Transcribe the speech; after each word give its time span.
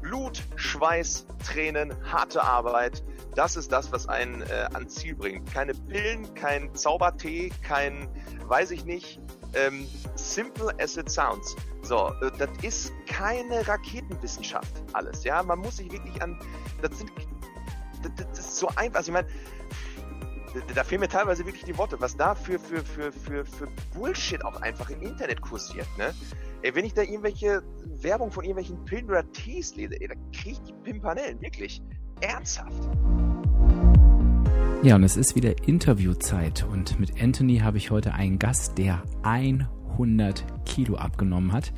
Blut, 0.07 0.41
Schweiß, 0.55 1.27
Tränen, 1.45 1.93
harte 2.09 2.41
Arbeit, 2.41 3.03
das 3.35 3.57
ist 3.57 3.73
das, 3.73 3.91
was 3.91 4.07
einen 4.07 4.41
äh, 4.43 4.69
ans 4.73 4.95
Ziel 4.95 5.13
bringt. 5.15 5.51
Keine 5.51 5.73
Pillen, 5.73 6.33
kein 6.33 6.73
Zaubertee, 6.73 7.51
kein, 7.61 8.07
weiß 8.45 8.71
ich 8.71 8.85
nicht, 8.85 9.19
ähm, 9.53 9.85
simple 10.15 10.73
as 10.79 10.95
it 10.95 11.09
sounds. 11.11 11.57
So, 11.81 12.13
äh, 12.21 12.31
das 12.37 12.49
ist 12.61 12.93
keine 13.05 13.67
Raketenwissenschaft 13.67 14.81
alles, 14.93 15.25
ja. 15.25 15.43
Man 15.43 15.59
muss 15.59 15.75
sich 15.75 15.91
wirklich 15.91 16.21
an, 16.21 16.39
das 16.81 16.97
sind, 16.99 17.11
das, 18.01 18.27
das 18.29 18.39
ist 18.39 18.55
so 18.55 18.69
einfach. 18.77 18.99
Also 18.99 19.11
ich 19.11 19.13
meine, 19.13 19.27
da 20.73 20.83
fehlen 20.83 21.01
mir 21.01 21.07
teilweise 21.07 21.45
wirklich 21.45 21.65
die 21.65 21.77
Worte, 21.77 21.99
was 21.99 22.15
da 22.15 22.35
für, 22.35 22.59
für, 22.59 22.83
für, 22.83 23.11
für, 23.11 23.45
für 23.45 23.67
Bullshit 23.93 24.43
auch 24.43 24.61
einfach 24.61 24.89
im 24.89 25.01
Internet 25.01 25.41
kursiert, 25.41 25.87
ne? 25.97 26.13
Ey, 26.63 26.73
wenn 26.73 26.85
ich 26.85 26.93
da 26.93 27.03
irgendwelche 27.03 27.61
Werbung 28.01 28.31
von 28.31 28.43
irgendwelchen 28.43 28.83
Pillen 28.85 29.09
oder 29.09 29.29
Tees 29.31 29.75
lese, 29.75 29.99
ey, 30.01 30.07
da 30.07 30.15
kriege 30.31 30.51
ich 30.51 30.61
die 30.61 30.73
Pimpanellen, 30.83 31.39
wirklich. 31.41 31.81
Ernsthaft. 32.21 32.89
Ja, 34.83 34.95
und 34.95 35.03
es 35.03 35.17
ist 35.17 35.35
wieder 35.35 35.53
Interviewzeit 35.67 36.65
und 36.71 36.99
mit 36.99 37.21
Anthony 37.21 37.59
habe 37.59 37.77
ich 37.77 37.91
heute 37.91 38.13
einen 38.13 38.39
Gast, 38.39 38.77
der 38.77 39.03
100 39.97 40.45
Kilo 40.65 40.95
abgenommen 40.95 41.51
hat. 41.51 41.73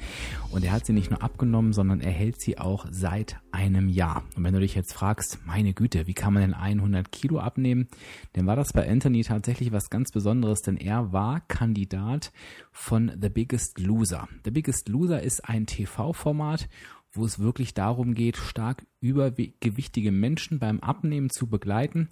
Und 0.51 0.65
er 0.65 0.73
hat 0.73 0.85
sie 0.85 0.93
nicht 0.93 1.09
nur 1.09 1.23
abgenommen, 1.23 1.73
sondern 1.73 2.01
er 2.01 2.11
hält 2.11 2.41
sie 2.41 2.57
auch 2.57 2.85
seit 2.91 3.37
einem 3.51 3.87
Jahr. 3.87 4.23
Und 4.35 4.43
wenn 4.43 4.53
du 4.53 4.59
dich 4.59 4.75
jetzt 4.75 4.93
fragst, 4.93 5.39
meine 5.45 5.73
Güte, 5.73 6.05
wie 6.07 6.13
kann 6.13 6.33
man 6.33 6.41
denn 6.41 6.53
100 6.53 7.11
Kilo 7.11 7.39
abnehmen? 7.39 7.87
Dann 8.33 8.45
war 8.45 8.55
das 8.55 8.73
bei 8.73 8.89
Anthony 8.89 9.23
tatsächlich 9.23 9.71
was 9.71 9.89
ganz 9.89 10.11
Besonderes, 10.11 10.61
denn 10.61 10.77
er 10.77 11.13
war 11.13 11.39
Kandidat 11.47 12.31
von 12.71 13.11
The 13.19 13.29
Biggest 13.29 13.79
Loser. 13.79 14.27
The 14.43 14.51
Biggest 14.51 14.89
Loser 14.89 15.21
ist 15.21 15.47
ein 15.47 15.65
TV-Format 15.65 16.67
wo 17.11 17.25
es 17.25 17.39
wirklich 17.39 17.73
darum 17.73 18.13
geht, 18.13 18.37
stark 18.37 18.85
übergewichtige 19.01 20.11
Menschen 20.11 20.59
beim 20.59 20.79
Abnehmen 20.79 21.29
zu 21.29 21.47
begleiten. 21.47 22.09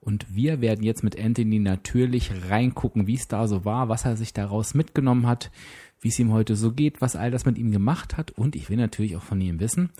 Und 0.00 0.34
wir 0.34 0.60
werden 0.60 0.84
jetzt 0.84 1.02
mit 1.02 1.18
Anthony 1.18 1.58
natürlich 1.58 2.30
reingucken, 2.48 3.06
wie 3.06 3.14
es 3.14 3.28
da 3.28 3.48
so 3.48 3.64
war, 3.64 3.88
was 3.88 4.04
er 4.04 4.16
sich 4.16 4.32
daraus 4.32 4.74
mitgenommen 4.74 5.26
hat, 5.26 5.50
wie 6.00 6.08
es 6.08 6.18
ihm 6.18 6.32
heute 6.32 6.54
so 6.54 6.72
geht, 6.72 7.00
was 7.00 7.16
all 7.16 7.30
das 7.30 7.44
mit 7.44 7.58
ihm 7.58 7.72
gemacht 7.72 8.16
hat. 8.16 8.30
Und 8.30 8.54
ich 8.54 8.70
will 8.70 8.76
natürlich 8.76 9.16
auch 9.16 9.22
von 9.22 9.40
ihm 9.40 9.58
wissen, 9.58 9.90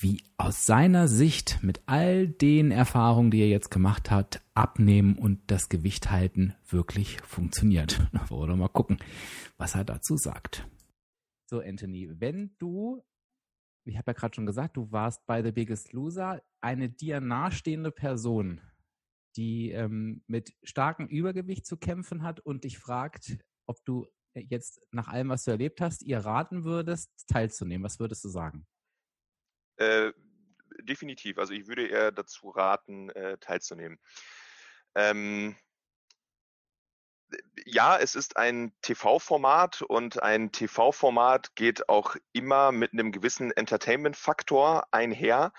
wie 0.00 0.22
aus 0.38 0.64
seiner 0.64 1.08
Sicht 1.08 1.58
mit 1.62 1.82
all 1.86 2.26
den 2.26 2.70
Erfahrungen, 2.70 3.30
die 3.30 3.40
er 3.40 3.48
jetzt 3.48 3.70
gemacht 3.70 4.10
hat, 4.10 4.42
abnehmen 4.54 5.16
und 5.16 5.40
das 5.46 5.68
Gewicht 5.68 6.10
halten 6.10 6.54
wirklich 6.68 7.20
funktioniert. 7.20 8.00
Wollen 8.28 8.50
wir 8.50 8.56
mal 8.56 8.68
gucken, 8.68 8.98
was 9.58 9.74
er 9.74 9.84
dazu 9.84 10.16
sagt. 10.16 10.66
So, 11.46 11.60
Anthony, 11.60 12.08
wenn 12.18 12.50
du 12.58 13.02
ich 13.90 13.98
habe 13.98 14.10
ja 14.10 14.12
gerade 14.12 14.34
schon 14.34 14.46
gesagt, 14.46 14.76
du 14.76 14.90
warst 14.92 15.26
bei 15.26 15.42
The 15.42 15.52
Biggest 15.52 15.92
Loser, 15.92 16.42
eine 16.60 16.88
dir 16.88 17.20
nahestehende 17.20 17.90
Person, 17.90 18.60
die 19.36 19.70
ähm, 19.70 20.22
mit 20.26 20.54
starkem 20.62 21.06
Übergewicht 21.06 21.66
zu 21.66 21.76
kämpfen 21.76 22.22
hat 22.22 22.40
und 22.40 22.64
dich 22.64 22.78
fragt, 22.78 23.38
ob 23.66 23.84
du 23.84 24.06
jetzt 24.34 24.80
nach 24.92 25.08
allem, 25.08 25.28
was 25.28 25.44
du 25.44 25.50
erlebt 25.50 25.80
hast, 25.80 26.02
ihr 26.02 26.18
raten 26.18 26.64
würdest, 26.64 27.10
teilzunehmen. 27.28 27.84
Was 27.84 27.98
würdest 27.98 28.24
du 28.24 28.28
sagen? 28.28 28.66
Äh, 29.76 30.12
definitiv. 30.82 31.38
Also 31.38 31.52
ich 31.52 31.66
würde 31.66 31.88
eher 31.88 32.12
dazu 32.12 32.50
raten, 32.50 33.10
äh, 33.10 33.38
teilzunehmen. 33.38 33.98
Ähm, 34.94 35.56
ja, 37.64 37.96
es 37.98 38.14
ist 38.14 38.36
ein 38.36 38.72
TV-Format 38.82 39.82
und 39.82 40.22
ein 40.22 40.52
TV-Format 40.52 41.54
geht 41.54 41.88
auch 41.88 42.16
immer 42.32 42.72
mit 42.72 42.92
einem 42.92 43.12
gewissen 43.12 43.50
Entertainment-Faktor 43.52 44.84
einher. 44.90 45.52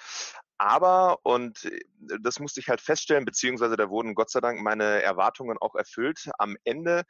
Aber, 0.57 1.19
und 1.23 1.65
äh, 1.65 1.79
das 2.21 2.39
musste 2.39 2.59
ich 2.59 2.69
halt 2.69 2.81
feststellen, 2.81 3.25
beziehungsweise 3.25 3.77
da 3.77 3.89
wurden 3.89 4.15
Gott 4.15 4.29
sei 4.29 4.41
Dank 4.41 4.61
meine 4.61 5.01
Erwartungen 5.01 5.57
auch 5.59 5.75
erfüllt. 5.75 6.29
Am 6.37 6.55
Ende 6.63 7.03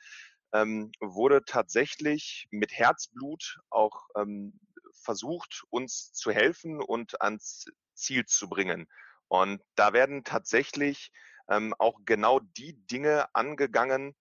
ähm, 0.53 0.91
wurde 0.99 1.43
tatsächlich 1.45 2.47
mit 2.51 2.71
Herzblut 2.71 3.59
auch 3.69 4.07
ähm, 4.15 4.59
versucht, 4.93 5.63
uns 5.69 6.13
zu 6.13 6.31
helfen 6.31 6.81
und 6.81 7.21
ans 7.21 7.65
Ziel 7.93 8.25
zu 8.25 8.47
bringen. 8.49 8.87
Und 9.27 9.61
da 9.75 9.93
werden 9.93 10.23
tatsächlich 10.23 11.11
ähm, 11.51 11.75
auch 11.77 11.99
genau 12.05 12.39
die 12.39 12.73
Dinge 12.87 13.27
angegangen, 13.35 14.15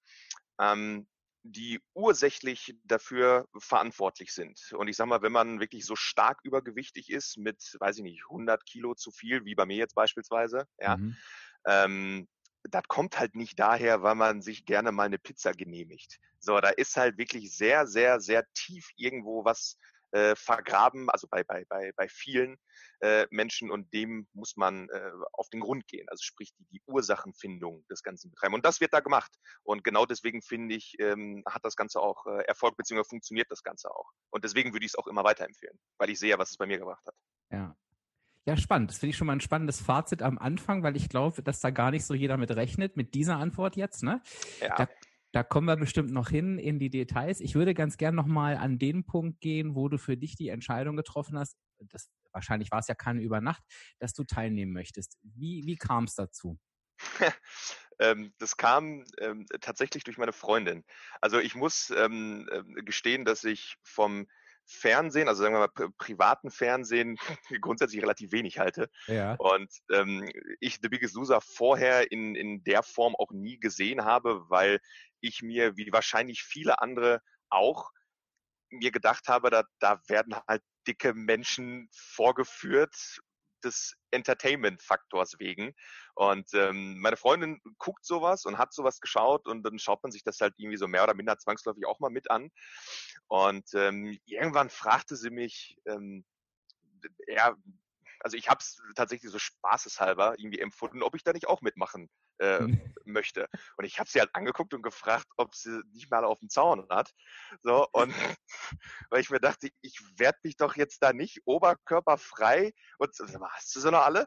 ähm, 0.60 1.06
die 1.42 1.80
ursächlich 1.94 2.76
dafür 2.84 3.46
verantwortlich 3.56 4.32
sind. 4.34 4.72
Und 4.72 4.88
ich 4.88 4.96
sage 4.96 5.08
mal, 5.08 5.22
wenn 5.22 5.32
man 5.32 5.60
wirklich 5.60 5.86
so 5.86 5.96
stark 5.96 6.40
übergewichtig 6.42 7.08
ist 7.08 7.38
mit, 7.38 7.76
weiß 7.78 7.98
ich 7.98 8.02
nicht, 8.02 8.24
100 8.24 8.66
Kilo 8.66 8.94
zu 8.94 9.10
viel, 9.10 9.44
wie 9.44 9.54
bei 9.54 9.64
mir 9.64 9.76
jetzt 9.76 9.94
beispielsweise, 9.94 10.66
ja, 10.78 10.96
mhm. 10.96 11.16
ähm, 11.66 12.28
das 12.64 12.82
kommt 12.88 13.18
halt 13.18 13.36
nicht 13.36 13.58
daher, 13.58 14.02
weil 14.02 14.16
man 14.16 14.42
sich 14.42 14.66
gerne 14.66 14.92
mal 14.92 15.04
eine 15.04 15.18
Pizza 15.18 15.52
genehmigt. 15.52 16.18
So, 16.40 16.60
da 16.60 16.68
ist 16.68 16.96
halt 16.96 17.16
wirklich 17.16 17.56
sehr, 17.56 17.86
sehr, 17.86 18.20
sehr 18.20 18.44
tief 18.52 18.90
irgendwo 18.96 19.46
was 19.46 19.78
äh, 20.12 20.34
vergraben, 20.36 21.08
also 21.10 21.26
bei, 21.30 21.44
bei, 21.44 21.64
bei, 21.68 21.92
bei 21.96 22.08
vielen 22.08 22.56
äh, 23.00 23.26
Menschen 23.30 23.70
und 23.70 23.92
dem 23.92 24.28
muss 24.32 24.56
man 24.56 24.88
äh, 24.88 25.12
auf 25.32 25.48
den 25.50 25.60
Grund 25.60 25.86
gehen, 25.86 26.06
also 26.08 26.22
sprich 26.22 26.52
die, 26.58 26.66
die 26.72 26.82
Ursachenfindung 26.86 27.84
des 27.88 28.02
Ganzen 28.02 28.30
betreiben. 28.30 28.54
Und 28.54 28.64
das 28.64 28.80
wird 28.80 28.92
da 28.92 29.00
gemacht. 29.00 29.32
Und 29.62 29.84
genau 29.84 30.06
deswegen 30.06 30.42
finde 30.42 30.74
ich, 30.74 30.94
ähm, 30.98 31.42
hat 31.48 31.64
das 31.64 31.76
Ganze 31.76 32.00
auch 32.00 32.26
äh, 32.26 32.44
Erfolg, 32.44 32.76
beziehungsweise 32.76 33.08
funktioniert 33.08 33.50
das 33.50 33.62
Ganze 33.62 33.90
auch. 33.90 34.10
Und 34.30 34.44
deswegen 34.44 34.72
würde 34.72 34.84
ich 34.84 34.92
es 34.92 34.98
auch 34.98 35.06
immer 35.06 35.24
weiterempfehlen, 35.24 35.78
weil 35.98 36.10
ich 36.10 36.18
sehe, 36.18 36.38
was 36.38 36.50
es 36.50 36.56
bei 36.56 36.66
mir 36.66 36.78
gebracht 36.78 37.06
hat. 37.06 37.14
Ja. 37.50 37.76
Ja, 38.46 38.56
spannend. 38.56 38.90
Das 38.90 38.98
finde 38.98 39.10
ich 39.10 39.16
schon 39.16 39.26
mal 39.26 39.34
ein 39.34 39.40
spannendes 39.40 39.80
Fazit 39.80 40.22
am 40.22 40.38
Anfang, 40.38 40.82
weil 40.82 40.96
ich 40.96 41.10
glaube, 41.10 41.42
dass 41.42 41.60
da 41.60 41.70
gar 41.70 41.90
nicht 41.90 42.06
so 42.06 42.14
jeder 42.14 42.38
mit 42.38 42.50
rechnet, 42.50 42.96
mit 42.96 43.14
dieser 43.14 43.36
Antwort 43.36 43.76
jetzt. 43.76 44.02
Ne? 44.02 44.22
Ja. 44.60 44.74
Da, 44.76 44.88
da 45.32 45.42
kommen 45.42 45.66
wir 45.66 45.76
bestimmt 45.76 46.10
noch 46.10 46.28
hin 46.28 46.58
in 46.58 46.78
die 46.78 46.90
Details. 46.90 47.40
Ich 47.40 47.54
würde 47.54 47.74
ganz 47.74 47.96
gern 47.96 48.14
nochmal 48.14 48.56
an 48.56 48.78
den 48.78 49.04
Punkt 49.04 49.40
gehen, 49.40 49.74
wo 49.74 49.88
du 49.88 49.98
für 49.98 50.16
dich 50.16 50.36
die 50.36 50.48
Entscheidung 50.48 50.96
getroffen 50.96 51.38
hast. 51.38 51.56
Das, 51.78 52.10
wahrscheinlich 52.32 52.70
war 52.70 52.80
es 52.80 52.88
ja 52.88 52.94
keine 52.94 53.22
Übernacht, 53.22 53.62
dass 53.98 54.12
du 54.12 54.24
teilnehmen 54.24 54.72
möchtest. 54.72 55.18
Wie, 55.22 55.62
wie 55.66 55.76
kam 55.76 56.04
es 56.04 56.14
dazu? 56.14 56.58
Ähm, 58.02 58.32
das 58.38 58.56
kam 58.56 59.04
ähm, 59.20 59.44
tatsächlich 59.60 60.04
durch 60.04 60.16
meine 60.16 60.32
Freundin. 60.32 60.84
Also 61.20 61.38
ich 61.38 61.54
muss 61.54 61.92
ähm, 61.94 62.48
äh, 62.50 62.62
gestehen, 62.82 63.26
dass 63.26 63.44
ich 63.44 63.76
vom 63.82 64.26
Fernsehen, 64.64 65.28
also 65.28 65.42
sagen 65.42 65.54
wir 65.54 65.70
mal 65.76 65.90
privaten 65.98 66.50
Fernsehen, 66.50 67.18
grundsätzlich 67.60 68.02
relativ 68.02 68.32
wenig 68.32 68.58
halte. 68.58 68.88
Ja. 69.06 69.34
Und 69.34 69.70
ähm, 69.92 70.30
ich 70.60 70.78
The 70.80 70.88
Biggest 70.88 71.14
Loser 71.14 71.40
vorher 71.40 72.10
in, 72.10 72.34
in 72.36 72.64
der 72.64 72.82
Form 72.82 73.14
auch 73.16 73.32
nie 73.32 73.58
gesehen 73.58 74.04
habe, 74.04 74.48
weil 74.48 74.80
ich 75.20 75.42
mir 75.42 75.76
wie 75.76 75.92
wahrscheinlich 75.92 76.42
viele 76.42 76.80
andere 76.80 77.20
auch 77.48 77.90
mir 78.70 78.90
gedacht 78.92 79.28
habe, 79.28 79.50
da, 79.50 79.64
da 79.80 80.00
werden 80.08 80.36
halt 80.46 80.62
dicke 80.86 81.14
Menschen 81.14 81.88
vorgeführt 81.92 82.94
des 83.62 83.94
Entertainment-Faktors 84.10 85.38
wegen. 85.38 85.74
Und 86.14 86.52
ähm, 86.54 86.98
meine 87.00 87.16
Freundin 87.16 87.60
guckt 87.78 88.04
sowas 88.04 88.44
und 88.44 88.58
hat 88.58 88.72
sowas 88.72 89.00
geschaut 89.00 89.46
und 89.46 89.62
dann 89.62 89.78
schaut 89.78 90.02
man 90.02 90.12
sich 90.12 90.22
das 90.22 90.40
halt 90.40 90.54
irgendwie 90.56 90.76
so 90.76 90.88
mehr 90.88 91.04
oder 91.04 91.14
minder 91.14 91.38
zwangsläufig 91.38 91.86
auch 91.86 92.00
mal 92.00 92.10
mit 92.10 92.30
an. 92.30 92.50
Und 93.28 93.66
ähm, 93.74 94.18
irgendwann 94.24 94.70
fragte 94.70 95.16
sie 95.16 95.30
mich, 95.30 95.76
ähm, 95.86 96.24
ja, 97.26 97.54
also 98.20 98.36
ich 98.36 98.48
habe 98.48 98.60
es 98.60 98.80
tatsächlich 98.94 99.30
so 99.30 99.38
spaßeshalber 99.38 100.38
irgendwie 100.38 100.60
empfunden, 100.60 101.02
ob 101.02 101.14
ich 101.14 101.24
da 101.24 101.32
nicht 101.32 101.48
auch 101.48 101.62
mitmachen 101.62 102.08
äh, 102.38 102.66
möchte. 103.04 103.48
Und 103.76 103.84
ich 103.84 103.98
habe 103.98 104.08
sie 104.08 104.20
halt 104.20 104.30
angeguckt 104.34 104.74
und 104.74 104.82
gefragt, 104.82 105.26
ob 105.36 105.54
sie 105.54 105.80
nicht 105.92 106.10
mal 106.10 106.24
auf 106.24 106.38
dem 106.40 106.48
Zaun 106.48 106.86
hat. 106.90 107.12
So, 107.62 107.86
und 107.92 108.14
weil 109.10 109.20
ich 109.20 109.30
mir 109.30 109.40
dachte, 109.40 109.68
ich 109.80 110.00
werde 110.16 110.38
mich 110.42 110.56
doch 110.56 110.76
jetzt 110.76 111.02
da 111.02 111.12
nicht 111.12 111.40
oberkörperfrei 111.44 112.72
und 112.98 113.10
hast 113.18 113.74
du 113.74 113.80
sie 113.80 113.90
noch 113.90 114.02
alle? 114.02 114.26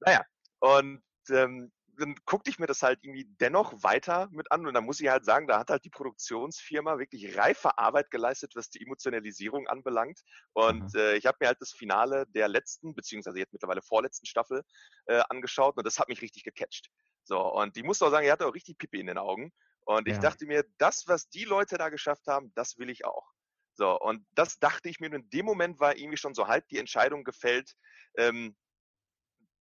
Naja, 0.00 0.24
und 0.60 1.02
ähm, 1.30 1.72
dann 1.98 2.14
guckte 2.24 2.50
ich 2.50 2.58
mir 2.58 2.66
das 2.66 2.82
halt 2.82 2.98
irgendwie 3.02 3.24
dennoch 3.40 3.82
weiter 3.82 4.28
mit 4.32 4.50
an 4.52 4.66
und 4.66 4.74
dann 4.74 4.84
muss 4.84 5.00
ich 5.00 5.08
halt 5.08 5.24
sagen, 5.24 5.46
da 5.46 5.58
hat 5.58 5.70
halt 5.70 5.84
die 5.84 5.90
Produktionsfirma 5.90 6.98
wirklich 6.98 7.36
reife 7.36 7.76
Arbeit 7.78 8.10
geleistet, 8.10 8.52
was 8.54 8.70
die 8.70 8.82
Emotionalisierung 8.82 9.66
anbelangt. 9.68 10.20
Und 10.52 10.94
mhm. 10.94 11.00
äh, 11.00 11.16
ich 11.16 11.26
habe 11.26 11.38
mir 11.40 11.48
halt 11.48 11.60
das 11.60 11.72
Finale 11.72 12.26
der 12.28 12.48
letzten, 12.48 12.94
beziehungsweise 12.94 13.38
jetzt 13.38 13.52
mittlerweile 13.52 13.82
vorletzten 13.82 14.26
Staffel 14.26 14.62
äh, 15.06 15.22
angeschaut 15.28 15.76
und 15.76 15.86
das 15.86 15.98
hat 15.98 16.08
mich 16.08 16.22
richtig 16.22 16.44
gecatcht. 16.44 16.90
So, 17.24 17.40
und 17.40 17.76
die 17.76 17.82
musste 17.82 18.06
auch 18.06 18.10
sagen, 18.10 18.26
er 18.26 18.32
hatte 18.32 18.46
auch 18.46 18.54
richtig 18.54 18.78
Pipi 18.78 19.00
in 19.00 19.06
den 19.06 19.18
Augen. 19.18 19.52
Und 19.84 20.08
ich 20.08 20.14
ja. 20.14 20.20
dachte 20.20 20.46
mir, 20.46 20.64
das, 20.78 21.06
was 21.06 21.28
die 21.28 21.44
Leute 21.44 21.78
da 21.78 21.88
geschafft 21.88 22.26
haben, 22.26 22.52
das 22.54 22.78
will 22.78 22.90
ich 22.90 23.04
auch. 23.04 23.32
So, 23.74 23.98
und 23.98 24.26
das 24.34 24.58
dachte 24.58 24.88
ich 24.88 25.00
mir, 25.00 25.06
und 25.06 25.14
in 25.14 25.30
dem 25.30 25.46
Moment 25.46 25.80
war 25.80 25.96
irgendwie 25.96 26.16
schon 26.16 26.34
so 26.34 26.48
halb 26.48 26.68
die 26.68 26.78
Entscheidung 26.78 27.24
gefällt, 27.24 27.74
ähm, 28.16 28.56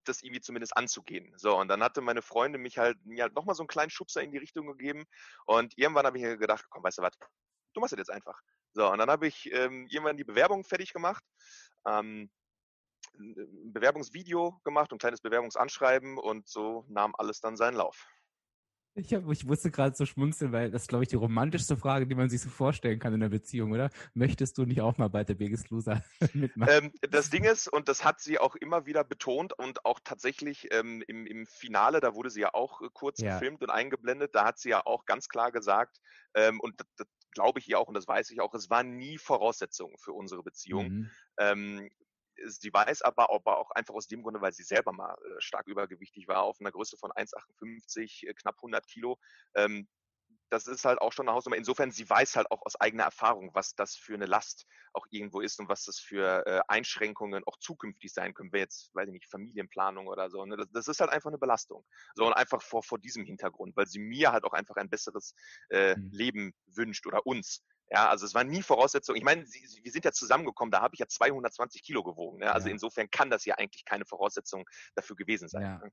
das 0.07 0.23
irgendwie 0.23 0.41
zumindest 0.41 0.75
anzugehen. 0.75 1.33
So, 1.37 1.57
und 1.57 1.67
dann 1.67 1.83
hatte 1.83 2.01
meine 2.01 2.21
Freundin 2.21 2.61
mich 2.61 2.77
halt, 2.77 2.97
mir 3.05 3.23
halt 3.23 3.35
nochmal 3.35 3.55
so 3.55 3.63
einen 3.63 3.67
kleinen 3.67 3.89
Schubser 3.89 4.21
in 4.21 4.31
die 4.31 4.37
Richtung 4.37 4.67
gegeben. 4.67 5.05
Und 5.45 5.77
irgendwann 5.77 6.05
habe 6.05 6.17
ich 6.17 6.23
mir 6.23 6.37
gedacht, 6.37 6.65
komm, 6.69 6.83
weißt 6.83 6.99
du 6.99 7.01
was, 7.03 7.17
du 7.73 7.79
machst 7.79 7.93
das 7.93 7.99
jetzt 7.99 8.11
einfach. 8.11 8.39
So, 8.73 8.89
und 8.89 8.99
dann 8.99 9.09
habe 9.09 9.27
ich 9.27 9.51
ähm, 9.51 9.87
irgendwann 9.89 10.17
die 10.17 10.23
Bewerbung 10.23 10.63
fertig 10.63 10.93
gemacht, 10.93 11.23
ähm, 11.85 12.29
ein 13.19 13.73
Bewerbungsvideo 13.73 14.61
gemacht, 14.63 14.91
ein 14.91 14.97
kleines 14.97 15.21
Bewerbungsanschreiben 15.21 16.17
und 16.17 16.47
so 16.47 16.85
nahm 16.87 17.13
alles 17.17 17.41
dann 17.41 17.57
seinen 17.57 17.75
Lauf. 17.75 18.07
Ich, 18.93 19.13
hab, 19.13 19.29
ich 19.31 19.45
musste 19.45 19.71
gerade 19.71 19.95
so 19.95 20.05
schmunzeln, 20.05 20.51
weil 20.51 20.69
das, 20.69 20.87
glaube 20.87 21.03
ich, 21.03 21.09
die 21.09 21.15
romantischste 21.15 21.77
Frage, 21.77 22.05
die 22.07 22.15
man 22.15 22.29
sich 22.29 22.41
so 22.41 22.49
vorstellen 22.49 22.99
kann 22.99 23.13
in 23.13 23.21
einer 23.21 23.29
Beziehung, 23.29 23.71
oder? 23.71 23.89
Möchtest 24.13 24.57
du 24.57 24.65
nicht 24.65 24.81
auch 24.81 24.97
mal 24.97 25.07
bei 25.07 25.23
der 25.23 25.35
Biggest 25.35 25.69
Loser 25.69 26.03
mitmachen? 26.33 26.73
Ähm, 26.73 26.93
das 27.09 27.29
Ding 27.29 27.45
ist, 27.45 27.69
und 27.69 27.87
das 27.87 28.03
hat 28.03 28.19
sie 28.19 28.37
auch 28.37 28.55
immer 28.55 28.85
wieder 28.85 29.05
betont 29.05 29.53
und 29.53 29.85
auch 29.85 30.01
tatsächlich 30.03 30.67
ähm, 30.71 31.03
im, 31.07 31.25
im 31.25 31.45
Finale, 31.45 32.01
da 32.01 32.15
wurde 32.15 32.29
sie 32.29 32.41
ja 32.41 32.53
auch 32.53 32.81
äh, 32.81 32.89
kurz 32.91 33.21
ja. 33.21 33.33
gefilmt 33.33 33.61
und 33.61 33.69
eingeblendet, 33.69 34.35
da 34.35 34.43
hat 34.43 34.59
sie 34.59 34.69
ja 34.69 34.85
auch 34.85 35.05
ganz 35.05 35.29
klar 35.29 35.53
gesagt, 35.53 36.01
ähm, 36.33 36.59
und 36.59 36.75
glaube 37.31 37.59
ich 37.59 37.69
ihr 37.69 37.79
auch 37.79 37.87
und 37.87 37.93
das 37.93 38.07
weiß 38.07 38.29
ich 38.31 38.41
auch, 38.41 38.53
es 38.53 38.69
war 38.69 38.83
nie 38.83 39.17
Voraussetzung 39.17 39.97
für 39.97 40.11
unsere 40.11 40.43
Beziehung. 40.43 40.89
Mhm. 40.89 41.11
Ähm, 41.37 41.89
sie 42.47 42.73
weiß 42.73 43.01
aber, 43.01 43.31
aber 43.31 43.57
auch 43.57 43.71
einfach 43.71 43.93
aus 43.93 44.07
dem 44.07 44.23
Grunde, 44.23 44.41
weil 44.41 44.53
sie 44.53 44.63
selber 44.63 44.91
mal 44.91 45.13
äh, 45.13 45.39
stark 45.39 45.67
übergewichtig 45.67 46.27
war, 46.27 46.43
auf 46.43 46.59
einer 46.59 46.71
Größe 46.71 46.97
von 46.97 47.11
1,58, 47.11 48.27
äh, 48.27 48.33
knapp 48.33 48.55
100 48.57 48.85
Kilo. 48.87 49.17
Ähm, 49.55 49.87
das 50.49 50.67
ist 50.67 50.83
halt 50.83 50.99
auch 50.99 51.13
schon 51.13 51.27
eine 51.27 51.35
Hausnummer. 51.35 51.55
Insofern, 51.55 51.91
sie 51.91 52.09
weiß 52.09 52.35
halt 52.35 52.51
auch 52.51 52.61
aus 52.65 52.75
eigener 52.79 53.05
Erfahrung, 53.05 53.51
was 53.53 53.73
das 53.73 53.95
für 53.95 54.15
eine 54.15 54.25
Last 54.25 54.67
auch 54.91 55.07
irgendwo 55.09 55.39
ist 55.39 55.59
und 55.59 55.69
was 55.69 55.85
das 55.85 55.97
für 55.97 56.45
äh, 56.45 56.61
Einschränkungen 56.67 57.43
auch 57.45 57.57
zukünftig 57.57 58.13
sein 58.13 58.33
können, 58.33 58.51
wir 58.51 58.59
jetzt, 58.59 58.93
weiß 58.93 59.07
ich 59.07 59.13
nicht, 59.13 59.29
Familienplanung 59.29 60.07
oder 60.07 60.29
so. 60.29 60.45
Ne? 60.45 60.57
Das, 60.73 60.89
ist 60.89 60.99
halt 60.99 61.09
einfach 61.09 61.29
eine 61.29 61.37
Belastung. 61.37 61.85
So 62.15 62.25
und 62.25 62.33
einfach 62.33 62.61
vor, 62.61 62.83
vor 62.83 62.99
diesem 62.99 63.23
Hintergrund, 63.23 63.77
weil 63.77 63.87
sie 63.87 63.99
mir 63.99 64.33
halt 64.33 64.43
auch 64.43 64.53
einfach 64.53 64.75
ein 64.75 64.89
besseres 64.89 65.33
mhm. 65.71 66.09
Leben 66.11 66.53
wünscht 66.65 67.07
oder 67.07 67.25
uns. 67.25 67.63
Ja, 67.91 68.09
also 68.09 68.25
es 68.25 68.33
war 68.33 68.45
nie 68.45 68.61
Voraussetzung. 68.61 69.17
Ich 69.17 69.23
meine, 69.23 69.45
sie, 69.45 69.67
sie, 69.67 69.83
wir 69.83 69.91
sind 69.91 70.05
ja 70.05 70.13
zusammengekommen, 70.13 70.71
da 70.71 70.81
habe 70.81 70.95
ich 70.95 70.99
ja 70.99 71.07
220 71.07 71.83
Kilo 71.83 72.03
gewogen. 72.03 72.39
Ne? 72.39 72.51
Also 72.51 72.69
ja. 72.69 72.73
insofern 72.73 73.11
kann 73.11 73.29
das 73.29 73.43
ja 73.43 73.55
eigentlich 73.55 73.83
keine 73.83 74.05
Voraussetzung 74.05 74.63
dafür 74.95 75.17
gewesen 75.17 75.49
sein. 75.49 75.61
Ja. 75.61 75.77
Ne? 75.79 75.91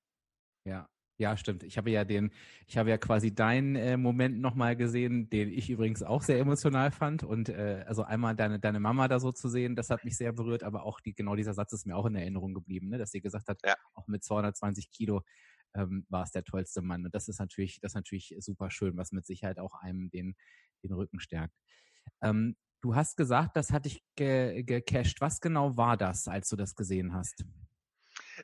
ja. 0.64 0.88
Ja, 1.20 1.36
stimmt. 1.36 1.64
Ich 1.64 1.76
habe 1.76 1.90
ja 1.90 2.04
den, 2.04 2.30
ich 2.68 2.78
habe 2.78 2.90
ja 2.90 2.96
quasi 2.96 3.34
deinen 3.34 3.74
äh, 3.74 3.96
Moment 3.96 4.38
nochmal 4.38 4.76
gesehen, 4.76 5.28
den 5.28 5.48
ich 5.48 5.68
übrigens 5.68 6.04
auch 6.04 6.22
sehr 6.22 6.38
emotional 6.38 6.92
fand. 6.92 7.24
Und 7.24 7.48
äh, 7.48 7.84
also 7.88 8.04
einmal 8.04 8.36
deine, 8.36 8.60
deine 8.60 8.78
Mama 8.78 9.08
da 9.08 9.18
so 9.18 9.32
zu 9.32 9.48
sehen, 9.48 9.74
das 9.74 9.90
hat 9.90 10.04
mich 10.04 10.16
sehr 10.16 10.32
berührt, 10.32 10.62
aber 10.62 10.84
auch 10.84 11.00
die, 11.00 11.14
genau 11.14 11.34
dieser 11.34 11.54
Satz 11.54 11.72
ist 11.72 11.86
mir 11.86 11.96
auch 11.96 12.06
in 12.06 12.14
Erinnerung 12.14 12.54
geblieben, 12.54 12.88
ne? 12.90 12.98
dass 12.98 13.10
sie 13.10 13.20
gesagt 13.20 13.48
hat, 13.48 13.58
ja. 13.66 13.74
auch 13.94 14.06
mit 14.06 14.22
220 14.22 14.92
Kilo 14.92 15.22
ähm, 15.74 16.06
war 16.08 16.22
es 16.22 16.30
der 16.30 16.44
tollste 16.44 16.82
Mann. 16.82 17.04
Und 17.04 17.12
das 17.12 17.26
ist 17.26 17.40
natürlich, 17.40 17.80
das 17.80 17.90
ist 17.90 17.96
natürlich 17.96 18.36
super 18.38 18.70
schön, 18.70 18.96
was 18.96 19.10
mit 19.10 19.26
Sicherheit 19.26 19.58
auch 19.58 19.74
einem 19.74 20.10
den, 20.10 20.36
den 20.84 20.92
Rücken 20.92 21.18
stärkt. 21.18 21.54
Ähm, 22.22 22.56
du 22.80 22.94
hast 22.94 23.16
gesagt, 23.16 23.56
das 23.56 23.72
hat 23.72 23.84
dich 23.84 24.02
ge 24.16 24.62
gecached. 24.62 25.20
Was 25.20 25.40
genau 25.40 25.76
war 25.76 25.96
das, 25.96 26.28
als 26.28 26.48
du 26.48 26.56
das 26.56 26.74
gesehen 26.74 27.14
hast? 27.14 27.44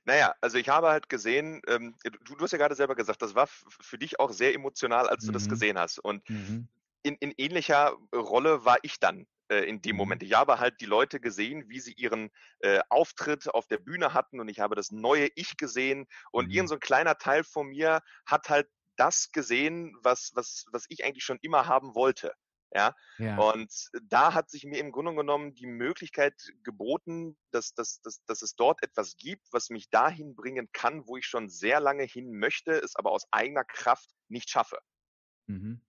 Naja, 0.04 0.34
also 0.40 0.58
ich 0.58 0.68
habe 0.68 0.88
halt 0.88 1.08
gesehen, 1.08 1.62
ähm, 1.68 1.94
du, 2.02 2.34
du, 2.34 2.44
hast 2.44 2.52
ja 2.52 2.58
gerade 2.58 2.74
selber 2.74 2.94
gesagt, 2.94 3.22
das 3.22 3.34
war 3.34 3.46
für 3.46 3.98
dich 3.98 4.18
auch 4.18 4.32
sehr 4.32 4.54
emotional, 4.54 5.08
als 5.08 5.22
mhm. 5.22 5.26
du 5.28 5.32
das 5.32 5.44
mhm. 5.46 5.50
gesehen 5.50 5.78
hast. 5.78 5.98
Und 5.98 6.28
mhm. 6.28 6.68
in, 7.02 7.14
in, 7.16 7.32
ähnlicher 7.36 7.96
Rolle 8.12 8.64
war 8.64 8.78
ich 8.82 8.98
dann 8.98 9.26
äh, 9.48 9.68
in 9.68 9.82
dem 9.82 9.92
mhm. 9.92 9.98
Moment. 9.98 10.22
Ich 10.22 10.34
habe 10.34 10.58
halt 10.58 10.80
die 10.80 10.86
Leute 10.86 11.20
gesehen, 11.20 11.68
wie 11.68 11.80
sie 11.80 11.92
ihren 11.92 12.30
äh, 12.60 12.80
Auftritt 12.88 13.48
auf 13.48 13.66
der 13.68 13.78
Bühne 13.78 14.14
hatten 14.14 14.40
und 14.40 14.48
ich 14.48 14.60
habe 14.60 14.74
das 14.74 14.90
neue 14.90 15.28
Ich 15.36 15.56
gesehen 15.56 16.06
und 16.32 16.46
mhm. 16.46 16.52
irgend 16.52 16.68
so 16.70 16.74
ein 16.74 16.80
kleiner 16.80 17.16
Teil 17.16 17.44
von 17.44 17.68
mir 17.68 18.00
hat 18.26 18.48
halt 18.48 18.68
das 18.96 19.32
gesehen, 19.32 19.96
was, 20.02 20.32
was, 20.34 20.66
was 20.70 20.86
ich 20.88 21.04
eigentlich 21.04 21.24
schon 21.24 21.38
immer 21.42 21.66
haben 21.66 21.94
wollte. 21.94 22.32
Ja? 22.74 22.94
ja? 23.18 23.38
Und 23.38 23.72
da 24.02 24.34
hat 24.34 24.50
sich 24.50 24.64
mir 24.64 24.78
im 24.78 24.92
Grunde 24.92 25.14
genommen 25.14 25.54
die 25.54 25.66
Möglichkeit 25.66 26.34
geboten, 26.62 27.36
dass, 27.50 27.74
dass, 27.74 28.00
dass, 28.02 28.24
dass 28.24 28.42
es 28.42 28.56
dort 28.56 28.82
etwas 28.82 29.16
gibt, 29.16 29.46
was 29.52 29.70
mich 29.70 29.90
dahin 29.90 30.34
bringen 30.34 30.68
kann, 30.72 31.06
wo 31.06 31.16
ich 31.16 31.26
schon 31.26 31.48
sehr 31.48 31.80
lange 31.80 32.04
hin 32.04 32.32
möchte, 32.32 32.72
es 32.72 32.96
aber 32.96 33.12
aus 33.12 33.26
eigener 33.30 33.64
Kraft 33.64 34.10
nicht 34.28 34.50
schaffe. 34.50 34.78
Mhm. 35.46 35.80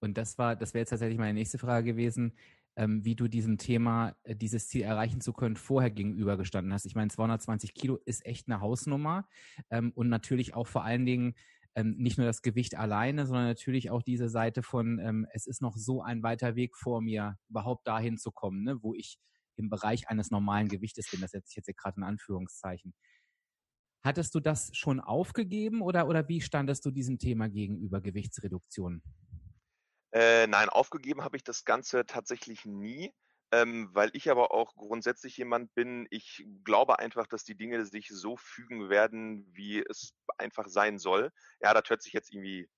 Und 0.00 0.18
das 0.18 0.38
war, 0.38 0.56
das 0.56 0.74
wäre 0.74 0.82
jetzt 0.82 0.90
tatsächlich 0.90 1.18
meine 1.18 1.34
nächste 1.34 1.58
Frage 1.58 1.92
gewesen, 1.92 2.36
ähm, 2.76 3.04
wie 3.04 3.14
du 3.14 3.28
diesem 3.28 3.58
Thema, 3.58 4.16
äh, 4.22 4.34
dieses 4.34 4.68
Ziel 4.68 4.82
erreichen 4.82 5.20
zu 5.20 5.32
können, 5.32 5.56
vorher 5.56 5.90
gegenübergestanden 5.90 6.72
hast. 6.72 6.86
Ich 6.86 6.94
meine, 6.94 7.10
220 7.10 7.74
Kilo 7.74 7.98
ist 8.04 8.24
echt 8.24 8.48
eine 8.48 8.60
Hausnummer 8.60 9.28
ähm, 9.70 9.92
und 9.94 10.08
natürlich 10.08 10.54
auch 10.54 10.66
vor 10.66 10.84
allen 10.84 11.04
Dingen 11.04 11.34
ähm, 11.74 11.96
nicht 11.96 12.18
nur 12.18 12.26
das 12.26 12.42
Gewicht 12.42 12.76
alleine, 12.76 13.26
sondern 13.26 13.46
natürlich 13.46 13.90
auch 13.90 14.02
diese 14.02 14.28
Seite 14.28 14.62
von, 14.62 14.98
ähm, 14.98 15.26
es 15.32 15.46
ist 15.46 15.62
noch 15.62 15.76
so 15.76 16.02
ein 16.02 16.22
weiter 16.22 16.54
Weg 16.54 16.76
vor 16.76 17.00
mir, 17.00 17.38
überhaupt 17.48 17.86
dahin 17.86 18.18
zu 18.18 18.30
kommen, 18.30 18.62
ne, 18.64 18.82
wo 18.82 18.94
ich 18.94 19.18
im 19.56 19.70
Bereich 19.70 20.08
eines 20.08 20.30
normalen 20.30 20.68
Gewichtes 20.68 21.10
bin. 21.10 21.20
Das 21.20 21.30
setze 21.30 21.50
ich 21.50 21.56
jetzt 21.56 21.66
hier 21.66 21.74
gerade 21.74 21.96
in 21.98 22.04
Anführungszeichen. 22.04 22.94
Hattest 24.04 24.34
du 24.34 24.40
das 24.40 24.70
schon 24.74 25.00
aufgegeben 25.00 25.80
oder, 25.80 26.08
oder 26.08 26.28
wie 26.28 26.40
standest 26.40 26.84
du 26.84 26.90
diesem 26.90 27.18
Thema 27.18 27.48
gegenüber 27.48 28.00
Gewichtsreduktion? 28.00 29.02
Äh, 30.12 30.46
nein, 30.48 30.68
aufgegeben 30.68 31.22
habe 31.22 31.36
ich 31.36 31.44
das 31.44 31.64
Ganze 31.64 32.04
tatsächlich 32.04 32.66
nie 32.66 33.12
ähm, 33.52 33.90
weil 33.92 34.10
ich 34.14 34.30
aber 34.30 34.52
auch 34.52 34.74
grundsätzlich 34.74 35.36
jemand 35.36 35.74
bin, 35.74 36.06
ich 36.10 36.44
glaube 36.64 36.98
einfach, 36.98 37.26
dass 37.26 37.44
die 37.44 37.56
Dinge 37.56 37.84
sich 37.84 38.08
so 38.08 38.36
fügen 38.36 38.88
werden, 38.88 39.46
wie 39.52 39.84
es 39.88 40.14
einfach 40.38 40.68
sein 40.68 40.98
soll. 40.98 41.30
Ja, 41.60 41.74
das 41.74 41.88
hört 41.90 42.02
sich 42.02 42.14
jetzt 42.14 42.32
irgendwie, 42.32 42.68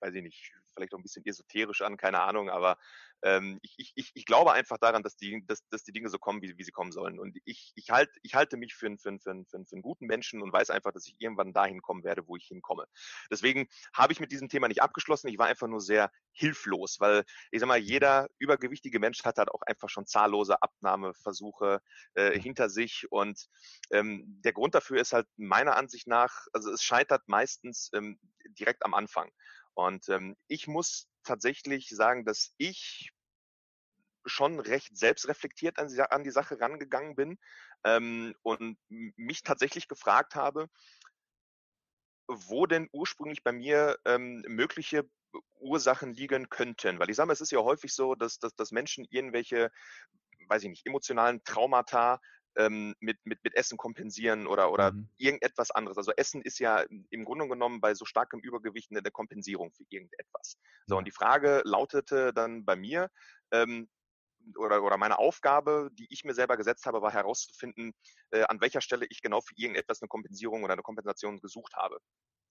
weiß 0.00 0.14
ich 0.14 0.22
nicht, 0.22 0.52
vielleicht 0.74 0.94
auch 0.94 0.98
ein 0.98 1.02
bisschen 1.02 1.24
esoterisch 1.26 1.82
an, 1.82 1.96
keine 1.96 2.20
Ahnung, 2.22 2.50
aber 2.50 2.76
ähm, 3.22 3.58
ich, 3.62 3.92
ich, 3.94 4.10
ich 4.14 4.24
glaube 4.24 4.52
einfach 4.52 4.78
daran, 4.78 5.02
dass 5.02 5.16
die, 5.16 5.44
dass, 5.46 5.66
dass 5.68 5.84
die 5.84 5.92
Dinge 5.92 6.08
so 6.08 6.18
kommen, 6.18 6.40
wie, 6.42 6.56
wie 6.56 6.64
sie 6.64 6.72
kommen 6.72 6.92
sollen. 6.92 7.18
Und 7.18 7.36
ich, 7.44 7.72
ich, 7.74 7.90
halt, 7.90 8.10
ich 8.22 8.34
halte 8.34 8.56
mich 8.56 8.74
für, 8.74 8.96
für, 8.98 9.18
für, 9.18 9.44
für, 9.44 9.64
für 9.64 9.72
einen 9.72 9.82
guten 9.82 10.06
Menschen 10.06 10.40
und 10.42 10.52
weiß 10.52 10.70
einfach, 10.70 10.92
dass 10.92 11.06
ich 11.06 11.16
irgendwann 11.18 11.52
dahin 11.52 11.82
kommen 11.82 12.02
werde, 12.02 12.26
wo 12.26 12.36
ich 12.36 12.46
hinkomme. 12.46 12.86
Deswegen 13.30 13.68
habe 13.92 14.12
ich 14.12 14.20
mit 14.20 14.32
diesem 14.32 14.48
Thema 14.48 14.68
nicht 14.68 14.82
abgeschlossen. 14.82 15.28
Ich 15.28 15.38
war 15.38 15.46
einfach 15.46 15.68
nur 15.68 15.80
sehr 15.80 16.10
hilflos, 16.32 16.98
weil 17.00 17.24
ich 17.50 17.60
sag 17.60 17.66
mal, 17.66 17.78
jeder 17.78 18.28
übergewichtige 18.38 18.98
Mensch 18.98 19.22
hat 19.24 19.36
halt 19.36 19.50
auch 19.50 19.62
einfach 19.62 19.90
schon 19.90 20.06
zahllose 20.06 20.62
Abnahmeversuche 20.62 21.82
äh, 22.14 22.38
hinter 22.38 22.70
sich. 22.70 23.06
Und 23.10 23.48
ähm, 23.90 24.24
der 24.44 24.52
Grund 24.52 24.74
dafür 24.74 25.00
ist 25.00 25.12
halt 25.12 25.26
meiner 25.36 25.76
Ansicht 25.76 26.06
nach, 26.06 26.46
also 26.52 26.72
es 26.72 26.82
scheitert 26.82 27.28
meistens 27.28 27.90
ähm, 27.92 28.18
direkt 28.58 28.84
am 28.84 28.94
Anfang. 28.94 29.30
Und 29.74 30.08
ähm, 30.08 30.36
ich 30.48 30.66
muss 30.66 31.08
tatsächlich 31.22 31.88
sagen, 31.88 32.24
dass 32.24 32.52
ich 32.56 33.10
schon 34.26 34.60
recht 34.60 34.96
selbstreflektiert 34.96 35.78
an 35.78 35.88
die, 35.88 36.00
an 36.00 36.24
die 36.24 36.30
Sache 36.30 36.60
rangegangen 36.60 37.14
bin 37.14 37.38
ähm, 37.84 38.34
und 38.42 38.78
mich 38.88 39.42
tatsächlich 39.42 39.88
gefragt 39.88 40.34
habe, 40.34 40.68
wo 42.28 42.66
denn 42.66 42.88
ursprünglich 42.92 43.42
bei 43.42 43.52
mir 43.52 43.98
ähm, 44.04 44.42
mögliche 44.46 45.08
Ursachen 45.58 46.12
liegen 46.12 46.48
könnten. 46.48 46.98
Weil 46.98 47.10
ich 47.10 47.16
sage 47.16 47.28
mal, 47.28 47.32
es 47.32 47.40
ist 47.40 47.52
ja 47.52 47.60
häufig 47.60 47.92
so, 47.92 48.14
dass, 48.14 48.38
dass, 48.38 48.54
dass 48.54 48.72
Menschen 48.72 49.06
irgendwelche, 49.10 49.70
weiß 50.48 50.62
ich 50.64 50.70
nicht, 50.70 50.86
emotionalen 50.86 51.42
Traumata 51.44 52.20
ähm, 52.56 52.94
mit, 53.00 53.18
mit, 53.24 53.42
mit 53.44 53.54
Essen 53.54 53.76
kompensieren 53.76 54.46
oder, 54.46 54.72
oder 54.72 54.92
mhm. 54.92 55.08
irgendetwas 55.16 55.70
anderes. 55.70 55.96
Also 55.96 56.12
Essen 56.12 56.42
ist 56.42 56.58
ja 56.58 56.84
im 57.10 57.24
Grunde 57.24 57.48
genommen 57.48 57.80
bei 57.80 57.94
so 57.94 58.04
starkem 58.04 58.40
Übergewicht 58.40 58.90
eine 58.90 59.02
Kompensierung 59.10 59.72
für 59.72 59.84
irgendetwas. 59.88 60.58
So, 60.86 60.96
und 60.96 61.06
die 61.06 61.12
Frage 61.12 61.62
lautete 61.64 62.32
dann 62.32 62.64
bei 62.64 62.76
mir, 62.76 63.10
ähm, 63.52 63.88
oder, 64.56 64.82
oder 64.82 64.96
meine 64.96 65.18
Aufgabe, 65.18 65.90
die 65.92 66.06
ich 66.10 66.24
mir 66.24 66.34
selber 66.34 66.56
gesetzt 66.56 66.86
habe, 66.86 67.02
war 67.02 67.12
herauszufinden, 67.12 67.92
äh, 68.30 68.42
an 68.44 68.60
welcher 68.60 68.80
Stelle 68.80 69.06
ich 69.10 69.20
genau 69.20 69.40
für 69.40 69.54
irgendetwas 69.56 70.00
eine 70.00 70.08
Kompensierung 70.08 70.64
oder 70.64 70.72
eine 70.72 70.82
Kompensation 70.82 71.40
gesucht 71.40 71.74
habe. 71.74 71.98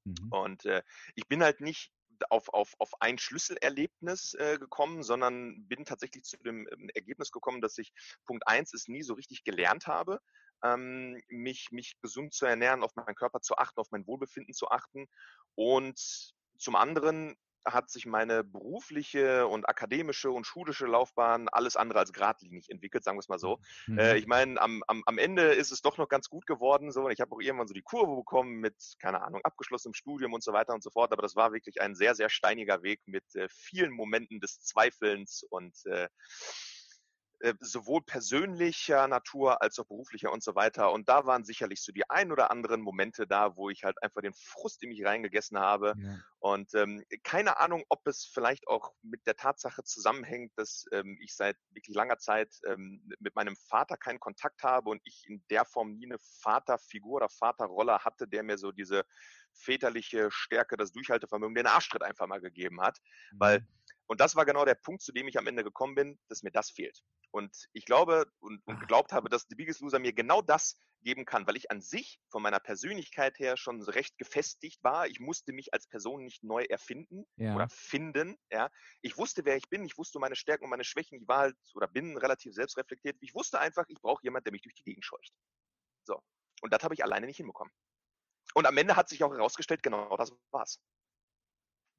Mhm. 0.06 0.28
Und 0.32 0.66
äh, 0.66 0.84
ich 1.16 1.28
bin 1.28 1.44
halt 1.44 1.62
nicht 1.62 1.92
auf, 2.30 2.50
auf, 2.50 2.76
auf 2.80 2.92
ein 3.02 3.18
Schlüsselerlebnis 3.18 4.34
äh, 4.36 4.58
gekommen, 4.58 5.04
sondern 5.04 5.68
bin 5.68 5.86
tatsächlich 5.86 6.24
zu 6.24 6.38
dem 6.38 6.68
ähm, 6.72 6.90
Ergebnis 6.94 7.32
gekommen, 7.32 7.62
dass 7.62 7.78
ich 7.78 7.92
Punkt 8.26 8.48
eins 8.48 8.74
es 8.74 8.88
nie 8.88 9.04
so 9.04 9.14
richtig 9.14 9.44
gelernt 9.44 9.88
habe, 9.88 10.20
ähm, 10.64 11.22
mich, 11.30 11.72
mich 11.72 12.00
gesund 12.02 12.34
zu 12.34 12.46
ernähren, 12.46 12.84
auf 12.84 12.96
meinen 12.96 13.16
Körper 13.16 13.42
zu 13.42 13.58
achten, 13.58 13.80
auf 13.80 13.92
mein 13.92 14.06
Wohlbefinden 14.08 14.54
zu 14.54 14.70
achten. 14.70 15.08
Und 15.56 16.00
zum 16.58 16.76
anderen 16.76 17.36
hat 17.74 17.90
sich 17.90 18.06
meine 18.06 18.44
berufliche 18.44 19.48
und 19.48 19.70
akademische 19.70 20.32
und 20.32 20.46
schulische 20.46 20.88
Laufbahn 20.88 21.48
alles 21.50 21.76
andere 21.76 22.00
als 22.00 22.12
geradlinig 22.12 22.70
entwickelt, 22.70 23.04
sagen 23.04 23.18
wir 23.18 23.22
es 23.22 23.30
mal 23.30 23.40
so. 23.40 23.60
Mhm. 23.88 24.00
Äh, 24.00 24.18
ich 24.18 24.28
meine, 24.28 24.60
am, 24.62 24.84
am, 24.88 25.04
am 25.06 25.18
Ende 25.18 25.44
ist 25.54 25.72
es 25.72 25.82
doch 25.82 25.98
noch 25.98 26.10
ganz 26.10 26.30
gut 26.30 26.46
geworden. 26.46 26.92
So. 26.92 27.10
Ich 27.10 27.22
habe 27.22 27.36
auch 27.36 27.42
irgendwann 27.42 27.68
so 27.68 27.74
die 27.74 27.82
Kurve 27.82 28.16
bekommen 28.16 28.60
mit, 28.60 28.76
keine 29.00 29.22
Ahnung, 29.22 29.42
abgeschlossenem 29.44 29.94
Studium 29.94 30.34
und 30.34 30.44
so 30.44 30.54
weiter 30.54 30.74
und 30.74 30.84
so 30.84 30.90
fort. 30.90 31.12
Aber 31.12 31.22
das 31.22 31.36
war 31.36 31.54
wirklich 31.54 31.82
ein 31.82 31.96
sehr, 31.96 32.16
sehr 32.16 32.30
steiniger 32.30 32.82
Weg 32.82 33.02
mit 33.06 33.36
äh, 33.36 33.48
vielen 33.50 33.92
Momenten 33.92 34.40
des 34.40 34.62
Zweifelns 34.62 35.44
und 35.50 35.76
äh, 35.86 36.00
äh, 36.00 36.08
sowohl 37.60 38.02
persönlicher 38.02 39.08
Natur 39.08 39.62
als 39.62 39.80
auch 39.80 39.86
beruflicher 39.86 40.32
und 40.32 40.44
so 40.44 40.56
weiter. 40.56 40.92
Und 40.92 41.08
da 41.08 41.26
waren 41.26 41.46
sicherlich 41.46 41.82
so 41.82 41.92
die 41.92 42.10
ein 42.10 42.32
oder 42.32 42.52
anderen 42.52 42.82
Momente 42.82 43.28
da, 43.28 43.56
wo 43.56 43.70
ich 43.70 43.84
halt 43.84 44.02
einfach 44.04 44.22
den 44.22 44.34
Frust 44.34 44.84
in 44.84 44.90
mich 44.90 45.06
reingegessen 45.06 45.58
habe. 45.58 45.94
Ja. 45.98 46.20
Und 46.40 46.74
ähm, 46.74 47.04
keine 47.24 47.60
Ahnung, 47.60 47.84
ob 47.90 48.06
es 48.08 48.30
vielleicht 48.34 48.68
auch 48.68 48.92
mit 49.02 49.26
der 49.26 49.36
Tatsache 49.36 49.84
zusammenhängt, 49.84 50.52
dass 50.58 50.86
ähm, 50.92 51.18
ich 51.22 51.36
seit 51.36 51.58
wirklich 51.70 51.96
langer 51.96 52.18
Zeit 52.18 52.54
ähm, 52.68 53.02
mit 53.20 53.36
meinem 53.36 53.56
Vater 53.56 53.98
keinen 53.98 54.20
Kontakt 54.20 54.64
habe 54.64 54.90
und 54.90 55.02
ich 55.06 55.24
in 55.28 55.44
der 55.50 55.66
Form 55.66 55.94
nie 55.94 56.06
eine 56.06 56.18
Vaterfigur 56.42 57.18
oder 57.18 57.30
Vaterrolle 57.30 58.00
hatte, 58.00 58.28
der 58.28 58.44
mir 58.44 58.58
so 58.58 58.72
diese 58.72 59.04
väterliche 59.54 60.30
Stärke, 60.32 60.78
das 60.78 60.92
Durchhaltevermögen, 60.92 61.56
den 61.56 61.68
Arschtritt 61.68 62.04
einfach 62.04 62.28
mal 62.28 62.42
gegeben 62.42 62.82
hat. 62.82 62.98
Mhm. 63.32 63.40
Weil 63.40 63.68
und 64.10 64.20
das 64.20 64.36
war 64.36 64.44
genau 64.44 64.66
der 64.66 64.74
Punkt, 64.74 65.04
zu 65.04 65.12
dem 65.12 65.28
ich 65.28 65.38
am 65.38 65.46
Ende 65.46 65.64
gekommen 65.64 65.94
bin, 65.94 66.20
dass 66.30 66.42
mir 66.42 66.50
das 66.50 66.72
fehlt. 66.72 67.04
Und 67.30 67.56
ich 67.74 67.86
glaube 67.86 68.26
und, 68.40 68.60
und 68.66 68.76
ah. 68.76 68.80
geglaubt 68.80 69.14
habe, 69.14 69.30
dass 69.30 69.46
The 69.48 69.56
Biggest 69.56 69.82
Loser 69.82 70.00
mir 70.00 70.14
genau 70.14 70.42
das 70.42 70.82
geben 71.02 71.26
kann, 71.26 71.46
weil 71.46 71.56
ich 71.56 71.70
an 71.70 71.80
sich 71.80 72.20
von 72.32 72.42
meiner 72.42 72.60
Persönlichkeit 72.60 73.38
her 73.38 73.56
schon 73.56 73.84
recht 73.84 74.18
gefestigt 74.18 74.84
war. 74.84 75.08
Ich 75.08 75.20
musste 75.20 75.54
mich 75.54 75.76
als 75.76 75.88
Person 75.88 76.24
nicht 76.24 76.44
neu 76.44 76.64
erfinden 76.64 77.26
ja. 77.36 77.54
oder 77.54 77.70
finden. 77.70 78.36
Ja, 78.52 78.72
ich 79.02 79.16
wusste, 79.16 79.46
wer 79.46 79.58
ich 79.58 79.70
bin. 79.70 79.86
Ich 79.86 79.96
wusste 79.96 80.18
meine 80.18 80.36
Stärken 80.36 80.64
und 80.64 80.72
meine 80.72 80.84
Schwächen. 80.84 81.22
Ich 81.22 81.28
war 81.28 81.38
halt 81.42 81.58
oder 81.76 81.88
bin 81.88 82.18
relativ 82.18 82.56
selbstreflektiert. 82.56 83.16
Ich 83.22 83.36
wusste 83.36 83.60
einfach, 83.60 83.86
ich 83.90 84.02
brauche 84.02 84.24
jemanden, 84.24 84.46
der 84.46 84.54
mich 84.54 84.64
durch 84.64 84.76
die 84.76 84.84
Gegend 84.84 85.06
scheucht. 85.06 85.34
So. 86.04 86.20
Und 86.62 86.74
das 86.74 86.84
habe 86.84 86.96
ich 86.96 87.04
alleine 87.04 87.28
nicht 87.28 87.38
hinbekommen. 87.38 87.72
Und 88.56 88.66
am 88.66 88.76
Ende 88.76 88.96
hat 88.96 89.08
sich 89.08 89.24
auch 89.24 89.32
herausgestellt, 89.32 89.84
genau 89.84 90.18
das 90.18 90.34
war's. 90.50 90.82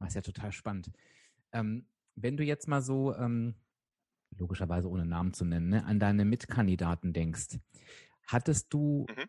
Das 0.01 0.09
ist 0.09 0.15
ja 0.17 0.23
total 0.23 0.51
spannend. 0.51 0.91
Ähm, 1.53 1.87
wenn 2.23 2.37
du 2.37 2.45
jetzt 2.45 2.69
mal 2.69 2.83
so, 2.83 3.15
ähm, 3.15 3.55
logischerweise 4.37 4.89
ohne 4.89 5.07
Namen 5.07 5.33
zu 5.35 5.45
nennen, 5.45 5.69
ne, 5.71 5.85
an 5.85 5.99
deine 5.99 6.25
Mitkandidaten 6.25 7.13
denkst, 7.13 7.59
hattest 8.27 8.73
du, 8.73 9.07
mhm. 9.09 9.29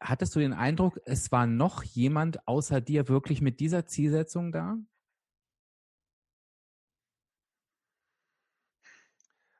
hattest 0.00 0.34
du 0.34 0.40
den 0.40 0.52
Eindruck, 0.52 1.00
es 1.04 1.32
war 1.32 1.46
noch 1.46 1.82
jemand 1.82 2.46
außer 2.48 2.80
dir 2.80 3.08
wirklich 3.08 3.40
mit 3.40 3.60
dieser 3.60 3.86
Zielsetzung 3.86 4.52
da? 4.52 4.78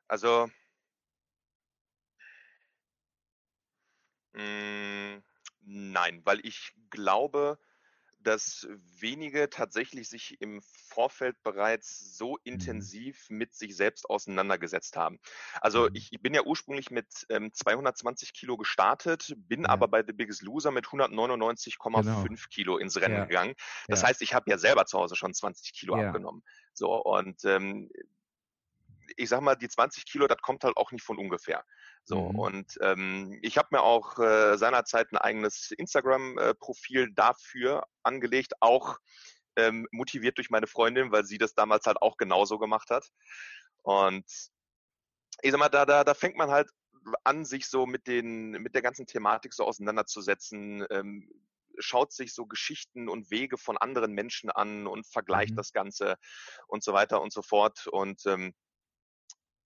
Also, 0.07 0.47
mh, 4.33 5.17
mm, 5.17 5.23
nein, 5.61 6.21
weil 6.23 6.39
ich 6.45 6.73
glaube, 6.89 7.57
dass 8.23 8.67
wenige 8.99 9.49
tatsächlich 9.49 10.09
sich 10.09 10.39
im 10.41 10.61
Vorfeld 10.61 11.41
bereits 11.43 12.17
so 12.17 12.31
mhm. 12.31 12.53
intensiv 12.53 13.29
mit 13.29 13.53
sich 13.53 13.75
selbst 13.75 14.09
auseinandergesetzt 14.09 14.95
haben. 14.97 15.19
Also 15.61 15.89
mhm. 15.89 15.95
ich, 15.95 16.11
ich 16.11 16.21
bin 16.21 16.33
ja 16.33 16.43
ursprünglich 16.43 16.91
mit 16.91 17.25
ähm, 17.29 17.53
220 17.53 18.33
Kilo 18.33 18.57
gestartet, 18.57 19.33
bin 19.37 19.63
ja. 19.63 19.69
aber 19.69 19.87
bei 19.87 20.03
The 20.05 20.13
Biggest 20.13 20.41
Loser 20.41 20.71
mit 20.71 20.85
199,5 20.85 22.03
genau. 22.03 22.35
Kilo 22.49 22.77
ins 22.77 22.99
Rennen 22.99 23.15
ja. 23.15 23.25
gegangen. 23.25 23.53
Das 23.87 24.01
ja. 24.01 24.07
heißt, 24.07 24.21
ich 24.21 24.33
habe 24.33 24.49
ja 24.49 24.57
selber 24.57 24.85
zu 24.85 24.97
Hause 24.97 25.15
schon 25.15 25.33
20 25.33 25.73
Kilo 25.73 25.95
abgenommen. 25.95 26.43
So 26.73 26.93
und 26.95 27.43
ähm, 27.45 27.89
ich 29.17 29.29
sag 29.29 29.41
mal, 29.41 29.55
die 29.55 29.67
20 29.67 30.05
Kilo, 30.05 30.27
das 30.27 30.41
kommt 30.41 30.63
halt 30.63 30.77
auch 30.77 30.91
nicht 30.91 31.03
von 31.03 31.17
ungefähr. 31.17 31.63
So, 32.05 32.29
mhm. 32.29 32.39
und 32.39 32.77
ähm, 32.81 33.39
ich 33.41 33.57
habe 33.57 33.69
mir 33.71 33.81
auch 33.81 34.19
äh, 34.19 34.57
seinerzeit 34.57 35.11
ein 35.11 35.17
eigenes 35.17 35.71
Instagram-Profil 35.71 37.03
äh, 37.03 37.13
dafür 37.13 37.85
angelegt, 38.03 38.53
auch 38.59 38.97
ähm, 39.55 39.87
motiviert 39.91 40.37
durch 40.37 40.49
meine 40.49 40.67
Freundin, 40.67 41.11
weil 41.11 41.23
sie 41.23 41.37
das 41.37 41.53
damals 41.53 41.85
halt 41.85 42.01
auch 42.01 42.17
genauso 42.17 42.59
gemacht 42.59 42.89
hat. 42.89 43.07
Und 43.83 44.25
ich 45.41 45.51
sag 45.51 45.59
mal, 45.59 45.69
da, 45.69 45.85
da, 45.85 46.03
da 46.03 46.13
fängt 46.13 46.37
man 46.37 46.51
halt 46.51 46.69
an, 47.23 47.45
sich 47.45 47.67
so 47.67 47.85
mit 47.85 48.07
den, 48.07 48.51
mit 48.51 48.75
der 48.75 48.81
ganzen 48.81 49.05
Thematik 49.05 49.53
so 49.53 49.65
auseinanderzusetzen, 49.65 50.85
ähm, 50.89 51.29
schaut 51.79 52.13
sich 52.13 52.33
so 52.33 52.45
Geschichten 52.45 53.09
und 53.09 53.31
Wege 53.31 53.57
von 53.57 53.77
anderen 53.77 54.13
Menschen 54.13 54.49
an 54.49 54.87
und 54.87 55.07
vergleicht 55.07 55.51
mhm. 55.51 55.57
das 55.57 55.73
Ganze 55.73 56.17
und 56.67 56.83
so 56.83 56.93
weiter 56.93 57.21
und 57.21 57.33
so 57.33 57.41
fort. 57.41 57.87
Und 57.87 58.25
ähm, 58.25 58.53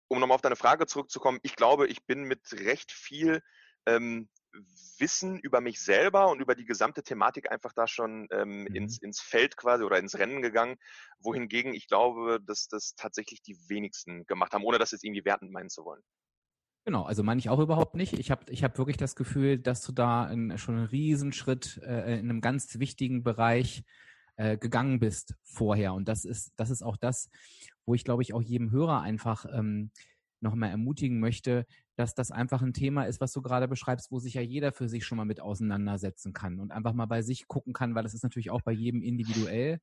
um 0.08 0.20
nochmal 0.20 0.36
auf 0.36 0.42
deine 0.42 0.56
Frage 0.56 0.86
zurückzukommen, 0.88 1.40
ich 1.44 1.56
glaube, 1.56 1.88
ich 1.88 2.06
bin 2.06 2.24
mit 2.24 2.52
recht 2.54 2.92
viel 2.92 3.42
ähm, 3.86 4.30
Wissen 4.98 5.40
über 5.40 5.62
mich 5.62 5.80
selber 5.80 6.30
und 6.30 6.40
über 6.42 6.56
die 6.56 6.66
gesamte 6.66 7.04
Thematik 7.04 7.52
einfach 7.52 7.74
da 7.74 7.88
schon 7.88 8.28
ähm, 8.32 8.62
mhm. 8.62 8.76
ins, 8.76 8.98
ins 9.00 9.22
Feld 9.22 9.58
quasi 9.58 9.84
oder 9.84 10.00
ins 10.00 10.18
Rennen 10.18 10.42
gegangen, 10.42 10.78
wohingegen 11.20 11.74
ich 11.74 11.88
glaube, 11.88 12.40
dass 12.44 12.68
das 12.68 12.96
tatsächlich 12.96 13.42
die 13.42 13.58
wenigsten 13.68 14.26
gemacht 14.26 14.54
haben, 14.54 14.64
ohne 14.64 14.80
das 14.80 14.92
jetzt 14.92 15.04
irgendwie 15.04 15.26
wertend 15.26 15.52
meinen 15.52 15.70
zu 15.70 15.86
wollen. 15.86 16.02
Genau, 16.86 17.04
also 17.04 17.22
meine 17.22 17.40
ich 17.40 17.50
auch 17.50 17.60
überhaupt 17.60 17.96
nicht. 17.96 18.14
Ich 18.14 18.32
habe 18.32 18.50
ich 18.50 18.64
hab 18.64 18.78
wirklich 18.78 18.96
das 18.96 19.16
Gefühl, 19.16 19.60
dass 19.60 19.82
du 19.82 19.92
da 19.92 20.30
in, 20.30 20.58
schon 20.58 20.78
einen 20.78 20.86
Riesenschritt 20.86 21.82
äh, 21.84 22.18
in 22.18 22.30
einem 22.30 22.40
ganz 22.40 22.80
wichtigen 22.80 23.24
Bereich 23.24 23.84
äh, 24.38 24.58
gegangen 24.58 25.00
bist 25.00 25.36
vorher. 25.44 25.94
Und 25.94 26.08
das 26.08 26.26
ist, 26.26 26.54
das 26.56 26.70
ist 26.70 26.84
auch 26.84 26.98
das, 26.98 27.30
wo 27.86 27.94
ich, 27.94 28.04
glaube 28.04 28.24
ich, 28.24 28.34
auch 28.34 28.42
jedem 28.42 28.72
Hörer 28.72 29.02
einfach 29.02 29.46
ähm, 29.52 29.92
nochmal 30.40 30.70
ermutigen 30.70 31.20
möchte, 31.20 31.66
dass 31.96 32.14
das 32.14 32.32
einfach 32.32 32.62
ein 32.62 32.74
Thema 32.74 33.04
ist, 33.06 33.20
was 33.20 33.34
du 33.34 33.42
gerade 33.42 33.68
beschreibst, 33.68 34.12
wo 34.12 34.20
sich 34.20 34.36
ja 34.36 34.42
jeder 34.42 34.72
für 34.72 34.88
sich 34.88 35.06
schon 35.06 35.18
mal 35.18 35.26
mit 35.26 35.42
auseinandersetzen 35.42 36.34
kann 36.34 36.60
und 36.60 36.72
einfach 36.72 36.94
mal 36.94 37.08
bei 37.08 37.22
sich 37.22 37.48
gucken 37.48 37.74
kann, 37.74 37.96
weil 37.96 38.04
das 38.04 38.14
ist 38.14 38.24
natürlich 38.24 38.52
auch 38.52 38.62
bei 38.62 38.72
jedem 38.72 39.02
individuell 39.02 39.80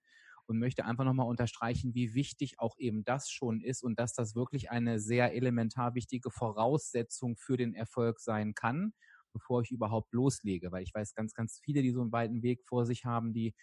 und 0.47 0.59
möchte 0.59 0.85
einfach 0.85 1.05
nochmal 1.05 1.27
unterstreichen, 1.29 1.95
wie 1.95 2.15
wichtig 2.15 2.61
auch 2.61 2.77
eben 2.79 3.05
das 3.05 3.31
schon 3.31 3.61
ist 3.61 3.83
und 3.83 3.99
dass 3.99 4.13
das 4.13 4.35
wirklich 4.35 4.71
eine 4.71 5.01
sehr 5.01 5.35
elementar 5.35 5.95
wichtige 5.95 6.31
Voraussetzung 6.31 7.37
für 7.37 7.57
den 7.57 7.75
Erfolg 7.75 8.21
sein 8.21 8.55
kann, 8.55 8.93
bevor 9.33 9.63
ich 9.63 9.71
überhaupt 9.71 10.13
loslege, 10.13 10.71
weil 10.71 10.83
ich 10.85 10.95
weiß 10.95 11.15
ganz, 11.15 11.35
ganz 11.35 11.61
viele, 11.65 11.83
die 11.83 11.91
so 11.91 12.03
einen 12.03 12.13
weiten 12.13 12.43
Weg 12.43 12.63
vor 12.65 12.87
sich 12.87 13.05
haben, 13.05 13.33
die 13.33 13.55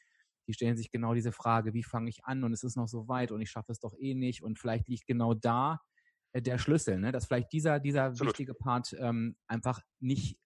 die 0.48 0.54
stellen 0.54 0.78
sich 0.78 0.92
genau 0.92 1.14
diese 1.14 1.32
Frage, 1.32 1.74
wie 1.74 1.84
fange 1.84 2.10
ich 2.10 2.26
an 2.26 2.44
und 2.44 2.54
es 2.54 2.64
ist 2.64 2.76
noch 2.76 2.88
so 2.88 3.08
weit 3.08 3.32
und 3.32 3.42
ich 3.42 3.50
schaffe 3.50 3.72
es 3.72 3.80
doch 3.80 3.94
eh 3.98 4.14
nicht 4.14 4.44
und 4.44 4.60
vielleicht 4.60 4.88
liegt 4.88 5.08
genau 5.08 5.34
da 5.34 5.82
äh, 6.34 6.42
der 6.42 6.58
Schlüssel, 6.58 7.00
ne? 7.00 7.12
dass 7.12 7.26
vielleicht 7.26 7.52
dieser, 7.54 7.80
dieser 7.80 8.20
wichtige 8.20 8.54
Part 8.54 8.96
ähm, 9.00 9.36
einfach 9.48 9.82
nicht 10.00 10.38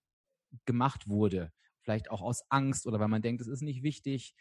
gemacht 0.65 1.07
wurde. 1.07 1.51
Vielleicht 1.81 2.09
auch 2.09 2.21
aus 2.21 2.43
Angst 2.49 2.87
oder 2.87 2.99
weil 2.99 3.07
man 3.07 3.21
denkt, 3.21 3.41
es 3.41 3.47
ist 3.47 3.61
nicht 3.61 3.83
wichtig 3.83 4.33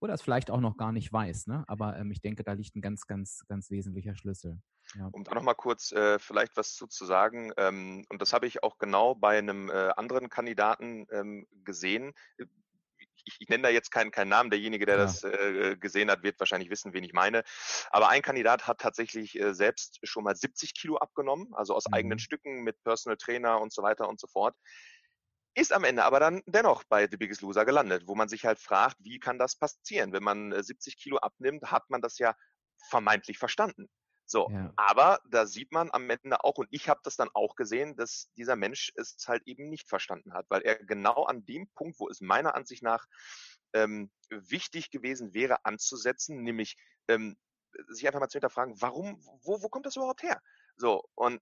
oder 0.00 0.14
es 0.14 0.22
vielleicht 0.22 0.50
auch 0.50 0.60
noch 0.60 0.76
gar 0.76 0.92
nicht 0.92 1.12
weiß. 1.12 1.46
Ne? 1.46 1.64
Aber 1.68 1.96
ähm, 1.96 2.10
ich 2.10 2.20
denke, 2.20 2.42
da 2.42 2.52
liegt 2.52 2.74
ein 2.76 2.82
ganz, 2.82 3.06
ganz, 3.06 3.44
ganz 3.48 3.70
wesentlicher 3.70 4.16
Schlüssel. 4.16 4.60
Ja. 4.96 5.08
Um 5.12 5.24
da 5.24 5.34
nochmal 5.34 5.54
kurz 5.54 5.92
äh, 5.92 6.18
vielleicht 6.18 6.56
was 6.56 6.74
zu, 6.74 6.86
zu 6.86 7.06
sagen, 7.06 7.52
ähm, 7.56 8.04
und 8.10 8.20
das 8.20 8.32
habe 8.32 8.46
ich 8.46 8.62
auch 8.62 8.78
genau 8.78 9.14
bei 9.14 9.38
einem 9.38 9.70
äh, 9.70 9.90
anderen 9.96 10.28
Kandidaten 10.28 11.06
ähm, 11.10 11.46
gesehen 11.64 12.12
ich, 13.24 13.36
ich 13.40 13.48
nenne 13.48 13.64
da 13.64 13.68
jetzt 13.68 13.90
keinen, 13.90 14.10
keinen 14.10 14.28
Namen, 14.28 14.50
derjenige, 14.50 14.86
der 14.86 14.96
ja. 14.96 15.02
das 15.02 15.24
äh, 15.24 15.76
gesehen 15.76 16.10
hat, 16.10 16.22
wird 16.22 16.38
wahrscheinlich 16.38 16.70
wissen, 16.70 16.92
wen 16.92 17.04
ich 17.04 17.12
meine. 17.12 17.42
Aber 17.90 18.08
ein 18.08 18.22
Kandidat 18.22 18.66
hat 18.66 18.80
tatsächlich 18.80 19.38
äh, 19.38 19.54
selbst 19.54 19.98
schon 20.02 20.24
mal 20.24 20.36
70 20.36 20.74
Kilo 20.74 20.96
abgenommen, 20.96 21.54
also 21.54 21.74
aus 21.74 21.84
mhm. 21.88 21.94
eigenen 21.94 22.18
Stücken 22.18 22.62
mit 22.62 22.82
Personal 22.84 23.16
Trainer 23.16 23.60
und 23.60 23.72
so 23.72 23.82
weiter 23.82 24.08
und 24.08 24.20
so 24.20 24.26
fort. 24.26 24.56
Ist 25.54 25.72
am 25.72 25.84
Ende 25.84 26.04
aber 26.04 26.18
dann 26.18 26.42
dennoch 26.46 26.82
bei 26.84 27.06
The 27.10 27.18
Biggest 27.18 27.42
Loser 27.42 27.66
gelandet, 27.66 28.04
wo 28.06 28.14
man 28.14 28.28
sich 28.28 28.46
halt 28.46 28.58
fragt, 28.58 28.96
wie 29.00 29.18
kann 29.18 29.38
das 29.38 29.56
passieren? 29.56 30.12
Wenn 30.12 30.22
man 30.22 30.62
70 30.62 30.94
äh, 30.94 30.96
Kilo 30.96 31.18
abnimmt, 31.18 31.70
hat 31.70 31.90
man 31.90 32.00
das 32.00 32.18
ja 32.18 32.34
vermeintlich 32.88 33.38
verstanden. 33.38 33.88
So, 34.26 34.50
Ja. 34.50 34.72
aber 34.76 35.20
da 35.28 35.46
sieht 35.46 35.72
man 35.72 35.90
am 35.92 36.08
Ende 36.08 36.42
auch, 36.44 36.56
und 36.58 36.68
ich 36.70 36.88
habe 36.88 37.00
das 37.04 37.16
dann 37.16 37.28
auch 37.34 37.54
gesehen, 37.56 37.96
dass 37.96 38.30
dieser 38.36 38.56
Mensch 38.56 38.92
es 38.96 39.16
halt 39.28 39.42
eben 39.46 39.68
nicht 39.68 39.88
verstanden 39.88 40.32
hat, 40.32 40.46
weil 40.48 40.62
er 40.62 40.76
genau 40.76 41.24
an 41.24 41.44
dem 41.44 41.68
Punkt, 41.74 42.00
wo 42.00 42.08
es 42.08 42.20
meiner 42.20 42.54
Ansicht 42.54 42.82
nach 42.82 43.06
ähm, 43.74 44.10
wichtig 44.30 44.90
gewesen 44.90 45.34
wäre 45.34 45.64
anzusetzen, 45.64 46.42
nämlich 46.42 46.76
ähm, 47.08 47.36
sich 47.88 48.06
einfach 48.06 48.20
mal 48.20 48.28
zu 48.28 48.36
hinterfragen, 48.36 48.80
warum, 48.80 49.18
wo, 49.42 49.62
wo 49.62 49.68
kommt 49.68 49.86
das 49.86 49.96
überhaupt 49.96 50.22
her? 50.22 50.40
So, 50.76 51.04
und 51.14 51.40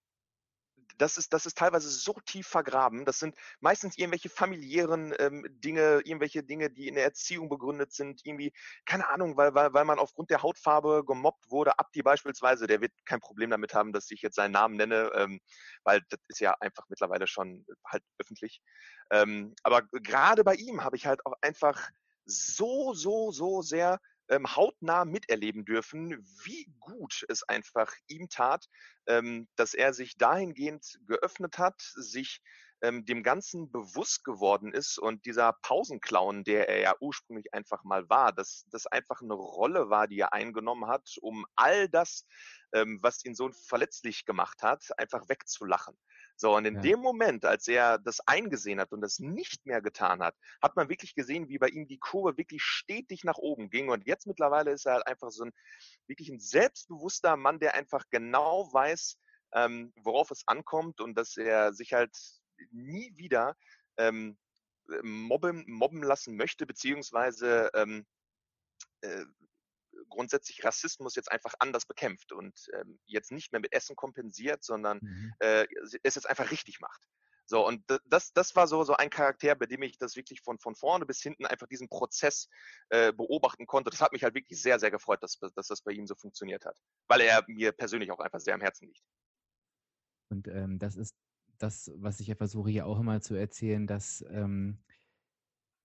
das 1.00 1.16
ist, 1.16 1.32
das 1.32 1.46
ist 1.46 1.56
teilweise 1.56 1.88
so 1.88 2.14
tief 2.26 2.46
vergraben. 2.46 3.04
Das 3.04 3.18
sind 3.18 3.34
meistens 3.60 3.96
irgendwelche 3.96 4.28
familiären 4.28 5.14
ähm, 5.18 5.46
Dinge, 5.48 6.00
irgendwelche 6.04 6.42
Dinge, 6.42 6.70
die 6.70 6.88
in 6.88 6.94
der 6.94 7.04
Erziehung 7.04 7.48
begründet 7.48 7.92
sind. 7.92 8.20
Irgendwie, 8.24 8.52
keine 8.84 9.08
Ahnung, 9.08 9.36
weil, 9.36 9.54
weil, 9.54 9.72
weil 9.72 9.84
man 9.86 9.98
aufgrund 9.98 10.30
der 10.30 10.42
Hautfarbe 10.42 11.02
gemobbt 11.06 11.50
wurde. 11.50 11.78
Abdi 11.78 12.02
beispielsweise, 12.02 12.66
der 12.66 12.82
wird 12.82 12.92
kein 13.06 13.20
Problem 13.20 13.50
damit 13.50 13.72
haben, 13.72 13.92
dass 13.92 14.10
ich 14.10 14.20
jetzt 14.20 14.36
seinen 14.36 14.52
Namen 14.52 14.76
nenne, 14.76 15.10
ähm, 15.14 15.40
weil 15.84 16.02
das 16.10 16.20
ist 16.28 16.40
ja 16.40 16.54
einfach 16.60 16.84
mittlerweile 16.88 17.26
schon 17.26 17.64
halt 17.86 18.02
öffentlich. 18.18 18.60
Ähm, 19.10 19.54
aber 19.62 19.82
gerade 19.92 20.44
bei 20.44 20.54
ihm 20.54 20.84
habe 20.84 20.96
ich 20.96 21.06
halt 21.06 21.24
auch 21.24 21.34
einfach 21.40 21.90
so, 22.26 22.92
so, 22.92 23.32
so 23.32 23.62
sehr 23.62 24.00
ähm, 24.30 24.56
hautnah 24.56 25.04
miterleben 25.04 25.64
dürfen, 25.64 26.24
wie 26.44 26.72
gut 26.80 27.24
es 27.28 27.42
einfach 27.42 27.92
ihm 28.06 28.28
tat, 28.28 28.66
ähm, 29.06 29.48
dass 29.56 29.74
er 29.74 29.92
sich 29.92 30.16
dahingehend 30.16 31.00
geöffnet 31.06 31.58
hat, 31.58 31.80
sich 31.80 32.40
ähm, 32.82 33.04
dem 33.04 33.22
Ganzen 33.22 33.70
bewusst 33.70 34.24
geworden 34.24 34.72
ist 34.72 34.98
und 34.98 35.26
dieser 35.26 35.52
Pausenclown, 35.62 36.44
der 36.44 36.68
er 36.68 36.80
ja 36.80 36.94
ursprünglich 37.00 37.52
einfach 37.52 37.84
mal 37.84 38.08
war, 38.08 38.32
dass 38.32 38.64
das 38.70 38.86
einfach 38.86 39.20
eine 39.20 39.34
Rolle 39.34 39.90
war, 39.90 40.08
die 40.08 40.18
er 40.18 40.32
eingenommen 40.32 40.86
hat, 40.86 41.16
um 41.20 41.44
all 41.56 41.88
das, 41.88 42.26
ähm, 42.72 42.98
was 43.02 43.24
ihn 43.24 43.34
so 43.34 43.50
verletzlich 43.50 44.24
gemacht 44.24 44.62
hat, 44.62 44.98
einfach 44.98 45.28
wegzulachen. 45.28 45.96
So, 46.40 46.56
und 46.56 46.64
in 46.64 46.76
Ja. 46.76 46.80
dem 46.80 47.00
Moment, 47.00 47.44
als 47.44 47.68
er 47.68 47.98
das 47.98 48.20
eingesehen 48.26 48.80
hat 48.80 48.92
und 48.92 49.02
das 49.02 49.18
nicht 49.18 49.66
mehr 49.66 49.82
getan 49.82 50.22
hat, 50.22 50.34
hat 50.62 50.74
man 50.74 50.88
wirklich 50.88 51.14
gesehen, 51.14 51.50
wie 51.50 51.58
bei 51.58 51.68
ihm 51.68 51.86
die 51.86 51.98
Kurve 51.98 52.38
wirklich 52.38 52.62
stetig 52.62 53.24
nach 53.24 53.36
oben 53.36 53.68
ging. 53.68 53.90
Und 53.90 54.06
jetzt 54.06 54.26
mittlerweile 54.26 54.70
ist 54.70 54.86
er 54.86 54.94
halt 54.94 55.06
einfach 55.06 55.30
so 55.30 55.44
ein 55.44 55.52
wirklich 56.06 56.30
ein 56.30 56.40
selbstbewusster 56.40 57.36
Mann, 57.36 57.60
der 57.60 57.74
einfach 57.74 58.04
genau 58.10 58.72
weiß, 58.72 59.18
ähm, 59.52 59.92
worauf 60.02 60.30
es 60.30 60.48
ankommt 60.48 61.02
und 61.02 61.14
dass 61.14 61.36
er 61.36 61.74
sich 61.74 61.92
halt 61.92 62.16
nie 62.70 63.12
wieder 63.18 63.54
ähm, 63.98 64.38
mobben, 65.02 65.66
mobben 65.68 66.02
lassen 66.02 66.36
möchte, 66.36 66.64
beziehungsweise 66.64 67.68
ähm, 67.74 68.06
äh, 69.02 69.24
grundsätzlich 70.10 70.62
Rassismus 70.64 71.14
jetzt 71.14 71.32
einfach 71.32 71.54
anders 71.58 71.86
bekämpft 71.86 72.32
und 72.32 72.54
ähm, 72.74 72.98
jetzt 73.06 73.32
nicht 73.32 73.52
mehr 73.52 73.60
mit 73.60 73.72
Essen 73.72 73.96
kompensiert, 73.96 74.62
sondern 74.62 74.98
Mhm. 75.00 75.32
äh, 75.38 75.66
es 76.02 76.14
jetzt 76.14 76.28
einfach 76.28 76.50
richtig 76.50 76.80
macht. 76.80 77.00
So, 77.46 77.66
und 77.66 77.82
das, 78.04 78.32
das 78.32 78.54
war 78.54 78.68
so, 78.68 78.84
so 78.84 78.94
ein 78.94 79.10
Charakter, 79.10 79.56
bei 79.56 79.66
dem 79.66 79.82
ich 79.82 79.98
das 79.98 80.14
wirklich 80.14 80.40
von, 80.40 80.60
von 80.60 80.76
vorne 80.76 81.04
bis 81.04 81.20
hinten 81.20 81.46
einfach 81.46 81.66
diesen 81.66 81.88
Prozess 81.88 82.48
äh, 82.90 83.12
beobachten 83.12 83.66
konnte. 83.66 83.90
Das 83.90 84.00
hat 84.00 84.12
mich 84.12 84.22
halt 84.22 84.36
wirklich 84.36 84.62
sehr, 84.62 84.78
sehr 84.78 84.92
gefreut, 84.92 85.20
dass, 85.20 85.36
dass 85.56 85.66
das 85.66 85.82
bei 85.82 85.90
ihm 85.90 86.06
so 86.06 86.14
funktioniert 86.14 86.64
hat. 86.64 86.78
Weil 87.08 87.22
er 87.22 87.44
mir 87.48 87.72
persönlich 87.72 88.12
auch 88.12 88.20
einfach 88.20 88.38
sehr 88.38 88.54
am 88.54 88.60
Herzen 88.60 88.86
liegt. 88.86 89.02
Und 90.30 90.46
ähm, 90.46 90.78
das 90.78 90.94
ist 90.94 91.16
das, 91.58 91.90
was 91.96 92.20
ich 92.20 92.28
ja 92.28 92.36
versuche 92.36 92.70
hier 92.70 92.86
auch 92.86 93.00
immer 93.00 93.20
zu 93.20 93.34
erzählen, 93.34 93.88
dass 93.88 94.24
ähm, 94.30 94.78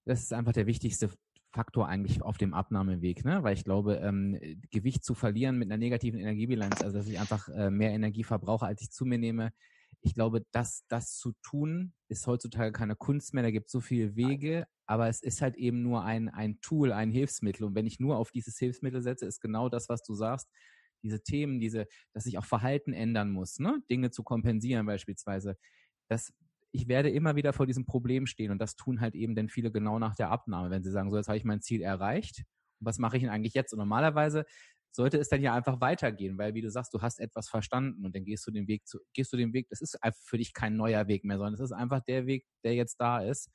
das 0.06 0.22
ist 0.22 0.34
einfach 0.34 0.54
der 0.54 0.68
wichtigste 0.68 1.10
Faktor 1.56 1.88
eigentlich 1.88 2.22
auf 2.22 2.38
dem 2.38 2.54
Abnahmeweg, 2.54 3.24
ne? 3.24 3.42
Weil 3.42 3.54
ich 3.54 3.64
glaube, 3.64 3.96
ähm, 3.96 4.38
Gewicht 4.72 5.06
zu 5.06 5.16
verlieren 5.16 5.58
mit 5.58 5.70
einer 5.70 5.78
negativen 5.78 6.20
Energiebilanz, 6.20 6.82
also 6.82 6.98
dass 6.98 7.08
ich 7.08 7.18
einfach 7.18 7.48
äh, 7.48 7.70
mehr 7.70 7.92
Energie 7.92 8.26
verbrauche, 8.26 8.66
als 8.66 8.82
ich 8.82 8.92
zu 8.92 9.06
mir 9.06 9.18
nehme, 9.18 9.54
ich 10.02 10.14
glaube, 10.14 10.46
das, 10.52 10.86
das 10.90 11.18
zu 11.18 11.32
tun, 11.42 11.94
ist 12.10 12.28
heutzutage 12.28 12.74
keine 12.74 12.98
Kunst 12.98 13.34
mehr. 13.34 13.42
Da 13.42 13.52
gibt 13.52 13.68
es 13.68 13.72
so 13.72 13.80
viele 13.80 14.16
Wege, 14.18 14.68
aber 14.86 15.08
es 15.08 15.24
ist 15.24 15.42
halt 15.42 15.56
eben 15.56 15.82
nur 15.82 16.04
ein, 16.04 16.28
ein 16.30 16.60
Tool, 16.60 16.92
ein 16.92 17.10
Hilfsmittel. 17.10 17.66
Und 17.66 17.74
wenn 17.74 17.88
ich 17.88 18.00
nur 18.00 18.18
auf 18.18 18.32
dieses 18.32 18.58
Hilfsmittel 18.58 19.02
setze, 19.02 19.26
ist 19.26 19.40
genau 19.40 19.70
das, 19.70 19.88
was 19.88 20.04
du 20.04 20.14
sagst, 20.14 20.50
diese 21.04 21.24
Themen, 21.24 21.60
diese, 21.60 21.88
dass 22.14 22.26
ich 22.26 22.38
auch 22.38 22.46
Verhalten 22.46 22.92
ändern 22.92 23.32
muss, 23.32 23.60
ne? 23.60 23.82
Dinge 23.90 24.12
zu 24.12 24.24
kompensieren 24.24 24.86
beispielsweise. 24.86 25.58
Das, 26.10 26.34
ich 26.76 26.88
werde 26.88 27.10
immer 27.10 27.36
wieder 27.36 27.54
vor 27.54 27.66
diesem 27.66 27.86
Problem 27.86 28.26
stehen 28.28 28.52
und 28.52 28.60
das 28.60 28.76
tun 28.76 29.02
halt 29.02 29.16
eben 29.16 29.36
dann 29.36 29.50
viele 29.50 29.72
genau 29.72 29.98
nach 29.98 30.16
der 30.16 30.30
Abnahme, 30.30 30.70
wenn 30.70 30.84
sie 30.84 30.92
sagen, 30.92 31.10
so 31.10 31.18
jetzt 31.18 31.28
habe 31.28 31.38
ich 31.38 31.46
mein 31.46 31.62
Ziel 31.62 31.82
erreicht. 31.82 32.44
Was 32.82 33.00
mache 33.00 33.18
ich 33.18 33.24
denn 33.24 33.32
eigentlich 33.32 33.54
jetzt? 33.54 33.72
Und 33.74 33.80
normalerweise 33.80 34.46
sollte 34.92 35.18
es 35.18 35.30
dann 35.30 35.42
ja 35.42 35.54
einfach 35.54 35.82
weitergehen, 35.82 36.38
weil 36.38 36.54
wie 36.54 36.62
du 36.62 36.70
sagst, 36.70 36.94
du 36.94 37.02
hast 37.02 37.20
etwas 37.20 37.50
verstanden 37.50 38.06
und 38.06 38.16
dann 38.16 38.24
gehst 38.24 38.46
du 38.48 38.52
den 38.52 38.68
Weg 38.68 38.88
zu, 38.88 39.00
gehst 39.14 39.32
du 39.34 39.38
den 39.38 39.54
Weg, 39.54 39.68
das 39.70 39.82
ist 39.82 39.98
für 40.24 40.38
dich 40.38 40.54
kein 40.54 40.76
neuer 40.76 41.08
Weg 41.08 41.24
mehr, 41.24 41.38
sondern 41.38 41.56
es 41.56 41.60
ist 41.60 41.72
einfach 41.72 42.02
der 42.02 42.26
Weg, 42.26 42.46
der 42.64 42.76
jetzt 42.76 42.98
da 42.98 43.20
ist. 43.20 43.50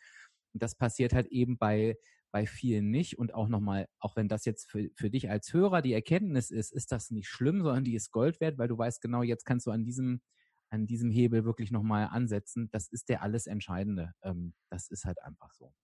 Und 0.52 0.62
das 0.62 0.74
passiert 0.74 1.12
halt 1.12 1.28
eben 1.28 1.56
bei, 1.58 1.96
bei 2.32 2.46
vielen 2.46 2.90
nicht. 2.90 3.18
Und 3.18 3.34
auch 3.34 3.48
nochmal, 3.48 3.86
auch 4.00 4.16
wenn 4.16 4.28
das 4.28 4.44
jetzt 4.44 4.70
für, 4.70 4.90
für 4.94 5.10
dich 5.10 5.30
als 5.30 5.52
Hörer 5.52 5.82
die 5.82 5.92
Erkenntnis 5.92 6.50
ist, 6.50 6.72
ist 6.72 6.92
das 6.92 7.10
nicht 7.10 7.28
schlimm, 7.28 7.62
sondern 7.62 7.84
die 7.84 7.94
ist 7.94 8.10
Gold 8.10 8.40
wert, 8.40 8.58
weil 8.58 8.68
du 8.68 8.76
weißt 8.76 9.00
genau, 9.00 9.22
jetzt 9.22 9.44
kannst 9.44 9.66
du 9.66 9.70
an 9.70 9.84
diesem, 9.84 10.20
an 10.70 10.86
diesem 10.86 11.10
Hebel 11.10 11.44
wirklich 11.44 11.70
nochmal 11.70 12.06
ansetzen. 12.06 12.70
Das 12.70 12.88
ist 12.88 13.08
der 13.08 13.22
alles 13.22 13.46
Entscheidende. 13.46 14.14
Ähm, 14.22 14.54
das 14.70 14.88
ist 14.88 15.04
halt 15.04 15.22
einfach 15.22 15.52
so. 15.52 15.74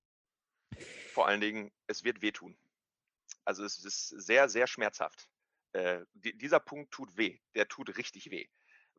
Vor 1.12 1.26
allen 1.26 1.40
Dingen, 1.40 1.70
es 1.86 2.04
wird 2.04 2.22
wehtun. 2.22 2.56
Also 3.44 3.64
es 3.64 3.84
ist 3.84 4.08
sehr, 4.08 4.48
sehr 4.48 4.66
schmerzhaft. 4.66 5.28
Äh, 5.72 6.04
die, 6.14 6.36
dieser 6.36 6.60
Punkt 6.60 6.92
tut 6.92 7.16
weh. 7.16 7.38
Der 7.54 7.68
tut 7.68 7.96
richtig 7.96 8.30
weh. 8.30 8.46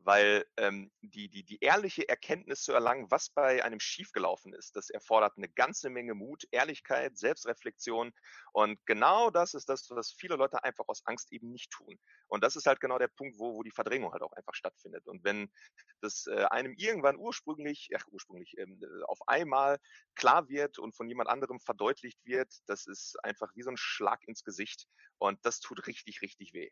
Weil 0.07 0.45
ähm, 0.55 0.89
die, 1.01 1.27
die, 1.27 1.43
die 1.43 1.57
ehrliche 1.59 2.07
Erkenntnis 2.07 2.63
zu 2.63 2.71
erlangen, 2.71 3.11
was 3.11 3.29
bei 3.29 3.61
einem 3.65 3.81
schiefgelaufen 3.81 4.53
ist, 4.53 4.77
das 4.77 4.89
erfordert 4.89 5.33
eine 5.35 5.49
ganze 5.49 5.89
Menge 5.89 6.13
Mut, 6.13 6.45
Ehrlichkeit, 6.51 7.17
Selbstreflexion. 7.17 8.13
Und 8.53 8.79
genau 8.85 9.31
das 9.31 9.53
ist 9.53 9.67
das, 9.67 9.89
was 9.89 10.13
viele 10.13 10.37
Leute 10.37 10.63
einfach 10.63 10.85
aus 10.87 11.05
Angst 11.07 11.33
eben 11.33 11.51
nicht 11.51 11.71
tun. 11.71 11.99
Und 12.27 12.41
das 12.41 12.55
ist 12.55 12.67
halt 12.67 12.79
genau 12.79 12.97
der 12.97 13.09
Punkt, 13.09 13.37
wo, 13.37 13.55
wo 13.55 13.63
die 13.63 13.71
Verdrängung 13.71 14.13
halt 14.13 14.23
auch 14.23 14.31
einfach 14.31 14.53
stattfindet. 14.53 15.05
Und 15.07 15.25
wenn 15.25 15.51
das 15.99 16.25
äh, 16.27 16.45
einem 16.51 16.73
irgendwann 16.77 17.17
ursprünglich, 17.17 17.89
ach 17.93 18.07
ursprünglich, 18.07 18.57
ähm, 18.57 18.79
auf 19.07 19.19
einmal 19.27 19.77
klar 20.15 20.47
wird 20.47 20.79
und 20.79 20.95
von 20.95 21.09
jemand 21.09 21.29
anderem 21.29 21.59
verdeutlicht 21.59 22.23
wird, 22.23 22.53
das 22.67 22.87
ist 22.87 23.17
einfach 23.25 23.51
wie 23.55 23.63
so 23.63 23.71
ein 23.71 23.77
Schlag 23.77 24.25
ins 24.25 24.45
Gesicht. 24.45 24.87
Und 25.17 25.45
das 25.45 25.59
tut 25.59 25.85
richtig, 25.85 26.21
richtig 26.21 26.53
weh. 26.53 26.71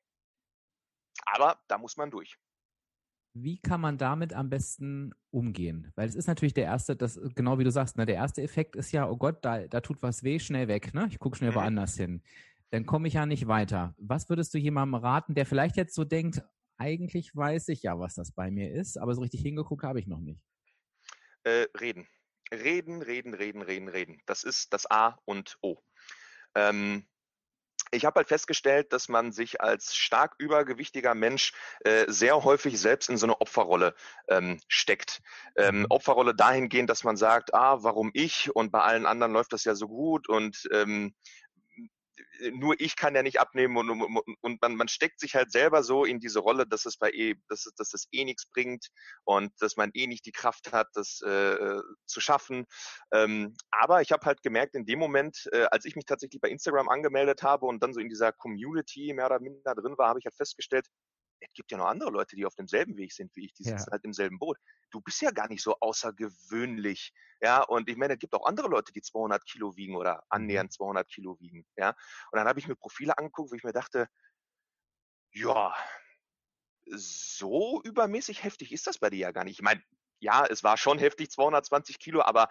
Aber 1.25 1.61
da 1.67 1.77
muss 1.77 1.97
man 1.97 2.11
durch. 2.11 2.37
Wie 3.37 3.59
kann 3.59 3.81
man 3.81 3.97
damit 3.97 4.33
am 4.33 4.49
besten 4.49 5.13
umgehen? 5.29 5.91
Weil 5.95 6.07
es 6.07 6.15
ist 6.15 6.27
natürlich 6.27 6.53
der 6.53 6.63
erste, 6.63 6.95
das 6.95 7.19
genau 7.35 7.59
wie 7.59 7.65
du 7.65 7.71
sagst, 7.71 7.97
ne, 7.97 8.05
der 8.05 8.15
erste 8.15 8.41
Effekt 8.41 8.77
ist 8.77 8.93
ja, 8.93 9.09
oh 9.09 9.17
Gott, 9.17 9.43
da, 9.43 9.67
da 9.67 9.81
tut 9.81 10.01
was 10.01 10.23
weh, 10.23 10.39
schnell 10.39 10.69
weg, 10.69 10.93
ne? 10.93 11.07
Ich 11.11 11.19
gucke 11.19 11.37
schnell 11.37 11.51
Mhm. 11.51 11.55
woanders 11.55 11.97
hin. 11.97 12.23
Dann 12.71 12.85
komme 12.85 13.09
ich 13.09 13.15
ja 13.15 13.25
nicht 13.25 13.47
weiter. 13.47 13.93
Was 13.97 14.29
würdest 14.29 14.53
du 14.53 14.57
jemandem 14.57 14.95
raten, 14.95 15.35
der 15.35 15.45
vielleicht 15.45 15.75
jetzt 15.75 15.95
so 15.95 16.05
denkt, 16.05 16.41
eigentlich 16.77 17.35
weiß 17.35 17.67
ich 17.67 17.83
ja, 17.83 17.99
was 17.99 18.15
das 18.15 18.31
bei 18.31 18.51
mir 18.51 18.71
ist, 18.71 18.97
aber 18.97 19.13
so 19.13 19.21
richtig 19.21 19.41
hingeguckt 19.41 19.83
habe 19.83 19.99
ich 19.99 20.07
noch 20.07 20.19
nicht. 20.21 20.41
Äh, 21.43 21.67
reden. 21.79 22.07
Reden, 22.53 23.01
reden, 23.01 23.33
reden, 23.33 23.61
reden, 23.61 23.89
reden. 23.89 24.21
Das 24.27 24.43
ist 24.43 24.71
das 24.73 24.89
A 24.89 25.19
und 25.25 25.57
O. 25.61 25.77
Ähm, 26.55 27.05
ich 27.95 28.05
habe 28.05 28.19
halt 28.19 28.27
festgestellt, 28.27 28.93
dass 28.93 29.09
man 29.09 29.31
sich 29.31 29.61
als 29.61 29.95
stark 29.95 30.35
übergewichtiger 30.37 31.15
Mensch 31.15 31.53
äh, 31.81 32.05
sehr 32.07 32.43
häufig 32.43 32.79
selbst 32.79 33.09
in 33.09 33.17
so 33.17 33.25
eine 33.25 33.39
Opferrolle 33.41 33.95
ähm, 34.27 34.59
steckt. 34.67 35.21
Ähm. 35.55 35.85
Opferrolle 35.89 36.35
dahingehend, 36.35 36.89
dass 36.89 37.03
man 37.03 37.17
sagt, 37.17 37.53
ah, 37.53 37.83
warum 37.83 38.11
ich 38.13 38.55
und 38.55 38.71
bei 38.71 38.81
allen 38.81 39.05
anderen 39.05 39.33
läuft 39.33 39.53
das 39.53 39.63
ja 39.63 39.75
so 39.75 39.87
gut 39.87 40.27
und 40.27 40.67
ähm, 40.71 41.13
nur 42.53 42.79
ich 42.79 42.95
kann 42.95 43.15
ja 43.15 43.23
nicht 43.23 43.39
abnehmen 43.39 43.77
und, 43.77 43.89
und, 43.89 44.37
und 44.41 44.61
man, 44.61 44.75
man 44.75 44.87
steckt 44.87 45.19
sich 45.19 45.35
halt 45.35 45.51
selber 45.51 45.83
so 45.83 46.05
in 46.05 46.19
diese 46.19 46.39
Rolle, 46.39 46.65
dass 46.65 46.85
es 46.85 46.97
bei 46.97 47.11
eh, 47.11 47.35
dass 47.49 47.65
es, 47.65 47.73
dass 47.75 47.93
es 47.93 48.07
eh 48.11 48.25
nichts 48.25 48.45
bringt 48.47 48.87
und 49.23 49.51
dass 49.59 49.75
man 49.75 49.91
eh 49.93 50.07
nicht 50.07 50.25
die 50.25 50.31
Kraft 50.31 50.71
hat, 50.71 50.87
das 50.93 51.21
äh, 51.21 51.79
zu 52.05 52.19
schaffen. 52.21 52.65
Ähm, 53.11 53.55
aber 53.71 54.01
ich 54.01 54.11
habe 54.11 54.25
halt 54.25 54.41
gemerkt, 54.43 54.75
in 54.75 54.85
dem 54.85 54.99
Moment, 54.99 55.49
äh, 55.51 55.65
als 55.71 55.85
ich 55.85 55.95
mich 55.95 56.05
tatsächlich 56.05 56.41
bei 56.41 56.49
Instagram 56.49 56.89
angemeldet 56.89 57.43
habe 57.43 57.65
und 57.65 57.81
dann 57.83 57.93
so 57.93 57.99
in 57.99 58.09
dieser 58.09 58.31
Community 58.31 59.13
mehr 59.13 59.25
oder 59.27 59.39
minder 59.39 59.75
drin 59.75 59.97
war, 59.97 60.09
habe 60.09 60.19
ich 60.19 60.25
halt 60.25 60.35
festgestellt, 60.35 60.87
es 61.49 61.53
gibt 61.53 61.71
ja 61.71 61.77
noch 61.77 61.87
andere 61.87 62.11
Leute, 62.11 62.35
die 62.35 62.45
auf 62.45 62.55
demselben 62.55 62.97
Weg 62.97 63.13
sind 63.13 63.35
wie 63.35 63.45
ich, 63.45 63.53
die 63.53 63.63
Ja. 63.63 63.85
sitzen 63.85 63.91
halt 63.91 64.03
im 64.03 64.13
selben 64.13 64.39
Boot. 64.39 64.57
Du 64.91 65.01
bist 65.01 65.21
ja 65.21 65.31
gar 65.31 65.47
nicht 65.49 65.61
so 65.63 65.75
außergewöhnlich, 65.79 67.13
ja. 67.41 67.63
Und 67.63 67.89
ich 67.89 67.97
meine, 67.97 68.13
es 68.13 68.19
gibt 68.19 68.33
auch 68.35 68.45
andere 68.45 68.67
Leute, 68.67 68.91
die 68.93 69.01
200 69.01 69.45
Kilo 69.45 69.75
wiegen 69.75 69.95
oder 69.95 70.23
annähernd 70.29 70.73
200 70.73 71.07
Kilo 71.09 71.39
wiegen, 71.39 71.65
ja. 71.77 71.89
Und 72.31 72.37
dann 72.39 72.47
habe 72.47 72.59
ich 72.59 72.67
mir 72.67 72.75
Profile 72.75 73.17
angeguckt, 73.17 73.51
wo 73.51 73.55
ich 73.55 73.63
mir 73.63 73.73
dachte, 73.73 74.07
ja, 75.33 75.75
so 76.87 77.81
übermäßig 77.83 78.43
heftig 78.43 78.71
ist 78.71 78.87
das 78.87 78.97
bei 78.99 79.09
dir 79.09 79.19
ja 79.19 79.31
gar 79.31 79.43
nicht. 79.43 79.59
Ich 79.59 79.63
meine, 79.63 79.81
ja, 80.19 80.45
es 80.45 80.63
war 80.63 80.77
schon 80.77 80.97
heftig, 80.97 81.29
220 81.31 81.99
Kilo, 81.99 82.21
aber 82.21 82.49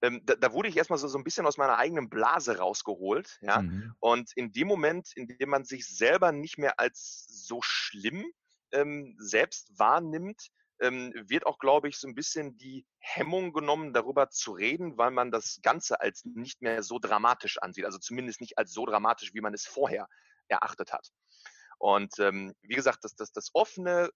ähm, 0.00 0.20
da, 0.24 0.34
da, 0.34 0.52
wurde 0.52 0.68
ich 0.68 0.76
erstmal 0.76 0.98
so, 0.98 1.08
so 1.08 1.18
ein 1.18 1.24
bisschen 1.24 1.46
aus 1.46 1.56
meiner 1.56 1.78
eigenen 1.78 2.08
Blase 2.08 2.58
rausgeholt. 2.58 3.38
Ja? 3.42 3.62
Mhm. 3.62 3.94
Und 4.00 4.32
in 4.34 4.52
dem 4.52 4.68
Moment, 4.68 5.12
in 5.14 5.28
dem 5.28 5.50
man 5.50 5.64
sich 5.64 5.86
selber 5.86 6.32
nicht 6.32 6.58
mehr 6.58 6.78
als 6.78 7.26
so 7.28 7.60
schlimm 7.62 8.24
ähm, 8.72 9.16
selbst 9.18 9.78
wahrnimmt, 9.78 10.48
ähm, 10.80 11.12
wird 11.28 11.46
auch, 11.46 11.58
glaube 11.58 11.88
ich, 11.88 11.96
so 11.96 12.08
ein 12.08 12.14
bisschen 12.14 12.58
die 12.58 12.84
Hemmung 12.98 13.52
genommen, 13.52 13.92
darüber 13.92 14.30
zu 14.30 14.52
reden, 14.52 14.98
weil 14.98 15.12
man 15.12 15.30
das 15.30 15.60
Ganze 15.62 16.00
als 16.00 16.24
nicht 16.24 16.60
mehr 16.60 16.82
so 16.82 16.98
dramatisch 16.98 17.58
ansieht. 17.58 17.84
Also 17.84 17.98
zumindest 17.98 18.40
nicht 18.40 18.58
als 18.58 18.72
so 18.72 18.84
dramatisch, 18.84 19.32
wie 19.32 19.40
man 19.40 19.54
es 19.54 19.66
vorher 19.66 20.08
erachtet 20.48 20.92
hat. 20.92 21.08
Und 21.78 22.18
ähm, 22.18 22.54
wie 22.62 22.74
gesagt, 22.74 23.04
das, 23.04 23.14
das, 23.14 23.32
das 23.32 23.50
offene, 23.54 24.10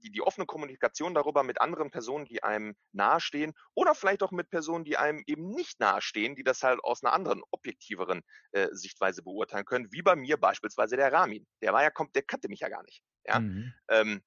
die, 0.00 0.10
die 0.10 0.22
offene 0.22 0.46
Kommunikation 0.46 1.14
darüber 1.14 1.42
mit 1.42 1.60
anderen 1.60 1.90
Personen, 1.90 2.24
die 2.24 2.42
einem 2.42 2.74
nahestehen 2.92 3.52
oder 3.74 3.94
vielleicht 3.94 4.22
auch 4.22 4.32
mit 4.32 4.50
Personen, 4.50 4.84
die 4.84 4.96
einem 4.96 5.22
eben 5.26 5.50
nicht 5.50 5.80
nahestehen, 5.80 6.36
die 6.36 6.44
das 6.44 6.62
halt 6.62 6.82
aus 6.82 7.02
einer 7.02 7.12
anderen, 7.12 7.42
objektiveren 7.50 8.22
äh, 8.52 8.68
Sichtweise 8.72 9.22
beurteilen 9.22 9.64
können, 9.64 9.92
wie 9.92 10.02
bei 10.02 10.16
mir 10.16 10.36
beispielsweise 10.36 10.96
der 10.96 11.12
Ramin. 11.12 11.46
Der 11.62 11.72
war 11.72 11.82
ja, 11.82 11.90
kommt, 11.90 12.14
der 12.14 12.22
kannte 12.22 12.48
mich 12.48 12.60
ja 12.60 12.68
gar 12.68 12.82
nicht. 12.82 13.02
Ja? 13.24 13.40
Mhm. 13.40 13.72
Ähm, 13.88 14.22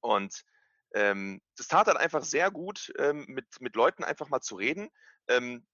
und 0.00 0.42
ähm, 0.94 1.40
das 1.56 1.68
tat 1.68 1.86
dann 1.86 1.96
einfach 1.96 2.24
sehr 2.24 2.50
gut, 2.50 2.92
ähm, 2.98 3.24
mit, 3.28 3.46
mit 3.60 3.76
Leuten 3.76 4.04
einfach 4.04 4.28
mal 4.28 4.40
zu 4.40 4.56
reden, 4.56 4.90
ähm, 5.28 5.66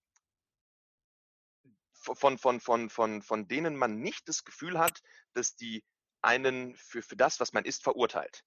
von, 2.14 2.38
von, 2.38 2.60
von, 2.60 2.90
von, 2.90 3.22
von 3.22 3.48
denen 3.48 3.76
man 3.76 3.98
nicht 4.00 4.28
das 4.28 4.44
Gefühl 4.44 4.78
hat, 4.78 5.00
dass 5.32 5.56
die 5.56 5.84
einen 6.22 6.76
für, 6.76 7.02
für 7.02 7.16
das, 7.16 7.40
was 7.40 7.52
man 7.52 7.64
ist, 7.64 7.82
verurteilt. 7.82 8.44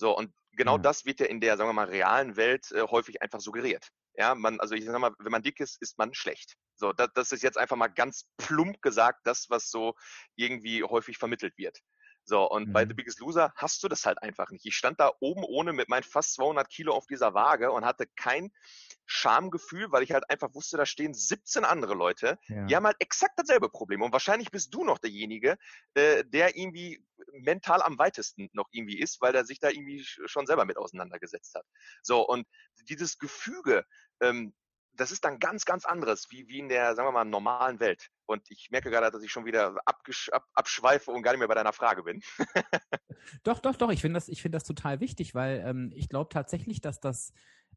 So, 0.00 0.16
und 0.16 0.32
genau 0.52 0.76
ja. 0.76 0.82
das 0.82 1.04
wird 1.04 1.20
ja 1.20 1.26
in 1.26 1.40
der, 1.40 1.58
sagen 1.58 1.68
wir 1.68 1.74
mal, 1.74 1.86
realen 1.86 2.36
Welt 2.36 2.72
äh, 2.72 2.80
häufig 2.90 3.20
einfach 3.20 3.40
suggeriert. 3.40 3.86
Ja, 4.14 4.34
man, 4.34 4.58
also 4.58 4.74
ich 4.74 4.86
sag 4.86 4.98
mal, 4.98 5.12
wenn 5.18 5.30
man 5.30 5.42
dick 5.42 5.60
ist, 5.60 5.80
ist 5.82 5.98
man 5.98 6.14
schlecht. 6.14 6.54
So, 6.74 6.94
das, 6.94 7.10
das 7.14 7.32
ist 7.32 7.42
jetzt 7.42 7.58
einfach 7.58 7.76
mal 7.76 7.88
ganz 7.88 8.24
plump 8.38 8.80
gesagt, 8.80 9.20
das, 9.24 9.50
was 9.50 9.70
so 9.70 9.94
irgendwie 10.36 10.82
häufig 10.82 11.18
vermittelt 11.18 11.52
wird. 11.58 11.78
So, 12.30 12.48
und 12.48 12.68
mhm. 12.68 12.72
bei 12.72 12.86
The 12.86 12.94
Biggest 12.94 13.18
Loser 13.18 13.52
hast 13.56 13.82
du 13.82 13.88
das 13.88 14.06
halt 14.06 14.22
einfach 14.22 14.52
nicht. 14.52 14.64
Ich 14.64 14.76
stand 14.76 15.00
da 15.00 15.10
oben 15.18 15.42
ohne 15.42 15.72
mit 15.72 15.88
meinen 15.88 16.04
fast 16.04 16.34
200 16.34 16.70
Kilo 16.70 16.94
auf 16.94 17.08
dieser 17.08 17.34
Waage 17.34 17.72
und 17.72 17.84
hatte 17.84 18.06
kein 18.14 18.52
Schamgefühl, 19.04 19.90
weil 19.90 20.04
ich 20.04 20.12
halt 20.12 20.30
einfach 20.30 20.54
wusste, 20.54 20.76
da 20.76 20.86
stehen 20.86 21.12
17 21.12 21.64
andere 21.64 21.94
Leute, 21.94 22.38
ja. 22.46 22.66
die 22.66 22.76
haben 22.76 22.86
halt 22.86 22.94
exakt 23.00 23.32
dasselbe 23.36 23.68
Problem. 23.68 24.02
Und 24.02 24.12
wahrscheinlich 24.12 24.52
bist 24.52 24.72
du 24.72 24.84
noch 24.84 24.98
derjenige, 24.98 25.58
äh, 25.94 26.22
der 26.24 26.56
irgendwie 26.56 27.04
mental 27.32 27.82
am 27.82 27.98
weitesten 27.98 28.48
noch 28.52 28.68
irgendwie 28.70 29.00
ist, 29.00 29.20
weil 29.20 29.34
er 29.34 29.44
sich 29.44 29.58
da 29.58 29.68
irgendwie 29.68 30.04
schon 30.04 30.46
selber 30.46 30.64
mit 30.64 30.76
auseinandergesetzt 30.76 31.56
hat. 31.56 31.66
So, 32.00 32.24
und 32.24 32.46
dieses 32.88 33.18
Gefüge, 33.18 33.84
ähm, 34.20 34.54
das 34.92 35.10
ist 35.10 35.24
dann 35.24 35.40
ganz, 35.40 35.64
ganz 35.64 35.84
anderes, 35.84 36.30
wie, 36.30 36.46
wie 36.46 36.60
in 36.60 36.68
der, 36.68 36.94
sagen 36.94 37.08
wir 37.08 37.12
mal, 37.12 37.24
normalen 37.24 37.80
Welt. 37.80 38.08
Und 38.30 38.48
ich 38.48 38.70
merke 38.70 38.90
gerade, 38.90 39.10
dass 39.10 39.24
ich 39.24 39.32
schon 39.32 39.44
wieder 39.44 39.76
abgesch 39.84 40.28
ab, 40.28 40.46
abschweife 40.54 41.10
und 41.10 41.22
gar 41.22 41.32
nicht 41.32 41.40
mehr 41.40 41.48
bei 41.48 41.54
deiner 41.54 41.72
Frage 41.72 42.04
bin. 42.04 42.22
doch, 43.42 43.58
doch, 43.58 43.74
doch. 43.74 43.90
Ich 43.90 44.00
finde 44.00 44.18
das, 44.18 44.28
ich 44.28 44.40
finde 44.40 44.54
das 44.54 44.62
total 44.62 45.00
wichtig, 45.00 45.34
weil 45.34 45.64
ähm, 45.66 45.90
ich 45.96 46.08
glaube 46.08 46.28
tatsächlich, 46.32 46.80
dass 46.80 47.00
das 47.00 47.32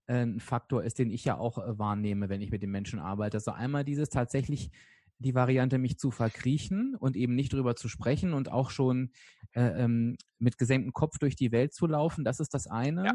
äh, 0.06 0.22
ein 0.22 0.40
Faktor 0.40 0.84
ist, 0.84 1.00
den 1.00 1.10
ich 1.10 1.26
ja 1.26 1.38
auch 1.38 1.58
äh, 1.58 1.80
wahrnehme, 1.80 2.30
wenn 2.30 2.42
ich 2.42 2.52
mit 2.52 2.62
den 2.62 2.70
Menschen 2.70 3.00
arbeite. 3.00 3.38
Also 3.38 3.52
einmal 3.52 3.84
dieses 3.84 4.10
tatsächlich 4.10 4.70
die 5.18 5.34
Variante, 5.34 5.80
mich 5.80 5.98
zu 5.98 6.12
verkriechen 6.12 6.96
und 7.00 7.16
eben 7.16 7.34
nicht 7.34 7.54
drüber 7.54 7.76
zu 7.76 7.90
sprechen 7.90 8.34
und 8.34 8.52
auch 8.52 8.70
schon 8.70 9.12
äh, 9.54 9.84
ähm, 9.84 10.18
mit 10.38 10.60
gesenktem 10.60 10.94
Kopf 10.94 11.18
durch 11.18 11.36
die 11.36 11.52
Welt 11.52 11.74
zu 11.74 11.88
laufen. 11.88 12.24
Das 12.24 12.40
ist 12.40 12.54
das 12.54 12.68
eine. 12.68 13.06
Ja 13.06 13.14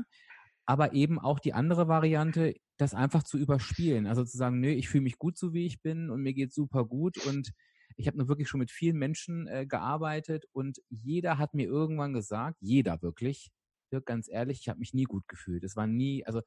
aber 0.68 0.92
eben 0.92 1.18
auch 1.18 1.38
die 1.38 1.54
andere 1.54 1.88
Variante, 1.88 2.54
das 2.76 2.92
einfach 2.92 3.22
zu 3.22 3.38
überspielen. 3.38 4.06
Also 4.06 4.22
zu 4.22 4.36
sagen, 4.36 4.60
nö, 4.60 4.68
ich 4.68 4.90
fühle 4.90 5.04
mich 5.04 5.18
gut 5.18 5.38
so 5.38 5.54
wie 5.54 5.64
ich 5.64 5.80
bin 5.80 6.10
und 6.10 6.20
mir 6.20 6.34
geht 6.34 6.52
super 6.52 6.84
gut 6.84 7.16
und 7.26 7.52
ich 7.96 8.06
habe 8.06 8.18
nur 8.18 8.28
wirklich 8.28 8.50
schon 8.50 8.60
mit 8.60 8.70
vielen 8.70 8.98
Menschen 8.98 9.46
äh, 9.48 9.64
gearbeitet 9.66 10.44
und 10.52 10.78
jeder 10.90 11.38
hat 11.38 11.54
mir 11.54 11.66
irgendwann 11.66 12.12
gesagt, 12.12 12.58
jeder 12.60 13.00
wirklich, 13.00 13.50
Dirk, 13.90 14.04
ganz 14.04 14.28
ehrlich, 14.28 14.60
ich 14.60 14.68
habe 14.68 14.78
mich 14.78 14.92
nie 14.92 15.04
gut 15.04 15.26
gefühlt. 15.26 15.64
Es 15.64 15.74
war 15.74 15.86
nie, 15.86 16.26
also 16.26 16.42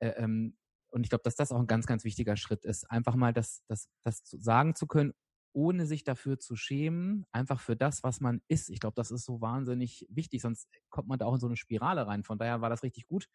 äh, 0.00 0.08
ähm, 0.18 0.54
und 0.90 1.04
ich 1.04 1.08
glaube, 1.08 1.22
dass 1.24 1.36
das 1.36 1.50
auch 1.50 1.58
ein 1.58 1.66
ganz, 1.66 1.86
ganz 1.86 2.04
wichtiger 2.04 2.36
Schritt 2.36 2.66
ist, 2.66 2.90
einfach 2.90 3.14
mal 3.16 3.32
das, 3.32 3.62
das, 3.68 3.88
das 4.04 4.22
sagen 4.26 4.74
zu 4.74 4.86
können, 4.86 5.14
ohne 5.54 5.86
sich 5.86 6.04
dafür 6.04 6.38
zu 6.38 6.56
schämen, 6.56 7.24
einfach 7.32 7.60
für 7.60 7.76
das, 7.76 8.02
was 8.02 8.20
man 8.20 8.42
ist. 8.48 8.68
Ich 8.68 8.80
glaube, 8.80 8.94
das 8.96 9.10
ist 9.10 9.24
so 9.24 9.40
wahnsinnig 9.40 10.06
wichtig, 10.10 10.42
sonst 10.42 10.68
kommt 10.90 11.08
man 11.08 11.18
da 11.18 11.24
auch 11.24 11.34
in 11.34 11.40
so 11.40 11.46
eine 11.46 11.56
Spirale 11.56 12.06
rein. 12.06 12.22
Von 12.24 12.38
daher 12.38 12.60
war 12.60 12.70
das 12.70 12.82
richtig 12.82 13.06
gut, 13.06 13.28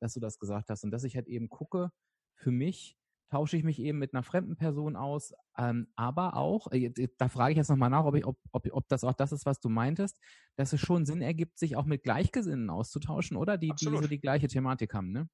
dass 0.00 0.14
du 0.14 0.20
das 0.20 0.38
gesagt 0.38 0.70
hast 0.70 0.84
und 0.84 0.90
dass 0.90 1.04
ich 1.04 1.16
halt 1.16 1.26
eben 1.26 1.48
gucke, 1.48 1.90
für 2.34 2.50
mich 2.50 2.96
tausche 3.30 3.56
ich 3.56 3.64
mich 3.64 3.78
eben 3.78 3.98
mit 3.98 4.14
einer 4.14 4.22
fremden 4.22 4.56
Person 4.56 4.96
aus, 4.96 5.34
ähm, 5.58 5.92
aber 5.96 6.36
auch, 6.36 6.72
äh, 6.72 6.90
da 7.18 7.28
frage 7.28 7.52
ich 7.52 7.58
jetzt 7.58 7.68
nochmal 7.68 7.90
nach, 7.90 8.04
ob, 8.04 8.14
ich, 8.14 8.24
ob, 8.24 8.38
ob, 8.52 8.66
ob 8.72 8.88
das 8.88 9.04
auch 9.04 9.12
das 9.12 9.32
ist, 9.32 9.44
was 9.44 9.60
du 9.60 9.68
meintest, 9.68 10.18
dass 10.56 10.72
es 10.72 10.80
schon 10.80 11.04
Sinn 11.04 11.20
ergibt, 11.20 11.58
sich 11.58 11.76
auch 11.76 11.84
mit 11.84 12.02
Gleichgesinnten 12.02 12.70
auszutauschen, 12.70 13.36
oder? 13.36 13.58
Die, 13.58 13.72
die 13.78 13.84
so 13.84 14.00
die 14.00 14.20
gleiche 14.20 14.48
Thematik 14.48 14.94
haben, 14.94 15.12
ne? 15.12 15.28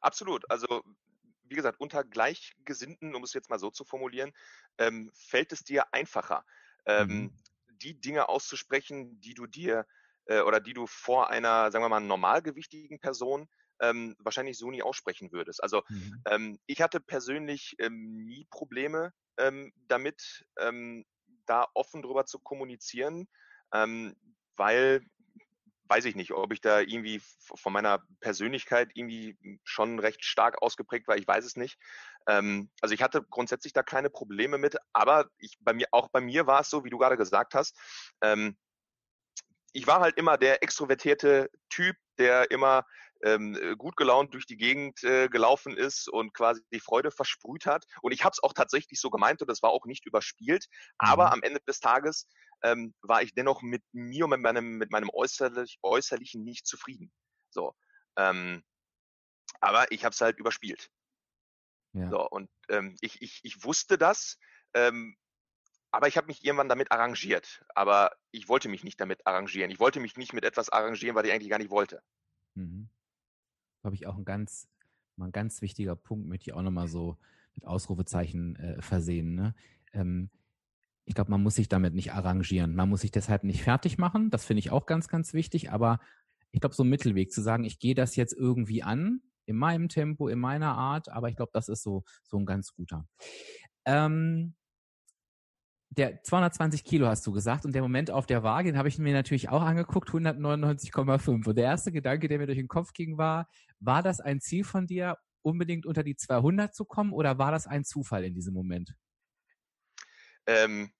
Absolut. 0.00 0.50
Also 0.50 0.82
wie 1.50 1.54
gesagt, 1.54 1.80
unter 1.80 2.04
Gleichgesinnten, 2.04 3.14
um 3.14 3.22
es 3.22 3.32
jetzt 3.32 3.50
mal 3.50 3.58
so 3.58 3.70
zu 3.70 3.84
formulieren, 3.84 4.32
ähm, 4.78 5.10
fällt 5.14 5.52
es 5.52 5.64
dir 5.64 5.92
einfacher, 5.92 6.44
ähm, 6.86 7.08
mhm. 7.08 7.32
die 7.82 8.00
Dinge 8.00 8.28
auszusprechen, 8.28 9.20
die 9.20 9.34
du 9.34 9.46
dir 9.46 9.86
äh, 10.26 10.40
oder 10.40 10.60
die 10.60 10.74
du 10.74 10.86
vor 10.86 11.30
einer, 11.30 11.70
sagen 11.70 11.84
wir 11.84 11.88
mal, 11.88 12.00
normalgewichtigen 12.00 13.00
Person 13.00 13.48
ähm, 13.80 14.16
wahrscheinlich 14.18 14.58
so 14.58 14.70
nie 14.70 14.82
aussprechen 14.82 15.32
würdest. 15.32 15.62
Also 15.62 15.82
mhm. 15.88 16.22
ähm, 16.26 16.58
ich 16.66 16.80
hatte 16.80 17.00
persönlich 17.00 17.76
ähm, 17.78 18.24
nie 18.24 18.46
Probleme 18.50 19.12
ähm, 19.38 19.72
damit, 19.88 20.44
ähm, 20.58 21.04
da 21.46 21.66
offen 21.74 22.02
drüber 22.02 22.26
zu 22.26 22.38
kommunizieren, 22.38 23.28
ähm, 23.72 24.14
weil 24.56 25.02
weiß 25.88 26.04
ich 26.04 26.14
nicht, 26.14 26.32
ob 26.32 26.52
ich 26.52 26.60
da 26.60 26.80
irgendwie 26.80 27.20
von 27.38 27.72
meiner 27.72 28.02
Persönlichkeit 28.20 28.90
irgendwie 28.94 29.38
schon 29.64 29.98
recht 29.98 30.24
stark 30.24 30.60
ausgeprägt 30.62 31.08
war. 31.08 31.16
Ich 31.16 31.26
weiß 31.26 31.44
es 31.44 31.56
nicht. 31.56 31.78
Ähm, 32.26 32.70
also 32.80 32.94
ich 32.94 33.02
hatte 33.02 33.22
grundsätzlich 33.22 33.72
da 33.72 33.82
keine 33.82 34.10
Probleme 34.10 34.58
mit, 34.58 34.76
aber 34.92 35.30
ich 35.38 35.56
bei 35.60 35.72
mir 35.72 35.86
auch 35.92 36.08
bei 36.10 36.20
mir 36.20 36.46
war 36.46 36.60
es 36.60 36.70
so, 36.70 36.84
wie 36.84 36.90
du 36.90 36.98
gerade 36.98 37.16
gesagt 37.16 37.54
hast. 37.54 37.76
Ähm, 38.20 38.56
ich 39.78 39.86
war 39.86 40.00
halt 40.00 40.16
immer 40.16 40.36
der 40.36 40.62
extrovertierte 40.64 41.50
Typ, 41.70 41.96
der 42.18 42.50
immer 42.50 42.84
ähm, 43.22 43.54
äh, 43.54 43.76
gut 43.76 43.96
gelaunt 43.96 44.34
durch 44.34 44.44
die 44.44 44.56
Gegend 44.56 45.04
äh, 45.04 45.28
gelaufen 45.28 45.76
ist 45.76 46.08
und 46.08 46.34
quasi 46.34 46.62
die 46.72 46.80
Freude 46.80 47.12
versprüht 47.12 47.64
hat. 47.64 47.84
Und 48.02 48.10
ich 48.10 48.24
habe 48.24 48.32
es 48.32 48.42
auch 48.42 48.52
tatsächlich 48.52 49.00
so 49.00 49.08
gemeint 49.08 49.40
und 49.40 49.48
das 49.48 49.62
war 49.62 49.70
auch 49.70 49.86
nicht 49.86 50.04
überspielt. 50.04 50.66
Aber 50.98 51.26
mhm. 51.26 51.32
am 51.32 51.42
Ende 51.42 51.60
des 51.60 51.78
Tages 51.78 52.26
ähm, 52.64 52.92
war 53.02 53.22
ich 53.22 53.34
dennoch 53.34 53.62
mit 53.62 53.84
mir 53.92 54.24
und 54.24 54.30
mit 54.30 54.40
meinem, 54.40 54.78
mit 54.78 54.90
meinem 54.90 55.10
äußerlich, 55.12 55.78
Äußerlichen 55.82 56.42
nicht 56.42 56.66
zufrieden. 56.66 57.12
So. 57.50 57.72
Ähm, 58.16 58.64
aber 59.60 59.92
ich 59.92 60.04
habe 60.04 60.12
es 60.12 60.20
halt 60.20 60.40
überspielt. 60.40 60.90
Ja. 61.92 62.10
So, 62.10 62.28
und 62.28 62.50
ähm, 62.68 62.96
ich, 63.00 63.22
ich, 63.22 63.40
ich 63.44 63.64
wusste 63.64 63.96
das, 63.96 64.38
ähm, 64.74 65.16
aber 65.90 66.08
ich 66.08 66.16
habe 66.16 66.26
mich 66.26 66.44
irgendwann 66.44 66.68
damit 66.68 66.92
arrangiert. 66.92 67.64
Aber 67.74 68.12
ich 68.30 68.48
wollte 68.48 68.68
mich 68.68 68.84
nicht 68.84 69.00
damit 69.00 69.26
arrangieren. 69.26 69.70
Ich 69.70 69.80
wollte 69.80 70.00
mich 70.00 70.16
nicht 70.16 70.32
mit 70.32 70.44
etwas 70.44 70.68
arrangieren, 70.68 71.16
was 71.16 71.24
ich 71.24 71.32
eigentlich 71.32 71.50
gar 71.50 71.58
nicht 71.58 71.70
wollte. 71.70 72.02
Mhm 72.54 72.90
glaube 73.82 73.94
ich, 73.94 74.06
auch 74.06 74.16
ein 74.16 74.24
ganz, 74.24 74.68
mal 75.16 75.26
ein 75.26 75.32
ganz 75.32 75.62
wichtiger 75.62 75.96
Punkt, 75.96 76.28
möchte 76.28 76.50
ich 76.50 76.54
auch 76.54 76.62
nochmal 76.62 76.88
so 76.88 77.16
mit 77.54 77.66
Ausrufezeichen 77.66 78.56
äh, 78.56 78.82
versehen. 78.82 79.34
Ne? 79.34 79.54
Ähm, 79.92 80.30
ich 81.04 81.14
glaube, 81.14 81.30
man 81.30 81.42
muss 81.42 81.54
sich 81.54 81.68
damit 81.68 81.94
nicht 81.94 82.12
arrangieren. 82.12 82.74
Man 82.74 82.88
muss 82.88 83.00
sich 83.00 83.10
deshalb 83.10 83.44
nicht 83.44 83.62
fertig 83.62 83.96
machen. 83.96 84.30
Das 84.30 84.44
finde 84.44 84.60
ich 84.60 84.70
auch 84.70 84.84
ganz, 84.84 85.08
ganz 85.08 85.32
wichtig. 85.32 85.72
Aber 85.72 86.00
ich 86.50 86.60
glaube, 86.60 86.74
so 86.74 86.84
ein 86.84 86.88
Mittelweg 86.90 87.32
zu 87.32 87.40
sagen, 87.40 87.64
ich 87.64 87.78
gehe 87.78 87.94
das 87.94 88.14
jetzt 88.14 88.34
irgendwie 88.34 88.82
an, 88.82 89.22
in 89.46 89.56
meinem 89.56 89.88
Tempo, 89.88 90.28
in 90.28 90.38
meiner 90.38 90.76
Art, 90.76 91.08
aber 91.08 91.30
ich 91.30 91.36
glaube, 91.36 91.52
das 91.54 91.70
ist 91.70 91.82
so, 91.82 92.04
so 92.22 92.38
ein 92.38 92.44
ganz 92.44 92.74
guter. 92.74 93.08
Ähm, 93.86 94.54
der 95.90 96.22
220 96.22 96.84
Kilo 96.84 97.06
hast 97.06 97.26
du 97.26 97.32
gesagt 97.32 97.64
und 97.64 97.72
der 97.72 97.82
Moment 97.82 98.10
auf 98.10 98.26
der 98.26 98.42
Waage, 98.42 98.70
den 98.70 98.78
habe 98.78 98.88
ich 98.88 98.98
mir 98.98 99.12
natürlich 99.12 99.48
auch 99.48 99.62
angeguckt, 99.62 100.10
199,5. 100.10 101.48
Und 101.48 101.56
der 101.56 101.64
erste 101.64 101.92
Gedanke, 101.92 102.28
der 102.28 102.38
mir 102.38 102.46
durch 102.46 102.58
den 102.58 102.68
Kopf 102.68 102.92
ging, 102.92 103.16
war, 103.16 103.48
war 103.80 104.02
das 104.02 104.20
ein 104.20 104.40
Ziel 104.40 104.64
von 104.64 104.86
dir, 104.86 105.16
unbedingt 105.42 105.86
unter 105.86 106.02
die 106.02 106.16
200 106.16 106.74
zu 106.74 106.84
kommen 106.84 107.12
oder 107.12 107.38
war 107.38 107.52
das 107.52 107.66
ein 107.66 107.84
Zufall 107.84 108.24
in 108.24 108.34
diesem 108.34 108.54
Moment? 108.54 108.94
Ähm, 110.46 110.92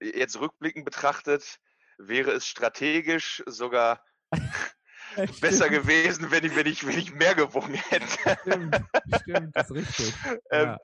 jetzt 0.00 0.38
rückblickend 0.38 0.84
betrachtet, 0.84 1.58
wäre 1.98 2.32
es 2.32 2.46
strategisch 2.46 3.42
sogar 3.46 4.04
besser 5.40 5.68
gewesen, 5.68 6.30
wenn 6.30 6.44
ich, 6.44 6.56
wenn 6.56 6.66
ich, 6.66 6.86
wenn 6.86 6.98
ich 6.98 7.14
mehr 7.14 7.34
gewogen 7.34 7.74
hätte. 7.74 8.38
Stimmt, 8.40 8.76
stimmt, 9.22 9.56
das 9.56 9.70
ist 9.70 9.76
richtig. 9.76 10.14
Ähm, 10.50 10.66
ja. 10.66 10.78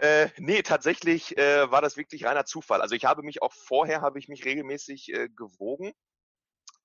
Äh, 0.00 0.30
nee, 0.38 0.62
tatsächlich 0.62 1.38
äh, 1.38 1.70
war 1.70 1.80
das 1.80 1.96
wirklich 1.96 2.24
reiner 2.24 2.44
Zufall. 2.44 2.80
Also 2.82 2.96
ich 2.96 3.04
habe 3.04 3.22
mich 3.22 3.42
auch 3.42 3.52
vorher, 3.52 4.00
habe 4.00 4.18
ich 4.18 4.28
mich 4.28 4.44
regelmäßig 4.44 5.12
äh, 5.12 5.28
gewogen 5.28 5.92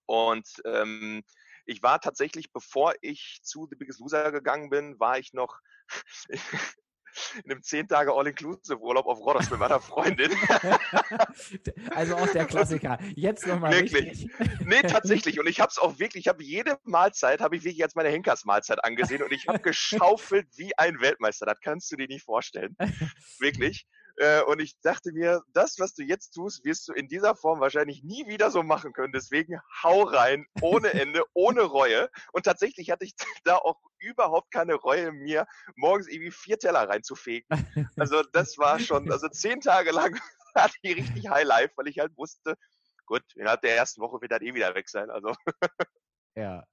und 0.06 0.48
ähm, 0.65 1.24
ich 1.65 1.82
war 1.82 2.00
tatsächlich, 2.00 2.52
bevor 2.52 2.93
ich 3.02 3.39
zu 3.41 3.67
The 3.69 3.76
Biggest 3.76 4.00
Loser 4.00 4.32
gegangen 4.32 4.69
bin, 4.69 5.00
war 5.00 5.17
ich 5.17 5.34
noch 5.34 5.60
in 7.43 7.52
einem 7.52 7.62
zehn 7.62 7.88
Tage 7.88 8.13
All-Inclusive-Urlaub 8.13 9.06
auf 9.06 9.19
Rhodos 9.19 9.50
mit 9.50 9.60
meiner 9.60 9.80
Freundin. 9.80 10.32
also 11.91 12.15
auch 12.15 12.28
der 12.28 12.45
Klassiker. 12.45 12.98
Jetzt 13.15 13.48
nochmal 13.48 13.74
Wirklich. 13.74 14.30
Richtig. 14.39 14.65
Nee, 14.65 14.82
tatsächlich. 14.82 15.39
Und 15.39 15.48
ich 15.48 15.60
habe 15.60 15.69
es 15.69 15.78
auch 15.78 16.00
wirklich, 16.00 16.26
ich 16.26 16.28
habe 16.28 16.43
jede 16.43 16.78
Mahlzeit, 16.84 17.41
habe 17.41 17.56
ich 17.56 17.63
wirklich 17.63 17.84
als 17.84 17.95
meine 17.95 18.10
Henkersmahlzeit 18.10 18.84
angesehen 18.84 19.24
und 19.24 19.32
ich 19.32 19.48
habe 19.48 19.60
geschaufelt 19.60 20.48
wie 20.56 20.78
ein 20.78 21.00
Weltmeister. 21.02 21.45
Das 21.45 21.60
kannst 21.62 21.91
du 21.91 21.95
dir 21.95 22.08
nicht 22.08 22.24
vorstellen. 22.24 22.76
Wirklich. 23.39 23.88
Äh, 24.19 24.43
und 24.43 24.60
ich 24.60 24.77
dachte 24.82 25.13
mir, 25.13 25.41
das, 25.53 25.79
was 25.79 25.93
du 25.93 26.03
jetzt 26.03 26.32
tust, 26.32 26.65
wirst 26.65 26.89
du 26.89 26.93
in 26.93 27.08
dieser 27.08 27.36
Form 27.36 27.62
wahrscheinlich 27.62 28.03
nie 28.03 28.27
wieder 28.27 28.51
so 28.51 28.63
machen 28.63 28.91
können. 28.91 29.13
Deswegen 29.13 29.62
hau 29.82 30.03
rein, 30.03 30.45
ohne 30.62 30.93
Ende, 31.08 31.23
ohne 31.34 31.62
Reue. 31.62 32.10
Und 32.34 32.43
tatsächlich 32.43 32.91
hatte 32.91 33.05
ich 33.05 33.15
da 33.45 33.55
auch 33.55 33.79
überhaupt 33.99 34.51
keine 34.51 34.75
Reue, 34.75 35.13
mir 35.13 35.47
morgens 35.75 36.10
irgendwie 36.10 36.32
vier 36.32 36.60
Teller 36.60 36.89
reinzufegen. 36.89 37.47
Also 37.97 38.21
das 38.34 38.58
war 38.58 38.79
schon, 38.79 39.10
also 39.10 39.29
zehn 39.29 39.62
Tage 39.62 39.91
lang 39.91 40.19
hatte 40.55 40.75
ich 40.82 40.97
richtig 40.97 41.29
High 41.29 41.45
Life, 41.45 41.73
weil 41.77 41.88
ich 41.88 41.99
halt 41.99 42.15
wusste, 42.17 42.55
gut, 43.05 43.23
innerhalb 43.36 43.62
der 43.62 43.77
ersten 43.77 44.01
Woche 44.01 44.21
wird 44.21 44.34
das 44.34 44.41
eh 44.41 44.53
wieder 44.53 44.75
weg 44.75 44.89
sein. 44.89 45.10
Also. 45.10 45.34
Ja, 46.36 46.65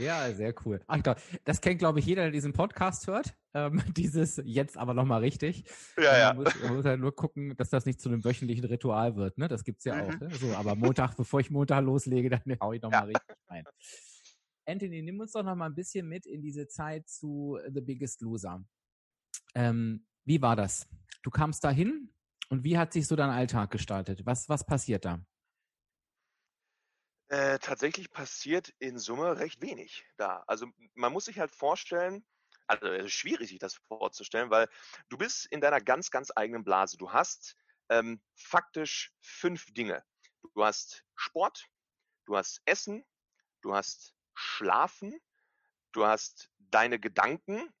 ja, 0.00 0.32
sehr 0.32 0.54
cool. 0.64 0.80
Ach, 0.86 1.02
glaub, 1.02 1.18
das 1.44 1.60
kennt, 1.60 1.78
glaube 1.78 2.00
ich, 2.00 2.06
jeder, 2.06 2.22
der 2.22 2.30
diesen 2.30 2.52
Podcast 2.52 3.06
hört. 3.06 3.34
Ähm, 3.54 3.82
dieses 3.96 4.40
jetzt 4.44 4.76
aber 4.76 4.94
nochmal 4.94 5.20
richtig. 5.20 5.64
Ja, 5.96 6.18
ja. 6.18 6.34
Man 6.34 6.44
muss, 6.44 6.62
man 6.62 6.76
muss 6.76 6.84
halt 6.84 7.00
nur 7.00 7.14
gucken, 7.14 7.56
dass 7.56 7.70
das 7.70 7.86
nicht 7.86 8.00
zu 8.00 8.08
einem 8.08 8.24
wöchentlichen 8.24 8.64
Ritual 8.64 9.16
wird. 9.16 9.38
Ne? 9.38 9.48
Das 9.48 9.64
gibt's 9.64 9.84
ja 9.84 9.94
mhm. 9.94 10.02
auch. 10.02 10.20
Ne? 10.20 10.30
So, 10.34 10.54
aber 10.54 10.74
Montag, 10.74 11.16
bevor 11.16 11.40
ich 11.40 11.50
Montag 11.50 11.84
loslege, 11.84 12.30
dann 12.30 12.42
hau 12.60 12.72
ich 12.72 12.82
nochmal 12.82 13.10
ja. 13.10 13.18
richtig 13.18 13.36
rein. 13.48 13.64
Anthony, 14.66 15.02
nimm 15.02 15.20
uns 15.20 15.32
doch 15.32 15.42
noch 15.42 15.56
mal 15.56 15.66
ein 15.66 15.74
bisschen 15.74 16.08
mit 16.08 16.26
in 16.26 16.42
diese 16.42 16.68
Zeit 16.68 17.08
zu 17.08 17.58
The 17.72 17.80
Biggest 17.80 18.20
Loser. 18.20 18.64
Ähm, 19.54 20.06
wie 20.24 20.40
war 20.40 20.54
das? 20.54 20.88
Du 21.22 21.30
kamst 21.30 21.64
dahin 21.64 22.12
und 22.50 22.64
wie 22.64 22.78
hat 22.78 22.92
sich 22.92 23.06
so 23.06 23.16
dein 23.16 23.30
Alltag 23.30 23.70
gestaltet? 23.70 24.24
Was, 24.26 24.48
was 24.48 24.64
passiert 24.64 25.04
da? 25.04 25.24
Äh, 27.30 27.60
tatsächlich 27.60 28.10
passiert 28.10 28.74
in 28.80 28.98
Summe 28.98 29.38
recht 29.38 29.62
wenig 29.62 30.04
da. 30.16 30.42
Also 30.48 30.66
man 30.94 31.12
muss 31.12 31.26
sich 31.26 31.38
halt 31.38 31.52
vorstellen, 31.52 32.26
also 32.66 32.88
es 32.88 33.06
ist 33.06 33.12
schwierig, 33.12 33.50
sich 33.50 33.60
das 33.60 33.74
vorzustellen, 33.86 34.50
weil 34.50 34.68
du 35.10 35.16
bist 35.16 35.46
in 35.46 35.60
deiner 35.60 35.80
ganz, 35.80 36.10
ganz 36.10 36.32
eigenen 36.34 36.64
Blase. 36.64 36.96
Du 36.96 37.12
hast 37.12 37.56
ähm, 37.88 38.20
faktisch 38.34 39.12
fünf 39.20 39.72
Dinge. 39.72 40.04
Du 40.54 40.64
hast 40.64 41.04
Sport, 41.14 41.68
du 42.26 42.36
hast 42.36 42.62
Essen, 42.64 43.04
du 43.60 43.76
hast 43.76 44.12
Schlafen, 44.34 45.16
du 45.92 46.06
hast 46.06 46.50
deine 46.58 46.98
Gedanken 46.98 47.72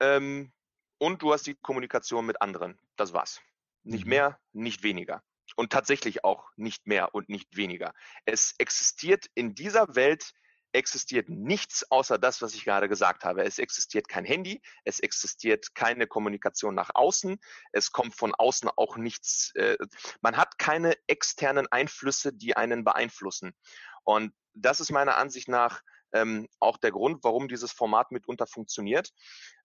ähm, 0.00 0.52
und 0.98 1.22
du 1.22 1.32
hast 1.32 1.46
die 1.46 1.54
Kommunikation 1.54 2.26
mit 2.26 2.42
anderen. 2.42 2.78
Das 2.96 3.14
war's. 3.14 3.40
Nicht 3.84 4.04
mhm. 4.04 4.10
mehr, 4.10 4.40
nicht 4.52 4.82
weniger 4.82 5.22
und 5.56 5.72
tatsächlich 5.72 6.22
auch 6.24 6.50
nicht 6.56 6.86
mehr 6.86 7.14
und 7.14 7.28
nicht 7.28 7.56
weniger. 7.56 7.92
Es 8.24 8.54
existiert 8.58 9.26
in 9.34 9.54
dieser 9.54 9.96
Welt 9.96 10.32
existiert 10.72 11.30
nichts 11.30 11.90
außer 11.90 12.18
das, 12.18 12.42
was 12.42 12.54
ich 12.54 12.64
gerade 12.64 12.88
gesagt 12.88 13.24
habe. 13.24 13.42
Es 13.44 13.58
existiert 13.58 14.08
kein 14.08 14.26
Handy, 14.26 14.60
es 14.84 15.00
existiert 15.00 15.74
keine 15.74 16.06
Kommunikation 16.06 16.74
nach 16.74 16.90
außen, 16.94 17.38
es 17.72 17.92
kommt 17.92 18.14
von 18.14 18.34
außen 18.34 18.68
auch 18.76 18.96
nichts, 18.96 19.52
äh, 19.54 19.78
man 20.20 20.36
hat 20.36 20.58
keine 20.58 20.94
externen 21.06 21.66
Einflüsse, 21.68 22.32
die 22.32 22.56
einen 22.56 22.84
beeinflussen. 22.84 23.54
Und 24.04 24.34
das 24.52 24.80
ist 24.80 24.92
meiner 24.92 25.16
Ansicht 25.16 25.48
nach 25.48 25.80
ähm, 26.12 26.46
auch 26.60 26.76
der 26.76 26.92
Grund, 26.92 27.24
warum 27.24 27.48
dieses 27.48 27.72
Format 27.72 28.12
mitunter 28.12 28.46
funktioniert. 28.46 29.12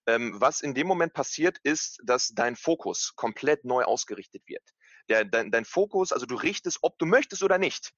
Ähm, 0.06 0.40
was 0.40 0.62
in 0.62 0.74
dem 0.74 0.86
Moment 0.86 1.12
passiert, 1.12 1.58
ist, 1.62 2.00
dass 2.04 2.28
dein 2.28 2.56
Fokus 2.56 3.12
komplett 3.16 3.64
neu 3.64 3.84
ausgerichtet 3.84 4.42
wird 4.46 4.64
der, 5.08 5.24
dein, 5.24 5.50
dein 5.50 5.64
Fokus, 5.64 6.12
also 6.12 6.26
du 6.26 6.34
richtest, 6.34 6.78
ob 6.82 6.98
du 6.98 7.06
möchtest 7.06 7.42
oder 7.42 7.58
nicht, 7.58 7.92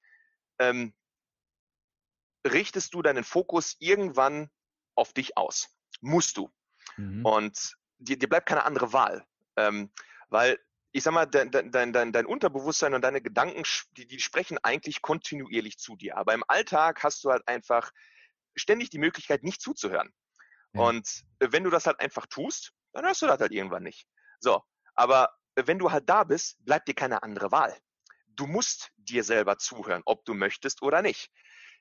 ähm, 0.59 0.93
richtest 2.45 2.93
du 2.93 3.01
deinen 3.01 3.23
Fokus 3.23 3.75
irgendwann 3.79 4.49
auf 4.95 5.13
dich 5.13 5.37
aus. 5.37 5.69
Musst 6.01 6.37
du. 6.37 6.49
Mhm. 6.97 7.25
Und 7.25 7.75
dir, 7.97 8.17
dir 8.17 8.29
bleibt 8.29 8.47
keine 8.47 8.63
andere 8.63 8.93
Wahl. 8.93 9.25
Ähm, 9.57 9.91
weil 10.29 10.59
ich 10.91 11.03
sag 11.03 11.13
mal, 11.13 11.25
dein, 11.25 11.51
dein, 11.51 11.91
dein, 11.91 12.13
dein 12.13 12.25
Unterbewusstsein 12.25 12.93
und 12.93 13.01
deine 13.01 13.21
Gedanken, 13.21 13.63
die, 13.97 14.07
die 14.07 14.19
sprechen 14.19 14.57
eigentlich 14.63 15.01
kontinuierlich 15.01 15.77
zu 15.77 15.97
dir. 15.97 16.15
Aber 16.15 16.33
im 16.33 16.45
Alltag 16.47 17.03
hast 17.03 17.21
du 17.25 17.31
halt 17.31 17.45
einfach 17.49 17.91
ständig 18.55 18.91
die 18.91 18.99
Möglichkeit, 18.99 19.43
nicht 19.43 19.61
zuzuhören. 19.61 20.13
Ja. 20.73 20.83
Und 20.83 21.25
wenn 21.39 21.65
du 21.65 21.69
das 21.69 21.85
halt 21.85 21.99
einfach 21.99 22.27
tust, 22.27 22.71
dann 22.93 23.05
hörst 23.05 23.21
du 23.21 23.27
das 23.27 23.41
halt 23.41 23.51
irgendwann 23.51 23.83
nicht. 23.83 24.07
So, 24.39 24.63
aber 24.93 25.34
wenn 25.55 25.79
du 25.79 25.91
halt 25.91 26.09
da 26.09 26.23
bist, 26.23 26.63
bleibt 26.65 26.87
dir 26.87 26.93
keine 26.93 27.23
andere 27.23 27.51
Wahl. 27.51 27.75
Du 28.27 28.45
musst 28.45 28.91
dir 28.97 29.23
selber 29.23 29.57
zuhören, 29.57 30.01
ob 30.05 30.25
du 30.25 30.33
möchtest 30.33 30.81
oder 30.81 31.01
nicht. 31.01 31.31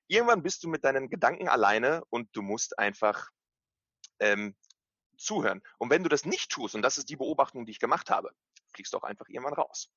Irgendwann 0.06 0.42
bist 0.42 0.62
du 0.62 0.68
mit 0.68 0.84
deinen 0.84 1.08
Gedanken 1.10 1.48
alleine 1.48 2.04
und 2.10 2.28
du 2.36 2.42
musst 2.42 2.78
einfach 2.78 3.30
ähm, 4.20 4.54
zuhören. 5.16 5.62
Und 5.78 5.90
wenn 5.90 6.02
du 6.02 6.08
das 6.08 6.24
nicht 6.24 6.50
tust, 6.50 6.74
und 6.74 6.82
das 6.82 6.98
ist 6.98 7.08
die 7.08 7.16
Beobachtung, 7.16 7.66
die 7.66 7.72
ich 7.72 7.80
gemacht 7.80 8.10
habe, 8.10 8.30
fliegst 8.72 8.92
du 8.92 8.98
auch 8.98 9.02
einfach 9.02 9.28
irgendwann 9.28 9.54
raus. 9.54 9.90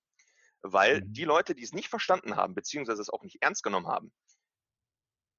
Weil 0.62 1.02
mhm. 1.02 1.14
die 1.14 1.26
Leute, 1.26 1.54
die 1.54 1.64
es 1.64 1.74
nicht 1.74 1.90
verstanden 1.90 2.36
haben, 2.36 2.56
beziehungsweise 2.56 3.02
es 3.02 3.10
auch 3.10 3.22
nicht 3.22 3.42
ernst 3.42 3.64
genommen 3.64 3.88
haben, 3.88 4.12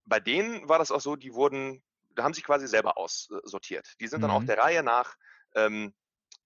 bei 0.05 0.21
denen 0.21 0.69
war 0.69 0.79
das 0.79 0.91
auch 0.91 1.01
so, 1.01 1.17
die 1.17 1.35
wurden, 1.35 1.83
da 2.11 2.23
haben 2.23 2.35
sich 2.35 2.45
quasi 2.45 2.69
selber 2.69 2.97
aussortiert. 2.97 3.95
Die 4.01 4.07
sind 4.07 4.23
dann 4.23 4.31
auch 4.31 4.41
mhm. 4.41 4.47
der 4.47 4.59
Reihe 4.59 4.83
nach 4.83 5.17
ähm, 5.55 5.95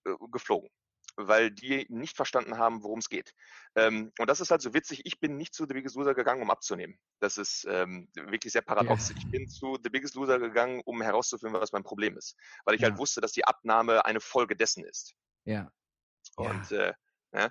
äh, 0.04 0.14
geflogen 0.30 0.70
weil 1.16 1.50
die 1.50 1.86
nicht 1.88 2.16
verstanden 2.16 2.58
haben, 2.58 2.82
worum 2.82 2.98
es 2.98 3.08
geht. 3.08 3.34
Ähm, 3.74 4.12
und 4.18 4.28
das 4.28 4.40
ist 4.40 4.50
halt 4.50 4.62
so 4.62 4.74
witzig. 4.74 5.02
Ich 5.04 5.20
bin 5.20 5.36
nicht 5.36 5.54
zu 5.54 5.66
The 5.66 5.74
Biggest 5.74 5.96
Loser 5.96 6.14
gegangen, 6.14 6.42
um 6.42 6.50
abzunehmen. 6.50 6.98
Das 7.20 7.38
ist 7.38 7.66
ähm, 7.68 8.08
wirklich 8.14 8.52
sehr 8.52 8.62
paradox. 8.62 9.10
Ja. 9.10 9.16
Ich 9.18 9.30
bin 9.30 9.48
zu 9.48 9.78
The 9.82 9.90
Biggest 9.90 10.14
Loser 10.14 10.38
gegangen, 10.38 10.82
um 10.84 11.02
herauszufinden, 11.02 11.60
was 11.60 11.72
mein 11.72 11.82
Problem 11.84 12.16
ist. 12.16 12.36
Weil 12.64 12.74
ich 12.74 12.82
halt 12.82 12.90
ja. 12.90 12.94
halt 12.94 13.00
wusste, 13.00 13.20
dass 13.20 13.32
die 13.32 13.44
Abnahme 13.44 14.04
eine 14.04 14.20
Folge 14.20 14.56
dessen 14.56 14.84
ist. 14.84 15.14
Ja. 15.44 15.70
Und, 16.36 16.70
ja. 16.70 16.78
Äh, 16.78 16.94
ja. 17.34 17.50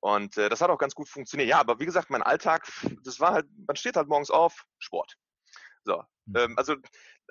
Und 0.00 0.36
äh, 0.36 0.48
das 0.48 0.60
hat 0.60 0.70
auch 0.70 0.78
ganz 0.78 0.94
gut 0.94 1.08
funktioniert. 1.08 1.48
Ja, 1.48 1.60
aber 1.60 1.78
wie 1.78 1.86
gesagt, 1.86 2.10
mein 2.10 2.22
Alltag, 2.22 2.70
das 3.04 3.20
war 3.20 3.32
halt, 3.32 3.46
man 3.66 3.76
steht 3.76 3.96
halt 3.96 4.08
morgens 4.08 4.30
auf, 4.30 4.66
Sport. 4.78 5.16
So. 5.84 6.02
Mhm. 6.26 6.36
Ähm, 6.36 6.58
also 6.58 6.76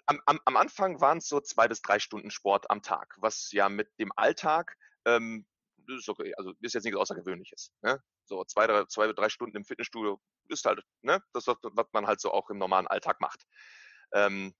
am, 0.05 0.21
am, 0.25 0.39
am 0.45 0.57
Anfang 0.57 1.01
waren 1.01 1.19
es 1.19 1.27
so 1.27 1.39
zwei 1.41 1.67
bis 1.67 1.81
drei 1.81 1.99
Stunden 1.99 2.31
Sport 2.31 2.69
am 2.69 2.81
Tag, 2.81 3.15
was 3.17 3.51
ja 3.51 3.69
mit 3.69 3.89
dem 3.99 4.11
Alltag 4.15 4.75
ähm, 5.05 5.45
ist 5.99 6.09
okay. 6.09 6.33
Also 6.37 6.53
ist 6.61 6.73
jetzt 6.73 6.83
nichts 6.83 6.99
Außergewöhnliches. 6.99 7.71
Ne? 7.81 8.01
So 8.25 8.43
zwei, 8.45 8.67
drei, 8.67 8.85
zwei, 8.85 9.11
drei 9.13 9.29
Stunden 9.29 9.57
im 9.57 9.65
Fitnessstudio 9.65 10.21
ist 10.47 10.65
halt, 10.65 10.83
ne, 11.01 11.21
das, 11.33 11.47
was, 11.47 11.57
was 11.61 11.87
man 11.93 12.07
halt 12.07 12.19
so 12.19 12.31
auch 12.31 12.49
im 12.49 12.57
normalen 12.57 12.87
Alltag 12.87 13.19
macht. 13.21 13.45
Ähm, 14.13 14.53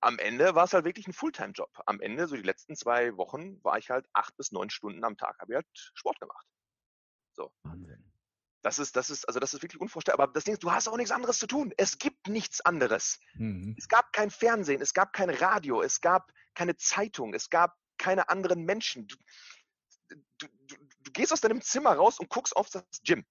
am 0.00 0.18
Ende 0.18 0.54
war 0.54 0.64
es 0.64 0.72
halt 0.72 0.84
wirklich 0.84 1.06
ein 1.06 1.12
Fulltime-Job. 1.12 1.70
Am 1.86 2.00
Ende, 2.00 2.28
so 2.28 2.36
die 2.36 2.42
letzten 2.42 2.76
zwei 2.76 3.16
Wochen, 3.16 3.62
war 3.64 3.78
ich 3.78 3.90
halt 3.90 4.06
acht 4.12 4.36
bis 4.36 4.52
neun 4.52 4.68
Stunden 4.68 5.02
am 5.04 5.16
Tag, 5.16 5.38
habe 5.40 5.52
ich 5.52 5.56
halt 5.56 5.66
Sport 5.94 6.20
gemacht. 6.20 6.46
So. 7.32 7.50
Wahnsinn. 7.62 8.12
Das 8.62 8.78
ist, 8.78 8.96
das 8.96 9.10
ist, 9.10 9.26
also 9.26 9.40
das 9.40 9.52
ist 9.52 9.62
wirklich 9.62 9.80
unvorstellbar. 9.80 10.24
Aber 10.24 10.32
das 10.32 10.44
Ding 10.44 10.54
ist, 10.54 10.62
du 10.62 10.72
hast 10.72 10.88
auch 10.88 10.96
nichts 10.96 11.10
anderes 11.10 11.38
zu 11.38 11.46
tun. 11.46 11.72
Es 11.76 11.98
gibt 11.98 12.28
nichts 12.28 12.62
anderes. 12.62 13.20
Mhm. 13.34 13.74
Es 13.78 13.88
gab 13.88 14.12
kein 14.12 14.30
Fernsehen, 14.30 14.80
es 14.80 14.94
gab 14.94 15.12
kein 15.12 15.28
Radio, 15.28 15.82
es 15.82 16.00
gab 16.00 16.32
keine 16.54 16.76
Zeitung, 16.76 17.34
es 17.34 17.50
gab 17.50 17.76
keine 17.98 18.30
anderen 18.30 18.64
Menschen. 18.64 19.06
Du 19.06 19.16
gehst 21.14 21.32
aus 21.32 21.40
deinem 21.40 21.62
Zimmer 21.62 21.94
raus 21.94 22.18
und 22.18 22.28
guckst 22.28 22.56
auf 22.56 22.68
das 22.70 22.84
Gym. 23.04 23.24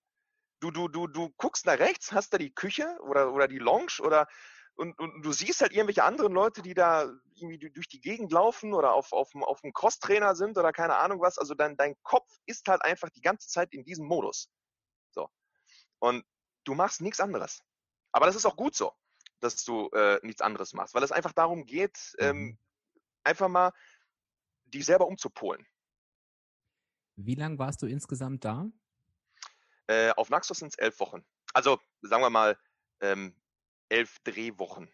Du, 0.59 0.71
du, 0.71 0.87
du, 0.87 1.07
du 1.07 1.29
guckst 1.37 1.65
nach 1.65 1.77
rechts, 1.77 2.11
hast 2.11 2.33
da 2.33 2.37
die 2.37 2.53
Küche 2.53 2.97
oder, 3.01 3.33
oder 3.33 3.47
die 3.47 3.59
Lounge 3.59 3.99
oder 4.01 4.27
und, 4.75 4.97
und 4.99 5.21
du 5.21 5.31
siehst 5.31 5.61
halt 5.61 5.71
irgendwelche 5.71 6.03
anderen 6.03 6.33
Leute, 6.33 6.61
die 6.61 6.73
da 6.73 7.03
irgendwie 7.35 7.69
durch 7.69 7.87
die 7.87 8.01
Gegend 8.01 8.31
laufen 8.31 8.73
oder 8.73 8.93
auf, 8.93 9.13
auf, 9.13 9.29
auf 9.35 9.63
einem 9.63 9.73
Crosstrainer 9.73 10.35
sind 10.35 10.57
oder 10.57 10.71
keine 10.71 10.95
Ahnung 10.95 11.21
was. 11.21 11.37
Also 11.37 11.53
dein, 11.53 11.77
dein 11.77 11.95
Kopf 12.01 12.27
ist 12.45 12.67
halt 12.67 12.83
einfach 12.83 13.09
die 13.09 13.21
ganze 13.21 13.47
Zeit 13.47 13.71
in 13.71 13.83
diesem 13.83 14.07
Modus. 14.07 14.49
So. 15.11 15.29
Und 15.99 16.25
du 16.63 16.73
machst 16.73 17.01
nichts 17.01 17.19
anderes. 17.19 17.61
Aber 18.11 18.25
das 18.25 18.35
ist 18.35 18.45
auch 18.45 18.55
gut 18.55 18.75
so, 18.75 18.93
dass 19.41 19.63
du 19.63 19.89
äh, 19.89 20.19
nichts 20.23 20.41
anderes 20.41 20.73
machst, 20.73 20.95
weil 20.95 21.03
es 21.03 21.11
einfach 21.11 21.33
darum 21.33 21.65
geht, 21.65 22.15
ähm, 22.17 22.37
mhm. 22.37 22.57
einfach 23.23 23.49
mal 23.49 23.71
dich 24.65 24.85
selber 24.85 25.05
umzupolen. 25.05 25.67
Wie 27.15 27.35
lange 27.35 27.59
warst 27.59 27.81
du 27.81 27.87
insgesamt 27.87 28.43
da? 28.45 28.69
Äh, 29.87 30.11
auf 30.11 30.29
Naxos 30.29 30.59
sind 30.59 30.69
es 30.69 30.77
elf 30.77 30.99
Wochen. 30.99 31.25
Also 31.53 31.79
sagen 32.01 32.23
wir 32.23 32.29
mal 32.29 32.57
ähm, 33.01 33.35
elf 33.89 34.19
Drehwochen. 34.23 34.89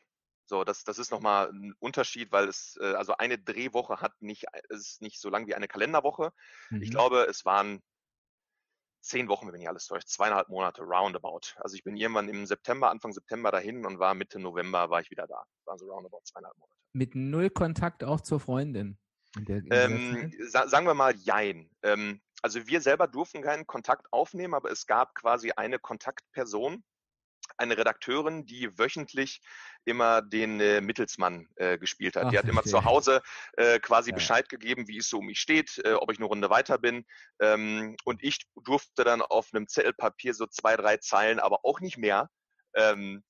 So, 0.45 0.63
das, 0.63 0.84
das 0.84 0.97
ist 0.97 1.12
nochmal 1.12 1.49
ein 1.51 1.75
Unterschied, 1.79 2.32
weil 2.32 2.47
es, 2.47 2.77
äh, 2.82 2.93
also 2.95 3.15
eine 3.17 3.38
Drehwoche 3.38 4.01
hat 4.01 4.19
nicht, 4.19 4.45
ist 4.69 4.99
nicht 5.01 5.21
so 5.21 5.29
lang 5.29 5.45
wie 5.45 5.53
eine 5.53 5.67
Kalenderwoche. 5.67 6.34
Mhm. 6.71 6.82
Ich 6.82 6.89
glaube, 6.89 7.27
es 7.29 7.45
waren 7.45 7.84
zehn 9.01 9.27
Wochen, 9.27 9.51
wenn 9.51 9.62
ich 9.62 9.69
alles 9.69 9.86
täuscht, 9.86 10.10
zweieinhalb 10.10 10.49
Monate 10.49 10.82
roundabout. 10.82 11.53
Also 11.58 11.75
ich 11.75 11.84
bin 11.84 11.95
irgendwann 11.95 12.27
im 12.29 12.45
September, 12.45 12.89
Anfang 12.89 13.13
September 13.13 13.51
dahin 13.51 13.86
und 13.86 13.99
war 13.99 14.13
Mitte 14.15 14.39
November 14.39 14.89
war 14.89 15.01
ich 15.01 15.12
wieder 15.12 15.27
da. 15.27 15.45
War 15.65 15.77
so 15.77 15.86
roundabout 15.86 16.21
zweieinhalb 16.23 16.58
Monate. 16.58 16.75
Mit 16.93 17.15
null 17.15 17.49
Kontakt 17.51 18.03
auch 18.03 18.21
zur 18.21 18.39
Freundin? 18.39 18.97
Der, 19.38 19.62
ähm, 19.72 20.34
sa 20.48 20.68
sagen 20.68 20.88
wir 20.88 20.94
mal 20.94 21.15
Jein. 21.15 21.70
Ähm, 21.84 22.22
also 22.42 22.65
wir 22.68 22.82
selber 22.82 23.08
durften 23.08 23.42
keinen 23.42 23.68
Kontakt 23.68 24.08
aufnehmen, 24.12 24.54
aber 24.54 24.72
es 24.72 24.88
gab 24.88 25.13
quasi 25.15 25.52
eine 25.52 25.78
Kontaktperson, 25.78 26.84
eine 27.58 27.78
Redakteurin, 27.78 28.46
die 28.46 28.78
wöchentlich 28.78 29.42
immer 29.86 30.22
den 30.22 30.60
äh, 30.60 30.82
Mittelsmann 30.82 31.48
äh, 31.56 31.78
gespielt 31.78 32.15
hat. 32.15 32.26
Ach, 32.26 32.32
die 32.32 32.38
hat 32.38 32.46
immer 32.46 32.62
okay. 32.62 32.70
zu 32.70 32.86
Hause 32.86 33.22
äh, 33.58 33.80
quasi 33.80 34.12
ja. 34.12 34.15
Bescheid 34.15 34.50
gegeben, 34.50 34.88
wie 34.88 34.98
es 34.98 35.10
so 35.10 35.20
um 35.20 35.26
mich 35.26 35.39
steht, 35.39 35.80
äh, 35.84 35.94
ob 35.94 36.12
ich 36.12 36.18
eine 36.18 36.28
Runde 36.28 36.50
weiter 36.50 36.78
bin. 36.78 37.06
Ähm, 37.39 37.98
und 38.06 38.24
ich 38.24 38.39
durfte 38.63 39.04
dann 39.04 39.22
auf 39.22 39.50
einem 39.54 39.68
Zettelpapier 39.68 40.34
so 40.34 40.48
zwei, 40.48 40.76
drei 40.78 40.98
Zeilen, 40.98 41.39
aber 41.39 41.65
auch 41.65 41.82
nicht 41.82 41.98
mehr, 41.98 42.30
ähm, 42.76 43.24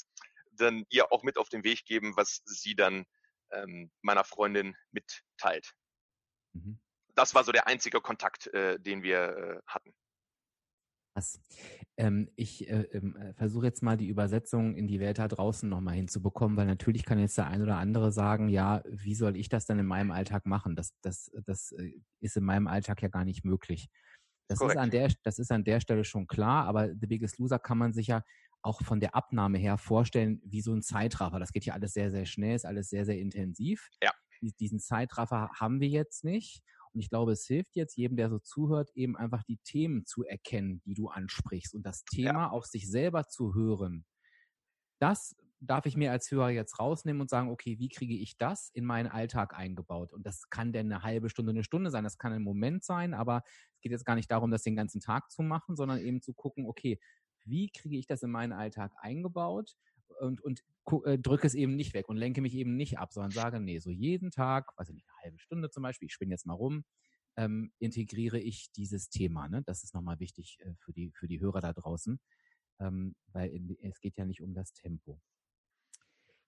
dann 0.51 0.85
ihr 0.89 1.11
auch 1.11 1.23
mit 1.23 1.37
auf 1.37 1.49
den 1.49 1.63
Weg 1.63 1.85
geben, 1.85 2.15
was 2.15 2.41
sie 2.45 2.75
dann 2.75 3.05
ähm, 3.51 3.91
meiner 4.01 4.23
Freundin 4.23 4.75
mitteilt. 4.91 5.73
Mhm. 6.53 6.79
Das 7.15 7.35
war 7.35 7.43
so 7.43 7.51
der 7.51 7.67
einzige 7.67 8.01
Kontakt, 8.01 8.47
äh, 8.53 8.79
den 8.79 9.03
wir 9.03 9.37
äh, 9.37 9.59
hatten. 9.67 9.93
Krass. 11.13 11.41
Ähm, 11.97 12.29
ich 12.35 12.69
äh, 12.69 12.83
ähm, 12.93 13.15
äh, 13.17 13.33
versuche 13.33 13.65
jetzt 13.65 13.81
mal 13.83 13.97
die 13.97 14.07
Übersetzung 14.07 14.75
in 14.75 14.87
die 14.87 14.99
Welt 14.99 15.17
da 15.17 15.27
draußen 15.27 15.67
nochmal 15.67 15.95
hinzubekommen, 15.95 16.55
weil 16.55 16.67
natürlich 16.67 17.03
kann 17.03 17.19
jetzt 17.19 17.37
der 17.37 17.47
ein 17.47 17.61
oder 17.61 17.77
andere 17.77 18.11
sagen, 18.11 18.47
ja, 18.47 18.83
wie 18.85 19.15
soll 19.15 19.35
ich 19.35 19.49
das 19.49 19.65
dann 19.65 19.79
in 19.79 19.85
meinem 19.85 20.11
Alltag 20.11 20.45
machen? 20.45 20.75
Das, 20.75 20.93
das, 21.01 21.31
das 21.45 21.71
äh, 21.73 21.91
ist 22.21 22.37
in 22.37 22.45
meinem 22.45 22.67
Alltag 22.67 23.01
ja 23.01 23.09
gar 23.09 23.25
nicht 23.25 23.43
möglich. 23.43 23.89
Das 24.47 24.61
ist, 24.61 24.77
an 24.77 24.89
der, 24.89 25.11
das 25.23 25.37
ist 25.37 25.51
an 25.51 25.63
der 25.63 25.79
Stelle 25.79 26.03
schon 26.03 26.25
klar, 26.25 26.65
aber 26.65 26.87
The 26.87 27.07
Biggest 27.07 27.37
Loser 27.37 27.59
kann 27.59 27.77
man 27.77 27.93
sich 27.93 28.07
ja 28.07 28.23
auch 28.61 28.81
von 28.81 28.99
der 28.99 29.13
Abnahme 29.13 29.57
her 29.57 29.77
vorstellen, 29.77 30.41
wie 30.43 30.61
so 30.61 30.73
ein 30.73 30.81
Zeitraffer. 30.81 31.39
Das 31.39 31.51
geht 31.51 31.65
ja 31.65 31.73
alles 31.73 31.93
sehr, 31.93 32.09
sehr 32.11 32.25
schnell, 32.25 32.55
ist 32.55 32.65
alles 32.65 32.89
sehr, 32.89 33.05
sehr 33.05 33.19
intensiv. 33.19 33.89
Ja. 34.01 34.11
Diesen 34.41 34.79
Zeitraffer 34.79 35.49
haben 35.59 35.79
wir 35.79 35.87
jetzt 35.87 36.23
nicht. 36.23 36.61
Und 36.93 37.01
ich 37.01 37.09
glaube, 37.09 37.33
es 37.33 37.45
hilft 37.45 37.75
jetzt 37.75 37.97
jedem, 37.97 38.17
der 38.17 38.29
so 38.29 38.39
zuhört, 38.39 38.89
eben 38.95 39.15
einfach 39.15 39.43
die 39.43 39.57
Themen 39.57 40.05
zu 40.05 40.23
erkennen, 40.23 40.81
die 40.85 40.95
du 40.95 41.07
ansprichst 41.07 41.75
und 41.75 41.83
das 41.83 42.03
Thema 42.03 42.31
ja. 42.31 42.49
auf 42.49 42.65
sich 42.65 42.89
selber 42.89 43.27
zu 43.27 43.53
hören. 43.53 44.05
Das 44.99 45.35
darf 45.61 45.85
ich 45.85 45.97
mir 45.97 46.11
als 46.11 46.31
Hörer 46.31 46.49
jetzt 46.49 46.79
rausnehmen 46.79 47.21
und 47.21 47.29
sagen, 47.29 47.49
okay, 47.49 47.77
wie 47.79 47.89
kriege 47.89 48.15
ich 48.15 48.37
das 48.37 48.69
in 48.73 48.85
meinen 48.85 49.07
Alltag 49.07 49.53
eingebaut? 49.57 50.13
Und 50.13 50.25
das 50.25 50.49
kann 50.49 50.71
denn 50.71 50.91
eine 50.91 51.03
halbe 51.03 51.29
Stunde, 51.29 51.51
eine 51.51 51.63
Stunde 51.63 51.91
sein, 51.91 52.03
das 52.03 52.17
kann 52.17 52.33
ein 52.33 52.43
Moment 52.43 52.83
sein, 52.83 53.13
aber 53.13 53.43
es 53.75 53.81
geht 53.81 53.91
jetzt 53.91 54.05
gar 54.05 54.15
nicht 54.15 54.31
darum, 54.31 54.51
das 54.51 54.63
den 54.63 54.75
ganzen 54.75 55.01
Tag 55.01 55.31
zu 55.31 55.41
machen, 55.41 55.75
sondern 55.75 55.99
eben 55.99 56.21
zu 56.21 56.33
gucken, 56.33 56.65
okay, 56.65 56.99
wie 57.45 57.69
kriege 57.69 57.97
ich 57.97 58.07
das 58.07 58.23
in 58.23 58.31
meinen 58.31 58.53
Alltag 58.53 58.93
eingebaut? 58.99 59.75
Und, 60.19 60.41
und 60.41 60.63
äh, 61.05 61.17
drücke 61.17 61.47
es 61.47 61.53
eben 61.53 61.75
nicht 61.75 61.93
weg 61.93 62.09
und 62.09 62.17
lenke 62.17 62.41
mich 62.41 62.53
eben 62.55 62.75
nicht 62.75 62.97
ab, 62.97 63.13
sondern 63.13 63.31
sage, 63.31 63.59
nee, 63.59 63.79
so 63.79 63.89
jeden 63.89 64.31
Tag, 64.31 64.71
weiß 64.77 64.89
ich 64.89 64.95
nicht, 64.95 65.07
eine 65.07 65.23
halbe 65.23 65.39
Stunde 65.39 65.69
zum 65.69 65.83
Beispiel, 65.83 66.07
ich 66.07 66.13
spinne 66.13 66.31
jetzt 66.31 66.45
mal 66.45 66.53
rum, 66.53 66.83
ähm, 67.37 67.71
integriere 67.79 68.39
ich 68.39 68.71
dieses 68.71 69.09
Thema. 69.09 69.47
Ne? 69.47 69.63
Das 69.63 69.83
ist 69.83 69.93
nochmal 69.93 70.19
wichtig 70.19 70.57
äh, 70.61 70.73
für, 70.79 70.93
die, 70.93 71.11
für 71.11 71.27
die 71.27 71.39
Hörer 71.39 71.61
da 71.61 71.73
draußen, 71.73 72.19
ähm, 72.79 73.15
weil 73.31 73.49
in, 73.49 73.77
es 73.81 73.99
geht 73.99 74.17
ja 74.17 74.25
nicht 74.25 74.41
um 74.41 74.53
das 74.53 74.73
Tempo. 74.73 75.21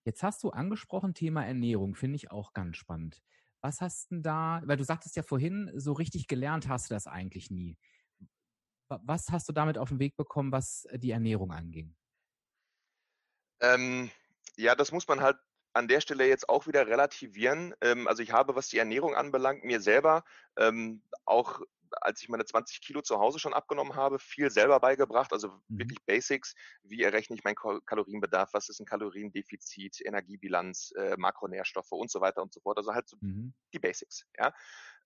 Jetzt 0.04 0.22
hast 0.22 0.42
du 0.42 0.50
angesprochen, 0.50 1.14
Thema 1.14 1.46
Ernährung, 1.46 1.94
finde 1.94 2.16
ich 2.16 2.30
auch 2.30 2.52
ganz 2.52 2.76
spannend. 2.76 3.22
Was 3.60 3.80
hast 3.80 4.10
denn 4.10 4.22
da, 4.22 4.60
weil 4.64 4.76
du 4.76 4.84
sagtest 4.84 5.14
ja 5.14 5.22
vorhin, 5.22 5.70
so 5.76 5.92
richtig 5.92 6.26
gelernt 6.26 6.68
hast 6.68 6.90
du 6.90 6.94
das 6.94 7.06
eigentlich 7.06 7.50
nie. 7.50 7.78
Was 8.88 9.30
hast 9.30 9.48
du 9.48 9.52
damit 9.52 9.78
auf 9.78 9.88
den 9.88 10.00
Weg 10.00 10.16
bekommen, 10.16 10.50
was 10.50 10.86
die 10.94 11.12
Ernährung 11.12 11.52
anging? 11.52 11.94
Ähm, 13.62 14.10
ja, 14.56 14.74
das 14.74 14.92
muss 14.92 15.08
man 15.08 15.20
halt 15.20 15.38
an 15.72 15.88
der 15.88 16.02
Stelle 16.02 16.26
jetzt 16.26 16.48
auch 16.48 16.66
wieder 16.66 16.86
relativieren. 16.86 17.74
Ähm, 17.80 18.06
also 18.06 18.22
ich 18.22 18.32
habe, 18.32 18.54
was 18.54 18.68
die 18.68 18.78
Ernährung 18.78 19.14
anbelangt, 19.14 19.64
mir 19.64 19.80
selber 19.80 20.24
ähm, 20.56 21.02
auch 21.24 21.62
als 22.00 22.22
ich 22.22 22.28
meine 22.28 22.44
20 22.44 22.80
Kilo 22.80 23.02
zu 23.02 23.18
Hause 23.18 23.38
schon 23.38 23.52
abgenommen 23.54 23.94
habe, 23.94 24.18
viel 24.18 24.50
selber 24.50 24.80
beigebracht, 24.80 25.32
also 25.32 25.48
mhm. 25.68 25.78
wirklich 25.78 26.02
Basics. 26.04 26.54
Wie 26.82 27.02
errechne 27.02 27.36
ich 27.36 27.44
meinen 27.44 27.56
Kalorienbedarf? 27.86 28.50
Was 28.52 28.68
ist 28.68 28.80
ein 28.80 28.86
Kaloriendefizit, 28.86 30.00
Energiebilanz, 30.00 30.92
äh, 30.96 31.16
Makronährstoffe 31.16 31.92
und 31.92 32.10
so 32.10 32.20
weiter 32.20 32.42
und 32.42 32.52
so 32.52 32.60
fort. 32.60 32.78
Also 32.78 32.94
halt 32.94 33.08
so 33.08 33.16
mhm. 33.20 33.52
die 33.72 33.78
Basics. 33.78 34.26
Ja? 34.38 34.54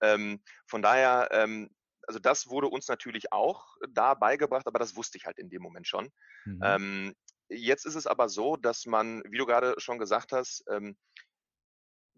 Ähm, 0.01 0.41
von 0.67 0.83
daher, 0.83 1.29
ähm, 1.33 1.71
also 2.07 2.21
das 2.21 2.49
wurde 2.49 2.69
uns 2.69 2.87
natürlich 2.89 3.33
auch 3.33 3.77
da 3.91 4.15
beigebracht, 4.15 4.67
aber 4.67 4.79
das 4.79 4.95
wusste 4.95 5.19
ich 5.19 5.27
halt 5.27 5.39
in 5.39 5.51
dem 5.51 5.63
Moment 5.63 5.89
schon. 5.89 6.13
Mhm. 6.45 6.61
Ähm, 6.63 7.17
Jetzt 7.49 7.87
ist 7.87 7.95
es 7.95 8.07
aber 8.07 8.29
so, 8.29 8.57
dass 8.57 8.87
man, 8.87 9.23
wie 9.27 9.39
du 9.39 9.47
gerade 9.47 9.75
schon 9.79 9.99
gesagt 9.99 10.33
hast, 10.33 10.65
ähm, 10.69 10.97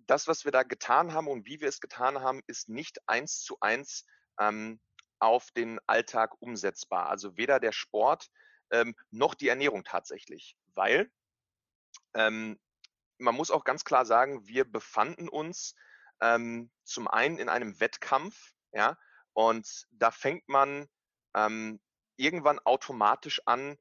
das, 0.07 0.27
was 0.27 0.45
wir 0.45 0.53
da 0.53 0.63
getan 0.63 1.13
haben 1.13 1.29
und 1.29 1.47
wie 1.47 1.61
wir 1.61 1.69
es 1.69 1.81
getan 1.81 2.21
haben, 2.21 2.41
ist 2.47 2.69
nicht 2.69 2.99
eins 3.07 3.43
zu 3.43 3.59
eins 3.61 4.07
ähm, 4.41 4.81
auf 5.19 5.51
den 5.51 5.79
Alltag 5.87 6.35
umsetzbar. 6.41 7.09
Also 7.11 7.37
weder 7.37 7.61
der 7.61 7.73
Sport 7.73 8.29
ähm, 8.71 8.95
noch 9.11 9.35
die 9.35 9.49
Ernährung 9.49 9.85
tatsächlich, 9.85 10.57
weil 10.75 11.11
ähm, 12.15 12.59
man 13.19 13.35
muss 13.35 13.51
auch 13.51 13.65
ganz 13.65 13.85
klar 13.85 14.07
sagen, 14.07 14.47
wir 14.47 14.65
befanden 14.65 15.29
uns 15.29 15.75
ähm, 16.21 16.71
zum 16.85 17.09
einen 17.09 17.39
in 17.39 17.49
einem 17.49 17.79
Wettkampf, 17.81 18.53
ja, 18.73 18.97
und 19.33 19.87
da 19.91 20.11
fängt 20.11 20.49
man 20.49 20.89
ähm, 21.35 21.81
irgendwann 22.17 22.59
automatisch 22.61 23.43
an, 23.47 23.77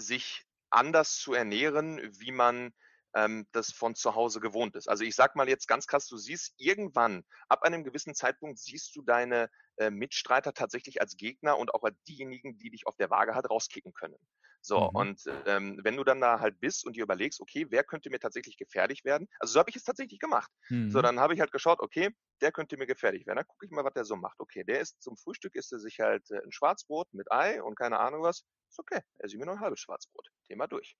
sich 0.00 0.44
anders 0.70 1.16
zu 1.16 1.34
ernähren, 1.34 2.00
wie 2.18 2.32
man 2.32 2.72
ähm, 3.14 3.46
das 3.52 3.72
von 3.72 3.94
zu 3.94 4.14
Hause 4.14 4.40
gewohnt 4.40 4.76
ist. 4.76 4.88
Also 4.88 5.04
ich 5.04 5.14
sag 5.14 5.36
mal 5.36 5.48
jetzt 5.48 5.66
ganz 5.66 5.86
krass, 5.86 6.06
du 6.06 6.16
siehst 6.16 6.54
irgendwann, 6.58 7.24
ab 7.48 7.62
einem 7.62 7.84
gewissen 7.84 8.14
Zeitpunkt 8.14 8.58
siehst 8.58 8.94
du 8.94 9.02
deine 9.02 9.50
äh, 9.76 9.90
Mitstreiter 9.90 10.52
tatsächlich 10.52 11.00
als 11.00 11.16
Gegner 11.16 11.58
und 11.58 11.74
auch 11.74 11.82
als 11.82 11.96
diejenigen, 12.04 12.56
die 12.58 12.70
dich 12.70 12.86
auf 12.86 12.96
der 12.96 13.10
Waage 13.10 13.34
halt 13.34 13.50
rauskicken 13.50 13.92
können. 13.92 14.16
So, 14.62 14.78
mhm. 14.78 14.88
und 14.94 15.22
ähm, 15.46 15.80
wenn 15.82 15.96
du 15.96 16.04
dann 16.04 16.20
da 16.20 16.38
halt 16.38 16.60
bist 16.60 16.84
und 16.84 16.94
dir 16.94 17.02
überlegst, 17.02 17.40
okay, 17.40 17.66
wer 17.70 17.82
könnte 17.82 18.10
mir 18.10 18.20
tatsächlich 18.20 18.56
gefährlich 18.58 19.04
werden? 19.04 19.26
Also 19.38 19.54
so 19.54 19.58
habe 19.58 19.70
ich 19.70 19.76
es 19.76 19.84
tatsächlich 19.84 20.20
gemacht. 20.20 20.50
Mhm. 20.68 20.90
So, 20.90 21.00
dann 21.00 21.18
habe 21.18 21.34
ich 21.34 21.40
halt 21.40 21.50
geschaut, 21.50 21.80
okay, 21.80 22.10
der 22.40 22.52
könnte 22.52 22.76
mir 22.76 22.86
gefährlich 22.86 23.26
werden. 23.26 23.36
Dann 23.36 23.46
gucke 23.46 23.66
ich 23.66 23.72
mal, 23.72 23.84
was 23.84 23.94
der 23.94 24.04
so 24.04 24.16
macht. 24.16 24.40
Okay, 24.40 24.64
der 24.64 24.80
ist 24.80 25.02
zum 25.02 25.16
Frühstück, 25.16 25.54
isst 25.54 25.72
er 25.72 25.78
sich 25.78 26.00
halt 26.00 26.30
äh, 26.30 26.42
ein 26.42 26.52
Schwarzbrot 26.52 27.12
mit 27.12 27.30
Ei 27.30 27.62
und 27.62 27.76
keine 27.76 27.98
Ahnung 27.98 28.22
was. 28.22 28.44
Ist 28.68 28.78
okay, 28.78 29.00
er 29.18 29.28
sieht 29.28 29.38
mir 29.38 29.46
noch 29.46 29.54
ein 29.54 29.60
halbes 29.60 29.80
Schwarzbrot. 29.80 30.26
Thema 30.46 30.66
durch. 30.66 30.96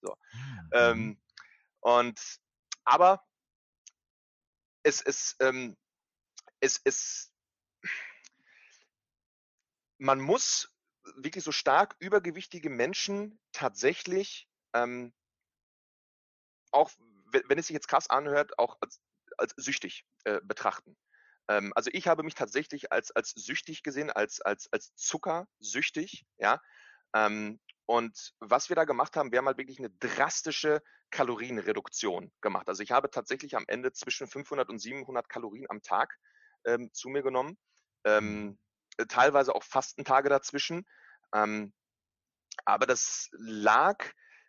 So. 0.00 0.16
Mhm. 0.32 0.70
Ähm, 0.72 1.22
und 1.80 2.40
aber 2.84 3.24
es, 4.82 5.00
es, 5.02 5.36
ähm, 5.40 5.76
es, 6.60 6.80
es, 6.84 7.32
man 9.98 10.20
muss 10.20 10.74
wirklich 11.16 11.44
so 11.44 11.52
stark 11.52 11.96
übergewichtige 11.98 12.70
Menschen 12.70 13.40
tatsächlich, 13.52 14.48
ähm, 14.72 15.12
auch 16.70 16.90
wenn 17.48 17.58
es 17.58 17.66
sich 17.66 17.74
jetzt 17.74 17.88
krass 17.88 18.10
anhört, 18.10 18.58
auch 18.58 18.78
als, 19.38 19.54
süchtig 19.56 20.04
äh, 20.24 20.40
betrachten. 20.42 20.96
Ähm, 21.48 21.72
also 21.74 21.90
ich 21.92 22.06
habe 22.08 22.22
mich 22.22 22.34
tatsächlich 22.34 22.92
als, 22.92 23.10
als 23.10 23.30
süchtig 23.30 23.82
gesehen, 23.82 24.10
als, 24.10 24.40
als, 24.40 24.68
als 24.72 24.94
zuckersüchtig, 24.94 26.24
ja. 26.38 26.60
Ähm, 27.14 27.60
und 27.86 28.32
was 28.40 28.68
wir 28.68 28.76
da 28.76 28.84
gemacht 28.84 29.16
haben, 29.16 29.32
wir 29.32 29.38
haben 29.38 29.46
halt 29.46 29.58
wirklich 29.58 29.78
eine 29.78 29.90
drastische 29.90 30.80
Kalorienreduktion 31.10 32.32
gemacht. 32.40 32.68
Also 32.68 32.82
ich 32.82 32.90
habe 32.90 33.10
tatsächlich 33.10 33.56
am 33.56 33.64
Ende 33.66 33.92
zwischen 33.92 34.26
500 34.26 34.68
und 34.70 34.78
700 34.78 35.28
Kalorien 35.28 35.66
am 35.68 35.82
Tag 35.82 36.16
ähm, 36.64 36.90
zu 36.92 37.08
mir 37.08 37.22
genommen. 37.22 37.58
Ähm, 38.04 38.44
mhm. 38.44 38.58
Äh, 38.96 39.06
teilweise 39.06 39.54
auch 39.54 39.62
Fastentage 39.62 40.28
dazwischen. 40.28 40.86
Ähm, 41.34 41.72
aber 42.64 42.86
das 42.86 43.28
lag 43.32 44.04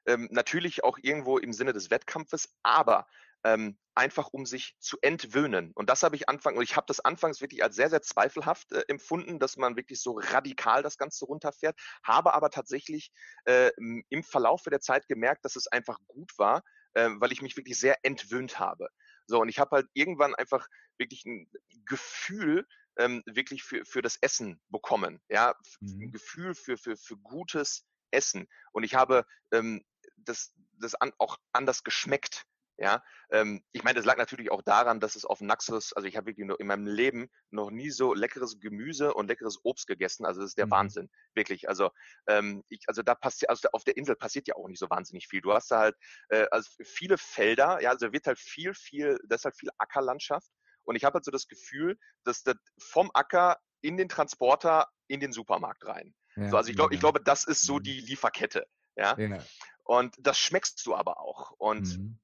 ähm, 0.05 0.27
natürlich 0.31 0.83
auch 0.83 0.97
irgendwo 1.01 1.37
im 1.37 1.53
Sinne 1.53 1.73
des 1.73 1.89
Wettkampfes, 1.89 2.53
aber 2.63 3.07
ähm, 3.43 3.77
einfach 3.95 4.29
um 4.31 4.45
sich 4.45 4.75
zu 4.79 4.97
entwöhnen. 5.01 5.71
Und 5.75 5.89
das 5.89 6.03
habe 6.03 6.15
ich 6.15 6.29
anfangs, 6.29 6.57
und 6.57 6.63
ich 6.63 6.75
habe 6.75 6.85
das 6.87 6.99
anfangs 6.99 7.41
wirklich 7.41 7.63
als 7.63 7.75
sehr, 7.75 7.89
sehr 7.89 8.01
zweifelhaft 8.01 8.71
äh, 8.71 8.83
empfunden, 8.87 9.39
dass 9.39 9.57
man 9.57 9.75
wirklich 9.75 10.01
so 10.01 10.19
radikal 10.19 10.81
das 10.81 10.97
Ganze 10.97 11.25
runterfährt, 11.25 11.79
habe 12.03 12.33
aber 12.33 12.49
tatsächlich 12.49 13.11
äh, 13.45 13.71
im 13.77 14.23
Verlauf 14.23 14.63
der 14.63 14.81
Zeit 14.81 15.07
gemerkt, 15.07 15.45
dass 15.45 15.55
es 15.55 15.67
einfach 15.67 15.99
gut 16.07 16.31
war, 16.37 16.63
äh, 16.93 17.09
weil 17.19 17.31
ich 17.31 17.41
mich 17.41 17.57
wirklich 17.57 17.77
sehr 17.77 17.97
entwöhnt 18.03 18.59
habe. 18.59 18.87
So, 19.27 19.39
und 19.39 19.49
ich 19.49 19.59
habe 19.59 19.75
halt 19.77 19.87
irgendwann 19.93 20.35
einfach 20.35 20.67
wirklich 20.97 21.25
ein 21.25 21.49
Gefühl 21.85 22.65
ähm, 22.97 23.23
wirklich 23.25 23.63
für, 23.63 23.85
für 23.85 24.01
das 24.01 24.17
Essen 24.21 24.61
bekommen. 24.69 25.21
Ja, 25.29 25.55
mhm. 25.79 26.03
ein 26.03 26.11
Gefühl 26.11 26.55
für, 26.55 26.77
für, 26.77 26.97
für 26.97 27.17
gutes 27.17 27.85
Essen. 28.11 28.47
Und 28.71 28.83
ich 28.83 28.95
habe 28.95 29.25
ähm, 29.51 29.83
das, 30.17 30.53
das 30.79 30.95
an, 30.95 31.11
auch 31.17 31.37
anders 31.51 31.83
geschmeckt. 31.83 32.45
Ja, 32.83 33.01
ähm, 33.31 33.63
ich 33.71 33.85
meine, 33.85 33.95
das 33.95 34.03
lag 34.03 34.17
natürlich 34.17 34.51
auch 34.51 34.61
daran, 34.61 34.99
dass 34.99 35.15
es 35.15 35.23
auf 35.23 35.39
Naxos, 35.39 35.93
also 35.93 36.05
ich 36.05 36.17
habe 36.17 36.25
wirklich 36.25 36.45
noch 36.45 36.59
in 36.59 36.67
meinem 36.67 36.85
Leben 36.85 37.29
noch 37.49 37.71
nie 37.71 37.89
so 37.89 38.13
leckeres 38.13 38.59
Gemüse 38.59 39.13
und 39.13 39.27
leckeres 39.27 39.57
Obst 39.63 39.87
gegessen. 39.87 40.25
Also 40.25 40.41
das 40.41 40.49
ist 40.49 40.57
der 40.57 40.65
mhm. 40.65 40.71
Wahnsinn, 40.71 41.09
wirklich. 41.33 41.69
Also 41.69 41.91
ähm, 42.27 42.61
ich, 42.67 42.81
also 42.87 43.01
da 43.01 43.15
passiert, 43.15 43.49
also 43.49 43.69
auf 43.71 43.85
der 43.85 43.95
Insel 43.95 44.17
passiert 44.17 44.49
ja 44.49 44.55
auch 44.55 44.67
nicht 44.67 44.79
so 44.79 44.89
wahnsinnig 44.89 45.29
viel. 45.29 45.39
Du 45.39 45.53
hast 45.53 45.71
da 45.71 45.79
halt 45.79 45.95
äh, 46.27 46.45
also 46.51 46.69
viele 46.83 47.17
Felder, 47.17 47.81
ja, 47.81 47.91
also 47.91 48.11
wird 48.11 48.27
halt 48.27 48.37
viel, 48.37 48.73
viel, 48.73 49.17
das 49.29 49.39
ist 49.41 49.45
halt 49.45 49.57
viel 49.57 49.69
Ackerlandschaft. 49.77 50.51
Und 50.83 50.97
ich 50.97 51.05
habe 51.05 51.13
halt 51.13 51.23
so 51.23 51.31
das 51.31 51.47
Gefühl, 51.47 51.97
dass 52.25 52.43
das 52.43 52.55
vom 52.79 53.11
Acker 53.13 53.59
in 53.79 53.95
den 53.95 54.09
Transporter 54.09 54.89
in 55.07 55.21
den 55.21 55.31
Supermarkt 55.31 55.85
rein. 55.85 56.13
Ja, 56.35 56.49
so, 56.49 56.57
also 56.57 56.69
ich 56.69 56.75
glaube, 56.75 56.93
ich 56.93 56.99
glaube, 56.99 57.21
das 57.23 57.45
ist 57.45 57.61
so 57.61 57.75
mhm. 57.75 57.83
die 57.83 58.01
Lieferkette. 58.01 58.67
Ja. 58.97 59.17
ja. 59.17 59.41
Und 59.85 60.15
das 60.19 60.37
schmeckst 60.37 60.85
du 60.85 60.95
aber 60.95 61.21
auch. 61.21 61.51
Und 61.51 61.97
mhm 61.97 62.19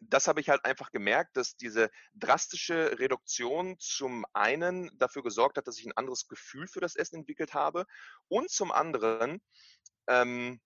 das 0.00 0.28
habe 0.28 0.40
ich 0.40 0.48
halt 0.48 0.64
einfach 0.64 0.90
gemerkt, 0.90 1.36
dass 1.36 1.56
diese 1.56 1.90
drastische 2.14 2.98
Reduktion 2.98 3.76
zum 3.78 4.24
einen 4.32 4.90
dafür 4.98 5.22
gesorgt 5.22 5.56
hat, 5.56 5.66
dass 5.66 5.78
ich 5.78 5.86
ein 5.86 5.96
anderes 5.96 6.28
Gefühl 6.28 6.66
für 6.66 6.80
das 6.80 6.96
Essen 6.96 7.16
entwickelt 7.16 7.54
habe 7.54 7.86
und 8.28 8.50
zum 8.50 8.72
anderen, 8.72 9.42
ähm, 10.08 10.60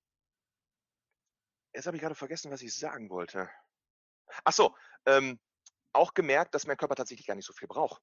jetzt 1.75 1.87
habe 1.87 1.97
ich 1.97 2.03
gerade 2.03 2.15
vergessen, 2.15 2.51
was 2.51 2.63
ich 2.63 2.77
sagen 2.77 3.11
wollte. 3.11 3.51
Ach 4.45 4.53
so, 4.53 4.77
ähm, 5.07 5.39
auch 5.93 6.15
gemerkt, 6.15 6.55
dass 6.55 6.67
mein 6.67 6.77
Körper 6.77 6.95
tatsächlich 6.95 7.27
gar 7.27 7.35
nicht 7.35 7.47
so 7.47 7.53
viel 7.53 7.69
braucht. 7.69 8.03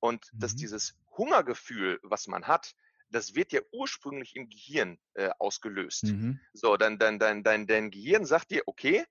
Und 0.00 0.32
mhm. 0.32 0.38
dass 0.38 0.54
dieses 0.54 0.96
Hungergefühl, 1.16 1.98
was 2.02 2.26
man 2.26 2.46
hat, 2.46 2.74
das 3.10 3.34
wird 3.34 3.52
ja 3.52 3.60
ursprünglich 3.72 4.36
im 4.36 4.48
Gehirn 4.48 4.98
äh, 5.14 5.30
ausgelöst. 5.38 6.04
Mhm. 6.04 6.40
So, 6.52 6.76
dann 6.76 6.98
dein, 6.98 7.18
dein, 7.18 7.42
dein, 7.42 7.66
dein 7.66 7.90
Gehirn 7.90 8.26
sagt 8.26 8.50
dir, 8.50 8.62
okay, 8.66 9.04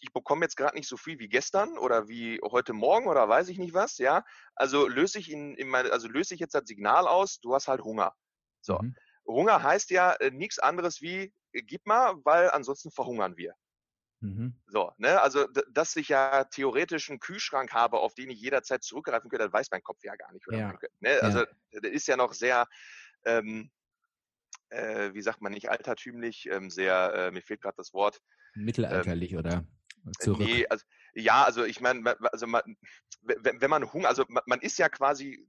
ich 0.00 0.12
bekomme 0.12 0.44
jetzt 0.44 0.56
gerade 0.56 0.76
nicht 0.76 0.88
so 0.88 0.96
viel 0.96 1.18
wie 1.18 1.28
gestern 1.28 1.78
oder 1.78 2.08
wie 2.08 2.40
heute 2.42 2.72
Morgen 2.72 3.06
oder 3.06 3.28
weiß 3.28 3.48
ich 3.48 3.58
nicht 3.58 3.74
was, 3.74 3.98
ja. 3.98 4.24
Also 4.54 4.88
löse 4.88 5.18
ich 5.18 5.30
in, 5.30 5.54
in 5.56 5.68
meine, 5.68 5.92
also 5.92 6.08
löse 6.08 6.34
ich 6.34 6.40
jetzt 6.40 6.54
das 6.54 6.66
Signal 6.66 7.06
aus, 7.06 7.40
du 7.40 7.54
hast 7.54 7.68
halt 7.68 7.82
Hunger. 7.82 8.14
So. 8.60 8.78
Mhm. 8.78 8.94
Hunger 9.26 9.62
heißt 9.62 9.90
ja 9.90 10.12
äh, 10.14 10.30
nichts 10.30 10.58
anderes 10.58 11.00
wie, 11.00 11.32
äh, 11.52 11.62
gib 11.62 11.86
mal, 11.86 12.14
weil 12.24 12.50
ansonsten 12.50 12.90
verhungern 12.90 13.36
wir. 13.36 13.54
Mhm. 14.20 14.54
So, 14.66 14.92
ne, 14.96 15.20
also 15.20 15.46
dass 15.70 15.94
ich 15.94 16.08
ja 16.08 16.44
theoretisch 16.44 17.08
einen 17.08 17.20
Kühlschrank 17.20 17.72
habe, 17.72 18.00
auf 18.00 18.14
den 18.14 18.30
ich 18.30 18.40
jederzeit 18.40 18.82
zurückgreifen 18.82 19.30
könnte, 19.30 19.44
das 19.44 19.52
weiß 19.52 19.70
mein 19.70 19.82
Kopf 19.82 20.02
ja 20.02 20.16
gar 20.16 20.32
nicht. 20.32 20.46
Oder 20.48 20.58
ja. 20.58 20.66
Mein, 20.68 20.78
ne? 21.00 21.22
Also 21.22 21.38
ja. 21.40 21.80
der 21.80 21.92
ist 21.92 22.08
ja 22.08 22.16
noch 22.16 22.32
sehr, 22.32 22.66
ähm, 23.24 23.70
äh, 24.70 25.14
wie 25.14 25.22
sagt 25.22 25.40
man 25.40 25.52
nicht 25.52 25.70
altertümlich, 25.70 26.46
ähm, 26.50 26.68
sehr, 26.68 27.12
äh, 27.14 27.30
mir 27.30 27.42
fehlt 27.42 27.60
gerade 27.60 27.76
das 27.76 27.92
Wort, 27.92 28.20
Mittelalterlich 28.54 29.32
ähm, 29.32 29.38
oder 29.38 29.64
zurück? 30.20 30.46
Nee, 30.46 30.66
also, 30.68 30.84
ja, 31.14 31.44
also 31.44 31.64
ich 31.64 31.80
meine, 31.80 32.16
also 32.32 32.46
man, 32.46 32.62
wenn, 33.22 33.60
wenn 33.60 33.70
man 33.70 33.92
Hunger, 33.92 34.08
also 34.08 34.24
man 34.28 34.60
ist 34.60 34.78
ja 34.78 34.88
quasi, 34.88 35.46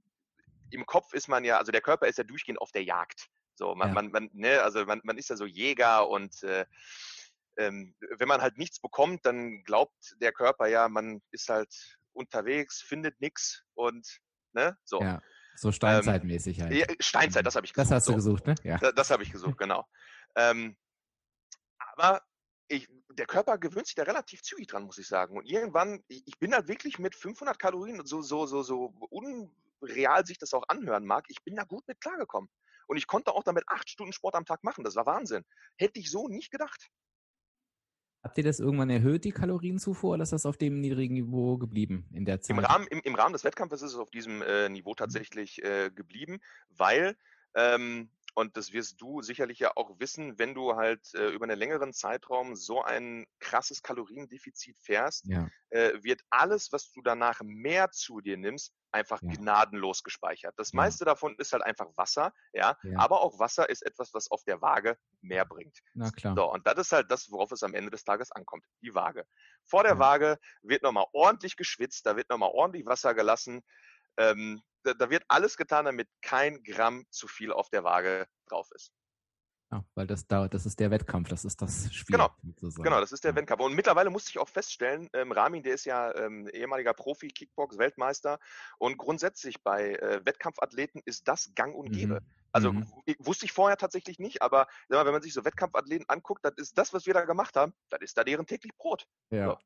im 0.70 0.86
Kopf 0.86 1.12
ist 1.12 1.28
man 1.28 1.44
ja, 1.44 1.58
also 1.58 1.72
der 1.72 1.80
Körper 1.80 2.06
ist 2.06 2.18
ja 2.18 2.24
durchgehend 2.24 2.60
auf 2.60 2.72
der 2.72 2.84
Jagd. 2.84 3.28
So, 3.54 3.74
man, 3.74 3.88
ja. 3.88 3.94
man, 3.94 4.10
man, 4.10 4.30
ne, 4.32 4.62
also 4.62 4.84
man, 4.86 5.00
man 5.04 5.18
ist 5.18 5.28
ja 5.28 5.36
so 5.36 5.44
Jäger 5.44 6.08
und 6.08 6.42
äh, 6.42 6.64
ähm, 7.58 7.94
wenn 8.16 8.28
man 8.28 8.40
halt 8.40 8.56
nichts 8.56 8.80
bekommt, 8.80 9.26
dann 9.26 9.62
glaubt 9.64 10.16
der 10.20 10.32
Körper 10.32 10.66
ja, 10.66 10.88
man 10.88 11.20
ist 11.30 11.48
halt 11.48 11.98
unterwegs, 12.12 12.80
findet 12.80 13.20
nichts 13.20 13.62
und 13.74 14.06
ne, 14.52 14.76
so. 14.84 15.00
Ja, 15.00 15.20
so 15.56 15.72
steinzeitmäßig 15.72 16.60
halt. 16.62 16.72
Ja, 16.72 16.86
Steinzeit, 17.00 17.46
das 17.46 17.54
habe 17.54 17.66
ich 17.66 17.74
gesucht. 17.74 17.90
Das 17.90 17.94
hast 17.94 18.08
du 18.08 18.12
so. 18.12 18.16
gesucht, 18.16 18.46
ne? 18.46 18.54
Ja. 18.64 18.78
Das, 18.78 18.94
das 18.94 19.10
habe 19.10 19.22
ich 19.22 19.30
gesucht, 19.30 19.58
genau. 19.58 19.86
Ähm, 20.36 20.76
aber 21.78 22.22
ich, 22.70 22.88
der 23.12 23.26
Körper 23.26 23.58
gewöhnt 23.58 23.86
sich 23.86 23.96
da 23.96 24.04
relativ 24.04 24.42
zügig 24.42 24.68
dran, 24.68 24.84
muss 24.84 24.98
ich 24.98 25.08
sagen. 25.08 25.36
Und 25.36 25.44
irgendwann, 25.44 26.02
ich, 26.08 26.22
ich 26.26 26.38
bin 26.38 26.52
da 26.52 26.68
wirklich 26.68 26.98
mit 26.98 27.14
500 27.14 27.58
Kalorien, 27.58 28.04
so, 28.06 28.22
so, 28.22 28.46
so, 28.46 28.62
so 28.62 28.94
unreal 29.10 30.24
sich 30.24 30.38
das 30.38 30.54
auch 30.54 30.64
anhören 30.68 31.04
mag, 31.04 31.24
ich 31.28 31.42
bin 31.42 31.56
da 31.56 31.64
gut 31.64 31.86
mit 31.88 32.00
klargekommen. 32.00 32.48
Und 32.86 32.96
ich 32.96 33.06
konnte 33.06 33.32
auch 33.32 33.42
damit 33.42 33.64
acht 33.68 33.88
Stunden 33.88 34.12
Sport 34.12 34.34
am 34.34 34.44
Tag 34.44 34.64
machen. 34.64 34.84
Das 34.84 34.96
war 34.96 35.06
Wahnsinn. 35.06 35.44
Hätte 35.76 36.00
ich 36.00 36.10
so 36.10 36.28
nicht 36.28 36.50
gedacht. 36.50 36.90
Habt 38.22 38.36
ihr 38.36 38.44
das 38.44 38.60
irgendwann 38.60 38.90
erhöht, 38.90 39.24
die 39.24 39.32
Kalorienzufuhr, 39.32 40.14
oder 40.14 40.22
ist 40.22 40.32
das 40.32 40.44
auf 40.44 40.58
dem 40.58 40.80
niedrigen 40.80 41.14
Niveau 41.14 41.56
geblieben 41.56 42.08
in 42.12 42.24
der 42.24 42.40
Zeit? 42.40 42.56
Im 42.56 42.64
Rahmen, 42.64 42.86
im, 42.88 43.00
im 43.00 43.14
Rahmen 43.14 43.32
des 43.32 43.44
Wettkampfes 43.44 43.82
ist 43.82 43.92
es 43.92 43.98
auf 43.98 44.10
diesem 44.10 44.42
äh, 44.42 44.68
Niveau 44.68 44.90
mhm. 44.90 44.96
tatsächlich 44.96 45.62
äh, 45.64 45.90
geblieben, 45.90 46.40
weil 46.68 47.16
ähm, 47.54 48.10
und 48.34 48.56
das 48.56 48.72
wirst 48.72 49.00
du 49.00 49.22
sicherlich 49.22 49.58
ja 49.58 49.72
auch 49.76 49.98
wissen, 49.98 50.38
wenn 50.38 50.54
du 50.54 50.76
halt 50.76 51.14
äh, 51.14 51.30
über 51.30 51.44
einen 51.44 51.58
längeren 51.58 51.92
Zeitraum 51.92 52.54
so 52.54 52.82
ein 52.82 53.26
krasses 53.38 53.82
Kaloriendefizit 53.82 54.78
fährst, 54.80 55.26
ja. 55.26 55.48
äh, 55.70 56.02
wird 56.02 56.22
alles, 56.30 56.72
was 56.72 56.92
du 56.92 57.02
danach 57.02 57.40
mehr 57.42 57.90
zu 57.90 58.20
dir 58.20 58.36
nimmst, 58.36 58.72
einfach 58.92 59.22
ja. 59.22 59.30
gnadenlos 59.30 60.02
gespeichert. 60.02 60.54
Das 60.56 60.72
ja. 60.72 60.76
meiste 60.76 61.04
davon 61.04 61.34
ist 61.38 61.52
halt 61.52 61.62
einfach 61.62 61.86
Wasser, 61.96 62.32
ja? 62.52 62.76
Aber 62.96 63.20
auch 63.20 63.38
Wasser 63.38 63.68
ist 63.68 63.82
etwas, 63.82 64.12
was 64.14 64.30
auf 64.30 64.42
der 64.44 64.60
Waage 64.60 64.96
mehr 65.20 65.44
bringt. 65.44 65.78
Na 65.94 66.10
klar. 66.10 66.34
So, 66.36 66.52
und 66.52 66.66
das 66.66 66.78
ist 66.78 66.92
halt 66.92 67.10
das, 67.10 67.30
worauf 67.30 67.52
es 67.52 67.62
am 67.62 67.74
Ende 67.74 67.90
des 67.90 68.04
Tages 68.04 68.32
ankommt. 68.32 68.64
Die 68.82 68.94
Waage. 68.94 69.24
Vor 69.64 69.84
der 69.84 69.98
Waage 69.98 70.38
wird 70.62 70.82
nochmal 70.82 71.06
ordentlich 71.12 71.56
geschwitzt, 71.56 72.06
da 72.06 72.16
wird 72.16 72.28
nochmal 72.30 72.50
ordentlich 72.52 72.86
Wasser 72.86 73.14
gelassen. 73.14 73.62
Ähm, 74.16 74.60
da, 74.82 74.94
da, 74.94 75.10
wird 75.10 75.24
alles 75.28 75.56
getan, 75.56 75.84
damit 75.84 76.08
kein 76.22 76.62
Gramm 76.62 77.04
zu 77.10 77.28
viel 77.28 77.52
auf 77.52 77.68
der 77.70 77.84
Waage 77.84 78.26
drauf 78.46 78.70
ist. 78.72 78.92
Ja, 79.72 79.84
weil 79.94 80.06
das 80.08 80.26
da, 80.26 80.48
das 80.48 80.66
ist 80.66 80.80
der 80.80 80.90
Wettkampf, 80.90 81.28
das 81.28 81.44
ist 81.44 81.62
das 81.62 81.94
Spiel. 81.94 82.16
Genau, 82.16 82.30
sozusagen. 82.42 82.82
genau, 82.82 83.00
das 83.00 83.12
ist 83.12 83.22
der 83.22 83.30
ja. 83.30 83.36
Wettkampf. 83.36 83.62
Und 83.62 83.74
mittlerweile 83.74 84.10
musste 84.10 84.30
ich 84.30 84.38
auch 84.38 84.48
feststellen, 84.48 85.08
ähm, 85.12 85.30
Ramin, 85.30 85.62
der 85.62 85.74
ist 85.74 85.84
ja 85.84 86.12
ähm, 86.16 86.48
ehemaliger 86.48 86.92
Profi, 86.92 87.28
Kickbox, 87.28 87.78
Weltmeister 87.78 88.40
und 88.78 88.98
grundsätzlich 88.98 89.62
bei 89.62 89.94
äh, 89.94 90.20
Wettkampfathleten 90.24 91.02
ist 91.04 91.28
das 91.28 91.52
Gang 91.54 91.76
und 91.76 91.92
Gäbe. 91.92 92.20
Mhm. 92.20 92.26
Also 92.52 92.72
mhm. 92.72 92.86
wusste 93.20 93.44
ich 93.44 93.52
vorher 93.52 93.76
tatsächlich 93.76 94.18
nicht, 94.18 94.42
aber 94.42 94.66
wenn 94.88 95.04
man 95.04 95.22
sich 95.22 95.32
so 95.32 95.44
Wettkampfathleten 95.44 96.08
anguckt, 96.08 96.44
das 96.44 96.54
ist 96.56 96.76
das, 96.76 96.92
was 96.92 97.06
wir 97.06 97.14
da 97.14 97.24
gemacht 97.24 97.54
haben, 97.54 97.72
das 97.90 98.00
ist 98.00 98.18
da 98.18 98.24
deren 98.24 98.46
täglich 98.46 98.76
Brot. 98.76 99.06
Ja. 99.30 99.50
So. 99.50 99.58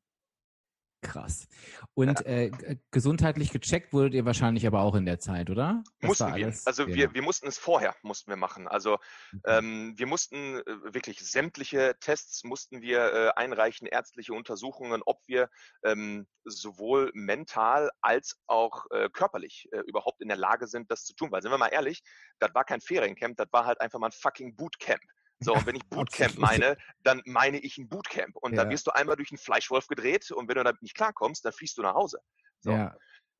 Krass. 1.05 1.47
Und 1.93 2.19
ja. 2.21 2.25
äh, 2.25 2.77
gesundheitlich 2.91 3.51
gecheckt 3.51 3.93
wurdet 3.93 4.13
ihr 4.13 4.25
wahrscheinlich 4.25 4.65
aber 4.67 4.81
auch 4.81 4.95
in 4.95 5.05
der 5.05 5.19
Zeit, 5.19 5.49
oder? 5.49 5.83
Das 5.99 6.07
mussten 6.07 6.35
wir. 6.35 6.53
Also 6.65 6.83
ja. 6.87 6.95
wir, 6.95 7.13
wir 7.13 7.21
mussten 7.21 7.47
es 7.47 7.57
vorher, 7.57 7.95
mussten 8.01 8.31
wir 8.31 8.37
machen. 8.37 8.67
Also 8.67 8.97
mhm. 9.31 9.41
ähm, 9.45 9.93
wir 9.97 10.07
mussten 10.07 10.57
äh, 10.57 10.63
wirklich 10.93 11.19
sämtliche 11.19 11.95
Tests 11.99 12.43
mussten 12.43 12.81
wir 12.81 13.13
äh, 13.13 13.31
einreichen, 13.35 13.87
ärztliche 13.87 14.33
Untersuchungen, 14.33 15.01
ob 15.05 15.21
wir 15.27 15.49
ähm, 15.83 16.27
sowohl 16.43 17.11
mental 17.13 17.89
als 18.01 18.37
auch 18.47 18.85
äh, 18.91 19.09
körperlich 19.09 19.67
äh, 19.71 19.79
überhaupt 19.87 20.21
in 20.21 20.27
der 20.27 20.37
Lage 20.37 20.67
sind, 20.67 20.91
das 20.91 21.05
zu 21.05 21.13
tun. 21.13 21.31
Weil 21.31 21.41
sind 21.41 21.51
wir 21.51 21.57
mal 21.57 21.67
ehrlich, 21.67 22.03
das 22.39 22.53
war 22.53 22.63
kein 22.63 22.81
Feriencamp, 22.81 23.37
das 23.37 23.47
war 23.51 23.65
halt 23.65 23.81
einfach 23.81 23.99
mal 23.99 24.07
ein 24.07 24.11
fucking 24.11 24.55
Bootcamp. 24.55 25.01
So, 25.39 25.53
und 25.53 25.65
wenn 25.65 25.75
ich 25.75 25.85
Bootcamp 25.89 26.37
meine, 26.37 26.77
dann 27.03 27.21
meine 27.25 27.59
ich 27.59 27.77
ein 27.77 27.89
Bootcamp. 27.89 28.35
Und 28.37 28.53
ja. 28.53 28.63
dann 28.63 28.71
wirst 28.71 28.87
du 28.87 28.91
einmal 28.91 29.15
durch 29.15 29.31
einen 29.31 29.37
Fleischwolf 29.37 29.87
gedreht 29.87 30.31
und 30.31 30.47
wenn 30.47 30.55
du 30.55 30.63
damit 30.63 30.81
nicht 30.81 30.95
klarkommst, 30.95 31.43
dann 31.45 31.53
fliegst 31.53 31.77
du 31.77 31.81
nach 31.81 31.95
Hause. 31.95 32.19
So. 32.61 32.71
Ja. 32.71 32.95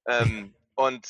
Ähm, 0.08 0.56
und 0.76 1.08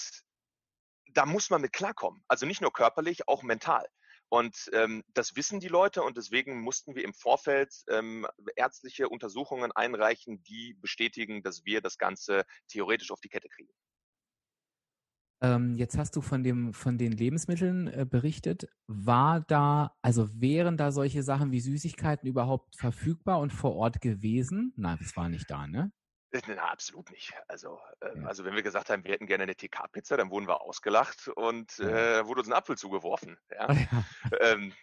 da 1.14 1.26
muss 1.26 1.50
man 1.50 1.62
mit 1.62 1.74
klarkommen. 1.74 2.24
Also 2.28 2.46
nicht 2.46 2.62
nur 2.62 2.74
körperlich, 2.74 3.28
auch 3.28 3.44
mental. 3.44 3.86
Und 4.30 4.70
ähm, 4.74 5.04
das 5.14 5.36
wissen 5.36 5.60
die 5.60 5.68
Leute 5.68 6.04
und 6.04 6.18
deswegen 6.18 6.62
mussten 6.62 6.96
wir 6.96 7.04
im 7.04 7.14
Vorfeld 7.14 7.74
ähm, 7.90 8.28
ärztliche 8.56 9.08
Untersuchungen 9.08 9.72
einreichen, 9.72 10.44
die 10.44 10.74
bestätigen, 10.82 11.44
dass 11.44 11.64
wir 11.64 11.82
das 11.82 11.98
Ganze 11.98 12.44
theoretisch 12.68 13.12
auf 13.12 13.22
die 13.22 13.30
Kette 13.30 13.48
kriegen. 13.50 13.72
Ähm, 15.42 15.76
jetzt 15.76 15.98
hast 15.98 16.16
du 16.16 16.22
von 16.22 16.44
dem, 16.44 16.74
von 16.74 16.98
den 16.98 17.12
Lebensmitteln 17.12 17.88
äh, 17.88 18.06
berichtet. 18.10 18.68
War 18.88 19.42
da, 19.42 19.96
also 20.02 20.30
wären 20.40 20.78
da 20.78 20.92
solche 20.92 21.24
Sachen 21.24 21.52
wie 21.52 21.60
Süßigkeiten 21.60 22.28
überhaupt 22.28 22.76
verfügbar 22.78 23.40
und 23.40 23.52
vor 23.52 23.76
Ort 23.76 24.02
gewesen? 24.02 24.74
Nein, 24.78 24.98
das 25.00 25.16
war 25.18 25.30
nicht 25.30 25.50
da, 25.50 25.68
ne? 25.68 25.92
Äh, 26.32 26.42
na, 26.48 26.72
absolut 26.72 27.12
nicht. 27.12 27.34
Also, 27.48 27.80
äh, 28.02 28.18
ja. 28.18 28.26
also 28.26 28.46
wenn 28.46 28.56
wir 28.56 28.64
gesagt 28.64 28.90
haben, 28.90 29.04
wir 29.04 29.12
hätten 29.12 29.28
gerne 29.28 29.44
eine 29.44 29.56
TK-Pizza, 29.56 30.18
dann 30.18 30.30
wurden 30.30 30.48
wir 30.48 30.62
ausgelacht 30.62 31.28
und 31.30 31.80
äh, 31.80 32.26
wurde 32.26 32.42
uns 32.42 32.50
ein 32.50 32.54
Apfel 32.54 32.78
zugeworfen. 32.78 33.38
Ja? 33.52 33.68
ja. 33.74 34.06
Ähm, 34.40 34.74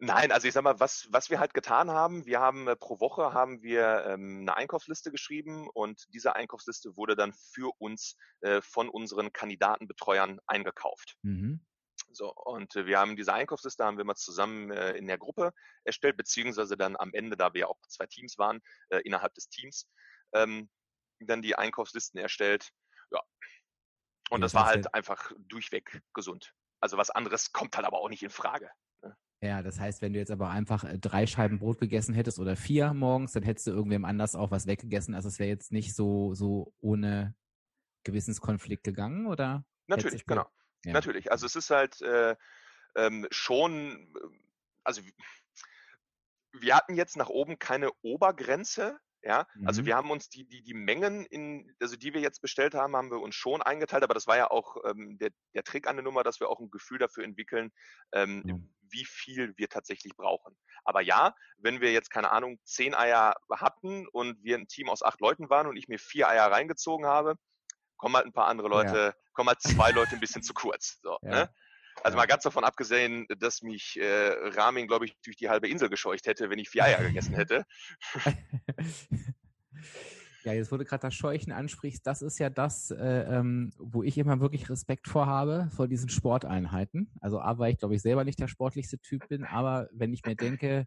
Nein, 0.00 0.32
also 0.32 0.48
ich 0.48 0.54
sag 0.54 0.64
mal, 0.64 0.80
was, 0.80 1.06
was 1.10 1.30
wir 1.30 1.38
halt 1.38 1.54
getan 1.54 1.90
haben, 1.90 2.26
wir 2.26 2.40
haben 2.40 2.66
äh, 2.66 2.74
pro 2.74 2.98
Woche 3.00 3.32
haben 3.32 3.62
wir 3.62 4.04
ähm, 4.06 4.40
eine 4.40 4.56
Einkaufsliste 4.56 5.12
geschrieben 5.12 5.68
und 5.72 6.04
diese 6.12 6.34
Einkaufsliste 6.34 6.96
wurde 6.96 7.14
dann 7.14 7.32
für 7.32 7.70
uns 7.78 8.16
äh, 8.40 8.60
von 8.60 8.88
unseren 8.88 9.32
Kandidatenbetreuern 9.32 10.40
eingekauft. 10.46 11.16
Mhm. 11.22 11.64
So, 12.10 12.32
und 12.32 12.74
äh, 12.74 12.86
wir 12.86 12.98
haben 12.98 13.16
diese 13.16 13.32
Einkaufsliste 13.32 13.84
haben 13.84 13.96
wir 13.96 14.04
mal 14.04 14.16
zusammen 14.16 14.72
äh, 14.72 14.92
in 14.92 15.06
der 15.06 15.18
Gruppe 15.18 15.52
erstellt, 15.84 16.16
beziehungsweise 16.16 16.76
dann 16.76 16.96
am 16.96 17.12
Ende, 17.12 17.36
da 17.36 17.54
wir 17.54 17.68
auch 17.68 17.78
zwei 17.88 18.06
Teams 18.06 18.36
waren, 18.36 18.60
äh, 18.88 18.98
innerhalb 19.04 19.34
des 19.34 19.48
Teams, 19.48 19.88
ähm, 20.32 20.70
dann 21.20 21.42
die 21.42 21.56
Einkaufslisten 21.56 22.18
erstellt. 22.18 22.70
Ja. 23.10 23.20
Und 24.30 24.40
das 24.40 24.54
war 24.54 24.66
halt 24.66 24.92
einfach 24.92 25.32
durchweg 25.38 26.02
gesund. 26.14 26.52
Also 26.80 26.96
was 26.96 27.10
anderes 27.10 27.52
kommt 27.52 27.76
halt 27.76 27.86
aber 27.86 27.98
auch 27.98 28.08
nicht 28.08 28.22
in 28.22 28.30
Frage. 28.30 28.70
Ja, 29.44 29.62
das 29.62 29.78
heißt, 29.78 30.00
wenn 30.00 30.14
du 30.14 30.18
jetzt 30.18 30.30
aber 30.30 30.48
einfach 30.48 30.84
äh, 30.84 30.98
drei 30.98 31.26
Scheiben 31.26 31.58
Brot 31.58 31.78
gegessen 31.78 32.14
hättest 32.14 32.38
oder 32.38 32.56
vier 32.56 32.94
morgens, 32.94 33.32
dann 33.32 33.42
hättest 33.42 33.66
du 33.66 33.72
irgendwem 33.72 34.06
anders 34.06 34.34
auch 34.34 34.50
was 34.50 34.66
weggegessen. 34.66 35.14
Also 35.14 35.28
es 35.28 35.38
wäre 35.38 35.50
jetzt 35.50 35.70
nicht 35.70 35.94
so, 35.94 36.34
so 36.34 36.72
ohne 36.80 37.34
Gewissenskonflikt 38.04 38.84
gegangen, 38.84 39.26
oder? 39.26 39.66
Natürlich, 39.86 40.24
genau. 40.24 40.46
Ja. 40.86 40.94
Natürlich. 40.94 41.30
Also 41.30 41.44
es 41.44 41.56
ist 41.56 41.68
halt 41.68 42.00
äh, 42.00 42.36
ähm, 42.96 43.26
schon, 43.30 44.14
also 44.82 45.02
wir 46.52 46.74
hatten 46.74 46.94
jetzt 46.94 47.18
nach 47.18 47.28
oben 47.28 47.58
keine 47.58 47.90
Obergrenze, 48.00 48.98
ja, 49.22 49.38
also 49.38 49.60
mhm. 49.60 49.66
also 49.66 49.86
wir 49.86 49.96
haben 49.96 50.10
uns 50.10 50.28
die, 50.28 50.46
die, 50.46 50.62
die 50.62 50.74
Mengen, 50.74 51.24
in, 51.26 51.74
also 51.80 51.96
die 51.96 52.12
wir 52.12 52.20
jetzt 52.20 52.40
bestellt 52.40 52.74
haben, 52.74 52.94
haben 52.94 53.10
wir 53.10 53.20
uns 53.20 53.34
schon 53.34 53.62
eingeteilt, 53.62 54.04
aber 54.04 54.14
das 54.14 54.26
war 54.26 54.36
ja 54.36 54.50
auch 54.50 54.76
ähm, 54.84 55.18
der, 55.18 55.30
der 55.54 55.64
Trick 55.64 55.86
an 55.86 55.96
der 55.96 56.02
Nummer, 56.02 56.22
dass 56.22 56.40
wir 56.40 56.48
auch 56.48 56.60
ein 56.60 56.70
Gefühl 56.70 56.98
dafür 56.98 57.24
entwickeln, 57.24 57.72
ähm, 58.12 58.42
mhm. 58.44 58.74
Wie 58.94 59.04
viel 59.04 59.52
wir 59.56 59.68
tatsächlich 59.68 60.16
brauchen. 60.16 60.56
Aber 60.84 61.00
ja, 61.00 61.34
wenn 61.58 61.80
wir 61.80 61.92
jetzt, 61.92 62.10
keine 62.10 62.30
Ahnung, 62.30 62.58
zehn 62.64 62.94
Eier 62.94 63.34
hatten 63.50 64.06
und 64.08 64.42
wir 64.42 64.56
ein 64.56 64.68
Team 64.68 64.88
aus 64.88 65.02
acht 65.02 65.20
Leuten 65.20 65.50
waren 65.50 65.66
und 65.66 65.76
ich 65.76 65.88
mir 65.88 65.98
vier 65.98 66.28
Eier 66.28 66.50
reingezogen 66.50 67.06
habe, 67.06 67.36
kommen 67.96 68.16
halt 68.16 68.26
ein 68.26 68.32
paar 68.32 68.48
andere 68.48 68.68
Leute, 68.68 68.96
ja. 68.96 69.14
kommen 69.32 69.48
halt 69.48 69.60
zwei 69.60 69.90
Leute 69.90 70.12
ein 70.12 70.20
bisschen 70.20 70.42
zu 70.42 70.54
kurz. 70.54 70.98
So, 71.02 71.18
ja. 71.22 71.30
ne? 71.30 71.54
Also 72.02 72.16
mal 72.16 72.26
ganz 72.26 72.42
davon 72.42 72.64
abgesehen, 72.64 73.26
dass 73.38 73.62
mich 73.62 73.96
äh, 74.00 74.30
Ramin, 74.56 74.88
glaube 74.88 75.06
ich, 75.06 75.16
durch 75.22 75.36
die 75.36 75.48
halbe 75.48 75.68
Insel 75.68 75.88
gescheucht 75.88 76.26
hätte, 76.26 76.50
wenn 76.50 76.58
ich 76.58 76.68
vier 76.68 76.84
Eier 76.84 77.02
gegessen 77.02 77.34
hätte. 77.34 77.64
Ja, 80.44 80.52
jetzt 80.52 80.70
wurde 80.70 80.84
gerade 80.84 81.00
das 81.00 81.14
Scheuchen 81.14 81.52
ansprichst, 81.52 82.06
das 82.06 82.20
ist 82.20 82.38
ja 82.38 82.50
das, 82.50 82.90
äh, 82.90 83.22
ähm, 83.22 83.72
wo 83.78 84.02
ich 84.02 84.18
immer 84.18 84.40
wirklich 84.40 84.68
Respekt 84.68 85.08
vorhabe, 85.08 85.70
vor 85.74 85.88
diesen 85.88 86.10
Sporteinheiten. 86.10 87.10
Also 87.20 87.40
A, 87.40 87.58
weil 87.58 87.72
ich 87.72 87.78
glaube 87.78 87.94
ich 87.94 88.02
selber 88.02 88.24
nicht 88.24 88.38
der 88.38 88.48
sportlichste 88.48 88.98
Typ 88.98 89.26
bin, 89.28 89.44
aber 89.44 89.88
wenn 89.92 90.12
ich 90.12 90.22
mir 90.26 90.36
denke, 90.36 90.86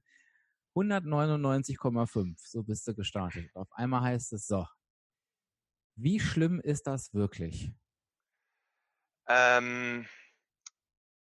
199,5, 0.75 2.35
so 2.37 2.61
bist 2.61 2.87
du 2.87 2.93
gestartet. 2.93 3.49
Auf 3.55 3.71
einmal 3.71 4.01
heißt 4.01 4.33
es 4.33 4.45
so. 4.45 4.67
Wie 5.95 6.19
schlimm 6.19 6.59
ist 6.59 6.85
das 6.85 7.15
wirklich? 7.15 7.73
Ähm, 9.27 10.05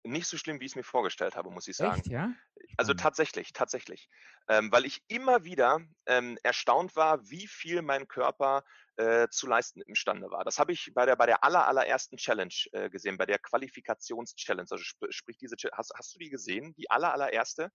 nicht 0.04 0.28
so 0.28 0.38
schlimm, 0.38 0.60
wie 0.60 0.66
ich 0.66 0.72
es 0.72 0.76
mir 0.76 0.84
vorgestellt 0.84 1.36
habe, 1.36 1.50
muss 1.50 1.68
ich 1.68 1.78
sagen. 1.78 2.02
Echt, 2.02 2.08
ja? 2.08 2.34
Also 2.78 2.94
tatsächlich, 2.94 3.54
tatsächlich. 3.54 4.10
Ähm, 4.48 4.72
weil 4.72 4.86
ich 4.86 5.04
immer 5.08 5.44
wieder 5.44 5.80
ähm, 6.06 6.38
erstaunt 6.44 6.96
war, 6.96 7.30
wie 7.30 7.48
viel 7.48 7.82
mein 7.82 8.08
Körper 8.08 8.64
äh, 8.98 9.28
zu 9.30 9.48
leisten 9.48 9.82
imstande 9.82 10.30
war. 10.30 10.44
Das 10.44 10.60
habe 10.60 10.72
ich 10.72 10.92
bei 10.94 11.06
der, 11.06 11.16
bei 11.16 11.26
der 11.26 11.44
aller, 11.44 11.68
allerersten 11.68 12.18
Challenge 12.18 12.54
äh, 12.74 12.90
gesehen, 12.90 13.18
bei 13.18 13.26
der 13.26 13.40
Qualifikations-Challenge. 13.40 14.68
Also 14.70 14.84
sp 14.84 15.10
sprich 15.10 15.38
diese, 15.38 15.56
hast, 15.72 15.94
hast 15.96 16.14
du 16.16 16.20
die 16.20 16.30
gesehen? 16.30 16.74
Die 16.76 16.90
aller, 16.90 17.14
allererste? 17.14 17.72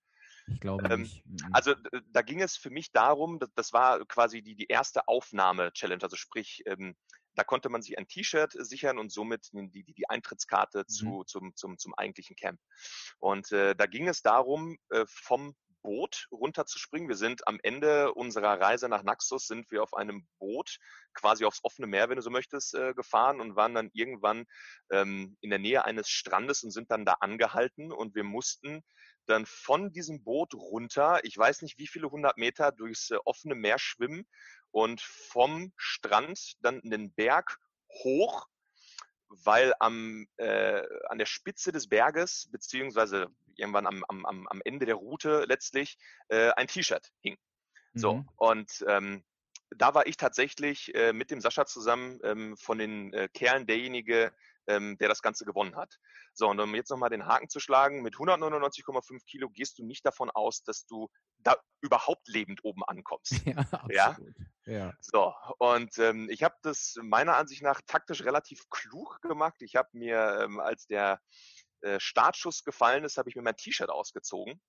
Ich 0.47 0.61
glaube 0.61 0.89
ähm, 0.89 1.03
nicht. 1.03 1.24
Also 1.53 1.74
da 2.11 2.22
ging 2.22 2.41
es 2.41 2.57
für 2.57 2.70
mich 2.70 2.93
darum, 2.93 3.39
das, 3.39 3.51
das 3.55 3.72
war 3.72 4.05
quasi 4.07 4.43
die, 4.43 4.55
die 4.55 4.66
erste 4.66 5.09
Aufnahme-Challenge, 5.09 6.03
also 6.03 6.16
sprich, 6.16 6.62
ähm, 6.66 6.97
da 7.39 7.45
konnte 7.45 7.68
man 7.68 7.82
sich 7.82 7.97
ein 7.97 8.09
T-Shirt 8.09 8.53
sichern 8.53 8.99
und 8.99 9.12
somit 9.12 9.51
die, 9.53 9.84
die, 9.84 9.95
die 9.95 10.11
Eintrittskarte 10.11 10.80
mhm. 10.80 10.89
zu, 10.89 11.24
zum, 11.24 11.55
zum, 11.55 11.78
zum 11.78 11.95
eigentlichen 11.95 12.34
Camp. 12.34 12.61
Und 13.20 13.53
äh, 13.53 13.76
da 13.76 13.86
ging 13.86 14.09
es 14.09 14.22
darum, 14.22 14.76
äh, 14.91 15.05
vom 15.07 15.55
Boot 15.82 16.26
runterzuspringen. 16.32 17.09
Wir 17.09 17.16
sind 17.16 17.47
am 17.47 17.61
Ende 17.62 18.12
unserer 18.12 18.61
Reise 18.61 18.89
nach 18.89 19.05
Naxos 19.05 19.47
sind 19.47 19.70
wir 19.70 19.84
auf 19.84 19.95
einem 19.95 20.26
Boot 20.41 20.78
quasi 21.14 21.45
aufs 21.45 21.62
offene 21.62 21.86
Meer, 21.86 22.09
wenn 22.09 22.16
du 22.16 22.22
so 22.22 22.30
möchtest, 22.30 22.74
äh, 22.74 22.93
gefahren 22.95 23.41
und 23.41 23.55
waren 23.55 23.74
dann 23.74 23.91
irgendwann 23.93 24.45
ähm, 24.91 25.36
in 25.41 25.51
der 25.51 25.61
Nähe 25.61 25.84
eines 25.84 26.09
Strandes 26.09 26.64
und 26.64 26.72
sind 26.72 26.91
dann 26.91 27.05
da 27.05 27.14
angehalten 27.20 27.93
und 27.93 28.16
wir 28.16 28.24
mussten 28.24 28.82
dann 29.28 29.47
von 29.47 29.93
diesem 29.93 30.24
Boot 30.24 30.55
runter, 30.55 31.20
ich 31.22 31.36
weiß 31.36 31.62
nicht 31.62 31.78
wie 31.78 31.86
viele 31.86 32.11
hundert 32.11 32.39
Meter 32.39 32.72
durchs 32.72 33.11
äh, 33.11 33.18
offene 33.24 33.55
Meer 33.55 33.78
schwimmen 33.78 34.26
und 34.71 35.01
vom 35.01 35.73
Strand 35.77 36.57
dann 36.61 36.81
einen 36.83 37.12
Berg 37.12 37.59
hoch, 38.03 38.47
weil 39.29 39.75
am, 39.79 40.27
äh, 40.37 40.83
an 41.09 41.19
der 41.19 41.27
Spitze 41.27 41.73
des 41.73 41.89
Berges, 41.89 42.49
beziehungsweise 42.51 43.29
irgendwann 43.57 43.87
am, 43.87 44.05
am, 44.09 44.47
am 44.47 44.62
Ende 44.64 44.87
der 44.87 44.95
Route 44.95 45.45
letztlich, 45.47 45.99
äh, 46.29 46.51
ein 46.51 46.66
T-Shirt 46.66 47.11
hing. 47.21 47.37
Mhm. 47.93 47.99
So, 47.99 48.25
und 48.37 48.85
ähm, 48.87 49.25
da 49.77 49.95
war 49.95 50.07
ich 50.07 50.16
tatsächlich 50.16 50.95
äh, 50.95 51.12
mit 51.12 51.31
dem 51.31 51.41
Sascha 51.41 51.66
zusammen 51.66 52.19
ähm, 52.23 52.57
von 52.57 52.79
den 52.79 53.12
äh, 53.12 53.29
Kerlen 53.29 53.66
derjenige, 53.66 54.33
ähm, 54.69 54.97
der 54.99 55.09
das 55.09 55.23
Ganze 55.23 55.45
gewonnen 55.45 55.75
hat. 55.77 55.99
So, 56.35 56.49
und 56.49 56.61
um 56.61 56.75
jetzt 56.75 56.91
nochmal 56.91 57.11
den 57.11 57.27
Haken 57.27 57.49
zu 57.49 57.59
schlagen, 57.59 58.03
mit 58.03 58.14
199,5 58.14 59.25
Kilo 59.27 59.49
gehst 59.49 59.79
du 59.79 59.85
nicht 59.85 60.07
davon 60.07 60.31
aus, 60.31 60.62
dass 60.62 60.87
du 60.87 61.09
da 61.39 61.57
überhaupt 61.81 62.29
lebend 62.29 62.64
oben 62.64 62.85
ankommst. 62.85 63.33
Ja, 63.89 64.11
absolut. 64.12 64.37
Ja? 64.66 64.73
ja. 64.73 64.93
So, 65.01 65.35
und 65.59 65.97
ähm, 65.99 66.29
ich 66.31 66.43
habe 66.43 66.55
das 66.62 66.97
meiner 67.03 67.37
Ansicht 67.37 67.62
nach 67.62 67.81
taktisch 67.87 68.25
relativ 68.25 68.69
klug 68.69 69.21
gemacht. 69.23 69.57
Ich 69.61 69.75
habe 69.75 69.89
mir, 69.93 70.41
ähm, 70.43 70.61
als 70.61 70.87
der 70.87 71.21
äh, 71.81 71.99
Startschuss 71.99 72.64
gefallen 72.64 73.05
ist, 73.05 73.16
habe 73.16 73.31
ich 73.31 73.37
mir 73.37 73.43
mein 73.43 73.57
T-Shirt 73.57 73.89
ausgezogen. 73.89 74.61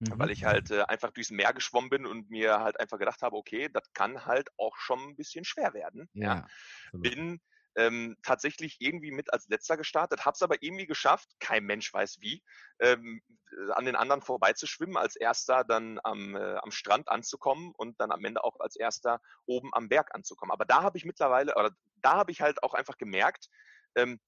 Mhm. 0.00 0.18
Weil 0.18 0.30
ich 0.30 0.44
halt 0.44 0.70
äh, 0.70 0.82
einfach 0.82 1.10
durchs 1.10 1.30
Meer 1.30 1.52
geschwommen 1.52 1.90
bin 1.90 2.06
und 2.06 2.30
mir 2.30 2.60
halt 2.60 2.78
einfach 2.78 2.98
gedacht 2.98 3.22
habe, 3.22 3.36
okay, 3.36 3.68
das 3.72 3.92
kann 3.94 4.26
halt 4.26 4.48
auch 4.56 4.76
schon 4.76 5.00
ein 5.00 5.16
bisschen 5.16 5.44
schwer 5.44 5.74
werden. 5.74 6.08
Ja, 6.12 6.34
ja. 6.34 6.46
Bin 6.92 7.40
ähm, 7.78 8.16
tatsächlich 8.24 8.76
irgendwie 8.80 9.12
mit 9.12 9.32
als 9.32 9.48
letzter 9.48 9.76
gestartet, 9.76 10.24
habe 10.26 10.34
es 10.34 10.42
aber 10.42 10.56
irgendwie 10.62 10.86
geschafft, 10.86 11.30
kein 11.38 11.64
Mensch 11.64 11.94
weiß 11.94 12.20
wie, 12.20 12.42
ähm, 12.80 13.22
äh, 13.52 13.72
an 13.72 13.84
den 13.84 13.94
anderen 13.94 14.20
vorbeizuschwimmen, 14.20 14.96
als 14.96 15.14
erster 15.14 15.62
dann 15.62 16.00
am, 16.02 16.34
äh, 16.34 16.56
am 16.56 16.72
Strand 16.72 17.08
anzukommen 17.08 17.72
und 17.76 18.00
dann 18.00 18.10
am 18.10 18.24
Ende 18.24 18.42
auch 18.42 18.58
als 18.58 18.74
erster 18.74 19.20
oben 19.46 19.72
am 19.74 19.88
Berg 19.88 20.12
anzukommen. 20.12 20.50
Aber 20.50 20.64
da 20.64 20.82
habe 20.82 20.98
ich 20.98 21.04
mittlerweile, 21.04 21.54
oder 21.54 21.70
da 22.02 22.14
habe 22.14 22.32
ich 22.32 22.40
halt 22.40 22.64
auch 22.64 22.74
einfach 22.74 22.98
gemerkt, 22.98 23.48
ähm, 23.94 24.18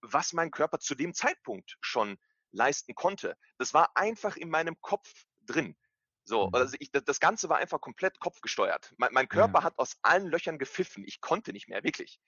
was 0.00 0.32
mein 0.32 0.50
Körper 0.50 0.78
zu 0.78 0.94
dem 0.94 1.12
Zeitpunkt 1.12 1.76
schon 1.82 2.16
leisten 2.52 2.94
konnte. 2.94 3.36
Das 3.58 3.74
war 3.74 3.94
einfach 3.96 4.36
in 4.36 4.48
meinem 4.48 4.80
Kopf 4.80 5.12
drin. 5.42 5.76
So, 6.24 6.46
mhm. 6.46 6.54
also 6.54 6.76
ich, 6.80 6.90
das 6.90 7.20
Ganze 7.20 7.48
war 7.48 7.58
einfach 7.58 7.80
komplett 7.80 8.18
kopfgesteuert. 8.18 8.94
Mein, 8.96 9.12
mein 9.12 9.28
Körper 9.28 9.60
ja. 9.60 9.64
hat 9.64 9.78
aus 9.78 9.98
allen 10.02 10.28
Löchern 10.28 10.58
gepfiffen. 10.58 11.04
Ich 11.06 11.20
konnte 11.20 11.52
nicht 11.52 11.68
mehr, 11.68 11.84
wirklich. 11.84 12.18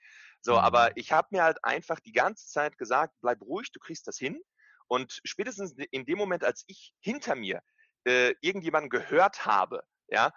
So, 0.40 0.52
mhm. 0.52 0.58
aber 0.58 0.96
ich 0.96 1.12
habe 1.12 1.28
mir 1.30 1.42
halt 1.42 1.64
einfach 1.64 2.00
die 2.00 2.12
ganze 2.12 2.46
Zeit 2.46 2.78
gesagt, 2.78 3.14
bleib 3.22 3.40
ruhig, 3.42 3.72
du 3.72 3.80
kriegst 3.80 4.06
das 4.06 4.18
hin. 4.18 4.40
Und 4.88 5.20
spätestens 5.24 5.74
in 5.90 6.04
dem 6.04 6.18
Moment, 6.18 6.44
als 6.44 6.64
ich 6.66 6.94
hinter 7.00 7.34
mir 7.34 7.62
äh, 8.04 8.34
irgendjemanden 8.40 8.90
gehört 8.90 9.46
habe, 9.46 9.82
ja, 10.08 10.32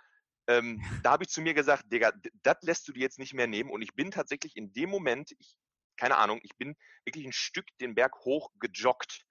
ähm, 0.47 0.81
da 1.05 1.11
habe 1.11 1.23
ich 1.23 1.29
zu 1.29 1.41
mir 1.41 1.53
gesagt, 1.53 1.91
Digga, 1.91 2.13
das 2.43 2.57
lässt 2.61 2.87
du 2.87 2.93
dir 2.93 3.01
jetzt 3.01 3.19
nicht 3.19 3.33
mehr 3.33 3.47
nehmen. 3.47 3.69
Und 3.69 3.81
ich 3.81 3.93
bin 3.93 4.09
tatsächlich 4.09 4.55
in 4.55 4.73
dem 4.73 4.89
Moment, 4.89 5.31
ich, 5.37 5.55
keine 5.97 6.17
Ahnung, 6.17 6.39
ich 6.43 6.55
bin 6.57 6.75
wirklich 7.05 7.25
ein 7.25 7.33
Stück 7.33 7.65
den 7.79 7.93
Berg 7.93 8.15
hoch 8.25 8.51
gejoggt. 8.59 9.25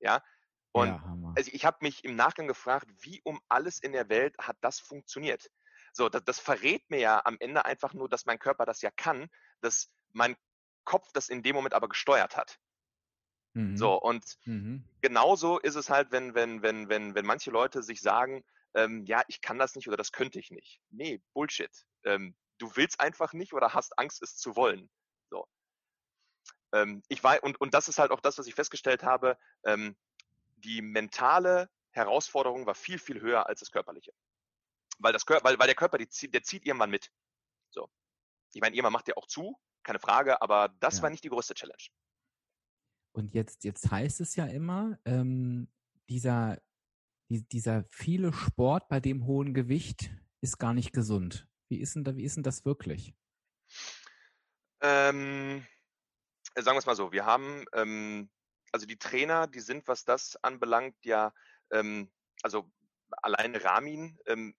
Ja, 0.00 0.22
und 0.74 0.88
ja, 0.88 1.32
also 1.36 1.50
ich 1.52 1.64
habe 1.64 1.78
mich 1.82 2.04
im 2.04 2.16
Nachgang 2.16 2.48
gefragt, 2.48 2.88
wie 3.00 3.20
um 3.22 3.40
alles 3.48 3.78
in 3.78 3.92
der 3.92 4.08
Welt 4.08 4.36
hat 4.38 4.56
das 4.60 4.80
funktioniert? 4.80 5.48
So, 5.92 6.08
das, 6.08 6.24
das 6.24 6.40
verrät 6.40 6.82
mir 6.90 6.98
ja 6.98 7.22
am 7.24 7.36
Ende 7.38 7.64
einfach 7.64 7.94
nur, 7.94 8.08
dass 8.08 8.26
mein 8.26 8.40
Körper 8.40 8.66
das 8.66 8.82
ja 8.82 8.90
kann, 8.90 9.28
dass 9.60 9.92
mein 10.12 10.36
Kopf 10.84 11.12
das 11.12 11.28
in 11.28 11.44
dem 11.44 11.54
Moment 11.54 11.74
aber 11.74 11.88
gesteuert 11.88 12.36
hat. 12.36 12.58
Mhm. 13.52 13.76
So, 13.76 13.94
und 13.94 14.24
mhm. 14.46 14.84
genauso 15.00 15.60
ist 15.60 15.76
es 15.76 15.90
halt, 15.90 16.10
wenn, 16.10 16.34
wenn, 16.34 16.62
wenn, 16.62 16.88
wenn, 16.88 17.14
wenn 17.14 17.24
manche 17.24 17.52
Leute 17.52 17.84
sich 17.84 18.00
sagen, 18.00 18.44
ähm, 18.74 19.04
ja, 19.06 19.22
ich 19.28 19.40
kann 19.40 19.58
das 19.60 19.76
nicht 19.76 19.86
oder 19.86 19.96
das 19.96 20.10
könnte 20.10 20.40
ich 20.40 20.50
nicht. 20.50 20.80
Nee, 20.90 21.22
Bullshit. 21.34 21.70
Ähm, 22.02 22.34
du 22.58 22.74
willst 22.74 22.98
einfach 22.98 23.32
nicht 23.32 23.52
oder 23.52 23.74
hast 23.74 23.96
Angst, 23.96 24.22
es 24.24 24.36
zu 24.36 24.56
wollen. 24.56 24.90
So. 25.30 25.46
Ähm, 26.72 27.04
ich 27.06 27.22
war, 27.22 27.40
und, 27.44 27.60
und 27.60 27.74
das 27.74 27.86
ist 27.86 28.00
halt 28.00 28.10
auch 28.10 28.20
das, 28.20 28.38
was 28.38 28.48
ich 28.48 28.56
festgestellt 28.56 29.04
habe, 29.04 29.38
ähm, 29.64 29.96
die 30.64 30.82
mentale 30.82 31.70
Herausforderung 31.92 32.66
war 32.66 32.74
viel, 32.74 32.98
viel 32.98 33.20
höher 33.20 33.46
als 33.46 33.60
das 33.60 33.70
körperliche. 33.70 34.12
Weil, 34.98 35.12
das, 35.12 35.24
weil, 35.26 35.58
weil 35.58 35.66
der 35.66 35.74
Körper, 35.74 35.98
der 35.98 36.08
zieht, 36.08 36.34
der 36.34 36.42
zieht 36.42 36.64
irgendwann 36.64 36.90
mit. 36.90 37.12
So. 37.70 37.90
Ich 38.52 38.60
meine, 38.60 38.74
irgendwann 38.74 38.92
macht 38.92 39.06
der 39.06 39.18
auch 39.18 39.26
zu, 39.26 39.58
keine 39.82 39.98
Frage, 39.98 40.40
aber 40.42 40.68
das 40.80 40.96
ja. 40.96 41.02
war 41.02 41.10
nicht 41.10 41.24
die 41.24 41.28
größte 41.28 41.54
Challenge. 41.54 41.82
Und 43.12 43.32
jetzt, 43.32 43.64
jetzt 43.64 43.90
heißt 43.90 44.20
es 44.20 44.34
ja 44.34 44.46
immer, 44.46 44.98
ähm, 45.04 45.68
dieser, 46.08 46.60
die, 47.30 47.46
dieser 47.48 47.84
viele 47.90 48.32
Sport 48.32 48.88
bei 48.88 49.00
dem 49.00 49.26
hohen 49.26 49.54
Gewicht 49.54 50.10
ist 50.40 50.58
gar 50.58 50.74
nicht 50.74 50.92
gesund. 50.92 51.48
Wie 51.68 51.80
ist 51.80 51.94
denn, 51.94 52.04
da, 52.04 52.16
wie 52.16 52.24
ist 52.24 52.36
denn 52.36 52.42
das 52.42 52.64
wirklich? 52.64 53.14
Ähm, 54.80 55.66
sagen 56.56 56.76
wir 56.76 56.78
es 56.78 56.86
mal 56.86 56.96
so, 56.96 57.12
wir 57.12 57.24
haben 57.24 57.64
ähm, 57.72 58.30
also 58.74 58.86
die 58.86 58.98
Trainer, 58.98 59.46
die 59.46 59.60
sind, 59.60 59.86
was 59.86 60.04
das 60.04 60.36
anbelangt, 60.42 60.96
ja, 61.04 61.32
ähm, 61.70 62.10
also 62.42 62.68
allein 63.22 63.54
Ramin, 63.54 64.18
ähm, 64.26 64.56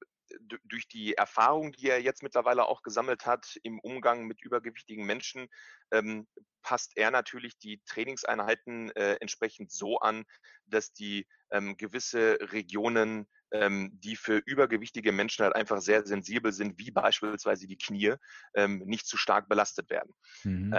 durch 0.63 0.87
die 0.87 1.15
Erfahrung, 1.15 1.73
die 1.73 1.89
er 1.89 2.01
jetzt 2.01 2.23
mittlerweile 2.23 2.65
auch 2.65 2.81
gesammelt 2.81 3.25
hat 3.25 3.59
im 3.63 3.77
Umgang 3.81 4.23
mit 4.25 4.41
übergewichtigen 4.41 5.05
Menschen, 5.05 5.49
ähm, 5.91 6.27
passt 6.61 6.95
er 6.95 7.11
natürlich 7.11 7.59
die 7.59 7.81
Trainingseinheiten 7.85 8.89
äh, 8.91 9.17
entsprechend 9.19 9.73
so 9.73 9.99
an, 9.99 10.23
dass 10.65 10.93
die 10.93 11.27
ähm, 11.51 11.75
gewisse 11.75 12.37
Regionen, 12.39 13.27
ähm, 13.51 13.91
die 13.99 14.15
für 14.15 14.37
übergewichtige 14.37 15.11
Menschen 15.11 15.43
halt 15.43 15.55
einfach 15.55 15.81
sehr 15.81 16.07
sensibel 16.07 16.53
sind, 16.53 16.79
wie 16.79 16.91
beispielsweise 16.91 17.67
die 17.67 17.77
Knie, 17.77 18.15
ähm, 18.55 18.79
nicht 18.85 19.07
zu 19.07 19.17
stark 19.17 19.49
belastet 19.49 19.89
werden. 19.89 20.13
Mhm. 20.45 20.71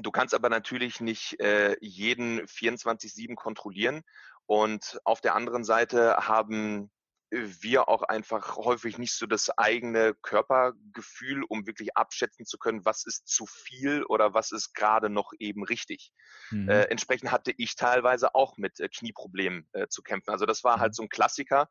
Du 0.00 0.10
kannst 0.10 0.34
aber 0.34 0.48
natürlich 0.48 1.00
nicht 1.00 1.40
äh, 1.40 1.76
jeden 1.80 2.40
24-7 2.46 3.34
kontrollieren. 3.34 4.02
Und 4.46 4.98
auf 5.04 5.20
der 5.20 5.34
anderen 5.34 5.64
Seite 5.64 6.16
haben 6.16 6.90
wir 7.30 7.88
auch 7.88 8.02
einfach 8.02 8.56
häufig 8.56 8.96
nicht 8.96 9.12
so 9.12 9.26
das 9.26 9.50
eigene 9.50 10.14
Körpergefühl, 10.22 11.44
um 11.44 11.66
wirklich 11.66 11.96
abschätzen 11.96 12.46
zu 12.46 12.58
können, 12.58 12.84
was 12.84 13.04
ist 13.04 13.28
zu 13.28 13.44
viel 13.46 14.02
oder 14.04 14.32
was 14.32 14.50
ist 14.50 14.72
gerade 14.72 15.10
noch 15.10 15.32
eben 15.38 15.62
richtig. 15.62 16.12
Mhm. 16.50 16.68
Äh, 16.68 16.84
entsprechend 16.84 17.30
hatte 17.30 17.52
ich 17.56 17.76
teilweise 17.76 18.34
auch 18.34 18.56
mit 18.56 18.80
äh, 18.80 18.88
Knieproblemen 18.88 19.68
äh, 19.72 19.88
zu 19.88 20.02
kämpfen. 20.02 20.30
Also 20.30 20.46
das 20.46 20.64
war 20.64 20.80
halt 20.80 20.92
mhm. 20.92 20.94
so 20.94 21.02
ein 21.02 21.08
Klassiker 21.10 21.68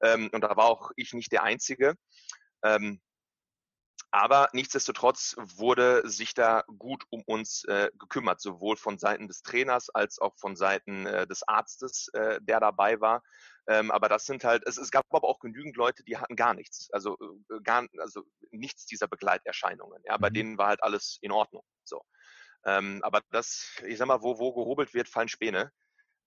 ähm, 0.00 0.30
und 0.32 0.42
da 0.42 0.56
war 0.56 0.66
auch 0.66 0.92
ich 0.94 1.12
nicht 1.12 1.32
der 1.32 1.42
Einzige. 1.42 1.94
Ähm, 2.62 3.00
aber 4.10 4.48
nichtsdestotrotz 4.52 5.36
wurde 5.38 6.08
sich 6.08 6.34
da 6.34 6.64
gut 6.78 7.04
um 7.10 7.22
uns 7.22 7.64
äh, 7.64 7.90
gekümmert, 7.98 8.40
sowohl 8.40 8.76
von 8.76 8.98
Seiten 8.98 9.28
des 9.28 9.42
Trainers 9.42 9.88
als 9.90 10.18
auch 10.18 10.36
von 10.36 10.56
Seiten 10.56 11.06
äh, 11.06 11.26
des 11.26 11.46
Arztes, 11.46 12.08
äh, 12.14 12.40
der 12.42 12.60
dabei 12.60 13.00
war. 13.00 13.22
Ähm, 13.68 13.90
aber 13.90 14.08
das 14.08 14.26
sind 14.26 14.42
halt, 14.42 14.66
es, 14.66 14.78
es, 14.78 14.90
gab 14.90 15.06
aber 15.10 15.28
auch 15.28 15.38
genügend 15.38 15.76
Leute, 15.76 16.02
die 16.02 16.16
hatten 16.16 16.34
gar 16.34 16.54
nichts, 16.54 16.90
also 16.92 17.16
äh, 17.20 17.60
gar, 17.62 17.86
also 17.98 18.24
nichts 18.50 18.86
dieser 18.86 19.06
Begleiterscheinungen. 19.06 20.02
Ja, 20.04 20.16
bei 20.16 20.30
mhm. 20.30 20.34
denen 20.34 20.58
war 20.58 20.68
halt 20.68 20.82
alles 20.82 21.18
in 21.20 21.30
Ordnung. 21.30 21.62
So. 21.84 22.02
Ähm, 22.64 23.00
aber 23.02 23.22
das, 23.30 23.80
ich 23.86 23.96
sag 23.96 24.08
mal, 24.08 24.22
wo, 24.22 24.38
wo 24.38 24.52
gehobelt 24.52 24.92
wird, 24.92 25.08
fallen 25.08 25.28
Späne. 25.28 25.72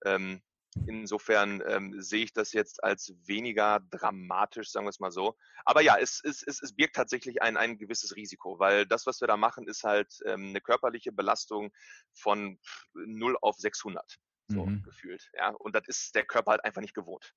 Ähm, 0.06 0.42
Insofern 0.88 1.64
ähm, 1.68 2.02
sehe 2.02 2.24
ich 2.24 2.34
das 2.34 2.54
jetzt 2.54 2.84
als 2.84 3.14
weniger 3.26 3.80
dramatisch, 3.92 4.72
sagen 4.72 4.86
wir 4.86 4.90
es 4.90 5.00
mal 5.00 5.12
so. 5.12 5.38
Aber 5.66 5.82
ja, 5.82 5.98
es, 6.00 6.22
es, 6.24 6.44
es, 6.44 6.62
es 6.62 6.76
birgt 6.76 6.96
tatsächlich 6.96 7.42
ein, 7.42 7.58
ein 7.58 7.78
gewisses 7.78 8.16
Risiko, 8.16 8.60
weil 8.60 8.86
das, 8.86 9.06
was 9.06 9.22
wir 9.22 9.28
da 9.28 9.38
machen, 9.38 9.68
ist 9.68 9.84
halt 9.84 10.20
ähm, 10.26 10.50
eine 10.50 10.62
körperliche 10.62 11.12
Belastung 11.12 11.72
von 12.14 12.60
0 12.94 13.38
auf 13.42 13.58
600, 13.58 14.20
so 14.48 14.66
mhm. 14.66 14.84
gefühlt. 14.84 15.30
Ja, 15.34 15.50
und 15.50 15.76
das 15.76 15.88
ist 15.88 16.16
der 16.16 16.26
Körper 16.26 16.52
halt 16.52 16.66
einfach 16.66 16.82
nicht 16.82 16.96
gewohnt 16.96 17.34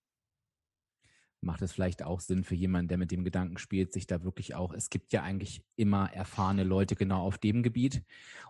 macht 1.47 1.63
es 1.63 1.73
vielleicht 1.73 2.03
auch 2.03 2.21
Sinn 2.21 2.45
für 2.45 2.55
jemanden, 2.55 2.89
der 2.89 2.99
mit 2.99 3.11
dem 3.11 3.25
Gedanken 3.25 3.57
spielt, 3.57 3.93
sich 3.93 4.07
da 4.07 4.23
wirklich 4.23 4.55
auch, 4.55 4.75
es 4.75 4.91
gibt 4.91 5.13
ja 5.15 5.23
eigentlich 5.23 5.65
immer 5.77 6.13
erfahrene 6.13 6.65
Leute 6.65 6.97
genau 6.97 7.23
auf 7.23 7.39
dem 7.39 7.63
Gebiet. 7.63 8.03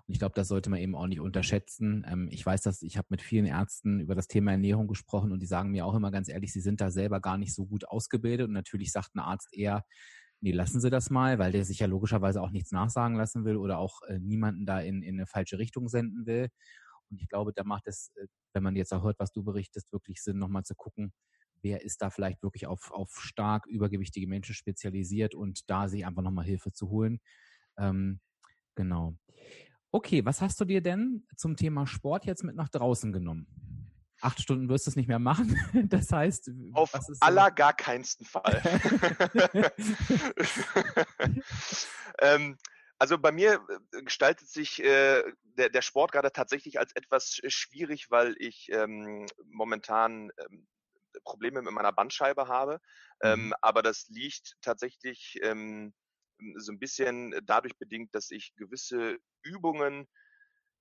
Und 0.06 0.12
ich 0.12 0.18
glaube, 0.18 0.34
das 0.34 0.48
sollte 0.48 0.70
man 0.70 0.80
eben 0.80 0.96
auch 0.96 1.06
nicht 1.06 1.20
unterschätzen. 1.20 2.04
Ähm, 2.08 2.28
ich 2.32 2.44
weiß, 2.44 2.62
dass 2.62 2.82
ich 2.82 2.96
habe 2.96 3.06
mit 3.10 3.22
vielen 3.22 3.46
Ärzten 3.46 4.00
über 4.00 4.16
das 4.16 4.26
Thema 4.26 4.52
Ernährung 4.52 4.88
gesprochen 4.88 5.30
und 5.30 5.40
die 5.40 5.46
sagen 5.46 5.70
mir 5.70 5.86
auch 5.86 5.94
immer 5.94 6.10
ganz 6.10 6.28
ehrlich, 6.28 6.52
sie 6.52 6.60
sind 6.60 6.80
da 6.80 6.90
selber 6.90 7.20
gar 7.20 7.38
nicht 7.38 7.54
so 7.54 7.66
gut 7.66 7.86
ausgebildet. 7.86 8.48
Und 8.48 8.54
natürlich 8.54 8.90
sagt 8.90 9.14
ein 9.14 9.20
Arzt 9.20 9.52
eher, 9.52 9.84
nee, 10.40 10.52
lassen 10.52 10.80
Sie 10.80 10.90
das 10.90 11.10
mal, 11.10 11.38
weil 11.38 11.52
der 11.52 11.64
sich 11.64 11.78
ja 11.78 11.86
logischerweise 11.86 12.42
auch 12.42 12.50
nichts 12.50 12.72
nachsagen 12.72 13.16
lassen 13.16 13.44
will 13.44 13.56
oder 13.56 13.78
auch 13.78 14.02
äh, 14.02 14.18
niemanden 14.18 14.66
da 14.66 14.80
in, 14.80 15.02
in 15.02 15.16
eine 15.16 15.26
falsche 15.26 15.58
Richtung 15.58 15.88
senden 15.88 16.26
will. 16.26 16.48
Und 17.10 17.20
ich 17.20 17.28
glaube, 17.28 17.52
da 17.52 17.62
macht 17.62 17.86
es, 17.86 18.10
äh, 18.16 18.26
wenn 18.54 18.62
man 18.62 18.74
jetzt 18.74 18.92
auch 18.92 19.02
hört, 19.02 19.18
was 19.18 19.32
du 19.32 19.44
berichtest, 19.44 19.92
wirklich 19.92 20.22
Sinn, 20.22 20.38
nochmal 20.38 20.64
zu 20.64 20.74
gucken, 20.74 21.12
wer 21.66 21.82
ist 21.82 22.00
da 22.00 22.10
vielleicht 22.10 22.42
wirklich 22.44 22.68
auf, 22.68 22.92
auf 22.92 23.10
stark 23.20 23.66
übergewichtige 23.66 24.28
Menschen 24.28 24.54
spezialisiert 24.54 25.34
und 25.34 25.68
da 25.68 25.88
sich 25.88 26.06
einfach 26.06 26.22
nochmal 26.22 26.44
Hilfe 26.44 26.72
zu 26.72 26.90
holen. 26.90 27.20
Ähm, 27.76 28.20
genau. 28.76 29.16
Okay, 29.90 30.24
was 30.24 30.40
hast 30.40 30.60
du 30.60 30.64
dir 30.64 30.80
denn 30.80 31.26
zum 31.36 31.56
Thema 31.56 31.86
Sport 31.86 32.24
jetzt 32.24 32.44
mit 32.44 32.54
nach 32.54 32.68
draußen 32.68 33.12
genommen? 33.12 33.48
Acht 34.20 34.40
Stunden 34.40 34.68
wirst 34.68 34.86
du 34.86 34.90
es 34.90 34.96
nicht 34.96 35.08
mehr 35.08 35.18
machen. 35.18 35.58
Das 35.88 36.12
heißt, 36.12 36.50
auf 36.72 36.92
aller 37.20 37.50
gar 37.50 37.74
keinsten 37.74 38.24
Fall. 38.24 38.62
ähm, 42.20 42.56
also 42.98 43.18
bei 43.18 43.32
mir 43.32 43.60
äh, 43.92 44.02
gestaltet 44.02 44.48
sich 44.48 44.82
äh, 44.82 45.22
der, 45.42 45.68
der 45.70 45.82
Sport 45.82 46.12
gerade 46.12 46.32
tatsächlich 46.32 46.78
als 46.78 46.94
etwas 46.94 47.40
schwierig, 47.48 48.10
weil 48.10 48.34
ich 48.38 48.68
ähm, 48.70 49.26
momentan 49.44 50.30
ähm, 50.38 50.66
Probleme 51.26 51.60
mit 51.60 51.72
meiner 51.72 51.92
Bandscheibe 51.92 52.48
habe. 52.48 52.80
Ähm, 53.22 53.46
mhm. 53.46 53.54
aber 53.60 53.82
das 53.82 54.08
liegt 54.08 54.56
tatsächlich 54.62 55.38
ähm, 55.42 55.92
so 56.56 56.72
ein 56.72 56.78
bisschen 56.78 57.34
dadurch 57.44 57.76
bedingt, 57.76 58.14
dass 58.14 58.30
ich 58.30 58.54
gewisse 58.56 59.18
Übungen, 59.42 60.08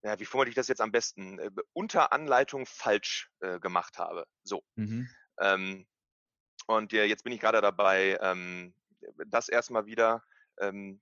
ja, 0.04 0.20
wie 0.20 0.26
formuliere 0.26 0.50
ich 0.50 0.56
das 0.56 0.68
jetzt 0.68 0.82
am 0.82 0.92
besten, 0.92 1.40
äh, 1.40 1.50
unter 1.74 2.14
Anleitung 2.14 2.66
falsch 2.66 3.32
äh, 3.40 3.60
gemacht 3.60 3.98
habe. 3.98 4.26
So. 4.44 4.64
Mhm. 4.76 5.10
Ähm, 5.40 5.88
und 6.68 6.94
ja, 6.94 7.04
jetzt 7.04 7.24
bin 7.24 7.34
ich 7.34 7.40
gerade 7.40 7.62
dabei, 7.62 8.18
ähm, 8.22 8.74
das 9.28 9.50
erstmal 9.50 9.86
wieder 9.86 10.24
ähm, 10.60 11.02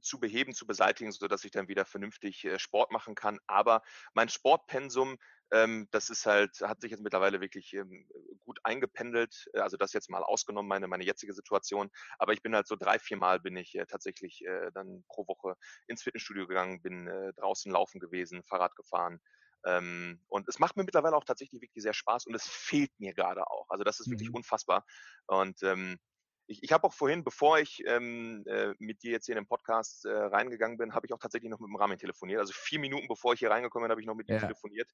zu 0.00 0.18
beheben, 0.18 0.54
zu 0.54 0.66
beseitigen, 0.66 1.12
so 1.12 1.28
dass 1.28 1.44
ich 1.44 1.50
dann 1.50 1.68
wieder 1.68 1.84
vernünftig 1.84 2.44
äh, 2.44 2.58
Sport 2.58 2.90
machen 2.90 3.14
kann. 3.14 3.38
Aber 3.46 3.82
mein 4.14 4.28
Sportpensum 4.28 5.18
das 5.50 6.10
ist 6.10 6.26
halt, 6.26 6.60
hat 6.60 6.80
sich 6.80 6.90
jetzt 6.90 7.02
mittlerweile 7.02 7.40
wirklich 7.40 7.72
ähm, 7.74 8.08
gut 8.44 8.58
eingependelt. 8.64 9.48
Äh, 9.54 9.60
also 9.60 9.76
das 9.76 9.92
jetzt 9.92 10.10
mal 10.10 10.22
ausgenommen, 10.22 10.68
meine, 10.68 10.88
meine 10.88 11.04
jetzige 11.04 11.32
Situation. 11.32 11.90
Aber 12.18 12.32
ich 12.32 12.42
bin 12.42 12.54
halt 12.54 12.66
so 12.66 12.76
drei, 12.76 12.98
vier 12.98 13.16
Mal 13.16 13.40
bin 13.40 13.56
ich 13.56 13.74
äh, 13.76 13.86
tatsächlich 13.86 14.44
äh, 14.44 14.70
dann 14.72 15.04
pro 15.08 15.26
Woche 15.28 15.56
ins 15.86 16.02
Fitnessstudio 16.02 16.46
gegangen, 16.46 16.82
bin 16.82 17.06
draußen 17.36 17.70
laufen 17.70 18.00
gewesen, 18.00 18.42
Fahrrad 18.44 18.74
gefahren. 18.76 19.20
Ähm, 19.64 20.20
und 20.28 20.48
es 20.48 20.58
macht 20.58 20.76
mir 20.76 20.84
mittlerweile 20.84 21.16
auch 21.16 21.24
tatsächlich 21.24 21.60
wirklich 21.60 21.82
sehr 21.82 21.94
Spaß 21.94 22.26
und 22.26 22.34
es 22.34 22.46
fehlt 22.46 22.92
mir 22.98 23.14
gerade 23.14 23.46
auch. 23.46 23.66
Also 23.68 23.84
das 23.84 24.00
ist 24.00 24.10
wirklich 24.10 24.28
mhm. 24.28 24.36
unfassbar. 24.36 24.84
Und 25.26 25.62
ähm, 25.62 25.98
ich, 26.46 26.62
ich 26.62 26.72
habe 26.72 26.84
auch 26.86 26.92
vorhin, 26.92 27.24
bevor 27.24 27.58
ich 27.58 27.82
ähm, 27.86 28.44
äh, 28.46 28.72
mit 28.78 29.02
dir 29.02 29.12
jetzt 29.12 29.26
hier 29.26 29.36
in 29.36 29.42
den 29.42 29.48
Podcast 29.48 30.04
äh, 30.04 30.10
reingegangen 30.10 30.78
bin, 30.78 30.94
habe 30.94 31.06
ich 31.06 31.12
auch 31.12 31.18
tatsächlich 31.18 31.50
noch 31.50 31.58
mit 31.58 31.68
dem 31.68 31.76
Rahmen 31.76 31.98
telefoniert. 31.98 32.40
Also 32.40 32.52
vier 32.54 32.78
Minuten 32.78 33.08
bevor 33.08 33.34
ich 33.34 33.40
hier 33.40 33.50
reingekommen 33.50 33.86
bin, 33.86 33.90
habe 33.90 34.00
ich 34.00 34.06
noch 34.06 34.14
mit 34.14 34.28
ja. 34.28 34.36
ihm 34.36 34.40
telefoniert. 34.40 34.88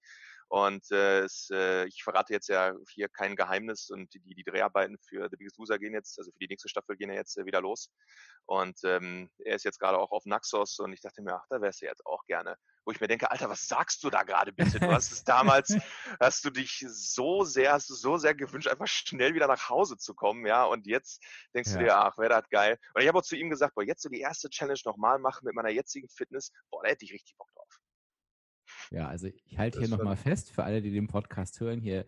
Und 0.49 0.91
äh, 0.91 1.21
es, 1.21 1.49
äh, 1.53 1.87
ich 1.87 2.03
verrate 2.03 2.33
jetzt 2.33 2.49
ja 2.49 2.75
hier 2.91 3.09
kein 3.09 3.37
Geheimnis 3.37 3.91
und 3.91 4.13
die, 4.15 4.21
die 4.21 4.45
Dreharbeiten 4.45 4.99
für 4.99 5.29
The 5.31 5.37
Biggest 5.37 5.59
Loser 5.59 5.79
gehen 5.79 5.95
jetzt, 5.95 6.19
also 6.19 6.31
für 6.31 6.39
die 6.39 6.49
nächste 6.49 6.69
Staffel 6.69 6.97
gehen 6.97 7.11
ja 7.11 7.17
jetzt 7.17 7.37
äh, 7.37 7.45
wieder 7.45 7.61
los. 7.61 7.91
Und 8.47 8.79
ähm, 8.85 9.31
er 9.39 9.57
ist 9.57 9.65
jetzt 9.65 9.79
gerade 9.79 9.99
auch 9.99 10.11
auf 10.11 10.25
Naxos 10.25 10.79
und 10.79 10.93
ich 10.93 11.01
dachte 11.01 11.23
mir, 11.23 11.35
ach, 11.35 11.47
da 11.51 11.61
wärst 11.61 11.83
du 11.83 11.87
jetzt 11.87 12.05
auch 12.07 12.25
gerne 12.27 12.57
wo 12.85 12.93
ich 12.93 13.01
mir 13.01 13.09
denke, 13.09 13.31
Alter, 13.31 13.49
was 13.49 13.67
sagst 13.67 14.03
du 14.03 14.11
da 14.11 14.23
gerade 14.23 14.53
bitte? 14.53 14.81
Du 14.81 14.91
hast 14.91 15.13
es 15.13 15.25
damals, 15.25 15.77
hast 16.21 16.45
du 16.45 16.51
dich 16.51 16.85
so 16.89 17.45
sehr, 17.45 17.73
hast 17.73 17.91
du 17.91 17.95
so 17.95 18.17
sehr 18.17 18.35
gewünscht, 18.35 18.69
einfach 18.69 18.87
schnell 18.87 19.35
wieder 19.35 19.47
nach 19.47 19.69
Hause 19.69 19.97
zu 19.97 20.15
kommen, 20.15 20.47
ja, 20.47 20.65
und 20.65 20.87
jetzt 20.87 21.23
denkst 21.55 21.73
ja. 21.73 21.79
du 21.79 21.85
dir, 21.85 21.97
ach, 21.97 22.19
wäre 22.19 22.31
das 22.31 22.49
geil. 22.51 22.79
Und 22.95 23.03
ich 23.03 23.09
habe 23.09 23.19
auch 23.19 23.23
zu 23.23 23.37
ihm 23.37 23.51
gesagt, 23.51 23.75
boah, 23.75 23.85
jetzt 23.85 24.03
so 24.03 24.09
die 24.09 24.21
erste 24.21 24.51
Challenge 24.51 24.81
nochmal 24.85 25.19
machen 25.19 25.45
mit 25.45 25.55
meiner 25.55 25.71
jetzigen 25.71 26.09
Fitness, 26.09 26.53
boah, 26.71 26.83
da 26.83 26.91
hätte 26.91 27.05
ich 27.05 27.13
richtig 27.13 27.37
Bock 27.37 27.51
drauf. 27.55 27.81
Ja, 28.91 29.09
also 29.09 29.29
ich 29.29 29.59
halte 29.59 29.79
hier 29.79 29.89
nochmal 29.89 30.17
fest, 30.17 30.51
für 30.51 30.65
alle, 30.65 30.83
die 30.83 30.93
den 30.93 31.07
Podcast 31.07 31.61
hören, 31.61 31.81
hier 31.81 32.05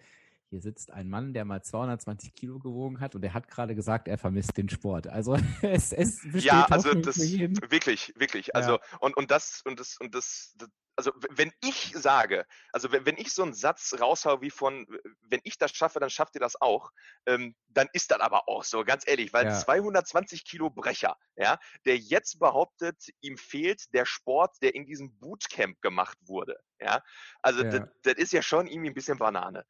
hier 0.55 0.61
sitzt 0.61 0.93
ein 0.93 1.09
Mann, 1.09 1.35
der 1.35 1.45
mal 1.45 1.63
220 1.63 2.33
Kilo 2.33 2.61
gewogen 2.61 3.01
hat 3.01 3.17
und 3.17 3.23
der 3.23 3.35
hat 3.35 3.49
gerade 3.49 3.75
gesagt, 3.75 4.07
er 4.07 4.19
vermisst 4.19 4.57
den 4.57 4.69
Sport. 4.69 5.09
Also 5.09 5.35
es, 5.63 5.93
es 5.93 6.23
besteht 6.23 6.45
Ja, 6.45 6.67
also 6.71 6.95
das 6.95 7.19
wirklich, 7.19 8.15
wirklich. 8.17 8.55
Also 8.55 8.75
ja. 8.75 8.99
und, 9.01 9.17
und 9.17 9.33
das 9.33 9.63
und 9.65 9.81
das 9.81 9.97
und 9.99 10.15
das, 10.15 10.55
das 10.57 10.69
also 10.97 11.11
wenn 11.31 11.53
ich 11.61 11.93
sage, 11.97 12.47
also 12.73 12.93
wenn, 12.93 13.05
wenn 13.05 13.17
ich 13.17 13.33
so 13.33 13.43
einen 13.43 13.53
Satz 13.53 13.97
raushaue 14.01 14.41
wie 14.43 14.51
von, 14.51 14.87
wenn 15.23 15.41
ich 15.43 15.59
das 15.59 15.73
schaffe, 15.73 15.99
dann 15.99 16.09
schafft 16.11 16.37
ihr 16.37 16.41
das 16.41 16.61
auch, 16.61 16.93
ähm, 17.27 17.57
dann 17.67 17.89
ist 17.93 18.13
das 18.13 18.21
aber 18.21 18.49
auch 18.49 18.63
so, 18.63 18.85
ganz 18.85 19.03
ehrlich, 19.07 19.33
weil 19.33 19.47
ja. 19.47 19.59
220 19.59 20.45
Kilo 20.45 20.71
Brecher, 20.71 21.17
ja, 21.35 21.59
der 21.85 21.99
jetzt 21.99 22.39
behauptet, 22.39 23.09
ihm 23.21 23.37
fehlt 23.37 23.93
der 23.93 24.07
Sport, 24.07 24.57
der 24.63 24.77
in 24.77 24.87
diesem 24.87 25.19
Bootcamp 25.19 25.81
gemacht 25.83 26.19
wurde, 26.27 26.61
ja, 26.79 27.03
also 27.43 27.65
ja. 27.65 27.71
Das, 27.71 27.89
das 28.03 28.15
ist 28.15 28.33
ja 28.33 28.43
schon 28.43 28.67
irgendwie 28.69 28.91
ein 28.91 28.95
bisschen 28.95 29.19
Banane. 29.19 29.65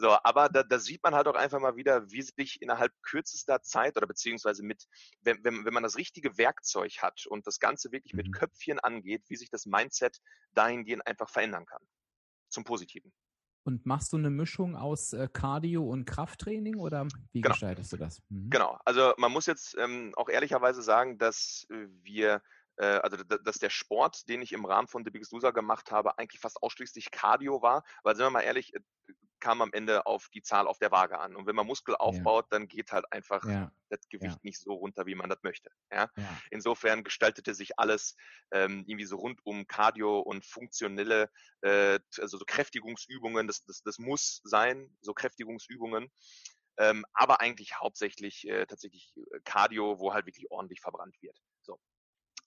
So, 0.00 0.16
aber 0.22 0.48
da, 0.48 0.62
da 0.62 0.78
sieht 0.78 1.02
man 1.02 1.16
halt 1.16 1.26
auch 1.26 1.34
einfach 1.34 1.58
mal 1.58 1.74
wieder, 1.74 2.08
wie 2.12 2.22
sich 2.22 2.62
innerhalb 2.62 2.92
kürzester 3.02 3.62
Zeit 3.62 3.96
oder 3.96 4.06
beziehungsweise 4.06 4.62
mit, 4.62 4.86
wenn, 5.22 5.42
wenn, 5.42 5.64
wenn 5.64 5.74
man 5.74 5.82
das 5.82 5.96
richtige 5.96 6.38
Werkzeug 6.38 6.98
hat 7.02 7.26
und 7.26 7.48
das 7.48 7.58
Ganze 7.58 7.90
wirklich 7.90 8.12
mhm. 8.12 8.18
mit 8.18 8.32
Köpfchen 8.32 8.78
angeht, 8.78 9.24
wie 9.26 9.34
sich 9.34 9.50
das 9.50 9.66
Mindset 9.66 10.20
dahingehend 10.52 11.04
einfach 11.04 11.28
verändern 11.28 11.66
kann. 11.66 11.82
Zum 12.48 12.62
Positiven. 12.62 13.12
Und 13.64 13.86
machst 13.86 14.12
du 14.12 14.16
eine 14.16 14.30
Mischung 14.30 14.76
aus 14.76 15.12
äh, 15.12 15.28
Cardio 15.32 15.84
und 15.84 16.04
Krafttraining 16.04 16.76
oder 16.76 17.08
wie 17.32 17.40
genau. 17.40 17.52
gestaltest 17.52 17.92
du 17.92 17.96
das? 17.96 18.22
Mhm. 18.28 18.50
Genau, 18.50 18.78
also 18.84 19.14
man 19.18 19.32
muss 19.32 19.46
jetzt 19.46 19.76
ähm, 19.78 20.12
auch 20.16 20.28
ehrlicherweise 20.28 20.80
sagen, 20.80 21.18
dass 21.18 21.66
wir 21.68 22.40
äh, 22.76 23.00
also 23.02 23.16
dass 23.16 23.58
der 23.58 23.70
Sport, 23.70 24.28
den 24.28 24.42
ich 24.42 24.52
im 24.52 24.64
Rahmen 24.64 24.88
von 24.88 25.04
The 25.04 25.10
Biggest 25.10 25.32
Loser 25.32 25.52
gemacht 25.52 25.90
habe, 25.90 26.18
eigentlich 26.18 26.40
fast 26.40 26.62
ausschließlich 26.62 27.10
Cardio 27.10 27.60
war, 27.60 27.84
weil 28.04 28.16
sind 28.16 28.24
wir 28.24 28.30
mal 28.30 28.40
ehrlich, 28.40 28.74
äh, 28.74 28.80
kam 29.40 29.62
am 29.62 29.72
Ende 29.72 30.06
auf 30.06 30.28
die 30.30 30.42
Zahl 30.42 30.66
auf 30.66 30.78
der 30.78 30.90
Waage 30.90 31.18
an. 31.18 31.36
Und 31.36 31.46
wenn 31.46 31.56
man 31.56 31.66
Muskel 31.66 31.96
aufbaut, 31.96 32.46
ja. 32.46 32.58
dann 32.58 32.68
geht 32.68 32.92
halt 32.92 33.10
einfach 33.12 33.44
ja. 33.44 33.72
das 33.88 34.08
Gewicht 34.08 34.34
ja. 34.34 34.40
nicht 34.42 34.60
so 34.60 34.72
runter, 34.72 35.06
wie 35.06 35.14
man 35.14 35.28
das 35.28 35.42
möchte. 35.42 35.70
Ja? 35.92 36.10
Insofern 36.50 37.04
gestaltete 37.04 37.54
sich 37.54 37.78
alles 37.78 38.16
ähm, 38.50 38.84
irgendwie 38.86 39.06
so 39.06 39.16
rund 39.16 39.40
um 39.44 39.66
Cardio 39.66 40.20
und 40.20 40.44
funktionelle, 40.44 41.30
äh, 41.62 41.98
also 42.18 42.38
so 42.38 42.44
Kräftigungsübungen, 42.46 43.46
das, 43.46 43.64
das, 43.64 43.82
das 43.82 43.98
muss 43.98 44.40
sein, 44.44 44.96
so 45.00 45.14
Kräftigungsübungen. 45.14 46.10
Ähm, 46.78 47.04
aber 47.12 47.40
eigentlich 47.40 47.80
hauptsächlich 47.80 48.46
äh, 48.46 48.64
tatsächlich 48.66 49.12
äh, 49.16 49.40
Cardio, 49.44 49.98
wo 49.98 50.14
halt 50.14 50.26
wirklich 50.26 50.50
ordentlich 50.50 50.80
verbrannt 50.80 51.16
wird. 51.20 51.36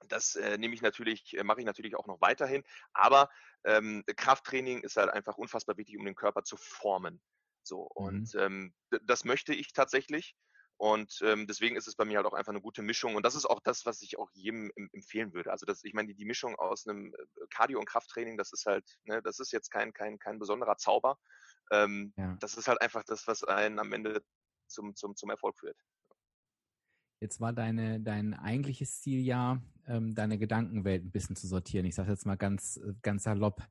Das 0.07 0.35
äh, 0.35 0.57
nehme 0.57 0.73
ich 0.73 0.81
natürlich, 0.81 1.37
äh, 1.37 1.43
mache 1.43 1.59
ich 1.59 1.65
natürlich 1.65 1.95
auch 1.95 2.07
noch 2.07 2.21
weiterhin. 2.21 2.63
Aber 2.93 3.29
ähm, 3.63 4.03
Krafttraining 4.15 4.81
ist 4.81 4.97
halt 4.97 5.09
einfach 5.09 5.37
unfassbar 5.37 5.77
wichtig, 5.77 5.97
um 5.97 6.05
den 6.05 6.15
Körper 6.15 6.43
zu 6.43 6.57
formen. 6.57 7.21
So 7.63 7.81
und 7.81 8.33
mhm. 8.33 8.39
ähm, 8.39 8.73
das 9.03 9.23
möchte 9.23 9.53
ich 9.53 9.73
tatsächlich. 9.73 10.35
Und 10.77 11.19
ähm, 11.21 11.45
deswegen 11.45 11.75
ist 11.75 11.87
es 11.87 11.95
bei 11.95 12.05
mir 12.05 12.17
halt 12.17 12.25
auch 12.25 12.33
einfach 12.33 12.51
eine 12.51 12.61
gute 12.61 12.81
Mischung. 12.81 13.13
Und 13.13 13.23
das 13.23 13.35
ist 13.35 13.45
auch 13.45 13.59
das, 13.59 13.85
was 13.85 14.01
ich 14.01 14.17
auch 14.17 14.31
jedem 14.33 14.71
empfehlen 14.93 15.31
würde. 15.31 15.51
Also 15.51 15.67
das, 15.67 15.83
ich 15.83 15.93
meine, 15.93 16.07
die, 16.07 16.15
die 16.15 16.25
Mischung 16.25 16.55
aus 16.55 16.87
einem 16.87 17.13
äh, 17.13 17.47
Cardio- 17.51 17.77
und 17.77 17.85
Krafttraining, 17.85 18.35
das 18.35 18.51
ist 18.51 18.65
halt, 18.65 18.97
ne, 19.03 19.21
das 19.21 19.37
ist 19.37 19.51
jetzt 19.51 19.69
kein, 19.69 19.93
kein, 19.93 20.17
kein 20.17 20.39
besonderer 20.39 20.77
Zauber. 20.77 21.19
Ähm, 21.71 22.13
ja. 22.17 22.35
Das 22.39 22.55
ist 22.55 22.67
halt 22.67 22.81
einfach 22.81 23.03
das, 23.03 23.27
was 23.27 23.43
einen 23.43 23.77
am 23.77 23.93
Ende 23.93 24.23
zum, 24.65 24.95
zum, 24.95 25.15
zum 25.15 25.29
Erfolg 25.29 25.59
führt. 25.59 25.77
Jetzt 27.21 27.39
war 27.39 27.53
deine, 27.53 27.99
dein 27.99 28.33
eigentliches 28.33 28.99
Ziel 28.99 29.21
ja, 29.21 29.61
ähm, 29.85 30.15
deine 30.15 30.39
Gedankenwelt 30.39 31.05
ein 31.05 31.11
bisschen 31.11 31.35
zu 31.35 31.45
sortieren. 31.45 31.85
Ich 31.85 31.93
sage 31.93 32.09
jetzt 32.09 32.25
mal 32.25 32.35
ganz, 32.35 32.81
ganz 33.03 33.23
salopp. 33.23 33.61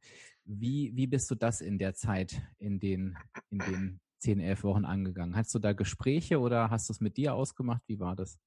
Wie, 0.45 0.93
wie 0.95 1.09
bist 1.09 1.29
du 1.33 1.35
das 1.35 1.61
in 1.61 1.77
der 1.77 1.95
Zeit, 1.95 2.41
in 2.59 2.79
den, 2.79 3.19
in 3.51 3.59
den 3.59 4.01
zehn, 4.21 4.39
elf 4.39 4.63
Wochen 4.63 4.85
angegangen? 4.85 5.35
Hast 5.35 5.53
du 5.53 5.59
da 5.59 5.73
Gespräche 5.73 6.39
oder 6.39 6.71
hast 6.71 6.89
du 6.89 6.93
es 6.93 7.01
mit 7.01 7.17
dir 7.17 7.35
ausgemacht? 7.35 7.83
Wie 7.89 7.99
war 7.99 8.15
das? 8.15 8.39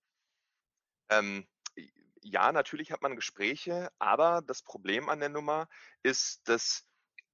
Ähm, 1.10 1.46
ja, 2.22 2.54
natürlich 2.54 2.94
hat 2.94 3.02
man 3.02 3.18
Gespräche, 3.18 3.92
aber 4.00 4.42
das 4.42 4.64
Problem 4.64 5.10
an 5.10 5.20
der 5.20 5.28
Nummer 5.28 5.68
ist, 6.02 6.48
dass 6.48 6.88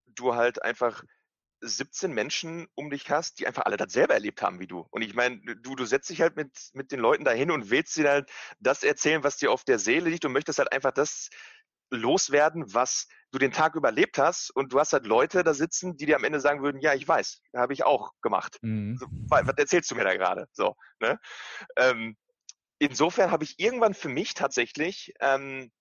du 0.07 0.33
halt 0.33 0.63
einfach 0.63 1.03
17 1.61 2.13
Menschen 2.13 2.67
um 2.75 2.89
dich 2.89 3.09
hast, 3.09 3.39
die 3.39 3.47
einfach 3.47 3.65
alle 3.65 3.77
das 3.77 3.91
selber 3.91 4.13
erlebt 4.13 4.41
haben 4.41 4.59
wie 4.59 4.67
du. 4.67 4.85
Und 4.91 5.01
ich 5.01 5.13
meine, 5.13 5.39
du, 5.39 5.75
du 5.75 5.85
setzt 5.85 6.09
dich 6.09 6.21
halt 6.21 6.35
mit, 6.35 6.51
mit 6.73 6.91
den 6.91 6.99
Leuten 6.99 7.25
dahin 7.25 7.51
und 7.51 7.69
willst 7.69 7.97
dir 7.97 8.09
halt 8.09 8.31
das 8.59 8.83
erzählen, 8.83 9.23
was 9.23 9.37
dir 9.37 9.51
auf 9.51 9.63
der 9.63 9.79
Seele 9.79 10.09
liegt 10.09 10.25
und 10.25 10.31
möchtest 10.31 10.59
halt 10.59 10.71
einfach 10.71 10.91
das 10.91 11.29
loswerden, 11.91 12.73
was 12.73 13.07
du 13.31 13.39
den 13.39 13.51
Tag 13.51 13.75
überlebt 13.75 14.17
hast. 14.17 14.51
Und 14.51 14.73
du 14.73 14.79
hast 14.79 14.93
halt 14.93 15.05
Leute 15.05 15.43
da 15.43 15.53
sitzen, 15.53 15.97
die 15.97 16.05
dir 16.05 16.15
am 16.15 16.23
Ende 16.23 16.39
sagen 16.39 16.61
würden, 16.61 16.81
ja, 16.81 16.93
ich 16.93 17.07
weiß, 17.07 17.41
habe 17.55 17.73
ich 17.73 17.83
auch 17.83 18.11
gemacht. 18.21 18.57
Mhm. 18.61 18.97
So, 18.97 19.07
was 19.29 19.57
erzählst 19.57 19.91
du 19.91 19.95
mir 19.95 20.03
da 20.03 20.15
gerade? 20.15 20.47
So, 20.53 20.75
ne? 20.99 21.19
Ähm, 21.75 22.17
insofern 22.79 23.31
habe 23.31 23.43
ich 23.43 23.59
irgendwann 23.59 23.93
für 23.93 24.09
mich 24.09 24.33
tatsächlich 24.33 25.13
ähm, 25.19 25.71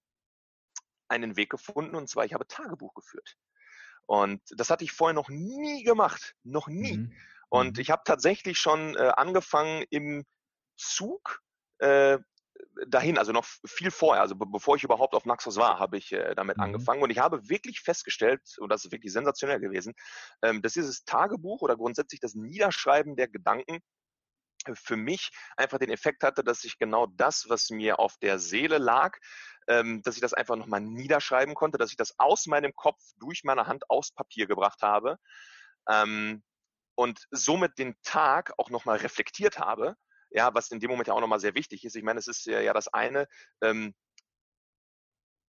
einen 1.09 1.37
Weg 1.37 1.51
gefunden, 1.51 1.95
und 1.95 2.09
zwar 2.09 2.25
ich 2.25 2.35
habe 2.35 2.47
Tagebuch 2.47 2.95
geführt. 2.95 3.37
Und 4.09 4.41
das 4.57 4.71
hatte 4.71 4.85
ich 4.85 4.93
vorher 4.93 5.15
noch 5.15 5.29
nie 5.29 5.83
gemacht, 5.85 6.35
noch 6.43 6.67
nie. 6.67 6.97
Mhm. 6.97 7.13
Und 7.51 7.77
mhm. 7.77 7.81
ich 7.81 7.91
habe 7.91 8.03
tatsächlich 8.07 8.59
schon 8.59 8.97
äh, 8.97 9.13
angefangen 9.15 9.85
im 9.91 10.25
Zug 10.77 11.43
äh, 11.79 12.19
dahin, 12.87 13.19
also 13.19 13.33
noch 13.33 13.45
viel 13.67 13.91
vorher, 13.91 14.23
also 14.23 14.35
be 14.35 14.47
bevor 14.47 14.77
ich 14.77 14.85
überhaupt 14.85 15.15
auf 15.15 15.27
Naxos 15.27 15.57
war, 15.57 15.79
habe 15.79 15.99
ich 15.99 16.13
äh, 16.13 16.35
damit 16.35 16.57
mhm. 16.57 16.63
angefangen 16.63 17.03
und 17.03 17.11
ich 17.11 17.19
habe 17.19 17.51
wirklich 17.51 17.81
festgestellt, 17.81 18.41
und 18.59 18.71
das 18.71 18.87
ist 18.87 18.93
wirklich 18.93 19.13
sensationell 19.13 19.61
gewesen, 19.61 19.93
ähm, 20.43 20.63
dass 20.63 20.73
dieses 20.73 21.05
Tagebuch 21.05 21.61
oder 21.61 21.77
grundsätzlich 21.77 22.21
das 22.21 22.35
Niederschreiben 22.35 23.15
der 23.15 23.29
Gedanken 23.29 23.81
für 24.75 24.97
mich 24.97 25.31
einfach 25.57 25.79
den 25.79 25.91
Effekt 25.91 26.23
hatte, 26.23 26.45
dass 26.45 26.65
ich 26.65 26.79
genau 26.79 27.07
das, 27.07 27.49
was 27.49 27.71
mir 27.71 27.99
auf 27.99 28.17
der 28.19 28.39
Seele 28.39 28.79
lag, 28.79 29.17
ähm, 29.69 30.03
dass 30.03 30.17
ich 30.17 30.21
das 30.21 30.35
einfach 30.35 30.57
nochmal 30.57 30.81
niederschreiben 30.81 31.55
konnte, 31.55 31.79
dass 31.79 31.91
ich 31.91 31.97
das 31.97 32.19
aus 32.19 32.47
meinem 32.47 32.75
Kopf 32.75 33.03
durch 33.17 33.45
meine 33.45 33.67
Hand 33.67 33.89
aufs 33.91 34.13
Papier 34.13 34.47
gebracht 34.47 34.83
habe 34.83 35.19
ähm, 35.89 36.43
und 36.95 37.27
somit 37.31 37.79
den 37.79 37.95
Tag 38.03 38.53
auch 38.59 38.71
nochmal 38.71 38.99
reflektiert 38.99 39.59
habe, 39.59 39.97
ja, 40.31 40.53
was 40.55 40.71
in 40.71 40.81
dem 40.81 40.91
Moment 40.91 41.09
ja 41.09 41.15
auch 41.15 41.21
nochmal 41.21 41.41
sehr 41.41 41.55
wichtig 41.55 41.85
ist. 41.85 41.97
Ich 41.97 42.03
meine, 42.03 42.19
es 42.19 42.27
ist 42.27 42.47
ja, 42.47 42.73
das 42.73 42.89
eine, 42.89 43.27
ähm, 43.63 43.95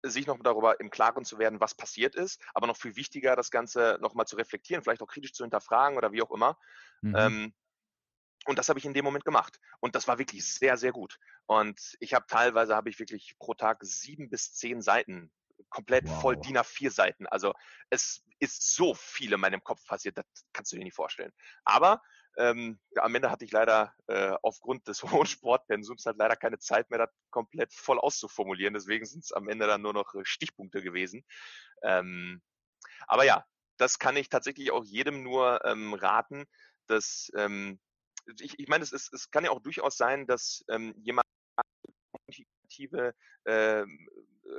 sich 0.04 0.26
noch 0.26 0.38
darüber 0.42 0.78
im 0.80 0.90
Klaren 0.90 1.24
zu 1.24 1.38
werden, 1.38 1.60
was 1.60 1.74
passiert 1.74 2.14
ist, 2.14 2.40
aber 2.54 2.66
noch 2.66 2.76
viel 2.76 2.94
wichtiger, 2.94 3.34
das 3.34 3.50
Ganze 3.50 3.98
nochmal 4.00 4.26
zu 4.26 4.36
reflektieren, 4.36 4.82
vielleicht 4.82 5.02
auch 5.02 5.08
kritisch 5.08 5.32
zu 5.32 5.42
hinterfragen 5.42 5.96
oder 5.96 6.12
wie 6.12 6.22
auch 6.22 6.30
immer. 6.30 6.56
Mhm. 7.02 7.16
Ähm, 7.16 7.54
und 8.48 8.58
das 8.58 8.70
habe 8.70 8.78
ich 8.78 8.86
in 8.86 8.94
dem 8.94 9.04
Moment 9.04 9.26
gemacht. 9.26 9.60
Und 9.80 9.94
das 9.94 10.08
war 10.08 10.18
wirklich 10.18 10.42
sehr, 10.42 10.78
sehr 10.78 10.90
gut. 10.90 11.18
Und 11.44 11.96
ich 12.00 12.14
habe 12.14 12.24
teilweise 12.26 12.74
habe 12.74 12.88
ich 12.88 12.98
wirklich 12.98 13.36
pro 13.38 13.52
Tag 13.52 13.78
sieben 13.82 14.30
bis 14.30 14.54
zehn 14.54 14.80
Seiten 14.80 15.30
komplett 15.68 16.08
wow. 16.08 16.22
voll 16.22 16.36
DIN 16.38 16.56
A4 16.56 16.90
Seiten. 16.90 17.26
Also 17.26 17.52
es 17.90 18.24
ist 18.38 18.74
so 18.74 18.94
viel 18.94 19.34
in 19.34 19.40
meinem 19.40 19.62
Kopf 19.62 19.84
passiert, 19.84 20.16
das 20.16 20.24
kannst 20.54 20.72
du 20.72 20.76
dir 20.76 20.84
nicht 20.84 20.96
vorstellen. 20.96 21.30
Aber 21.64 22.00
ähm, 22.38 22.80
am 22.96 23.14
Ende 23.14 23.30
hatte 23.30 23.44
ich 23.44 23.52
leider 23.52 23.94
äh, 24.06 24.34
aufgrund 24.40 24.88
des 24.88 25.02
hohen 25.24 25.26
Sportpensums 25.26 26.06
halt 26.06 26.16
leider 26.16 26.36
keine 26.36 26.58
Zeit 26.58 26.88
mehr, 26.88 27.00
das 27.00 27.10
komplett 27.28 27.74
voll 27.74 27.98
auszuformulieren. 27.98 28.72
Deswegen 28.72 29.04
sind 29.04 29.24
es 29.24 29.32
am 29.32 29.50
Ende 29.50 29.66
dann 29.66 29.82
nur 29.82 29.92
noch 29.92 30.14
äh, 30.14 30.24
Stichpunkte 30.24 30.82
gewesen. 30.82 31.22
Ähm, 31.82 32.40
aber 33.06 33.24
ja, 33.24 33.44
das 33.76 33.98
kann 33.98 34.16
ich 34.16 34.30
tatsächlich 34.30 34.70
auch 34.70 34.84
jedem 34.84 35.22
nur 35.22 35.62
ähm, 35.66 35.92
raten, 35.92 36.46
dass 36.86 37.30
ähm, 37.36 37.78
ich, 38.40 38.58
ich 38.58 38.68
meine, 38.68 38.84
es, 38.84 38.92
ist, 38.92 39.12
es 39.12 39.30
kann 39.30 39.44
ja 39.44 39.50
auch 39.50 39.60
durchaus 39.60 39.96
sein, 39.96 40.26
dass 40.26 40.64
ähm, 40.68 40.94
jemand 40.98 41.26
kommunikative 42.12 43.14
äh, 43.44 43.84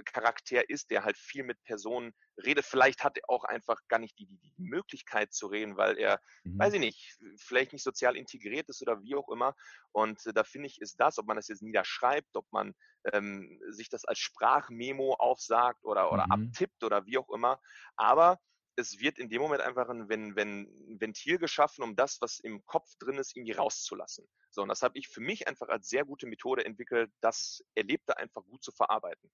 Charakter 0.06 0.70
ist, 0.70 0.92
der 0.92 1.04
halt 1.04 1.18
viel 1.18 1.44
mit 1.44 1.64
Personen 1.64 2.14
redet. 2.44 2.66
Vielleicht 2.66 3.04
hat 3.04 3.18
er 3.18 3.24
auch 3.28 3.44
einfach 3.44 3.80
gar 3.88 4.00
nicht 4.00 4.18
die, 4.20 4.28
die, 4.28 4.38
die 4.38 4.64
Möglichkeit 4.64 5.34
zu 5.34 5.48
reden, 5.48 5.78
weil 5.78 5.98
er, 5.98 6.22
mhm. 6.44 6.60
weiß 6.60 6.74
ich 6.74 6.80
nicht, 6.80 7.18
vielleicht 7.38 7.74
nicht 7.74 7.84
sozial 7.84 8.16
integriert 8.16 8.70
ist 8.70 8.82
oder 8.82 9.02
wie 9.02 9.16
auch 9.16 9.30
immer. 9.30 9.56
Und 9.92 10.26
äh, 10.26 10.34
da 10.34 10.44
finde 10.44 10.68
ich, 10.68 10.80
ist 10.80 11.00
das, 11.00 11.18
ob 11.18 11.26
man 11.26 11.38
das 11.38 11.48
jetzt 11.48 11.64
niederschreibt, 11.64 12.36
ob 12.36 12.46
man 12.52 12.74
ähm, 13.14 13.60
sich 13.70 13.90
das 13.90 14.06
als 14.06 14.20
Sprachmemo 14.20 15.16
aufsagt 15.16 15.84
oder, 15.84 16.12
oder 16.12 16.26
mhm. 16.26 16.32
abtippt 16.32 16.84
oder 16.84 17.06
wie 17.06 17.18
auch 17.18 17.30
immer. 17.30 17.60
Aber 17.96 18.40
es 18.80 19.00
wird 19.00 19.20
in 19.20 19.30
dem 19.30 19.42
Moment 19.42 19.62
einfach 19.62 19.90
ein, 19.90 20.10
wenn, 20.10 20.36
wenn, 20.36 20.62
ein 20.62 21.00
Ventil 21.00 21.38
geschaffen, 21.38 21.84
um 21.84 21.96
das, 21.96 22.22
was 22.22 22.40
im 22.40 22.66
Kopf 22.66 22.96
drin 22.98 23.18
ist, 23.18 23.36
irgendwie 23.36 23.52
rauszulassen. 23.52 24.26
So, 24.50 24.62
und 24.62 24.70
das 24.70 24.82
habe 24.82 24.98
ich 24.98 25.08
für 25.08 25.22
mich 25.22 25.48
einfach 25.48 25.68
als 25.68 25.90
sehr 25.90 26.06
gute 26.06 26.26
Methode 26.28 26.66
entwickelt, 26.66 27.12
das 27.22 27.64
Erlebte 27.76 28.18
einfach 28.18 28.44
gut 28.46 28.64
zu 28.64 28.72
verarbeiten. 28.72 29.30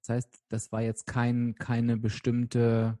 Das 0.00 0.08
heißt, 0.16 0.44
das 0.48 0.72
war 0.72 0.82
jetzt 0.82 1.06
kein, 1.06 1.54
keine 1.54 1.96
bestimmte 1.96 2.98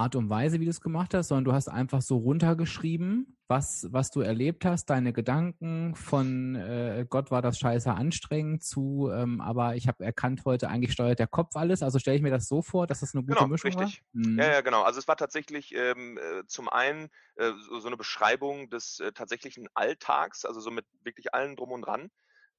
Art 0.00 0.16
und 0.16 0.30
Weise, 0.30 0.60
wie 0.60 0.64
du 0.64 0.70
es 0.70 0.80
gemacht 0.80 1.12
hast, 1.12 1.28
sondern 1.28 1.44
du 1.44 1.52
hast 1.52 1.68
einfach 1.68 2.00
so 2.00 2.16
runtergeschrieben, 2.16 3.36
was, 3.48 3.86
was 3.90 4.10
du 4.10 4.20
erlebt 4.20 4.64
hast, 4.64 4.86
deine 4.86 5.12
Gedanken 5.12 5.94
von 5.94 6.54
äh, 6.54 7.04
Gott 7.08 7.30
war 7.30 7.42
das 7.42 7.58
scheiße 7.58 7.92
anstrengend 7.92 8.64
zu, 8.64 9.10
ähm, 9.12 9.40
aber 9.42 9.76
ich 9.76 9.88
habe 9.88 10.02
erkannt 10.02 10.44
heute, 10.46 10.68
eigentlich 10.68 10.92
steuert 10.92 11.18
der 11.18 11.26
Kopf 11.26 11.54
alles. 11.56 11.82
Also 11.82 11.98
stelle 11.98 12.16
ich 12.16 12.22
mir 12.22 12.30
das 12.30 12.48
so 12.48 12.62
vor, 12.62 12.86
dass 12.86 13.00
das 13.00 13.14
eine 13.14 13.24
gute 13.24 13.34
genau, 13.34 13.48
Mischung 13.48 13.72
richtig. 13.76 14.02
war? 14.14 14.22
Mhm. 14.22 14.38
Ja, 14.38 14.52
ja, 14.52 14.60
genau. 14.62 14.82
Also 14.82 15.00
es 15.00 15.06
war 15.08 15.16
tatsächlich 15.16 15.74
ähm, 15.74 16.16
äh, 16.16 16.46
zum 16.46 16.68
einen 16.70 17.10
äh, 17.34 17.52
so, 17.68 17.80
so, 17.80 17.88
eine 17.88 17.98
Beschreibung 17.98 18.70
des 18.70 19.00
äh, 19.00 19.12
tatsächlichen 19.12 19.68
Alltags, 19.74 20.46
also 20.46 20.60
so 20.60 20.70
mit 20.70 20.86
wirklich 21.02 21.34
allen 21.34 21.56
drum 21.56 21.72
und 21.72 21.82
dran, 21.82 22.10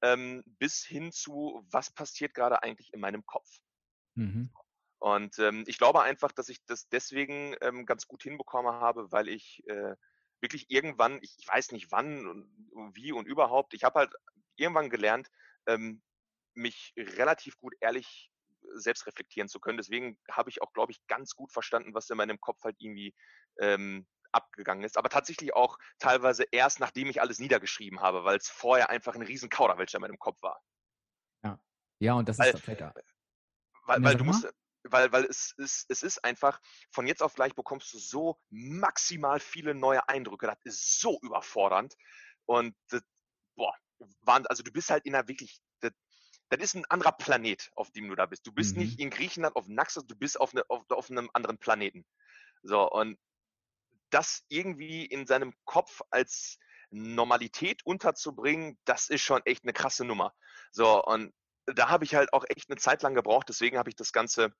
ähm, 0.03 0.43
bis 0.59 0.83
hin 0.83 1.11
zu, 1.11 1.65
was 1.71 1.89
passiert 1.89 2.35
gerade 2.35 2.61
eigentlich 2.61 2.93
in 2.93 2.99
meinem 2.99 3.25
Kopf. 3.25 3.49
Mhm. 4.15 4.51
Und 5.01 5.39
ähm, 5.39 5.63
ich 5.65 5.79
glaube 5.79 6.03
einfach, 6.03 6.31
dass 6.31 6.47
ich 6.47 6.63
das 6.67 6.87
deswegen 6.87 7.55
ähm, 7.61 7.87
ganz 7.87 8.05
gut 8.05 8.21
hinbekommen 8.21 8.71
habe, 8.71 9.11
weil 9.11 9.29
ich 9.29 9.63
äh, 9.65 9.95
wirklich 10.41 10.69
irgendwann, 10.69 11.17
ich, 11.23 11.35
ich 11.39 11.47
weiß 11.47 11.71
nicht 11.71 11.91
wann 11.91 12.27
und 12.27 12.95
wie 12.95 13.11
und 13.11 13.25
überhaupt, 13.25 13.73
ich 13.73 13.83
habe 13.83 13.97
halt 13.97 14.13
irgendwann 14.57 14.91
gelernt, 14.91 15.31
ähm, 15.65 16.03
mich 16.53 16.93
relativ 16.95 17.57
gut 17.57 17.73
ehrlich 17.79 18.31
selbst 18.75 19.07
reflektieren 19.07 19.49
zu 19.49 19.59
können. 19.59 19.79
Deswegen 19.79 20.19
habe 20.29 20.51
ich 20.51 20.61
auch, 20.61 20.71
glaube 20.71 20.91
ich, 20.91 21.01
ganz 21.07 21.33
gut 21.33 21.51
verstanden, 21.51 21.95
was 21.95 22.11
in 22.11 22.17
meinem 22.17 22.39
Kopf 22.39 22.63
halt 22.63 22.75
irgendwie 22.77 23.15
ähm, 23.59 24.05
abgegangen 24.31 24.83
ist. 24.83 24.99
Aber 24.99 25.09
tatsächlich 25.09 25.55
auch 25.55 25.79
teilweise 25.97 26.43
erst, 26.51 26.79
nachdem 26.79 27.09
ich 27.09 27.21
alles 27.21 27.39
niedergeschrieben 27.39 28.01
habe, 28.01 28.23
weil 28.23 28.37
es 28.37 28.49
vorher 28.49 28.91
einfach 28.91 29.15
ein 29.15 29.23
riesen 29.23 29.49
Kauderwelsch 29.49 29.95
in 29.95 30.01
meinem 30.01 30.19
Kopf 30.19 30.43
war. 30.43 30.61
Ja, 31.43 31.59
ja 31.97 32.13
und 32.13 32.29
das 32.29 32.37
weil, 32.37 32.53
ist 32.53 32.67
weil, 32.67 32.93
weil, 33.87 34.03
weil 34.03 34.15
du 34.15 34.25
musst, 34.25 34.47
weil, 34.83 35.11
weil 35.11 35.25
es 35.25 35.53
ist, 35.57 35.85
es 35.89 36.03
ist 36.03 36.23
einfach, 36.23 36.59
von 36.91 37.07
jetzt 37.07 37.21
auf 37.21 37.35
gleich 37.35 37.53
bekommst 37.55 37.93
du 37.93 37.99
so 37.99 38.39
maximal 38.49 39.39
viele 39.39 39.75
neue 39.75 40.07
Eindrücke. 40.09 40.47
Das 40.47 40.57
ist 40.63 40.99
so 40.99 41.19
überfordernd. 41.21 41.95
Und 42.45 42.75
das, 42.89 43.01
boah, 43.55 43.75
also 44.25 44.63
du 44.63 44.71
bist 44.71 44.89
halt 44.89 45.05
in 45.05 45.15
einer 45.15 45.27
wirklich, 45.27 45.59
das, 45.81 45.91
das 46.49 46.61
ist 46.61 46.75
ein 46.75 46.85
anderer 46.85 47.11
Planet, 47.11 47.71
auf 47.75 47.91
dem 47.91 48.09
du 48.09 48.15
da 48.15 48.25
bist. 48.25 48.45
Du 48.45 48.51
bist 48.51 48.75
mhm. 48.75 48.83
nicht 48.83 48.99
in 48.99 49.09
Griechenland 49.09 49.55
auf 49.55 49.67
Naxos, 49.67 50.05
du 50.05 50.15
bist 50.15 50.39
auf, 50.39 50.53
eine, 50.53 50.63
auf, 50.69 50.89
auf 50.89 51.09
einem 51.09 51.29
anderen 51.33 51.57
Planeten. 51.57 52.05
So, 52.63 52.89
und 52.89 53.17
das 54.09 54.43
irgendwie 54.49 55.05
in 55.05 55.25
seinem 55.25 55.53
Kopf 55.65 56.01
als 56.09 56.57
Normalität 56.89 57.85
unterzubringen, 57.85 58.77
das 58.85 59.09
ist 59.09 59.21
schon 59.21 59.41
echt 59.45 59.63
eine 59.63 59.73
krasse 59.73 60.03
Nummer. 60.03 60.33
So, 60.71 61.03
und 61.03 61.33
da 61.65 61.89
habe 61.89 62.03
ich 62.03 62.15
halt 62.15 62.33
auch 62.33 62.43
echt 62.49 62.69
eine 62.69 62.77
Zeit 62.77 63.01
lang 63.01 63.15
gebraucht, 63.15 63.47
deswegen 63.49 63.77
habe 63.77 63.89
ich 63.89 63.95
das 63.95 64.11
Ganze 64.11 64.53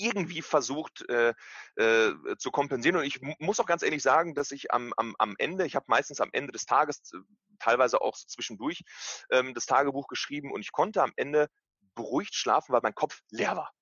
irgendwie 0.00 0.42
versucht 0.42 1.08
äh, 1.08 1.34
äh, 1.76 2.12
zu 2.38 2.50
kompensieren. 2.50 2.96
Und 2.96 3.04
ich 3.04 3.20
muss 3.38 3.60
auch 3.60 3.66
ganz 3.66 3.82
ehrlich 3.82 4.02
sagen, 4.02 4.34
dass 4.34 4.50
ich 4.50 4.72
am, 4.72 4.92
am, 4.96 5.14
am 5.18 5.34
Ende, 5.38 5.66
ich 5.66 5.76
habe 5.76 5.86
meistens 5.88 6.20
am 6.20 6.30
Ende 6.32 6.52
des 6.52 6.64
Tages, 6.64 7.12
äh, 7.12 7.18
teilweise 7.58 8.00
auch 8.00 8.16
so 8.16 8.26
zwischendurch, 8.26 8.82
ähm, 9.30 9.54
das 9.54 9.66
Tagebuch 9.66 10.08
geschrieben 10.08 10.52
und 10.52 10.60
ich 10.60 10.72
konnte 10.72 11.02
am 11.02 11.12
Ende 11.16 11.48
beruhigt 11.94 12.34
schlafen, 12.34 12.72
weil 12.72 12.80
mein 12.82 12.94
Kopf 12.94 13.20
leer 13.30 13.56
war. 13.56 13.72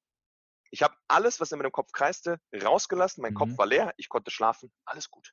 Ich 0.71 0.83
habe 0.83 0.95
alles, 1.09 1.41
was 1.41 1.53
in 1.53 1.59
meinem 1.59 1.73
Kopf 1.73 1.93
kreiste, 1.93 2.39
rausgelassen. 2.55 3.23
Mein 3.23 3.33
mhm. 3.33 3.39
Kopf 3.39 3.59
war 3.59 3.66
leer. 3.66 3.95
Ich 3.97 4.09
konnte 4.09 4.31
schlafen. 4.31 4.71
Alles 4.85 5.11
gut. 5.11 5.33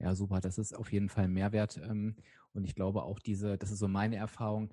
Ja, 0.00 0.14
super. 0.14 0.40
Das 0.40 0.58
ist 0.58 0.72
auf 0.72 0.92
jeden 0.92 1.08
Fall 1.08 1.24
ein 1.24 1.32
Mehrwert. 1.32 1.76
Ähm, 1.76 2.16
und 2.52 2.64
ich 2.64 2.74
glaube 2.74 3.02
auch 3.02 3.20
diese, 3.20 3.56
das 3.56 3.70
ist 3.70 3.78
so 3.78 3.88
meine 3.88 4.16
Erfahrung, 4.16 4.72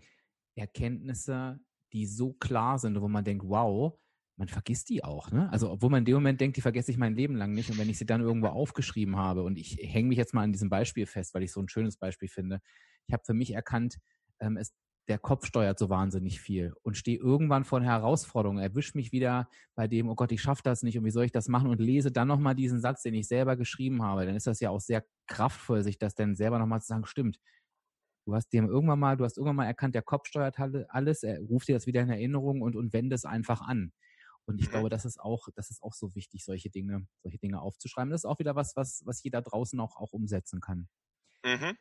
Erkenntnisse, 0.56 1.60
die 1.94 2.06
so 2.06 2.34
klar 2.34 2.80
sind, 2.80 3.00
wo 3.00 3.08
man 3.08 3.24
denkt, 3.24 3.44
wow, 3.48 3.98
man 4.42 4.48
vergisst 4.48 4.90
die 4.90 5.04
auch, 5.04 5.30
ne? 5.30 5.52
Also, 5.52 5.70
obwohl 5.70 5.92
man 5.92 6.00
in 6.00 6.06
dem 6.06 6.16
Moment 6.16 6.42
denkt, 6.42 6.58
die 6.58 6.62
vergesse 6.62 6.90
ich 6.90 6.98
mein 6.98 7.14
Leben 7.14 7.36
lang 7.36 7.54
nicht. 7.54 7.70
Und 7.70 7.78
wenn 7.78 7.92
ich 7.92 8.00
sie 8.00 8.08
dann 8.08 8.22
irgendwo 8.22 8.48
aufgeschrieben 8.48 9.16
habe 9.16 9.44
und 9.44 9.56
ich 9.56 9.78
hänge 9.80 10.08
mich 10.10 10.18
jetzt 10.18 10.34
mal 10.34 10.42
an 10.42 10.52
diesem 10.52 10.68
Beispiel 10.68 11.06
fest, 11.06 11.36
weil 11.36 11.44
ich 11.44 11.52
so 11.52 11.62
ein 11.62 11.70
schönes 11.70 11.96
Beispiel 11.96 12.28
finde. 12.28 12.60
Ich 13.06 13.14
habe 13.14 13.22
für 13.24 13.36
mich 13.36 13.54
erkannt, 13.54 14.00
ähm, 14.40 14.58
es, 14.58 14.74
der 15.08 15.20
Kopf 15.20 15.46
steuert 15.46 15.78
so 15.78 15.92
wahnsinnig 15.92 16.42
viel 16.42 16.74
und 16.82 16.98
stehe 16.98 17.20
irgendwann 17.20 17.66
vor 17.66 17.78
einer 17.78 17.90
Herausforderung, 17.90 18.58
erwische 18.58 18.98
mich 18.98 19.12
wieder 19.12 19.48
bei 19.76 19.88
dem, 19.88 20.10
oh 20.10 20.16
Gott, 20.16 20.32
ich 20.32 20.42
schaffe 20.42 20.64
das 20.64 20.82
nicht 20.82 20.98
und 20.98 21.06
wie 21.06 21.12
soll 21.12 21.26
ich 21.26 21.32
das 21.32 21.48
machen 21.48 21.70
und 21.70 21.80
lese 21.80 22.12
dann 22.12 22.28
nochmal 22.28 22.56
diesen 22.56 22.82
Satz, 22.82 23.04
den 23.04 23.14
ich 23.14 23.28
selber 23.28 23.56
geschrieben 23.58 24.02
habe. 24.02 24.26
Dann 24.26 24.36
ist 24.36 24.48
das 24.48 24.60
ja 24.60 24.72
auch 24.72 24.82
sehr 24.82 25.06
kraftvoll, 25.28 25.84
sich 25.84 26.00
das 26.00 26.16
dann 26.16 26.36
selber 26.36 26.58
nochmal 26.58 26.82
zu 26.82 26.88
sagen, 26.88 27.06
stimmt. 27.06 27.38
Du 28.26 28.34
hast 28.34 28.52
dir 28.54 28.64
irgendwann 28.64 28.98
mal, 29.00 29.18
du 29.18 29.24
hast 29.24 29.38
irgendwann 29.38 29.58
mal 29.58 29.66
erkannt, 29.66 29.94
der 29.94 30.02
Kopf 30.02 30.26
steuert 30.26 30.58
alles, 30.90 31.22
er 31.22 31.40
ruft 31.42 31.68
dir 31.68 31.76
das 31.76 31.86
wieder 31.86 32.02
in 32.02 32.10
Erinnerung 32.10 32.62
und, 32.64 32.76
und 32.76 32.92
wende 32.92 33.14
es 33.14 33.26
einfach 33.26 33.62
an. 33.62 33.92
Und 34.46 34.60
ich 34.60 34.68
mhm. 34.68 34.72
glaube, 34.72 34.90
das 34.90 35.06
ist 35.06 35.20
auch, 35.20 35.48
das 35.56 35.70
ist 35.70 35.82
auch 35.82 35.94
so 35.94 36.16
wichtig, 36.16 36.44
solche 36.44 36.70
Dinge, 36.70 37.08
solche 37.22 37.38
Dinge 37.38 37.62
aufzuschreiben. 37.62 38.12
Das 38.12 38.22
ist 38.22 38.26
auch 38.26 38.40
wieder 38.40 38.56
was, 38.56 38.76
was, 38.76 39.02
was 39.06 39.24
jeder 39.24 39.42
draußen 39.42 39.80
auch, 39.80 39.98
auch 39.98 40.14
umsetzen 40.14 40.62
kann. 40.62 40.88
Mhm. 41.44 41.78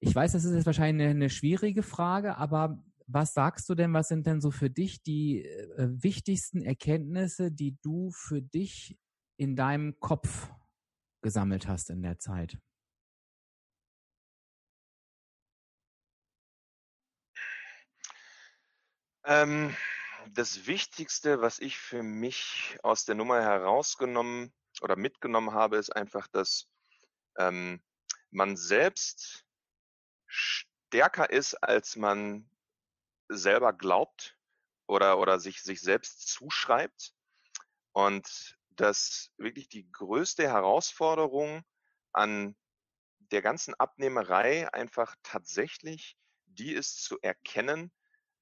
Ich 0.00 0.14
weiß, 0.14 0.32
das 0.32 0.44
ist 0.44 0.54
jetzt 0.54 0.66
wahrscheinlich 0.66 1.04
eine, 1.06 1.10
eine, 1.10 1.30
schwierige 1.30 1.82
Frage, 1.82 2.36
aber 2.38 2.82
was 3.06 3.34
sagst 3.34 3.68
du 3.68 3.74
denn, 3.74 3.92
was 3.92 4.08
sind 4.08 4.26
denn 4.26 4.40
so 4.40 4.50
für 4.50 4.70
dich 4.70 5.02
die 5.02 5.44
äh, 5.44 5.88
wichtigsten 6.02 6.62
Erkenntnisse, 6.62 7.52
die 7.52 7.76
du 7.82 8.10
für 8.12 8.40
dich 8.40 8.98
in 9.36 9.56
deinem 9.56 9.98
Kopf 10.00 10.50
gesammelt 11.22 11.68
hast 11.68 11.90
in 11.90 12.02
der 12.02 12.18
Zeit? 12.18 12.58
Ähm, 19.24 19.74
das 20.28 20.66
Wichtigste, 20.66 21.40
was 21.40 21.58
ich 21.58 21.78
für 21.78 22.02
mich 22.02 22.78
aus 22.82 23.04
der 23.04 23.14
Nummer 23.14 23.42
herausgenommen 23.42 24.52
oder 24.80 24.96
mitgenommen 24.96 25.52
habe, 25.52 25.76
ist 25.76 25.90
einfach, 25.90 26.26
dass 26.28 26.68
ähm, 27.38 27.82
man 28.30 28.56
selbst 28.56 29.44
stärker 30.26 31.30
ist, 31.30 31.54
als 31.62 31.96
man 31.96 32.48
selber 33.28 33.72
glaubt 33.72 34.36
oder, 34.86 35.18
oder 35.18 35.40
sich, 35.40 35.62
sich 35.62 35.80
selbst 35.80 36.28
zuschreibt. 36.28 37.14
Und 37.92 38.58
dass 38.70 39.30
wirklich 39.36 39.68
die 39.68 39.90
größte 39.90 40.48
Herausforderung 40.48 41.64
an 42.12 42.56
der 43.18 43.42
ganzen 43.42 43.74
Abnehmerei 43.74 44.72
einfach 44.72 45.16
tatsächlich 45.22 46.16
die 46.46 46.72
ist 46.72 47.04
zu 47.04 47.18
erkennen, 47.20 47.92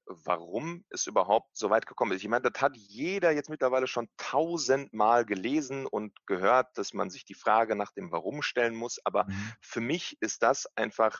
warum 0.09 0.83
es 0.89 1.05
überhaupt 1.05 1.55
so 1.55 1.69
weit 1.69 1.85
gekommen 1.85 2.11
ist. 2.13 2.23
Ich 2.23 2.27
meine, 2.27 2.49
das 2.49 2.61
hat 2.61 2.75
jeder 2.75 3.31
jetzt 3.31 3.49
mittlerweile 3.49 3.87
schon 3.87 4.09
tausendmal 4.17 5.23
gelesen 5.23 5.85
und 5.85 6.13
gehört, 6.25 6.77
dass 6.77 6.93
man 6.93 7.09
sich 7.09 7.25
die 7.25 7.35
Frage 7.35 7.75
nach 7.75 7.91
dem 7.91 8.11
Warum 8.11 8.41
stellen 8.41 8.75
muss. 8.75 8.99
Aber 9.05 9.25
mhm. 9.25 9.53
für 9.61 9.81
mich 9.81 10.17
ist 10.19 10.41
das 10.41 10.65
einfach 10.75 11.19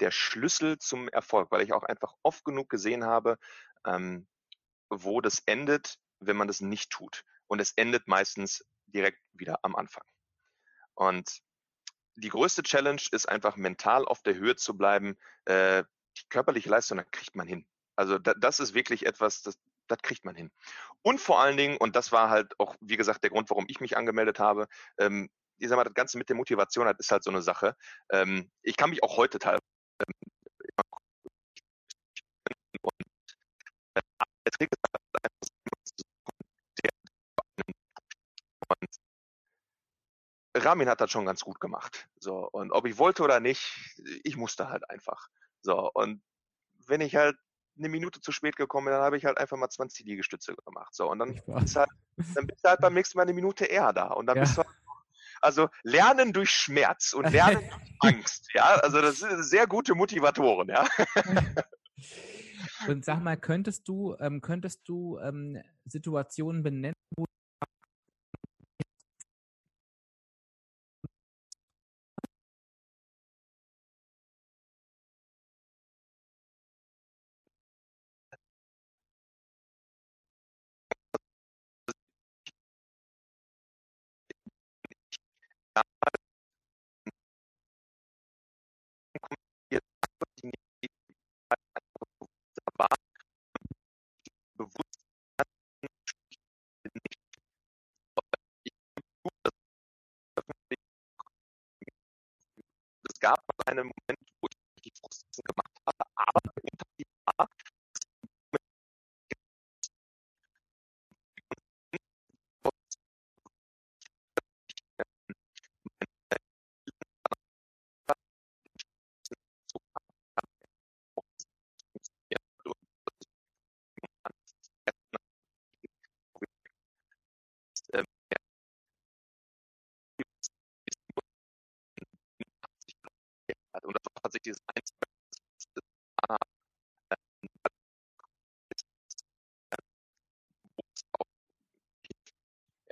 der 0.00 0.10
Schlüssel 0.10 0.78
zum 0.78 1.08
Erfolg, 1.08 1.50
weil 1.50 1.62
ich 1.62 1.72
auch 1.72 1.84
einfach 1.84 2.12
oft 2.22 2.44
genug 2.44 2.68
gesehen 2.68 3.04
habe, 3.04 3.38
ähm, 3.86 4.26
wo 4.90 5.20
das 5.20 5.42
endet, 5.46 5.96
wenn 6.18 6.36
man 6.36 6.48
das 6.48 6.60
nicht 6.60 6.90
tut. 6.90 7.24
Und 7.46 7.60
es 7.60 7.72
endet 7.76 8.08
meistens 8.08 8.64
direkt 8.86 9.20
wieder 9.32 9.60
am 9.62 9.76
Anfang. 9.76 10.04
Und 10.94 11.40
die 12.16 12.30
größte 12.30 12.62
Challenge 12.62 13.02
ist 13.12 13.28
einfach 13.28 13.56
mental 13.56 14.04
auf 14.04 14.22
der 14.22 14.34
Höhe 14.34 14.56
zu 14.56 14.76
bleiben. 14.76 15.16
Äh, 15.44 15.84
die 16.16 16.28
körperliche 16.28 16.70
Leistung, 16.70 16.98
da 16.98 17.04
kriegt 17.04 17.36
man 17.36 17.46
hin. 17.46 17.66
Also 17.96 18.18
da, 18.18 18.34
das 18.34 18.60
ist 18.60 18.74
wirklich 18.74 19.06
etwas, 19.06 19.42
das, 19.42 19.58
das 19.88 19.98
kriegt 20.02 20.24
man 20.24 20.34
hin. 20.34 20.50
Und 21.02 21.20
vor 21.20 21.40
allen 21.40 21.56
Dingen, 21.56 21.76
und 21.78 21.96
das 21.96 22.12
war 22.12 22.30
halt 22.30 22.58
auch, 22.60 22.76
wie 22.80 22.96
gesagt, 22.96 23.22
der 23.24 23.30
Grund, 23.30 23.50
warum 23.50 23.66
ich 23.68 23.80
mich 23.80 23.96
angemeldet 23.96 24.38
habe, 24.38 24.68
ähm, 24.98 25.28
ich 25.58 25.68
sag 25.68 25.76
mal, 25.76 25.84
das 25.84 25.94
Ganze 25.94 26.18
mit 26.18 26.28
der 26.28 26.36
Motivation 26.36 26.86
hat, 26.86 26.98
ist 27.00 27.10
halt 27.10 27.24
so 27.24 27.30
eine 27.30 27.42
Sache. 27.42 27.76
Ähm, 28.10 28.50
ich 28.62 28.76
kann 28.76 28.90
mich 28.90 29.02
auch 29.02 29.16
heute 29.16 29.38
teilweise 29.38 29.62
ähm, 30.04 30.12
Ramin 40.56 40.88
hat 40.88 41.00
das 41.00 41.10
schon 41.10 41.26
ganz 41.26 41.42
gut 41.42 41.60
gemacht. 41.60 42.08
So, 42.18 42.48
und 42.50 42.72
ob 42.72 42.86
ich 42.86 42.98
wollte 42.98 43.22
oder 43.22 43.40
nicht, 43.40 43.94
ich 44.24 44.36
musste 44.36 44.68
halt 44.68 44.88
einfach. 44.90 45.28
So, 45.62 45.90
und 45.92 46.22
wenn 46.86 47.00
ich 47.00 47.16
halt 47.16 47.36
eine 47.78 47.88
Minute 47.88 48.20
zu 48.20 48.32
spät 48.32 48.56
gekommen, 48.56 48.88
dann 48.88 49.02
habe 49.02 49.16
ich 49.16 49.24
halt 49.24 49.38
einfach 49.38 49.56
mal 49.56 49.68
20 49.68 50.06
Liegestütze 50.06 50.54
gemacht. 50.54 50.94
So, 50.94 51.10
und 51.10 51.18
dann 51.18 51.40
bist, 51.46 51.76
halt, 51.76 51.90
dann 52.34 52.46
bist 52.46 52.64
du 52.64 52.68
halt 52.68 52.80
beim 52.80 52.94
nächsten 52.94 53.18
Mal 53.18 53.22
eine 53.22 53.34
Minute 53.34 53.66
eher 53.66 53.92
da. 53.92 54.08
Und 54.08 54.26
dann 54.26 54.36
ja. 54.36 54.42
bist 54.42 54.56
du 54.56 54.62
halt, 54.62 54.74
also 55.40 55.68
lernen 55.82 56.32
durch 56.32 56.50
Schmerz 56.50 57.12
und 57.12 57.30
lernen 57.30 57.62
durch 58.00 58.14
Angst. 58.14 58.48
Ja, 58.54 58.64
also 58.76 59.00
das 59.00 59.18
sind 59.18 59.42
sehr 59.42 59.66
gute 59.66 59.94
Motivatoren, 59.94 60.68
ja. 60.68 60.86
Und 62.88 63.04
sag 63.04 63.22
mal, 63.22 63.36
könntest 63.36 63.88
du, 63.88 64.16
ähm, 64.20 64.40
könntest 64.40 64.88
du 64.88 65.18
ähm, 65.18 65.60
Situationen 65.86 66.62
benennen, 66.62 66.94
wo 67.16 67.24
gab 103.66 103.78
einen 103.78 103.86
Moment, 103.86 104.35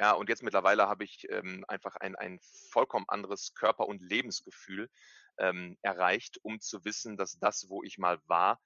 Ja, 0.05 0.13
und 0.13 0.29
jetzt 0.29 0.43
mittlerweile 0.43 0.87
habe 0.87 1.03
ich 1.03 1.27
ähm, 1.31 1.65
einfach 1.67 1.97
ein, 1.97 2.15
ein 2.15 2.39
vollkommen 2.71 3.07
anderes 3.09 3.55
Körper- 3.55 3.89
und 3.89 4.03
Lebensgefühl 4.03 4.91
ähm, 5.39 5.79
erreicht, 5.81 6.37
um 6.43 6.61
zu 6.61 6.85
wissen, 6.85 7.17
dass 7.17 7.39
das, 7.39 7.71
wo 7.71 7.83
ich 7.83 7.97
mal 7.97 8.21
war, 8.27 8.61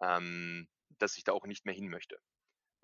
ähm, 0.00 0.68
dass 1.00 1.16
ich 1.16 1.24
da 1.24 1.32
auch 1.32 1.46
nicht 1.46 1.64
mehr 1.66 1.74
hin 1.74 1.88
möchte. 1.88 2.20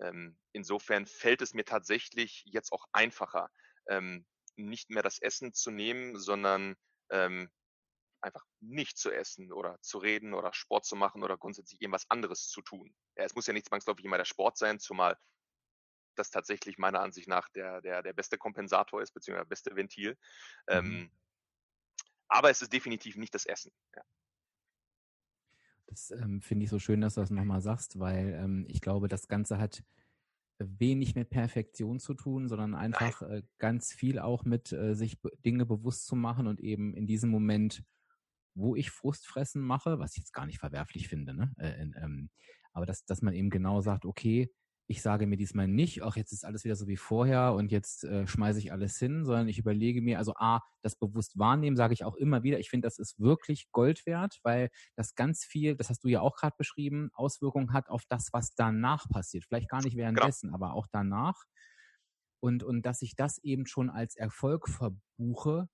Ähm, 0.01 0.37
insofern 0.51 1.05
fällt 1.05 1.41
es 1.41 1.53
mir 1.53 1.63
tatsächlich 1.63 2.43
jetzt 2.47 2.73
auch 2.73 2.83
einfacher, 2.91 3.49
ähm, 3.87 4.25
nicht 4.57 4.89
mehr 4.89 5.03
das 5.03 5.21
Essen 5.21 5.53
zu 5.53 5.71
nehmen, 5.71 6.19
sondern 6.19 6.75
ähm, 7.11 7.49
einfach 8.19 8.43
nicht 8.59 8.97
zu 8.97 9.09
essen 9.09 9.53
oder 9.53 9.77
zu 9.79 9.99
reden 9.99 10.33
oder 10.33 10.51
Sport 10.51 10.83
zu 10.85 10.97
machen 10.97 11.23
oder 11.23 11.37
grundsätzlich 11.37 11.79
irgendwas 11.81 12.09
anderes 12.09 12.49
zu 12.49 12.61
tun. 12.61 12.93
Ja, 13.15 13.23
es 13.23 13.35
muss 13.35 13.47
ja 13.47 13.53
nicht 13.53 13.67
zwangsläufig 13.69 14.03
immer 14.03 14.17
der 14.17 14.25
Sport 14.25 14.57
sein, 14.57 14.81
zumal 14.81 15.17
das 16.15 16.29
tatsächlich 16.29 16.77
meiner 16.77 17.01
Ansicht 17.01 17.27
nach 17.27 17.49
der, 17.49 17.81
der, 17.81 18.03
der 18.03 18.13
beste 18.13 18.37
Kompensator 18.37 19.01
ist, 19.01 19.13
beziehungsweise 19.13 19.47
beste 19.47 19.75
Ventil. 19.75 20.11
Mhm. 20.11 20.17
Ähm, 20.67 21.11
aber 22.27 22.49
es 22.49 22.61
ist 22.61 22.71
definitiv 22.71 23.17
nicht 23.17 23.33
das 23.35 23.45
Essen. 23.45 23.71
Ja. 23.95 24.03
Das 25.87 26.11
ähm, 26.11 26.41
finde 26.41 26.63
ich 26.63 26.69
so 26.69 26.79
schön, 26.79 27.01
dass 27.01 27.15
du 27.15 27.21
das 27.21 27.31
nochmal 27.31 27.61
sagst, 27.61 27.99
weil 27.99 28.33
ähm, 28.33 28.65
ich 28.69 28.79
glaube, 28.79 29.09
das 29.09 29.27
Ganze 29.27 29.57
hat 29.57 29.83
wenig 30.57 31.15
mit 31.15 31.29
Perfektion 31.29 31.99
zu 31.99 32.13
tun, 32.13 32.47
sondern 32.47 32.75
einfach 32.75 33.21
äh, 33.23 33.43
ganz 33.57 33.93
viel 33.93 34.19
auch 34.19 34.45
mit 34.45 34.71
äh, 34.71 34.93
sich 34.93 35.19
Dinge 35.43 35.65
bewusst 35.65 36.05
zu 36.05 36.15
machen 36.15 36.47
und 36.47 36.59
eben 36.61 36.93
in 36.93 37.07
diesem 37.07 37.29
Moment, 37.29 37.83
wo 38.53 38.75
ich 38.75 38.91
Frustfressen 38.91 39.61
mache, 39.61 39.99
was 39.99 40.13
ich 40.13 40.19
jetzt 40.19 40.33
gar 40.33 40.45
nicht 40.45 40.59
verwerflich 40.59 41.07
finde, 41.07 41.33
ne? 41.33 41.53
Äh, 41.57 41.81
ähm, 41.81 42.29
aber 42.73 42.85
dass, 42.85 43.03
dass 43.05 43.21
man 43.21 43.33
eben 43.33 43.49
genau 43.49 43.81
sagt, 43.81 44.05
okay, 44.05 44.49
ich 44.91 45.01
sage 45.01 45.25
mir 45.25 45.37
diesmal 45.37 45.69
nicht, 45.69 46.03
ach, 46.03 46.17
jetzt 46.17 46.33
ist 46.33 46.43
alles 46.43 46.65
wieder 46.65 46.75
so 46.75 46.85
wie 46.85 46.97
vorher 46.97 47.53
und 47.53 47.71
jetzt 47.71 48.03
äh, 48.03 48.27
schmeiße 48.27 48.59
ich 48.59 48.73
alles 48.73 48.97
hin, 48.99 49.23
sondern 49.23 49.47
ich 49.47 49.57
überlege 49.57 50.01
mir, 50.01 50.17
also 50.17 50.33
A, 50.35 50.59
das 50.81 50.97
bewusst 50.97 51.39
wahrnehmen, 51.39 51.77
sage 51.77 51.93
ich 51.93 52.03
auch 52.03 52.15
immer 52.17 52.43
wieder. 52.43 52.59
Ich 52.59 52.69
finde, 52.69 52.85
das 52.85 52.99
ist 52.99 53.17
wirklich 53.17 53.71
Gold 53.71 54.05
wert, 54.05 54.39
weil 54.43 54.69
das 54.97 55.15
ganz 55.15 55.45
viel, 55.45 55.77
das 55.77 55.89
hast 55.89 56.03
du 56.03 56.09
ja 56.09 56.19
auch 56.19 56.35
gerade 56.35 56.55
beschrieben, 56.57 57.09
Auswirkungen 57.13 57.71
hat 57.71 57.89
auf 57.89 58.03
das, 58.09 58.33
was 58.33 58.53
danach 58.53 59.07
passiert. 59.07 59.45
Vielleicht 59.45 59.69
gar 59.69 59.81
nicht 59.81 59.95
währenddessen, 59.95 60.49
genau. 60.49 60.55
aber 60.57 60.73
auch 60.73 60.87
danach. 60.91 61.45
Und, 62.41 62.61
und 62.61 62.85
dass 62.85 63.01
ich 63.01 63.15
das 63.15 63.37
eben 63.37 63.67
schon 63.67 63.89
als 63.89 64.17
Erfolg 64.17 64.67
verbuche, 64.67 65.69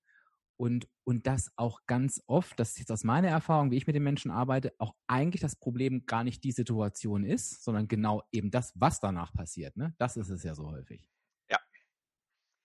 und, 0.57 0.87
und 1.03 1.27
das 1.27 1.51
auch 1.55 1.81
ganz 1.85 2.21
oft, 2.25 2.59
das 2.59 2.71
ist 2.71 2.79
jetzt 2.79 2.91
aus 2.91 3.03
meiner 3.03 3.29
Erfahrung, 3.29 3.71
wie 3.71 3.77
ich 3.77 3.87
mit 3.87 3.95
den 3.95 4.03
Menschen 4.03 4.31
arbeite, 4.31 4.73
auch 4.79 4.95
eigentlich 5.05 5.41
das 5.41 5.55
Problem 5.55 6.05
gar 6.05 6.23
nicht 6.23 6.43
die 6.43 6.51
Situation 6.51 7.23
ist, 7.23 7.63
sondern 7.63 7.87
genau 7.87 8.23
eben 8.31 8.49
das, 8.49 8.73
was 8.75 8.99
danach 8.99 9.31
passiert. 9.33 9.77
Ne? 9.77 9.93
Das 9.99 10.17
ist 10.17 10.29
es 10.29 10.43
ja 10.43 10.55
so 10.55 10.69
häufig. 10.71 11.07
Ja. 11.49 11.59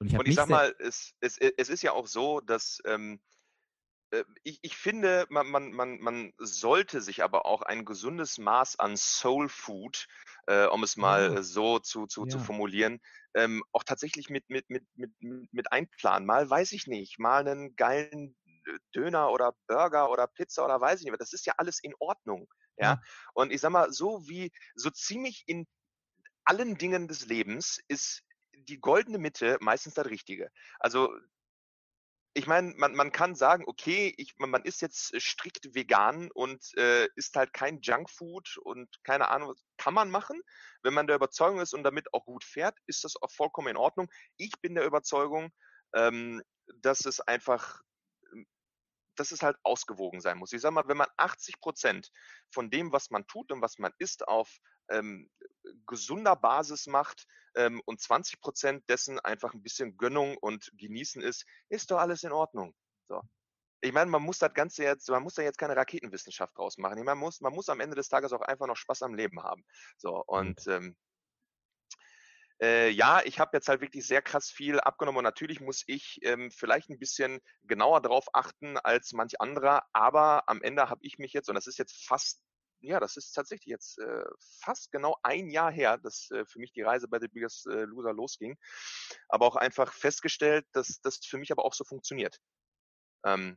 Und 0.01 0.09
ich, 0.09 0.19
und 0.19 0.27
ich 0.27 0.35
sag 0.35 0.49
mal, 0.49 0.75
es, 0.79 1.15
es, 1.21 1.39
es 1.39 1.69
ist 1.69 1.83
ja 1.83 1.93
auch 1.93 2.07
so, 2.07 2.41
dass 2.41 2.81
ähm, 2.87 3.15
äh, 3.15 3.42
ich, 4.43 4.59
ich 4.63 4.77
finde, 4.77 5.27
man, 5.31 5.49
man, 5.49 5.73
man, 5.73 5.99
man 6.01 6.33
sollte 6.39 7.01
sich 7.01 7.23
aber 7.23 7.47
auch 7.47 7.63
ein 7.63 7.85
gesundes 7.85 8.39
Maß 8.39 8.79
an 8.79 8.97
Soul 8.97 9.49
Food, 9.49 10.07
äh, 10.47 10.67
um 10.67 10.83
es 10.83 10.97
mal 10.97 11.39
oh. 11.39 11.43
so 11.43 11.79
zu, 11.79 12.07
zu, 12.07 12.25
ja. 12.25 12.29
zu 12.29 12.39
formulieren, 12.39 13.01
ähm, 13.35 13.63
auch 13.73 13.85
tatsächlich 13.85 14.29
mit, 14.29 14.49
mit, 14.51 14.69
mit, 14.69 14.85
mit, 14.95 15.13
mit 15.53 15.73
einplanen. 15.73 16.27
Mal 16.27 16.49
weiß 16.49 16.73
ich 16.73 16.87
nicht, 16.87 17.19
mal 17.19 17.47
einen 17.47 17.75
geilen 17.77 18.37
äh, 18.67 18.79
Döner 18.95 19.31
oder 19.31 19.55
Burger 19.67 20.11
oder 20.11 20.27
Pizza 20.27 20.65
oder 20.65 20.81
weiß 20.81 21.01
ich 21.01 21.07
nicht, 21.07 21.21
das 21.21 21.33
ist 21.33 21.47
ja 21.47 21.55
alles 21.57 21.79
in 21.83 21.95
Ordnung. 21.99 22.49
Ja? 22.77 22.85
ja. 22.85 23.01
Und 23.35 23.53
ich 23.53 23.61
sag 23.61 23.71
mal, 23.71 23.93
so 23.93 24.29
wie, 24.29 24.53
so 24.75 24.91
ziemlich 24.91 25.45
in 25.47 25.67
allen 26.45 26.77
Dingen 26.77 27.09
des 27.09 27.27
Lebens 27.27 27.81
ist 27.89 28.23
die 28.53 28.81
goldene 28.81 29.19
Mitte 29.19 29.57
meistens 29.61 29.95
das 29.95 30.07
Richtige. 30.07 30.51
Also 30.79 31.11
ich 32.35 32.47
meine, 32.47 32.73
man, 32.77 32.95
man 32.95 33.13
kann 33.13 33.35
sagen, 33.35 33.65
okay, 33.67 34.15
ich, 34.17 34.35
man, 34.39 34.63
ist 34.63 34.81
jetzt 34.81 35.13
strikt 35.21 35.75
vegan 35.75 36.31
und 36.33 36.65
äh, 36.79 37.07
isst 37.15 37.37
halt 37.37 37.53
kein 37.53 37.81
Junkfood 37.81 38.57
und 38.63 38.89
keine 39.05 39.29
Ahnung, 39.29 39.55
kann 39.77 39.93
man 39.93 40.11
machen. 40.11 40.41
Wenn 40.83 40.95
man 40.95 41.07
der 41.07 41.17
Überzeugung 41.17 41.61
ist 41.61 41.75
und 41.75 41.83
damit 41.83 42.13
auch 42.15 42.25
gut 42.25 42.45
fährt, 42.45 42.79
ist 42.87 43.05
das 43.05 43.17
auch 43.21 43.31
vollkommen 43.31 43.69
in 43.69 43.77
Ordnung. 43.77 44.09
Ich 44.39 44.53
bin 44.63 44.75
der 44.75 44.87
Überzeugung, 44.87 45.51
ähm, 45.95 46.43
dass 46.77 47.05
es 47.05 47.21
einfach, 47.21 47.81
dass 49.17 49.31
es 49.31 49.43
halt 49.43 49.59
ausgewogen 49.63 50.23
sein 50.23 50.39
muss. 50.39 50.55
Ich 50.55 50.63
sag 50.63 50.73
mal, 50.73 50.89
wenn 50.89 50.97
man 50.97 51.09
80 51.19 51.61
Prozent 51.61 52.11
von 52.51 52.71
dem, 52.71 52.93
was 52.93 53.11
man 53.11 53.27
tut 53.27 53.53
und 53.53 53.61
was 53.61 53.79
man 53.79 53.93
isst, 53.99 54.27
auf 54.27 54.49
ähm, 54.89 55.31
gesunder 55.87 56.37
Basis 56.37 56.87
macht 56.87 57.27
ähm, 57.55 57.81
und 57.85 58.01
20 58.01 58.41
Prozent 58.41 58.89
dessen 58.89 59.21
einfach 59.21 59.55
ein 59.55 59.63
bisschen 59.63 59.97
Gönnung 59.97 60.37
und 60.39 60.71
Genießen 60.75 61.23
ist, 61.23 61.45
ist 61.69 61.91
doch 61.91 61.99
alles 61.99 62.23
in 62.25 62.33
Ordnung. 62.33 62.75
So. 63.09 63.21
Ich 63.81 63.93
meine, 63.93 64.11
man 64.11 64.23
muss 64.23 64.39
das 64.39 64.55
Ganze 64.55 64.85
jetzt, 64.85 65.09
man 65.09 65.23
muss 65.23 65.35
da 65.35 65.43
jetzt 65.43 65.59
keine 65.59 65.77
Raketenwissenschaft 65.77 66.57
draus 66.57 66.79
machen. 66.79 66.99
Ich 66.99 67.05
meine, 67.05 67.17
man 67.17 67.27
muss, 67.27 67.41
man 67.41 67.53
muss 67.53 67.69
am 67.69 67.81
Ende 67.81 67.97
des 67.97 68.09
Tages 68.09 68.33
auch 68.33 68.43
einfach 68.43 68.67
noch 68.67 68.77
Spaß 68.77 69.03
am 69.03 69.15
Leben 69.15 69.43
haben. 69.43 69.65
So, 69.97 70.23
und 70.25 70.67
ähm, 70.69 70.97
äh, 72.63 72.91
ja, 72.91 73.21
ich 73.25 73.41
habe 73.41 73.57
jetzt 73.57 73.69
halt 73.69 73.81
wirklich 73.81 74.07
sehr 74.07 74.23
krass 74.23 74.49
viel 74.49 74.79
abgenommen 74.79 75.19
und 75.19 75.25
natürlich 75.25 75.61
muss 75.61 75.83
ich 75.89 76.21
ähm, 76.23 76.53
vielleicht 76.53 76.91
ein 76.91 76.99
bisschen 76.99 77.41
genauer 77.65 78.01
drauf 78.01 78.27
achten 78.35 78.79
als 78.79 79.13
manch 79.13 79.41
anderer, 79.41 79.83
aber 79.93 80.49
am 80.49 80.63
Ende 80.63 80.89
habe 80.89 81.05
ich 81.05 81.19
mich 81.19 81.33
jetzt, 81.33 81.49
und 81.49 81.57
das 81.57 81.67
ist 81.67 81.79
jetzt 81.79 82.07
fast 82.07 82.41
ja, 82.83 83.01
das 83.01 83.17
ist 83.17 83.33
tatsächlich 83.33 83.71
jetzt 83.71 83.99
äh, 83.99 84.25
fast 84.61 84.91
genau 84.93 85.17
ein 85.23 85.49
Jahr 85.49 85.71
her, 85.71 85.99
dass 85.99 86.31
äh, 86.31 86.45
für 86.45 86.59
mich 86.59 86.73
die 86.73 86.83
Reise 86.83 87.09
bei 87.09 87.19
The 87.21 87.29
Biggest 87.29 87.67
äh, 87.67 87.85
Loser 87.85 88.13
losging. 88.13 88.57
Aber 89.29 89.47
auch 89.47 89.57
einfach 89.57 89.93
festgestellt, 89.93 90.67
dass 90.73 91.01
das 91.01 91.19
für 91.25 91.39
mich 91.39 91.53
aber 91.53 91.65
auch 91.65 91.75
so 91.75 91.85
funktioniert. 91.85 92.39
Ähm, 93.25 93.57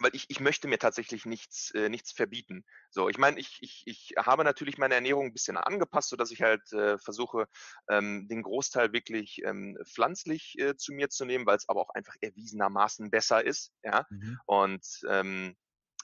weil 0.00 0.14
ich, 0.14 0.26
ich 0.28 0.40
möchte 0.40 0.68
mir 0.68 0.78
tatsächlich 0.78 1.24
nichts, 1.24 1.70
äh, 1.72 1.88
nichts 1.88 2.12
verbieten. 2.12 2.64
So, 2.90 3.08
ich 3.08 3.18
meine, 3.18 3.38
ich, 3.38 3.58
ich, 3.60 3.82
ich 3.86 4.14
habe 4.16 4.44
natürlich 4.44 4.76
meine 4.76 4.94
Ernährung 4.94 5.26
ein 5.26 5.32
bisschen 5.32 5.56
angepasst, 5.56 6.08
so 6.08 6.16
dass 6.16 6.30
ich 6.30 6.42
halt 6.42 6.72
äh, 6.72 6.98
versuche, 6.98 7.46
ähm, 7.88 8.26
den 8.28 8.42
Großteil 8.42 8.92
wirklich 8.92 9.40
ähm, 9.44 9.78
pflanzlich 9.86 10.56
äh, 10.58 10.76
zu 10.76 10.92
mir 10.92 11.10
zu 11.10 11.24
nehmen, 11.24 11.46
weil 11.46 11.56
es 11.56 11.68
aber 11.68 11.80
auch 11.80 11.90
einfach 11.90 12.14
erwiesenermaßen 12.20 13.10
besser 13.10 13.44
ist. 13.44 13.72
Ja. 13.82 14.04
Mhm. 14.10 14.38
Und 14.46 14.84
ähm, 15.08 15.56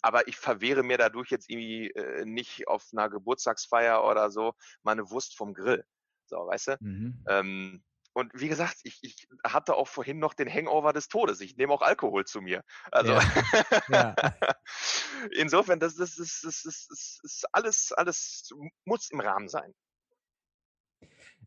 aber 0.03 0.28
ich 0.28 0.36
verwehre 0.36 0.82
mir 0.82 0.98
dadurch 0.98 1.30
jetzt 1.30 1.51
irgendwie 1.51 1.90
äh, 1.90 2.24
nicht 2.24 2.68
auf 2.68 2.86
einer 2.92 3.09
Geburtstagsfeier 3.09 4.05
oder 4.05 4.30
so 4.30 4.55
meine 4.82 5.11
Wurst 5.11 5.36
vom 5.36 5.55
Grill. 5.55 5.84
So, 6.26 6.36
weißt 6.36 6.68
du? 6.68 6.76
Mhm. 6.80 7.24
Ähm, 7.28 7.84
und 8.12 8.32
wie 8.34 8.48
gesagt, 8.48 8.78
ich, 8.82 8.98
ich 9.03 9.28
hatte 9.44 9.76
auch 9.76 9.86
vorhin 9.86 10.18
noch 10.18 10.34
den 10.34 10.53
Hangover 10.53 10.92
des 10.92 11.09
Todes. 11.09 11.40
Ich 11.40 11.57
nehme 11.57 11.72
auch 11.72 11.82
Alkohol 11.82 12.24
zu 12.24 12.40
mir. 12.40 12.64
Also 12.90 13.12
ja. 13.12 13.22
Ja. 13.88 14.14
insofern, 15.32 15.78
das, 15.78 15.94
das, 15.94 16.16
das, 16.16 16.40
das, 16.42 16.62
das, 16.62 16.86
das 16.88 17.20
ist 17.22 17.46
alles, 17.53 17.92
alles 17.92 18.51
muss 18.84 19.11
im 19.11 19.20
Rahmen 19.20 19.48
sein. 19.48 19.74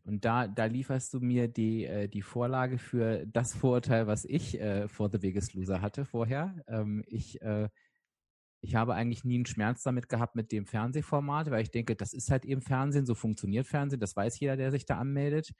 Und 0.04 0.24
da, 0.24 0.46
da 0.46 0.66
lieferst 0.66 1.14
du 1.14 1.20
mir 1.20 1.48
die, 1.48 1.84
äh, 1.84 2.08
die 2.08 2.22
Vorlage 2.22 2.78
für 2.78 3.24
das 3.26 3.54
Vorurteil, 3.54 4.06
was 4.06 4.24
ich 4.24 4.60
äh, 4.60 4.88
vor 4.88 5.10
The 5.10 5.18
Biggest 5.18 5.54
Loser 5.54 5.80
hatte 5.80 6.04
vorher. 6.04 6.62
Ähm, 6.66 7.04
ich 7.06 7.40
äh, 7.40 7.68
ich 8.64 8.74
habe 8.76 8.94
eigentlich 8.94 9.24
nie 9.24 9.34
einen 9.34 9.46
Schmerz 9.46 9.82
damit 9.82 10.08
gehabt 10.08 10.36
mit 10.36 10.50
dem 10.50 10.64
Fernsehformat, 10.64 11.50
weil 11.50 11.62
ich 11.62 11.70
denke, 11.70 11.94
das 11.96 12.14
ist 12.14 12.30
halt 12.30 12.46
eben 12.46 12.62
Fernsehen, 12.62 13.04
so 13.04 13.14
funktioniert 13.14 13.66
Fernsehen, 13.66 14.00
das 14.00 14.16
weiß 14.16 14.40
jeder, 14.40 14.56
der 14.56 14.70
sich 14.70 14.86
da 14.86 14.96
anmeldet. 14.98 15.52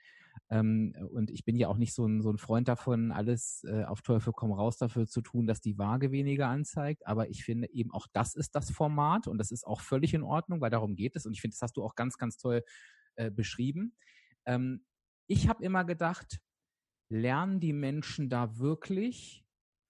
Ähm, 0.49 0.95
und 1.11 1.29
ich 1.29 1.45
bin 1.45 1.55
ja 1.55 1.67
auch 1.67 1.77
nicht 1.77 1.93
so 1.93 2.07
ein, 2.07 2.23
so 2.23 2.31
ein 2.31 2.39
Freund 2.39 2.67
davon, 2.67 3.11
alles 3.11 3.63
äh, 3.65 3.83
auf 3.83 4.01
Teufel 4.01 4.33
komm 4.33 4.51
raus 4.51 4.77
dafür 4.77 5.05
zu 5.05 5.21
tun, 5.21 5.45
dass 5.45 5.61
die 5.61 5.77
Waage 5.77 6.11
weniger 6.11 6.47
anzeigt. 6.47 7.05
Aber 7.05 7.29
ich 7.29 7.43
finde 7.43 7.71
eben 7.71 7.91
auch 7.91 8.07
das 8.11 8.33
ist 8.33 8.55
das 8.55 8.71
Format 8.71 9.27
und 9.27 9.37
das 9.37 9.51
ist 9.51 9.67
auch 9.67 9.81
völlig 9.81 10.15
in 10.15 10.23
Ordnung, 10.23 10.59
weil 10.59 10.71
darum 10.71 10.95
geht 10.95 11.15
es. 11.15 11.27
Und 11.27 11.33
ich 11.33 11.41
finde, 11.41 11.53
das 11.53 11.61
hast 11.61 11.77
du 11.77 11.83
auch 11.83 11.93
ganz, 11.93 12.17
ganz 12.17 12.37
toll 12.37 12.63
äh, 13.17 13.29
beschrieben. 13.29 13.95
Ähm, 14.47 14.83
ich 15.27 15.47
habe 15.47 15.63
immer 15.63 15.85
gedacht, 15.85 16.39
lernen 17.09 17.59
die 17.59 17.73
Menschen 17.73 18.29
da 18.29 18.57
wirklich 18.57 19.44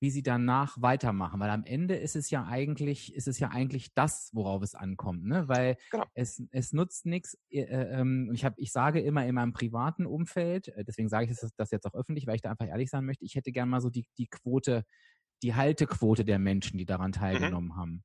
wie 0.05 0.11
sie 0.11 0.21
danach 0.21 0.79
weitermachen. 0.79 1.39
Weil 1.39 1.49
am 1.49 1.63
Ende 1.63 1.95
ist 1.95 2.15
es 2.15 2.29
ja 2.29 2.45
eigentlich, 2.45 3.15
ist 3.15 3.27
es 3.27 3.39
ja 3.39 3.49
eigentlich 3.49 3.91
das, 3.95 4.29
worauf 4.33 4.61
es 4.61 4.75
ankommt, 4.75 5.25
ne? 5.25 5.47
Weil 5.47 5.77
genau. 5.89 6.05
es, 6.13 6.43
es 6.51 6.73
nutzt 6.73 7.07
nichts. 7.07 7.39
Äh, 7.49 7.61
äh, 7.61 7.99
ähm, 7.99 8.29
ich 8.31 8.45
habe, 8.45 8.53
ich 8.59 8.71
sage 8.71 8.99
immer 8.99 9.25
in 9.25 9.33
meinem 9.33 9.51
privaten 9.51 10.05
Umfeld, 10.05 10.67
äh, 10.67 10.85
deswegen 10.85 11.09
sage 11.09 11.25
ich 11.25 11.35
das, 11.35 11.51
das 11.57 11.71
jetzt 11.71 11.87
auch 11.87 11.95
öffentlich, 11.95 12.27
weil 12.27 12.35
ich 12.35 12.43
da 12.43 12.51
einfach 12.51 12.67
ehrlich 12.67 12.91
sein 12.91 13.03
möchte, 13.03 13.25
ich 13.25 13.33
hätte 13.33 13.51
gern 13.51 13.67
mal 13.67 13.81
so 13.81 13.89
die, 13.89 14.05
die 14.19 14.27
Quote, 14.27 14.85
die 15.41 15.55
Haltequote 15.55 16.23
der 16.23 16.37
Menschen, 16.37 16.77
die 16.77 16.85
daran 16.85 17.11
teilgenommen 17.11 17.69
mhm. 17.69 17.75
haben. 17.75 18.03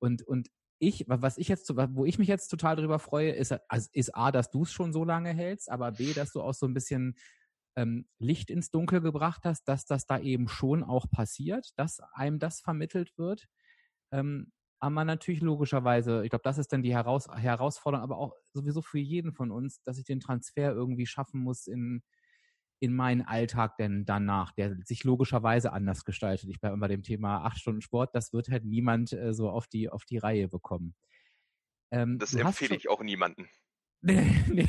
Und, 0.00 0.24
und 0.24 0.48
ich, 0.80 1.04
was 1.06 1.38
ich 1.38 1.46
jetzt, 1.46 1.72
wo 1.72 2.04
ich 2.04 2.18
mich 2.18 2.26
jetzt 2.26 2.48
total 2.48 2.74
drüber 2.74 2.98
freue, 2.98 3.30
ist, 3.30 3.54
also 3.68 3.88
ist 3.92 4.16
A, 4.16 4.32
dass 4.32 4.50
du 4.50 4.64
es 4.64 4.72
schon 4.72 4.92
so 4.92 5.04
lange 5.04 5.32
hältst, 5.32 5.70
aber 5.70 5.92
B, 5.92 6.14
dass 6.14 6.32
du 6.32 6.42
auch 6.42 6.54
so 6.54 6.66
ein 6.66 6.74
bisschen 6.74 7.14
ähm, 7.78 8.06
Licht 8.18 8.50
ins 8.50 8.70
Dunkel 8.70 9.00
gebracht 9.00 9.42
hast, 9.44 9.68
dass 9.68 9.86
das 9.86 10.04
da 10.04 10.18
eben 10.18 10.48
schon 10.48 10.82
auch 10.82 11.08
passiert, 11.08 11.70
dass 11.76 12.00
einem 12.12 12.40
das 12.40 12.60
vermittelt 12.60 13.16
wird. 13.16 13.46
Ähm, 14.10 14.52
aber 14.80 15.04
natürlich 15.04 15.40
logischerweise, 15.40 16.24
ich 16.24 16.30
glaube, 16.30 16.42
das 16.42 16.58
ist 16.58 16.72
dann 16.72 16.82
die 16.82 16.92
Heraus 16.94 17.28
Herausforderung, 17.28 18.02
aber 18.02 18.18
auch 18.18 18.34
sowieso 18.52 18.82
für 18.82 18.98
jeden 18.98 19.32
von 19.32 19.50
uns, 19.50 19.80
dass 19.84 19.98
ich 19.98 20.04
den 20.04 20.20
Transfer 20.20 20.72
irgendwie 20.72 21.06
schaffen 21.06 21.40
muss 21.40 21.66
in, 21.68 22.02
in 22.80 22.94
meinen 22.94 23.22
Alltag 23.22 23.76
denn 23.76 24.04
danach, 24.04 24.52
der 24.52 24.76
sich 24.84 25.04
logischerweise 25.04 25.72
anders 25.72 26.04
gestaltet. 26.04 26.50
Ich 26.50 26.60
bleibe 26.60 26.76
bei 26.78 26.88
dem 26.88 27.02
Thema 27.02 27.44
acht 27.44 27.58
Stunden 27.58 27.80
Sport, 27.80 28.14
das 28.14 28.32
wird 28.32 28.48
halt 28.48 28.64
niemand 28.64 29.12
äh, 29.12 29.32
so 29.32 29.50
auf 29.50 29.68
die, 29.68 29.88
auf 29.88 30.04
die 30.04 30.18
Reihe 30.18 30.48
bekommen. 30.48 30.96
Ähm, 31.92 32.18
das 32.18 32.34
empfehle 32.34 32.76
ich 32.76 32.88
auch 32.88 33.02
niemanden. 33.02 33.48
Nee, 34.00 34.44
nee, 34.48 34.68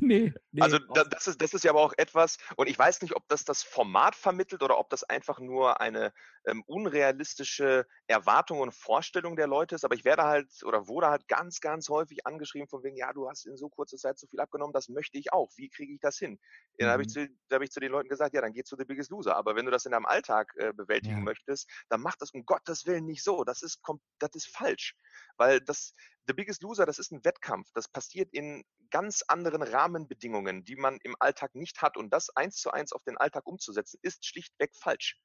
nee, 0.00 0.32
nee. 0.52 0.62
Also 0.62 0.78
da, 0.78 1.04
das, 1.04 1.26
ist, 1.26 1.42
das 1.42 1.52
ist 1.52 1.64
ja 1.64 1.70
aber 1.70 1.82
auch 1.82 1.92
etwas, 1.98 2.38
und 2.56 2.66
ich 2.66 2.78
weiß 2.78 3.02
nicht, 3.02 3.14
ob 3.14 3.28
das 3.28 3.44
das 3.44 3.62
Format 3.62 4.14
vermittelt 4.14 4.62
oder 4.62 4.78
ob 4.78 4.88
das 4.88 5.04
einfach 5.04 5.38
nur 5.38 5.80
eine 5.80 6.12
ähm, 6.46 6.62
unrealistische 6.66 7.86
Erwartung 8.06 8.60
und 8.60 8.74
Vorstellung 8.74 9.36
der 9.36 9.46
Leute 9.46 9.74
ist, 9.74 9.84
aber 9.84 9.94
ich 9.94 10.04
werde 10.04 10.22
halt 10.22 10.48
oder 10.64 10.88
wurde 10.88 11.08
halt 11.08 11.28
ganz, 11.28 11.60
ganz 11.60 11.90
häufig 11.90 12.26
angeschrieben 12.26 12.68
von 12.68 12.82
wegen, 12.82 12.96
ja, 12.96 13.12
du 13.12 13.28
hast 13.28 13.44
in 13.44 13.56
so 13.58 13.68
kurzer 13.68 13.98
Zeit 13.98 14.18
so 14.18 14.26
viel 14.26 14.40
abgenommen, 14.40 14.72
das 14.72 14.88
möchte 14.88 15.18
ich 15.18 15.32
auch. 15.32 15.50
Wie 15.56 15.68
kriege 15.68 15.92
ich 15.92 16.00
das 16.00 16.16
hin? 16.16 16.38
Ja, 16.78 16.86
da 16.86 16.92
habe 16.92 17.02
ich, 17.02 17.08
mhm. 17.08 17.12
zu, 17.12 17.28
da 17.48 17.56
hab 17.56 17.62
ich 17.62 17.70
zu 17.70 17.80
den 17.80 17.92
Leuten 17.92 18.08
gesagt, 18.08 18.34
ja, 18.34 18.40
dann 18.40 18.54
geh 18.54 18.62
zu 18.62 18.76
The 18.76 18.84
Biggest 18.86 19.10
Loser. 19.10 19.36
Aber 19.36 19.56
wenn 19.56 19.66
du 19.66 19.70
das 19.70 19.84
in 19.84 19.92
deinem 19.92 20.06
Alltag 20.06 20.54
äh, 20.56 20.72
bewältigen 20.72 21.18
ja. 21.18 21.22
möchtest, 21.22 21.68
dann 21.90 22.00
mach 22.00 22.16
das 22.16 22.30
um 22.30 22.46
Gottes 22.46 22.86
Willen 22.86 23.04
nicht 23.04 23.22
so. 23.22 23.44
Das 23.44 23.62
ist, 23.62 23.80
das 24.18 24.30
ist 24.32 24.48
falsch. 24.48 24.96
Weil 25.36 25.60
das, 25.60 25.94
The 26.30 26.34
Biggest 26.34 26.62
Loser, 26.62 26.86
das 26.86 27.00
ist 27.00 27.10
ein 27.10 27.24
Wettkampf. 27.24 27.72
Das 27.74 27.88
passiert 27.88 28.32
in 28.32 28.62
ganz 28.92 29.22
anderen 29.26 29.62
Rahmenbedingungen, 29.62 30.62
die 30.62 30.76
man 30.76 30.98
im 31.02 31.16
Alltag 31.18 31.56
nicht 31.56 31.82
hat. 31.82 31.96
Und 31.96 32.12
das 32.12 32.30
eins 32.36 32.54
zu 32.54 32.70
eins 32.70 32.92
auf 32.92 33.02
den 33.02 33.18
Alltag 33.18 33.48
umzusetzen, 33.48 33.98
ist 34.02 34.24
schlichtweg 34.24 34.70
falsch. 34.76 35.18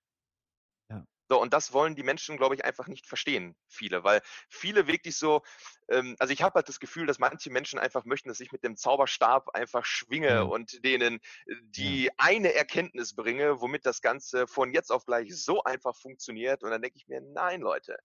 So, 1.28 1.42
und 1.42 1.54
das 1.54 1.74
wollen 1.74 1.96
die 1.96 2.04
Menschen, 2.04 2.38
glaube 2.38 2.56
ich, 2.56 2.64
einfach 2.64 2.88
nicht 2.88 3.08
verstehen, 3.08 3.56
viele, 3.68 4.04
weil 4.04 4.22
viele 4.48 4.88
wirklich 4.88 5.18
so, 5.18 5.42
ähm, 5.90 6.16
also 6.20 6.32
ich 6.32 6.44
habe 6.44 6.56
halt 6.56 6.70
das 6.70 6.80
Gefühl, 6.80 7.08
dass 7.08 7.18
manche 7.18 7.50
Menschen 7.50 7.80
einfach 7.80 8.06
möchten, 8.06 8.30
dass 8.30 8.40
ich 8.40 8.52
mit 8.52 8.64
dem 8.64 8.78
Zauberstab 8.78 9.50
einfach 9.56 9.86
schwinge 9.86 10.28
ja. 10.28 10.42
und 10.44 10.86
denen 10.86 11.16
äh, 11.48 11.56
die 11.64 12.12
eine 12.18 12.54
Erkenntnis 12.54 13.16
bringe, 13.16 13.60
womit 13.60 13.86
das 13.86 14.02
Ganze 14.02 14.48
von 14.48 14.72
jetzt 14.72 14.92
auf 14.92 15.06
gleich 15.06 15.36
so 15.36 15.64
einfach 15.64 15.96
funktioniert. 15.96 16.64
Und 16.64 16.70
dann 16.70 16.82
denke 16.82 16.98
ich 16.98 17.08
mir, 17.08 17.22
nein, 17.22 17.62
Leute, 17.62 17.98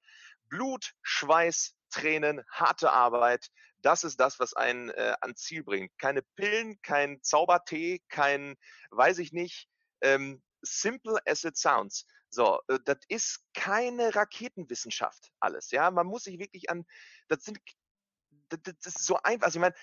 Blut, 0.48 0.92
Schweiß, 1.02 1.74
Tränen, 1.90 2.42
harte 2.50 2.90
Arbeit, 2.90 3.50
das 3.82 4.04
ist 4.04 4.20
das, 4.20 4.38
was 4.38 4.54
einen 4.54 4.90
äh, 4.90 5.14
ans 5.20 5.42
Ziel 5.42 5.62
bringt. 5.62 5.90
Keine 5.98 6.22
Pillen, 6.36 6.80
kein 6.82 7.22
Zaubertee, 7.22 8.00
kein, 8.08 8.56
weiß 8.90 9.18
ich 9.18 9.32
nicht, 9.32 9.68
ähm, 10.02 10.42
simple 10.62 11.18
as 11.26 11.44
it 11.44 11.56
sounds. 11.56 12.06
So, 12.30 12.60
äh, 12.68 12.78
das 12.84 12.98
ist 13.08 13.44
keine 13.54 14.14
Raketenwissenschaft 14.14 15.30
alles. 15.40 15.70
Ja, 15.70 15.90
man 15.90 16.06
muss 16.06 16.24
sich 16.24 16.38
wirklich 16.38 16.70
an, 16.70 16.86
das 17.28 17.44
sind, 17.44 17.58
das, 18.48 18.60
das 18.62 18.96
ist 18.96 19.04
so 19.04 19.16
einfach. 19.22 19.46
Also 19.46 19.58
ich 19.58 19.60
meine, 19.60 19.74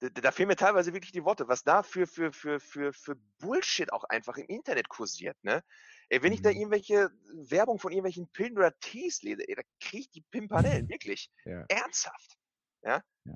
da, 0.00 0.32
fehlen 0.32 0.48
mir 0.48 0.56
teilweise 0.56 0.92
wirklich 0.94 1.12
die 1.12 1.24
Worte, 1.24 1.46
was 1.48 1.62
da 1.62 1.82
für, 1.82 2.06
für, 2.06 2.32
für, 2.32 2.58
für, 2.58 2.92
für 2.92 3.16
Bullshit 3.38 3.92
auch 3.92 4.04
einfach 4.04 4.36
im 4.38 4.46
Internet 4.46 4.88
kursiert, 4.88 5.36
ne? 5.44 5.62
Ey, 6.08 6.22
wenn 6.22 6.32
ich 6.32 6.42
da 6.42 6.50
mhm. 6.50 6.56
irgendwelche 6.56 7.10
Werbung 7.32 7.78
von 7.78 7.92
irgendwelchen 7.92 8.28
Pillen 8.32 8.56
oder 8.56 8.76
Tees 8.80 9.22
lese, 9.22 9.46
ey, 9.46 9.54
da 9.54 9.62
kriege 9.78 10.00
ich 10.00 10.10
die 10.10 10.22
Pimpanellen, 10.22 10.88
wirklich. 10.88 11.30
Ja. 11.44 11.64
Ernsthaft. 11.68 12.36
Ja? 12.82 13.04
ja. 13.24 13.34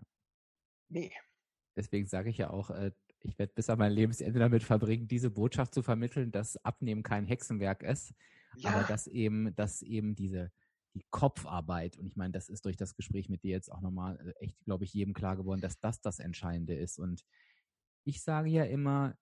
Nee. 0.89 1.13
Deswegen 1.77 2.07
sage 2.07 2.31
ich 2.31 2.39
ja 2.39 2.51
auch, 2.51 2.71
äh, 2.71 2.93
ich 3.25 3.39
werde 3.39 3.53
bis 3.55 3.71
an 3.71 3.79
mein 3.79 3.93
Lebensende 3.93 4.39
damit 4.39 4.63
verbringen, 4.63 5.09
diese 5.09 5.31
Botschaft 5.31 5.75
zu 5.75 5.83
vermitteln, 5.83 6.31
dass 6.31 6.57
Abnehmen 6.65 7.03
kein 7.03 7.27
Hexenwerk 7.27 7.83
ist, 7.83 8.15
ja. 8.57 8.71
aber 8.71 8.85
dass 8.85 9.07
eben, 9.07 9.55
dass 9.55 9.83
eben 9.83 10.15
diese 10.15 10.53
die 10.95 11.05
Kopfarbeit 11.11 11.99
und 11.99 12.07
ich 12.07 12.17
meine, 12.17 12.33
das 12.33 12.49
ist 12.49 12.65
durch 12.65 12.77
das 12.77 12.95
Gespräch 12.95 13.29
mit 13.29 13.43
dir 13.43 13.51
jetzt 13.51 13.71
auch 13.71 13.81
nochmal 13.81 14.17
äh, 14.21 14.45
echt, 14.45 14.65
glaube 14.65 14.85
ich, 14.85 14.95
jedem 14.95 15.13
klar 15.13 15.37
geworden, 15.37 15.61
dass 15.61 15.81
das 15.81 16.01
das 16.01 16.21
Entscheidende 16.21 16.75
ist. 16.75 16.99
Und 16.99 17.25
ich 18.05 18.23
sage 18.23 18.49
ja 18.49 18.65
immer, 18.65 19.17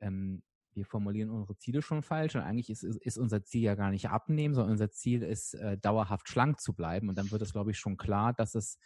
ähm, 0.00 0.42
wir 0.72 0.86
formulieren 0.86 1.30
unsere 1.30 1.56
Ziele 1.58 1.82
schon 1.82 2.02
falsch 2.02 2.36
und 2.36 2.42
eigentlich 2.42 2.70
ist, 2.70 2.84
ist 2.84 3.18
unser 3.18 3.44
Ziel 3.44 3.62
ja 3.62 3.74
gar 3.74 3.90
nicht 3.90 4.08
abnehmen, 4.08 4.54
sondern 4.54 4.72
unser 4.72 4.90
Ziel 4.90 5.22
ist, 5.22 5.54
äh, 5.54 5.76
dauerhaft 5.76 6.28
schlank 6.28 6.60
zu 6.60 6.74
bleiben. 6.74 7.08
Und 7.08 7.18
dann 7.18 7.30
wird 7.30 7.42
es, 7.42 7.52
glaube 7.52 7.72
ich, 7.72 7.78
schon 7.78 7.96
klar, 7.96 8.32
dass 8.32 8.54
es 8.54 8.78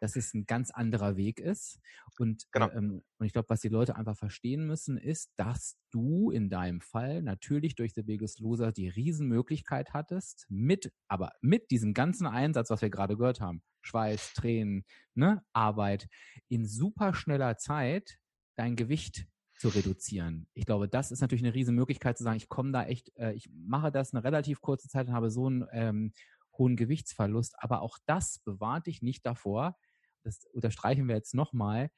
dass 0.00 0.16
es 0.16 0.34
ein 0.34 0.46
ganz 0.46 0.70
anderer 0.70 1.16
Weg 1.16 1.40
ist. 1.40 1.80
Und, 2.18 2.44
genau. 2.52 2.70
ähm, 2.70 3.02
und 3.18 3.26
ich 3.26 3.32
glaube, 3.32 3.48
was 3.48 3.60
die 3.60 3.68
Leute 3.68 3.96
einfach 3.96 4.16
verstehen 4.16 4.66
müssen, 4.66 4.96
ist, 4.96 5.32
dass 5.36 5.76
du 5.90 6.30
in 6.30 6.48
deinem 6.48 6.80
Fall 6.80 7.22
natürlich 7.22 7.74
durch 7.74 7.94
The 7.94 8.02
Biggest 8.02 8.40
Loser 8.40 8.72
die 8.72 8.88
Riesenmöglichkeit 8.88 9.92
hattest, 9.92 10.46
mit, 10.48 10.92
aber 11.08 11.32
mit 11.40 11.70
diesem 11.70 11.94
ganzen 11.94 12.26
Einsatz, 12.26 12.70
was 12.70 12.82
wir 12.82 12.90
gerade 12.90 13.16
gehört 13.16 13.40
haben, 13.40 13.62
Schweiß, 13.82 14.32
Tränen, 14.34 14.84
ne, 15.14 15.42
Arbeit, 15.52 16.08
in 16.48 16.66
super 16.66 17.14
schneller 17.14 17.56
Zeit 17.56 18.18
dein 18.56 18.76
Gewicht 18.76 19.26
zu 19.58 19.68
reduzieren. 19.68 20.46
Ich 20.54 20.66
glaube, 20.66 20.88
das 20.88 21.10
ist 21.10 21.20
natürlich 21.20 21.44
eine 21.44 21.54
riesen 21.54 21.74
Möglichkeit 21.74 22.18
zu 22.18 22.24
sagen, 22.24 22.36
ich 22.36 22.48
komme 22.48 22.72
da 22.72 22.84
echt, 22.84 23.16
äh, 23.16 23.32
ich 23.32 23.48
mache 23.50 23.92
das 23.92 24.12
eine 24.12 24.24
relativ 24.24 24.60
kurze 24.60 24.88
Zeit 24.88 25.06
und 25.08 25.14
habe 25.14 25.30
so 25.30 25.46
einen 25.46 25.64
ähm, 25.72 26.12
hohen 26.58 26.76
Gewichtsverlust. 26.76 27.54
Aber 27.58 27.82
auch 27.82 27.98
das 28.06 28.38
bewahrt 28.44 28.86
dich 28.86 29.02
nicht 29.02 29.26
davor, 29.26 29.76
das 30.22 30.46
unterstreichen 30.52 31.06
wir 31.06 31.16
jetzt 31.16 31.34
nochmal, 31.34 31.90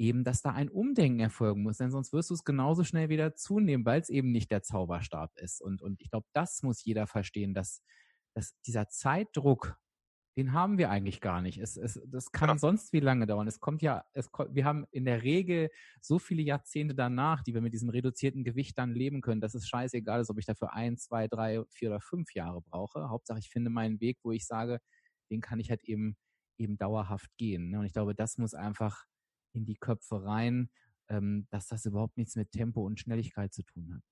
eben, 0.00 0.24
dass 0.24 0.40
da 0.40 0.52
ein 0.52 0.70
Umdenken 0.70 1.20
erfolgen 1.20 1.62
muss, 1.62 1.76
denn 1.76 1.90
sonst 1.90 2.12
wirst 2.12 2.30
du 2.30 2.34
es 2.34 2.44
genauso 2.44 2.84
schnell 2.84 3.10
wieder 3.10 3.34
zunehmen, 3.34 3.84
weil 3.84 4.00
es 4.00 4.08
eben 4.08 4.32
nicht 4.32 4.50
der 4.50 4.62
Zauberstab 4.62 5.36
ist. 5.36 5.60
Und, 5.60 5.82
und 5.82 6.00
ich 6.00 6.10
glaube, 6.10 6.26
das 6.32 6.62
muss 6.62 6.82
jeder 6.84 7.06
verstehen, 7.06 7.52
dass, 7.52 7.82
dass 8.34 8.58
dieser 8.62 8.88
Zeitdruck, 8.88 9.78
den 10.36 10.52
haben 10.52 10.78
wir 10.78 10.90
eigentlich 10.90 11.20
gar 11.20 11.42
nicht. 11.42 11.58
Es, 11.58 11.76
es, 11.76 12.00
das 12.06 12.30
kann 12.32 12.48
ja. 12.48 12.58
sonst 12.58 12.92
wie 12.92 13.00
lange 13.00 13.26
dauern. 13.26 13.48
Es 13.48 13.60
kommt 13.60 13.82
ja, 13.82 14.04
es, 14.12 14.30
wir 14.50 14.64
haben 14.64 14.86
in 14.90 15.04
der 15.04 15.22
Regel 15.22 15.70
so 16.00 16.18
viele 16.18 16.42
Jahrzehnte 16.42 16.94
danach, 16.94 17.42
die 17.42 17.52
wir 17.52 17.60
mit 17.60 17.74
diesem 17.74 17.90
reduzierten 17.90 18.44
Gewicht 18.44 18.78
dann 18.78 18.94
leben 18.94 19.20
können, 19.20 19.40
dass 19.40 19.54
es 19.54 19.68
scheißegal 19.68 20.20
ist, 20.20 20.30
ob 20.30 20.38
ich 20.38 20.46
dafür 20.46 20.72
ein, 20.72 20.96
zwei, 20.96 21.26
drei, 21.26 21.62
vier 21.70 21.90
oder 21.90 22.00
fünf 22.00 22.32
Jahre 22.34 22.62
brauche. 22.62 23.08
Hauptsache, 23.10 23.40
ich 23.40 23.50
finde 23.50 23.70
meinen 23.70 24.00
Weg, 24.00 24.18
wo 24.22 24.30
ich 24.32 24.46
sage, 24.46 24.80
den 25.30 25.40
kann 25.40 25.60
ich 25.60 25.70
halt 25.70 25.82
eben 25.84 26.16
eben 26.60 26.76
dauerhaft 26.76 27.36
gehen. 27.38 27.70
Ne? 27.70 27.78
Und 27.80 27.86
ich 27.86 27.92
glaube, 27.92 28.14
das 28.14 28.38
muss 28.38 28.54
einfach 28.54 29.06
in 29.52 29.64
die 29.64 29.76
Köpfe 29.76 30.22
rein, 30.24 30.70
ähm, 31.08 31.46
dass 31.50 31.66
das 31.66 31.86
überhaupt 31.86 32.16
nichts 32.16 32.36
mit 32.36 32.52
Tempo 32.52 32.84
und 32.84 33.00
Schnelligkeit 33.00 33.52
zu 33.52 33.62
tun 33.64 33.94
hat. 33.94 34.02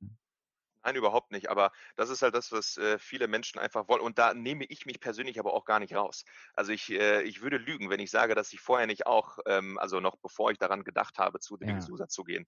Ne? 0.85 0.89
Nein, 0.89 0.97
überhaupt 0.97 1.33
nicht. 1.33 1.51
Aber 1.51 1.73
das 1.97 2.11
ist 2.11 2.23
halt 2.23 2.35
das, 2.35 2.53
was 2.53 2.77
äh, 2.77 2.99
viele 2.99 3.29
Menschen 3.29 3.59
einfach 3.59 3.89
wollen. 3.89 4.01
Und 4.01 4.19
da 4.19 4.35
nehme 4.35 4.65
ich 4.65 4.87
mich 4.87 5.01
persönlich 5.01 5.39
aber 5.39 5.53
auch 5.55 5.65
gar 5.65 5.81
nicht 5.81 5.95
raus. 5.95 6.25
Also 6.55 6.73
ich, 6.73 6.91
äh, 6.91 7.23
ich 7.23 7.43
würde 7.43 7.59
lügen, 7.59 7.91
wenn 7.91 8.01
ich 8.01 8.11
sage, 8.11 8.35
dass 8.35 8.53
ich 8.53 8.61
vorher 8.61 8.87
nicht 8.87 9.07
auch, 9.07 9.39
ähm, 9.47 9.79
also 9.79 10.01
noch 10.01 10.17
bevor 10.17 10.51
ich 10.51 10.59
daran 10.59 10.85
gedacht 10.85 11.19
habe, 11.19 11.41
zu 11.41 11.57
den 11.57 11.81
ja. 11.81 11.89
User 11.89 12.09
zu 12.09 12.25
gehen, 12.25 12.47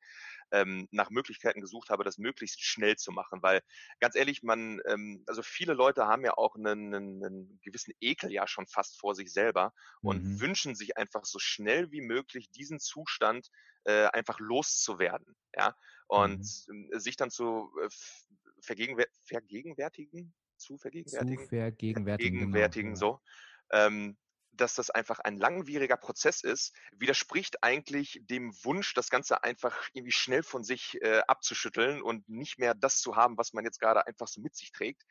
ähm, 0.53 0.89
nach 0.91 1.11
Möglichkeiten 1.11 1.61
gesucht 1.61 1.91
habe, 1.91 2.05
das 2.05 2.19
möglichst 2.19 2.63
schnell 2.63 2.97
zu 2.97 3.13
machen. 3.13 3.43
Weil 3.43 3.63
ganz 4.01 4.15
ehrlich, 4.15 4.43
man, 4.43 4.81
ähm, 4.87 5.25
also 5.27 5.43
viele 5.43 5.75
Leute 5.75 6.07
haben 6.07 6.25
ja 6.25 6.37
auch 6.37 6.57
einen, 6.57 6.95
einen, 6.95 7.25
einen 7.25 7.61
gewissen 7.63 7.93
Ekel 8.01 8.33
ja 8.33 8.47
schon 8.47 8.67
fast 8.67 8.99
vor 8.99 9.15
sich 9.15 9.33
selber 9.33 9.73
und 10.03 10.25
mhm. 10.25 10.41
wünschen 10.41 10.75
sich 10.75 10.97
einfach 10.97 11.25
so 11.25 11.39
schnell 11.39 11.91
wie 11.91 12.01
möglich 12.01 12.51
diesen 12.51 12.79
Zustand 12.79 13.51
äh, 13.85 14.07
einfach 14.07 14.39
loszuwerden. 14.41 15.37
Ja, 15.57 15.75
und 16.11 16.45
mhm. 16.67 16.99
sich 16.99 17.17
dann 17.17 17.31
zu 17.31 17.71
äh, 17.81 17.89
vergegenwär 18.61 19.07
vergegenwärtigen, 19.23 20.35
zu 20.57 20.77
vergegenwärtigen, 20.77 21.39
zu 21.39 21.49
vergegenwärtigen, 21.49 22.05
vergegenwärtigen 22.05 22.95
genau, 22.95 22.99
so, 22.99 23.21
ähm, 23.71 24.19
dass 24.51 24.75
das 24.75 24.91
einfach 24.91 25.21
ein 25.21 25.39
langwieriger 25.39 25.97
Prozess 25.97 26.43
ist, 26.43 26.75
widerspricht 26.91 27.63
eigentlich 27.63 28.21
dem 28.25 28.53
Wunsch, 28.65 28.93
das 28.95 29.09
Ganze 29.09 29.45
einfach 29.45 29.89
irgendwie 29.93 30.11
schnell 30.11 30.43
von 30.43 30.65
sich 30.65 31.01
äh, 31.01 31.21
abzuschütteln 31.29 32.03
und 32.03 32.29
nicht 32.29 32.59
mehr 32.59 32.75
das 32.75 32.99
zu 32.99 33.15
haben, 33.15 33.39
was 33.39 33.53
man 33.53 33.65
jetzt 33.65 33.79
gerade 33.79 34.05
einfach 34.09 34.27
so 34.27 34.41
mit 34.41 34.57
sich 34.57 34.73
trägt. 34.73 35.05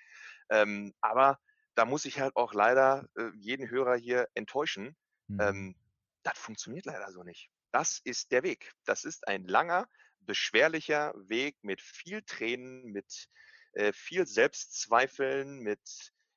Ähm, 0.50 0.94
aber 1.00 1.40
da 1.76 1.86
muss 1.86 2.04
ich 2.04 2.20
halt 2.20 2.36
auch 2.36 2.54
leider 2.54 3.08
äh, 3.18 3.30
jeden 3.38 3.70
Hörer 3.70 3.96
hier 3.96 4.28
enttäuschen. 4.34 4.98
Mhm. 5.28 5.40
Ähm, 5.40 5.76
das 6.24 6.38
funktioniert 6.38 6.86
leider 6.86 7.10
so 7.14 7.24
nicht. 7.24 7.50
Das 7.72 8.02
ist 8.04 8.34
der 8.34 8.44
Weg. 8.44 8.74
Das 8.84 9.06
ist 9.06 9.30
ein 9.30 9.46
langer, 9.46 9.88
beschwerlicher 10.22 11.14
Weg 11.16 11.58
mit 11.62 11.82
viel 11.82 12.22
Tränen, 12.24 12.92
mit 12.92 13.30
äh, 13.74 13.94
viel 13.94 14.26
Selbstzweifeln, 14.26 15.60
mit 15.60 15.82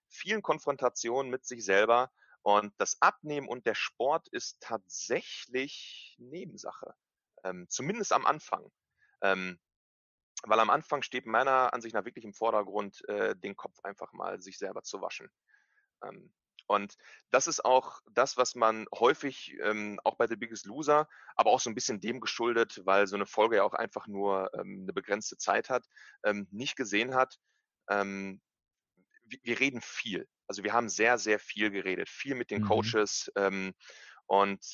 vielen 0.09 0.43
Konfrontationen 0.43 1.31
mit 1.31 1.45
sich 1.45 1.65
selber. 1.65 2.11
Und 2.43 2.75
das 2.79 3.01
Abnehmen 3.01 3.49
und 3.49 3.67
der 3.67 3.75
Sport 3.75 4.29
ist 4.29 4.61
tatsächlich 4.61 6.17
Nebensache. 6.19 6.95
Ähm, 7.45 7.67
zumindest 7.69 8.13
am 8.13 8.27
Anfang. 8.27 8.71
Ähm, 9.23 9.61
weil 10.45 10.59
am 10.59 10.71
Anfang 10.71 11.03
steht 11.03 11.27
meiner 11.27 11.73
Ansicht 11.73 11.95
nach 11.95 12.05
wirklich 12.05 12.25
im 12.25 12.35
Vordergrund, 12.35 13.07
äh, 13.09 13.37
den 13.37 13.57
Kopf 13.57 13.79
einfach 13.85 14.13
mal 14.13 14.41
sich 14.41 14.59
selber 14.59 14.83
zu 14.83 15.01
waschen. 15.01 15.31
Ähm, 16.05 16.33
und 16.67 16.97
das 17.31 17.47
ist 17.47 17.65
auch 17.65 18.01
das, 18.13 18.37
was 18.37 18.55
man 18.55 18.87
häufig 18.95 19.57
ähm, 19.63 20.01
auch 20.05 20.17
bei 20.17 20.27
The 20.27 20.37
Biggest 20.37 20.67
Loser, 20.67 21.09
aber 21.37 21.51
auch 21.51 21.61
so 21.61 21.71
ein 21.71 21.75
bisschen 21.75 22.01
dem 22.01 22.21
geschuldet, 22.21 22.81
weil 22.85 23.07
so 23.07 23.17
eine 23.17 23.27
Folge 23.27 23.57
ja 23.57 23.63
auch 23.63 23.75
einfach 23.75 24.07
nur 24.07 24.51
ähm, 24.55 24.81
eine 24.83 24.93
begrenzte 24.93 25.37
Zeit 25.37 25.71
hat, 25.71 25.87
ähm, 26.25 26.47
nicht 26.51 26.77
gesehen 26.77 27.15
hat. 27.15 27.39
Ähm, 27.89 28.41
wir, 29.25 29.39
wir, 29.43 29.61
reden 29.61 29.81
viel. 29.81 30.29
Also 30.47 30.65
wir 30.65 30.73
haben 30.73 30.89
sehr, 30.89 31.19
sehr 31.19 31.39
viel 31.39 31.71
geredet, 31.71 32.09
viel 32.09 32.35
mit 32.35 32.51
den 32.51 32.63
mhm. 32.63 32.67
Coaches 32.69 33.31
ähm, 33.37 33.73
und 34.27 34.65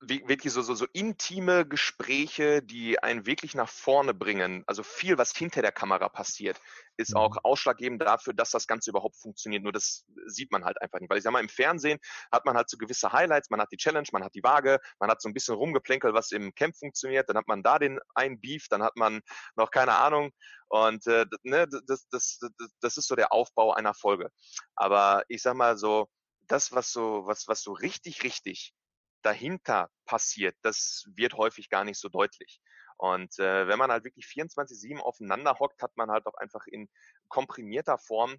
wirklich 0.00 0.52
so, 0.52 0.62
so, 0.62 0.74
so 0.74 0.86
intime 0.92 1.66
Gespräche, 1.66 2.62
die 2.62 3.02
einen 3.02 3.26
wirklich 3.26 3.54
nach 3.54 3.68
vorne 3.68 4.14
bringen. 4.14 4.62
Also 4.66 4.84
viel, 4.84 5.18
was 5.18 5.34
hinter 5.36 5.60
der 5.60 5.72
Kamera 5.72 6.08
passiert, 6.08 6.60
ist 6.96 7.16
auch 7.16 7.34
mhm. 7.34 7.40
ausschlaggebend 7.42 8.02
dafür, 8.02 8.32
dass 8.32 8.50
das 8.50 8.68
Ganze 8.68 8.90
überhaupt 8.90 9.16
funktioniert. 9.16 9.64
Nur 9.64 9.72
das 9.72 10.04
sieht 10.26 10.52
man 10.52 10.64
halt 10.64 10.80
einfach 10.80 11.00
nicht. 11.00 11.10
Weil 11.10 11.18
ich 11.18 11.24
sag 11.24 11.32
mal, 11.32 11.40
im 11.40 11.48
Fernsehen 11.48 11.98
hat 12.30 12.44
man 12.44 12.56
halt 12.56 12.70
so 12.70 12.78
gewisse 12.78 13.12
Highlights, 13.12 13.50
man 13.50 13.60
hat 13.60 13.72
die 13.72 13.76
Challenge, 13.76 14.06
man 14.12 14.22
hat 14.22 14.34
die 14.34 14.42
Waage, 14.42 14.78
man 15.00 15.10
hat 15.10 15.20
so 15.20 15.28
ein 15.28 15.34
bisschen 15.34 15.56
rumgeplänkelt, 15.56 16.14
was 16.14 16.30
im 16.30 16.54
Camp 16.54 16.76
funktioniert, 16.76 17.28
dann 17.28 17.36
hat 17.36 17.48
man 17.48 17.62
da 17.64 17.78
den 17.78 17.98
einen 18.14 18.40
Beef, 18.40 18.68
dann 18.68 18.84
hat 18.84 18.96
man 18.96 19.20
noch 19.56 19.70
keine 19.70 19.96
Ahnung. 19.96 20.30
Und 20.68 21.06
äh, 21.08 21.26
ne, 21.42 21.66
das, 21.66 22.06
das, 22.08 22.38
das, 22.38 22.38
das 22.80 22.96
ist 22.96 23.08
so 23.08 23.16
der 23.16 23.32
Aufbau 23.32 23.72
einer 23.72 23.94
Folge. 23.94 24.30
Aber 24.76 25.24
ich 25.28 25.42
sag 25.42 25.54
mal 25.54 25.76
so, 25.76 26.08
das, 26.46 26.72
was 26.72 26.92
so, 26.92 27.26
was, 27.26 27.48
was 27.48 27.62
so 27.62 27.72
richtig, 27.72 28.22
richtig 28.22 28.74
dahinter 29.22 29.90
passiert, 30.04 30.56
das 30.62 31.04
wird 31.14 31.34
häufig 31.34 31.68
gar 31.68 31.84
nicht 31.84 31.98
so 31.98 32.08
deutlich. 32.08 32.60
Und 32.96 33.38
äh, 33.38 33.68
wenn 33.68 33.78
man 33.78 33.92
halt 33.92 34.04
wirklich 34.04 34.26
24-7 34.26 34.98
aufeinander 34.98 35.58
hockt, 35.58 35.82
hat 35.82 35.96
man 35.96 36.10
halt 36.10 36.26
auch 36.26 36.34
einfach 36.34 36.66
in 36.66 36.88
komprimierter 37.28 37.96
Form 37.98 38.36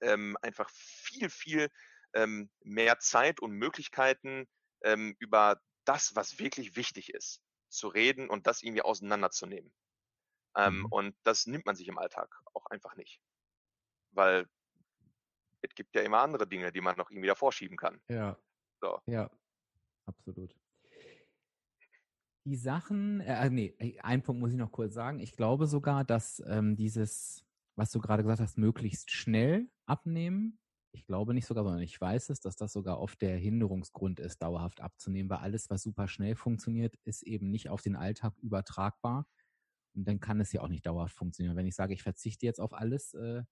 ähm, 0.00 0.36
einfach 0.40 0.70
viel, 0.70 1.28
viel 1.30 1.68
ähm, 2.14 2.50
mehr 2.62 2.98
Zeit 3.00 3.40
und 3.40 3.52
Möglichkeiten 3.52 4.46
ähm, 4.82 5.16
über 5.18 5.60
das, 5.84 6.14
was 6.14 6.38
wirklich 6.38 6.76
wichtig 6.76 7.12
ist, 7.12 7.40
zu 7.68 7.88
reden 7.88 8.30
und 8.30 8.46
das 8.46 8.62
irgendwie 8.62 8.82
auseinanderzunehmen. 8.82 9.72
Ähm, 10.56 10.78
mhm. 10.78 10.86
Und 10.86 11.16
das 11.24 11.46
nimmt 11.46 11.66
man 11.66 11.76
sich 11.76 11.88
im 11.88 11.98
Alltag 11.98 12.40
auch 12.54 12.66
einfach 12.66 12.94
nicht. 12.96 13.20
Weil 14.12 14.48
es 15.62 15.74
gibt 15.74 15.94
ja 15.94 16.02
immer 16.02 16.20
andere 16.20 16.46
Dinge, 16.46 16.70
die 16.70 16.80
man 16.80 16.96
noch 16.96 17.10
irgendwie 17.10 17.28
davor 17.28 17.52
schieben 17.52 17.76
kann. 17.76 18.00
Ja. 18.08 18.38
So. 18.80 19.00
Ja, 19.06 19.28
absolut. 20.06 20.54
Die 22.44 22.56
Sachen, 22.56 23.20
äh, 23.20 23.46
äh 23.46 23.50
nee, 23.50 23.98
ein 24.02 24.22
Punkt 24.22 24.40
muss 24.40 24.52
ich 24.52 24.56
noch 24.56 24.72
kurz 24.72 24.94
sagen. 24.94 25.18
Ich 25.18 25.36
glaube 25.36 25.66
sogar, 25.66 26.04
dass 26.04 26.42
ähm, 26.46 26.76
dieses, 26.76 27.44
was 27.74 27.90
du 27.90 28.00
gerade 28.00 28.22
gesagt 28.22 28.40
hast, 28.40 28.56
möglichst 28.56 29.10
schnell 29.10 29.68
abnehmen, 29.86 30.58
ich 30.96 31.04
glaube 31.04 31.34
nicht 31.34 31.46
sogar, 31.46 31.62
sondern 31.64 31.82
ich 31.82 32.00
weiß 32.00 32.30
es, 32.30 32.40
dass 32.40 32.56
das 32.56 32.72
sogar 32.72 33.00
oft 33.00 33.20
der 33.20 33.36
Hinderungsgrund 33.36 34.18
ist, 34.18 34.42
dauerhaft 34.42 34.80
abzunehmen, 34.80 35.28
weil 35.28 35.38
alles, 35.38 35.68
was 35.68 35.82
super 35.82 36.08
schnell 36.08 36.34
funktioniert, 36.34 36.96
ist 37.04 37.22
eben 37.22 37.50
nicht 37.50 37.68
auf 37.68 37.82
den 37.82 37.96
Alltag 37.96 38.32
übertragbar. 38.38 39.26
Und 39.94 40.08
dann 40.08 40.20
kann 40.20 40.40
es 40.40 40.52
ja 40.52 40.62
auch 40.62 40.68
nicht 40.68 40.86
dauerhaft 40.86 41.14
funktionieren. 41.14 41.56
Wenn 41.56 41.66
ich 41.66 41.74
sage, 41.74 41.92
ich 41.92 42.02
verzichte 42.02 42.46
jetzt 42.46 42.60
auf 42.60 42.72
alles, 42.72 43.14
äh, 43.14 43.42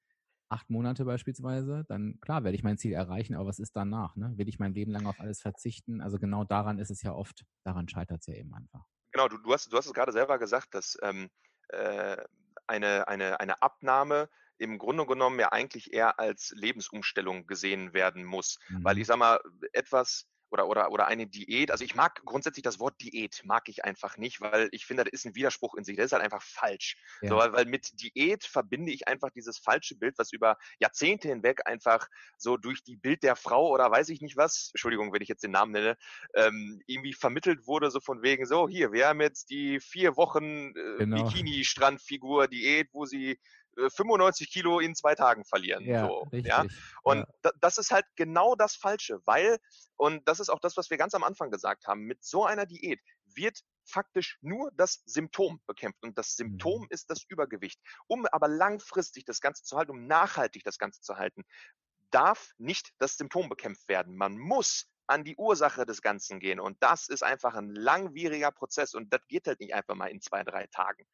acht 0.55 0.71
Monate 0.71 1.05
beispielsweise, 1.05 1.85
dann 1.89 2.19
klar 2.21 2.45
werde 2.45 2.57
ich 2.57 2.63
mein 2.63 2.79
Ziel 2.79 2.93
erreichen, 2.93 3.35
aber 3.35 3.47
was 3.47 3.59
ist 3.59 3.75
danach? 3.75 4.15
Ne? 4.15 4.33
Will 4.37 4.49
ich 4.49 4.61
mein 4.61 4.73
Leben 4.73 4.93
lang 4.93 5.07
auf 5.07 5.19
alles 5.19 5.43
verzichten? 5.43 6.01
Also 6.01 6.19
genau 6.19 6.45
daran 6.45 6.79
ist 6.79 6.91
es 6.91 7.03
ja 7.03 7.13
oft, 7.13 7.45
daran 7.65 7.89
scheitert 7.89 8.21
es 8.21 8.27
ja 8.27 8.35
eben 8.35 8.55
einfach. 8.55 8.87
Genau, 9.13 9.29
du, 9.29 9.39
du, 9.39 9.53
hast, 9.53 9.73
du 9.73 9.77
hast 9.77 9.87
es 9.87 9.93
gerade 9.93 10.13
selber 10.13 10.39
gesagt, 10.39 10.75
dass 10.75 10.97
ähm, 11.03 11.29
äh, 11.69 12.17
eine, 12.69 13.09
eine, 13.09 13.41
eine 13.41 13.63
Abnahme 13.63 14.29
im 14.59 14.79
Grunde 14.79 15.07
genommen 15.07 15.41
ja 15.41 15.51
eigentlich 15.51 15.93
eher 15.93 16.21
als 16.21 16.53
Lebensumstellung 16.57 17.47
gesehen 17.47 17.93
werden 17.93 18.25
muss. 18.25 18.59
Mhm. 18.69 18.85
Weil 18.85 18.99
ich 18.99 19.09
sag 19.09 19.19
mal, 19.19 19.41
etwas 19.73 20.29
oder, 20.55 20.69
oder, 20.69 20.93
oder 20.93 21.07
eine 21.09 21.27
Diät. 21.27 21.71
Also 21.71 21.85
ich 21.85 21.95
mag 21.95 22.25
grundsätzlich 22.25 22.63
das 22.63 22.79
Wort 22.79 23.01
Diät, 23.01 23.43
mag 23.45 23.69
ich 23.69 23.85
einfach 23.85 24.17
nicht, 24.17 24.41
weil 24.41 24.69
ich 24.71 24.87
finde, 24.87 25.05
das 25.05 25.13
ist 25.13 25.27
ein 25.27 25.35
Widerspruch 25.35 25.75
in 25.75 25.85
sich. 25.85 25.97
Das 25.97 26.07
ist 26.07 26.13
halt 26.13 26.23
einfach 26.23 26.43
falsch. 26.43 26.97
Ja. 27.21 27.31
So, 27.31 27.37
weil, 27.37 27.53
weil 27.53 27.65
mit 27.67 28.01
Diät 28.01 28.45
verbinde 28.45 28.93
ich 28.93 29.09
einfach 29.09 29.31
dieses 29.31 29.59
falsche 29.59 29.97
Bild, 29.97 30.17
was 30.17 30.33
über 30.33 30.57
Jahrzehnte 30.79 31.29
hinweg 31.29 31.67
einfach 31.67 32.09
so 32.39 32.57
durch 32.57 32.85
die 32.85 32.97
Bild 32.97 33.25
der 33.25 33.35
Frau 33.37 33.69
oder 33.69 33.91
weiß 33.91 34.09
ich 34.11 34.21
nicht 34.21 34.37
was, 34.37 34.71
Entschuldigung, 34.73 35.13
wenn 35.13 35.23
ich 35.23 35.29
jetzt 35.29 35.43
den 35.43 35.51
Namen 35.51 35.73
nenne, 35.73 35.97
ähm, 36.35 36.81
irgendwie 36.87 37.15
vermittelt 37.15 37.67
wurde, 37.67 37.91
so 37.91 37.99
von 38.01 38.23
wegen, 38.23 38.47
so 38.47 38.69
hier, 38.69 38.93
wir 38.93 39.09
haben 39.09 39.21
jetzt 39.21 39.51
die 39.51 39.81
vier 39.81 40.17
Wochen 40.17 40.69
äh, 40.77 40.99
genau. 40.99 41.25
Bikini-Strandfigur 41.25 42.47
Diät, 42.47 42.89
wo 42.93 43.07
sie 43.07 43.39
95 43.77 44.47
äh, 44.47 44.51
Kilo 44.51 44.81
in 44.81 44.95
zwei 44.95 45.15
Tagen 45.15 45.45
verlieren. 45.45 45.85
Ja, 45.85 46.07
so, 46.07 46.21
richtig, 46.33 46.47
ja? 46.47 46.65
Und 47.03 47.27
ja. 47.43 47.51
das 47.61 47.79
ist 47.79 47.91
halt 47.91 48.05
genau 48.17 48.55
das 48.55 48.77
Falsche, 48.77 49.21
weil, 49.25 49.59
und 49.97 50.27
das 50.29 50.41
ist 50.41 50.49
auch 50.49 50.61
das, 50.61 50.77
was 50.77 50.91
wir 50.91 50.97
ganz 50.97 51.15
am 51.15 51.25
Anfang 51.25 51.51
gesagt 51.51 51.87
haben, 51.87 52.03
mit 52.03 52.25
so 52.25 52.45
einer 52.45 52.67
Diät 52.67 53.01
wird 53.35 53.61
faktisch 53.87 54.39
nur 54.41 54.71
das 54.75 55.03
Symptom 55.05 55.61
bekämpft. 55.67 56.03
Und 56.03 56.17
das 56.17 56.37
Symptom 56.37 56.83
mhm. 56.83 56.89
ist 56.91 57.11
das 57.11 57.25
Übergewicht. 57.29 57.81
Um 58.07 58.27
aber 58.27 58.49
langfristig 58.49 59.25
das 59.25 59.41
Ganze 59.41 59.63
zu 59.65 59.77
halten, 59.77 59.91
um 59.93 60.07
nachhaltig 60.07 60.65
das 60.65 60.79
Ganze 60.79 61.01
zu 61.03 61.17
halten, 61.17 61.45
darf 62.11 62.53
nicht 62.59 62.93
das 62.99 63.17
Symptom 63.17 63.49
bekämpft 63.49 63.89
werden. 63.89 64.17
Man 64.17 64.39
muss 64.39 64.87
an 65.07 65.25
die 65.25 65.37
Ursache 65.37 65.85
des 65.85 66.01
Ganzen 66.01 66.41
gehen. 66.41 66.61
Und 66.61 66.83
das 66.83 67.09
ist 67.09 67.23
einfach 67.23 67.55
ein 67.55 67.75
langwieriger 67.75 68.51
Prozess. 68.51 68.95
Und 68.95 69.13
das 69.13 69.27
geht 69.29 69.47
halt 69.47 69.61
nicht 69.61 69.75
einfach 69.75 69.95
mal 69.95 70.07
in 70.07 70.21
zwei, 70.21 70.45
drei 70.45 70.67
Tagen. 70.69 71.07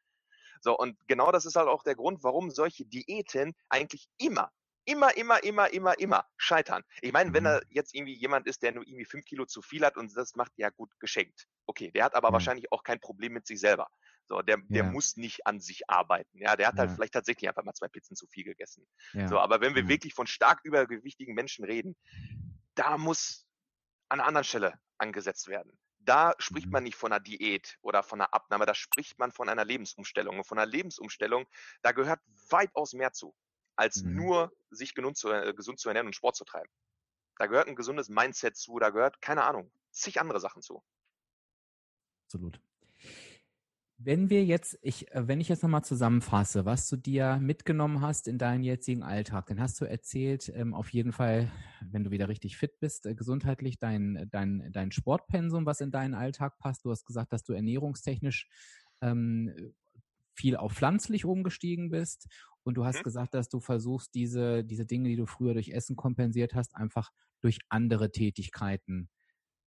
So, 0.61 0.77
und 0.77 0.97
genau 1.09 1.33
das 1.33 1.47
ist 1.47 1.57
halt 1.57 1.69
auch 1.69 1.83
der 1.83 1.95
Grund, 1.95 2.23
warum 2.23 2.51
solche 2.51 2.85
Diäten 2.85 3.55
eigentlich 3.69 4.09
immer 4.19 4.51
immer, 4.85 5.17
immer, 5.17 5.43
immer, 5.45 5.73
immer, 5.73 5.99
immer 5.99 6.25
scheitern. 6.37 6.83
Ich 7.01 7.13
meine, 7.13 7.33
wenn 7.33 7.45
mhm. 7.45 7.49
da 7.49 7.61
jetzt 7.69 7.95
irgendwie 7.95 8.15
jemand 8.15 8.47
ist, 8.47 8.63
der 8.63 8.73
nur 8.73 8.87
irgendwie 8.87 9.05
fünf 9.05 9.25
Kilo 9.25 9.47
zu 9.47 9.63
viel 9.63 9.85
hat 9.85 9.97
und 9.97 10.15
das 10.17 10.35
macht, 10.35 10.53
ja 10.57 10.71
gut, 10.71 10.91
geschenkt. 10.99 11.47
Okay, 11.67 11.91
der 11.93 12.05
hat 12.05 12.15
aber 12.15 12.29
ja. 12.29 12.33
wahrscheinlich 12.33 12.73
auch 12.73 12.83
kein 12.83 13.01
Problem 13.01 13.33
mit 13.33 13.47
sich 13.47 13.61
selber. 13.61 13.89
So, 14.25 14.43
der, 14.43 14.59
der 14.69 14.85
ja. 14.85 14.91
muss 14.91 15.17
nicht 15.17 15.47
an 15.47 15.61
sich 15.61 15.89
arbeiten. 15.89 16.39
Ja, 16.39 16.57
der 16.57 16.69
hat 16.69 16.75
halt 16.75 16.79
ja. 16.79 16.89
halt 16.89 16.97
vielleicht 16.97 17.15
tatsächlich 17.15 17.49
einfach 17.49 17.65
mal 17.65 17.75
zwei 17.75 17.89
Pizzen 17.89 18.17
zu 18.17 18.27
viel 18.29 18.45
gegessen. 18.45 18.87
So, 19.29 19.39
aber 19.39 19.61
wenn 19.61 19.75
wir 19.75 19.89
wirklich 19.89 20.15
von 20.15 20.27
stark 20.27 20.61
übergewichtigen 20.63 21.35
Menschen 21.35 21.65
reden, 21.65 21.97
da 22.75 22.97
muss 22.97 23.47
an 24.09 24.21
einer 24.21 24.29
anderen 24.29 24.45
Stelle 24.45 24.75
angesetzt 24.99 25.49
werden 25.49 25.79
da 26.01 26.35
spricht 26.39 26.67
mhm. 26.67 26.73
man 26.73 26.85
nicht 26.85 26.97
von 26.97 27.13
einer 27.13 27.21
Diät 27.21 27.79
oder 27.83 28.03
von 28.03 28.21
einer 28.21 28.33
Abnahme, 28.33 28.67
da 28.67 28.75
spricht 28.75 29.19
man 29.19 29.33
von 29.33 29.49
einer 29.49 29.65
Lebensumstellung. 29.65 30.39
Und 30.39 30.45
von 30.45 30.59
einer 30.59 30.71
Lebensumstellung, 30.71 31.47
da 31.83 31.93
gehört 31.93 32.21
weitaus 32.49 32.93
mehr 32.93 33.13
zu, 33.13 33.35
als 33.77 34.03
mhm. 34.03 34.17
nur 34.17 34.53
sich 34.71 34.95
zu, 35.15 35.31
äh, 35.31 35.53
gesund 35.55 35.79
zu 35.79 35.89
ernähren 35.89 36.07
und 36.07 36.15
Sport 36.15 36.37
zu 36.37 36.45
treiben. 36.45 36.71
Da 37.37 37.47
gehört 37.47 37.69
ein 37.69 37.77
gesundes 37.77 38.09
Mindset 38.09 38.57
zu, 38.57 38.79
da 38.79 38.91
gehört, 38.91 39.21
keine 39.23 39.45
Ahnung, 39.45 39.73
zig 39.91 40.21
andere 40.21 40.41
Sachen 40.41 40.63
zu. 40.63 40.83
Absolut. 42.27 42.61
Wenn 44.03 44.31
wir 44.31 44.43
jetzt, 44.47 44.79
ich, 44.81 45.13
äh, 45.13 45.29
wenn 45.29 45.43
ich 45.43 45.51
jetzt 45.51 45.63
nochmal 45.63 45.85
zusammenfasse, 45.85 46.65
was 46.65 46.89
du 46.89 46.97
dir 46.97 47.37
mitgenommen 47.37 48.01
hast 48.01 48.29
in 48.29 48.39
deinen 48.39 48.63
jetzigen 48.63 49.03
Alltag, 49.03 49.45
dann 49.47 49.61
hast 49.61 49.79
du 49.79 49.85
erzählt, 49.85 50.51
ähm, 50.55 50.73
auf 50.73 50.89
jeden 50.89 51.13
Fall, 51.13 51.53
wenn 51.83 52.05
du 52.05 52.11
wieder 52.11 52.29
richtig 52.29 52.57
fit 52.57 52.81
bist, 52.81 53.05
äh, 53.05 53.15
gesundheitlich 53.15 53.79
dein, 53.79 54.27
dein, 54.31 54.71
dein 54.73 54.91
Sportpensum, 54.91 55.67
was 55.67 55.83
in 55.83 55.91
deinen 55.91 56.15
Alltag 56.15 56.57
passt. 56.59 56.87
Du 56.87 56.91
hast 56.91 57.05
gesagt, 57.05 57.31
dass 57.35 57.45
du 57.45 57.53
ernährungstechnisch 57.53 58.49
ähm, 59.03 59.53
viel 60.33 60.57
auf 60.57 60.73
pflanzlich 60.73 61.27
umgestiegen 61.27 61.91
bist. 61.91 62.27
Und 62.63 62.79
du 62.79 62.87
hast 62.87 63.01
mhm. 63.01 63.05
gesagt, 63.05 63.35
dass 63.35 63.51
du 63.51 63.61
versuchst, 63.61 64.15
diese, 64.15 64.65
diese 64.65 64.87
Dinge, 64.87 65.11
die 65.11 65.17
du 65.17 65.27
früher 65.27 65.53
durch 65.53 65.69
Essen 65.69 65.95
kompensiert 65.97 66.55
hast, 66.55 66.75
einfach 66.75 67.11
durch 67.43 67.59
andere 67.69 68.11
Tätigkeiten 68.13 69.11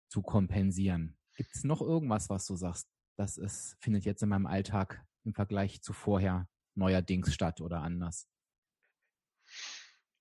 zu 0.07 0.23
kompensieren. 0.23 1.17
Gibt 1.35 1.53
es 1.53 1.63
noch 1.63 1.81
irgendwas, 1.81 2.31
was 2.31 2.47
du 2.47 2.55
sagst? 2.55 2.92
Das 3.15 3.37
ist, 3.37 3.77
findet 3.79 4.05
jetzt 4.05 4.23
in 4.23 4.29
meinem 4.29 4.47
Alltag 4.47 5.05
im 5.23 5.33
Vergleich 5.33 5.81
zu 5.81 5.93
vorher 5.93 6.47
neuerdings 6.75 7.33
statt 7.33 7.61
oder 7.61 7.81
anders? 7.81 8.27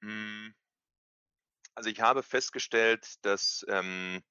Hm. 0.02 0.54
Also 1.74 1.88
ich 1.88 2.00
habe 2.00 2.22
festgestellt, 2.22 3.16
dass 3.22 3.64
ähm, 3.68 4.22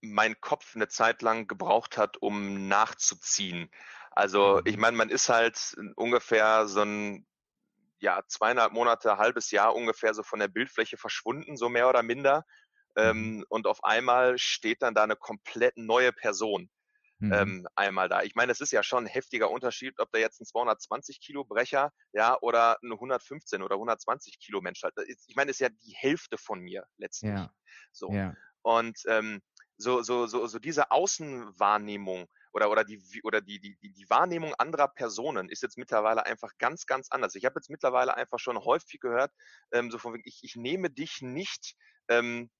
mein 0.00 0.40
Kopf 0.40 0.74
eine 0.74 0.88
Zeit 0.88 1.22
lang 1.22 1.46
gebraucht 1.46 1.96
hat, 1.96 2.16
um 2.20 2.68
nachzuziehen. 2.68 3.70
Also 4.10 4.60
ich 4.64 4.76
mhm. 4.76 4.80
meine, 4.82 4.96
man 4.96 5.10
ist 5.10 5.28
halt 5.28 5.76
ungefähr 5.94 6.66
so 6.66 6.82
ein 6.82 7.26
ja 8.00 8.22
zweieinhalb 8.26 8.72
Monate, 8.72 9.18
halbes 9.18 9.50
Jahr 9.50 9.74
ungefähr 9.74 10.14
so 10.14 10.22
von 10.22 10.38
der 10.38 10.48
Bildfläche 10.48 10.96
verschwunden, 10.96 11.56
so 11.56 11.68
mehr 11.68 11.88
oder 11.88 12.02
minder. 12.02 12.44
Mhm. 12.96 13.02
Ähm, 13.02 13.44
und 13.48 13.66
auf 13.66 13.84
einmal 13.84 14.38
steht 14.38 14.82
dann 14.82 14.94
da 14.94 15.04
eine 15.04 15.16
komplett 15.16 15.76
neue 15.76 16.12
Person 16.12 16.70
mhm. 17.18 17.32
ähm, 17.32 17.68
einmal 17.74 18.08
da. 18.08 18.22
Ich 18.22 18.34
meine, 18.34 18.52
es 18.52 18.60
ist 18.60 18.72
ja 18.72 18.82
schon 18.82 19.04
ein 19.04 19.08
heftiger 19.08 19.50
Unterschied, 19.50 19.98
ob 19.98 20.10
da 20.12 20.18
jetzt 20.18 20.40
ein 20.40 20.46
220 20.46 21.20
Kilo 21.20 21.44
Brecher, 21.44 21.92
ja, 22.12 22.38
oder 22.40 22.78
ein 22.82 22.92
115 22.92 23.62
oder 23.62 23.76
120 23.76 24.38
Kilo 24.40 24.60
Mensch 24.60 24.82
hat. 24.82 24.94
Ich 25.26 25.36
meine, 25.36 25.50
es 25.50 25.56
ist 25.56 25.60
ja 25.60 25.68
die 25.68 25.94
Hälfte 25.94 26.38
von 26.38 26.60
mir 26.60 26.86
letztlich. 26.96 27.32
Ja. 27.32 27.52
So. 27.92 28.12
Ja. 28.12 28.34
Und 28.62 28.98
ähm, 29.06 29.40
so, 29.76 30.02
so, 30.02 30.26
so, 30.26 30.46
so 30.46 30.58
diese 30.58 30.90
Außenwahrnehmung 30.90 32.26
oder, 32.52 32.70
oder, 32.70 32.84
die, 32.84 33.00
oder 33.22 33.40
die, 33.40 33.60
die, 33.60 33.76
die 33.80 34.10
Wahrnehmung 34.10 34.54
anderer 34.54 34.88
Personen 34.88 35.48
ist 35.48 35.62
jetzt 35.62 35.78
mittlerweile 35.78 36.26
einfach 36.26 36.52
ganz, 36.58 36.86
ganz 36.86 37.08
anders. 37.10 37.34
Ich 37.36 37.44
habe 37.44 37.54
jetzt 37.58 37.70
mittlerweile 37.70 38.16
einfach 38.16 38.38
schon 38.40 38.58
häufig 38.58 39.00
gehört, 39.00 39.32
ähm, 39.72 39.90
so 39.90 39.98
von 39.98 40.14
wegen, 40.14 40.24
ich, 40.26 40.40
ich 40.42 40.56
nehme 40.56 40.90
dich 40.90 41.22
nicht 41.22 41.76
ähm, 42.08 42.50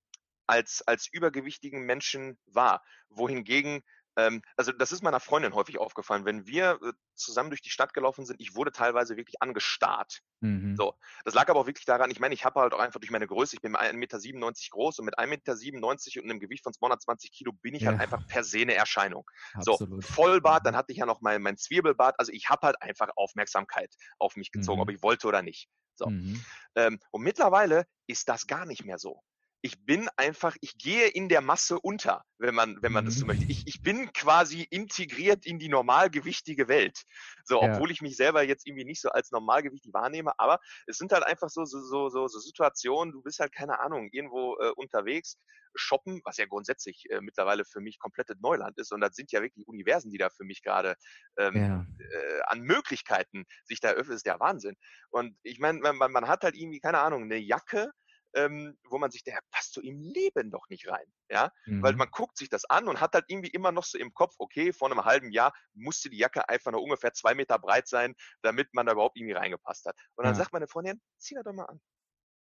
als, 0.46 0.82
als 0.86 1.08
übergewichtigen 1.12 1.82
Menschen 1.82 2.38
wahr. 2.46 2.82
Wohingegen 3.08 3.82
Ähm, 4.18 4.42
also 4.56 4.72
das 4.72 4.90
ist 4.90 5.02
meiner 5.02 5.20
Freundin 5.20 5.54
häufig 5.54 5.78
aufgefallen. 5.78 6.24
Wenn 6.24 6.44
wir 6.46 6.80
äh, 6.82 6.92
zusammen 7.14 7.50
durch 7.50 7.62
die 7.62 7.70
Stadt 7.70 7.94
gelaufen 7.94 8.26
sind, 8.26 8.40
ich 8.40 8.56
wurde 8.56 8.72
teilweise 8.72 9.16
wirklich 9.16 9.40
angestarrt. 9.40 10.22
Mhm. 10.40 10.74
So, 10.76 10.94
das 11.24 11.34
lag 11.34 11.48
aber 11.48 11.60
auch 11.60 11.66
wirklich 11.66 11.84
daran, 11.84 12.10
ich 12.10 12.18
meine, 12.18 12.34
ich 12.34 12.44
habe 12.44 12.60
halt 12.60 12.74
auch 12.74 12.80
einfach 12.80 12.98
durch 12.98 13.12
meine 13.12 13.28
Größe, 13.28 13.54
ich 13.54 13.62
bin 13.62 13.76
1,97 13.76 13.96
Meter 13.96 14.50
groß 14.70 14.98
und 14.98 15.04
mit 15.04 15.18
1,97 15.18 15.28
Meter 15.28 16.22
und 16.22 16.30
einem 16.30 16.40
Gewicht 16.40 16.64
von 16.64 16.72
220 16.72 17.30
Kilo 17.30 17.52
bin 17.52 17.76
ich 17.76 17.86
halt 17.86 17.94
ja. 17.94 18.00
halt 18.00 18.12
einfach 18.12 18.26
per 18.26 18.42
se 18.42 18.60
eine 18.62 18.74
Erscheinung. 18.74 19.24
Absolut. 19.54 20.02
So, 20.02 20.12
Vollbart, 20.12 20.66
dann 20.66 20.74
mhm. 20.74 20.78
hatte 20.78 20.92
ich 20.92 20.98
ja 20.98 21.06
noch 21.06 21.20
mein, 21.20 21.40
mein 21.40 21.56
Zwiebelbart, 21.56 22.16
also 22.18 22.32
ich 22.32 22.50
habe 22.50 22.66
halt 22.66 22.82
einfach 22.82 23.10
Aufmerksamkeit 23.14 23.94
auf 24.18 24.34
mich 24.34 24.50
gezogen, 24.50 24.78
mhm. 24.78 24.82
ob 24.82 24.90
ich 24.90 25.02
wollte 25.02 25.28
oder 25.28 25.42
nicht. 25.42 25.68
So. 25.94 26.06
Mhm. 26.06 26.44
Ähm, 26.74 26.98
und 27.12 27.22
mittlerweile 27.22 27.86
ist 28.08 28.28
das 28.28 28.48
gar 28.48 28.66
nicht 28.66 28.84
mehr 28.84 28.98
so 28.98 29.22
ich 29.60 29.84
bin 29.84 30.08
einfach, 30.16 30.56
ich 30.60 30.78
gehe 30.78 31.08
in 31.08 31.28
der 31.28 31.40
Masse 31.40 31.80
unter, 31.80 32.24
wenn 32.38 32.54
man, 32.54 32.80
wenn 32.80 32.92
man 32.92 33.04
mhm. 33.04 33.08
das 33.08 33.16
so 33.16 33.24
mhm. 33.24 33.28
möchte. 33.28 33.44
Ich, 33.48 33.66
ich 33.66 33.82
bin 33.82 34.12
quasi 34.12 34.62
integriert 34.70 35.46
in 35.46 35.58
die 35.58 35.68
normalgewichtige 35.68 36.68
Welt. 36.68 37.02
So, 37.44 37.60
ja. 37.60 37.72
obwohl 37.72 37.90
ich 37.90 38.00
mich 38.00 38.16
selber 38.16 38.42
jetzt 38.42 38.66
irgendwie 38.66 38.84
nicht 38.84 39.00
so 39.00 39.10
als 39.10 39.30
normalgewichtig 39.30 39.92
wahrnehme, 39.92 40.32
aber 40.38 40.60
es 40.86 40.98
sind 40.98 41.12
halt 41.12 41.24
einfach 41.24 41.48
so, 41.48 41.64
so, 41.64 41.80
so, 41.80 42.08
so, 42.08 42.28
so 42.28 42.38
Situationen, 42.38 43.12
du 43.12 43.22
bist 43.22 43.40
halt, 43.40 43.52
keine 43.52 43.80
Ahnung, 43.80 44.08
irgendwo 44.12 44.56
äh, 44.60 44.70
unterwegs, 44.76 45.38
shoppen, 45.74 46.20
was 46.24 46.36
ja 46.36 46.46
grundsätzlich 46.46 47.04
äh, 47.10 47.20
mittlerweile 47.20 47.64
für 47.64 47.80
mich 47.80 47.98
komplettes 47.98 48.36
Neuland 48.40 48.78
ist. 48.78 48.92
Und 48.92 49.00
das 49.00 49.14
sind 49.14 49.32
ja 49.32 49.42
wirklich 49.42 49.66
Universen, 49.66 50.10
die 50.10 50.18
da 50.18 50.30
für 50.30 50.44
mich 50.44 50.62
gerade 50.62 50.94
ähm, 51.36 51.56
ja. 51.56 51.86
äh, 51.98 52.40
an 52.46 52.60
Möglichkeiten 52.60 53.44
sich 53.64 53.80
da 53.80 53.90
öffnen, 53.90 54.16
ist 54.16 54.26
der 54.26 54.40
Wahnsinn. 54.40 54.76
Und 55.10 55.36
ich 55.42 55.58
meine, 55.58 55.80
man, 55.80 55.96
man 55.96 56.28
hat 56.28 56.44
halt 56.44 56.54
irgendwie, 56.54 56.80
keine 56.80 57.00
Ahnung, 57.00 57.24
eine 57.24 57.36
Jacke, 57.36 57.90
ähm, 58.34 58.78
wo 58.84 58.98
man 58.98 59.10
sich, 59.10 59.24
der 59.24 59.38
passt 59.50 59.74
so 59.74 59.80
im 59.80 60.00
Leben 60.00 60.50
doch 60.50 60.68
nicht 60.68 60.88
rein. 60.88 61.06
Ja, 61.30 61.52
mhm. 61.66 61.82
weil 61.82 61.94
man 61.94 62.10
guckt 62.10 62.36
sich 62.36 62.48
das 62.48 62.64
an 62.64 62.88
und 62.88 63.00
hat 63.00 63.14
halt 63.14 63.24
irgendwie 63.28 63.50
immer 63.50 63.72
noch 63.72 63.84
so 63.84 63.98
im 63.98 64.14
Kopf, 64.14 64.34
okay, 64.38 64.72
vor 64.72 64.90
einem 64.90 65.04
halben 65.04 65.30
Jahr 65.30 65.52
musste 65.74 66.10
die 66.10 66.18
Jacke 66.18 66.48
einfach 66.48 66.72
nur 66.72 66.82
ungefähr 66.82 67.12
zwei 67.12 67.34
Meter 67.34 67.58
breit 67.58 67.88
sein, 67.88 68.14
damit 68.42 68.72
man 68.74 68.86
da 68.86 68.92
überhaupt 68.92 69.16
irgendwie 69.16 69.34
reingepasst 69.34 69.86
hat. 69.86 69.96
Und 70.16 70.24
dann 70.24 70.34
ja. 70.34 70.38
sagt 70.38 70.52
meine 70.52 70.68
Freundin, 70.68 71.00
zieh 71.18 71.34
das 71.34 71.44
doch 71.44 71.52
mal 71.52 71.64
an. 71.64 71.80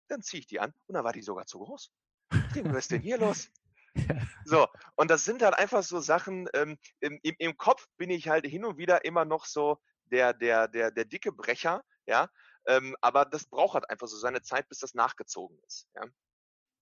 Dann 0.08 0.22
ziehe 0.22 0.40
ich 0.40 0.46
die 0.46 0.60
an 0.60 0.72
und 0.86 0.94
dann 0.94 1.04
war 1.04 1.12
die 1.12 1.22
sogar 1.22 1.46
zu 1.46 1.58
groß. 1.58 1.92
Was 2.30 2.76
ist 2.78 2.90
denn 2.90 3.02
hier 3.02 3.18
los? 3.18 3.50
So, 4.44 4.68
und 4.96 5.10
das 5.10 5.24
sind 5.24 5.42
halt 5.42 5.54
einfach 5.54 5.82
so 5.82 6.00
Sachen, 6.00 6.48
ähm, 6.54 6.78
im, 7.00 7.18
im, 7.22 7.34
im 7.38 7.56
Kopf 7.56 7.86
bin 7.96 8.10
ich 8.10 8.28
halt 8.28 8.46
hin 8.46 8.64
und 8.64 8.78
wieder 8.78 9.04
immer 9.04 9.24
noch 9.24 9.44
so 9.44 9.78
der, 10.04 10.32
der, 10.32 10.68
der, 10.68 10.90
der 10.90 11.04
dicke 11.04 11.32
Brecher, 11.32 11.84
ja, 12.06 12.30
ähm, 12.68 12.94
aber 13.00 13.24
das 13.24 13.46
braucht 13.46 13.74
halt 13.74 13.88
einfach 13.88 14.06
so 14.06 14.18
seine 14.18 14.42
Zeit, 14.42 14.68
bis 14.68 14.78
das 14.78 14.94
nachgezogen 14.94 15.58
ist. 15.66 15.88
Ja? 15.94 16.04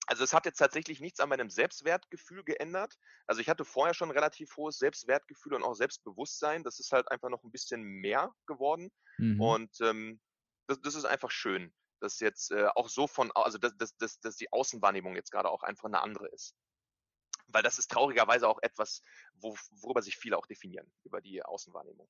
Also 0.09 0.25
es 0.25 0.33
hat 0.33 0.45
jetzt 0.45 0.59
tatsächlich 0.59 1.01
nichts 1.01 1.21
an 1.21 1.29
meinem 1.29 1.49
Selbstwertgefühl 1.49 2.45
geändert. 2.45 2.99
Also 3.27 3.41
ich 3.41 3.49
hatte 3.49 3.65
vorher 3.65 3.95
schon 3.95 4.11
relativ 4.11 4.57
hohes 4.57 4.79
Selbstwertgefühl 4.79 5.55
und 5.55 5.63
auch 5.63 5.75
Selbstbewusstsein. 5.75 6.65
Das 6.65 6.81
ist 6.81 6.93
halt 6.93 7.11
einfach 7.11 7.29
noch 7.29 7.43
ein 7.45 7.53
bisschen 7.53 7.83
mehr 7.83 8.35
geworden. 8.47 8.91
Mhm. 9.19 9.41
Und 9.41 9.81
ähm, 9.81 10.21
das, 10.67 10.81
das 10.81 10.97
ist 10.97 11.05
einfach 11.05 11.31
schön, 11.31 11.73
dass 12.01 12.19
jetzt 12.19 12.51
äh, 12.51 12.67
auch 12.75 12.89
so 12.89 13.07
von, 13.07 13.31
also 13.35 13.59
dass, 13.59 13.77
dass, 13.77 13.97
dass, 13.97 14.21
dass 14.21 14.37
die 14.37 14.53
Außenwahrnehmung 14.53 15.15
jetzt 15.15 15.31
gerade 15.31 15.51
auch 15.51 15.63
einfach 15.63 15.87
eine 15.87 16.01
andere 16.01 16.29
ist. 16.29 16.57
Weil 17.49 17.63
das 17.63 17.79
ist 17.79 17.91
traurigerweise 17.93 18.49
auch 18.49 18.59
etwas, 18.63 19.03
wo, 19.35 19.57
worüber 19.71 20.03
sich 20.03 20.17
viele 20.17 20.37
auch 20.37 20.47
definieren, 20.47 20.93
über 21.05 21.21
die 21.21 21.45
Außenwahrnehmung 21.45 22.09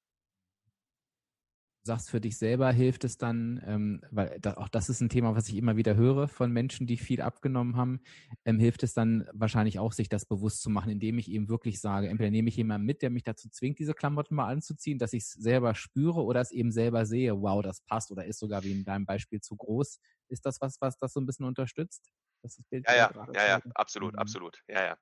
sagst, 1.86 2.10
für 2.10 2.20
dich 2.20 2.36
selber 2.36 2.70
hilft 2.70 3.04
es 3.04 3.16
dann, 3.16 3.62
ähm, 3.64 4.02
weil 4.10 4.38
da, 4.40 4.54
auch 4.54 4.68
das 4.68 4.90
ist 4.90 5.00
ein 5.00 5.08
Thema, 5.08 5.34
was 5.34 5.48
ich 5.48 5.56
immer 5.56 5.76
wieder 5.76 5.96
höre 5.96 6.28
von 6.28 6.52
Menschen, 6.52 6.86
die 6.86 6.96
viel 6.96 7.22
abgenommen 7.22 7.76
haben, 7.76 8.00
ähm, 8.44 8.58
hilft 8.58 8.82
es 8.82 8.92
dann 8.92 9.26
wahrscheinlich 9.32 9.78
auch, 9.78 9.92
sich 9.92 10.08
das 10.08 10.26
bewusst 10.26 10.62
zu 10.62 10.68
machen, 10.70 10.90
indem 10.90 11.18
ich 11.18 11.30
eben 11.30 11.48
wirklich 11.48 11.80
sage, 11.80 12.08
entweder 12.08 12.30
nehme 12.30 12.48
ich 12.48 12.56
jemanden 12.56 12.86
mit, 12.86 13.02
der 13.02 13.10
mich 13.10 13.22
dazu 13.22 13.48
zwingt, 13.48 13.78
diese 13.78 13.94
Klamotten 13.94 14.34
mal 14.34 14.48
anzuziehen, 14.48 14.98
dass 14.98 15.12
ich 15.12 15.22
es 15.22 15.32
selber 15.32 15.74
spüre 15.74 16.22
oder 16.22 16.40
es 16.40 16.50
eben 16.50 16.72
selber 16.72 17.06
sehe, 17.06 17.40
wow, 17.40 17.62
das 17.62 17.80
passt 17.80 18.10
oder 18.10 18.26
ist 18.26 18.38
sogar 18.38 18.62
wie 18.64 18.72
in 18.72 18.84
deinem 18.84 19.06
Beispiel 19.06 19.40
zu 19.40 19.56
groß. 19.56 20.00
Ist 20.28 20.44
das 20.44 20.60
was, 20.60 20.80
was 20.80 20.98
das 20.98 21.12
so 21.12 21.20
ein 21.20 21.26
bisschen 21.26 21.46
unterstützt? 21.46 22.10
Das 22.42 22.60
Bild 22.68 22.86
ja, 22.86 22.94
ja, 22.94 23.10
ja, 23.34 23.46
ja, 23.48 23.60
absolut, 23.74 24.12
mhm. 24.12 24.18
absolut, 24.18 24.62
ja, 24.68 24.84
ja. 24.84 24.96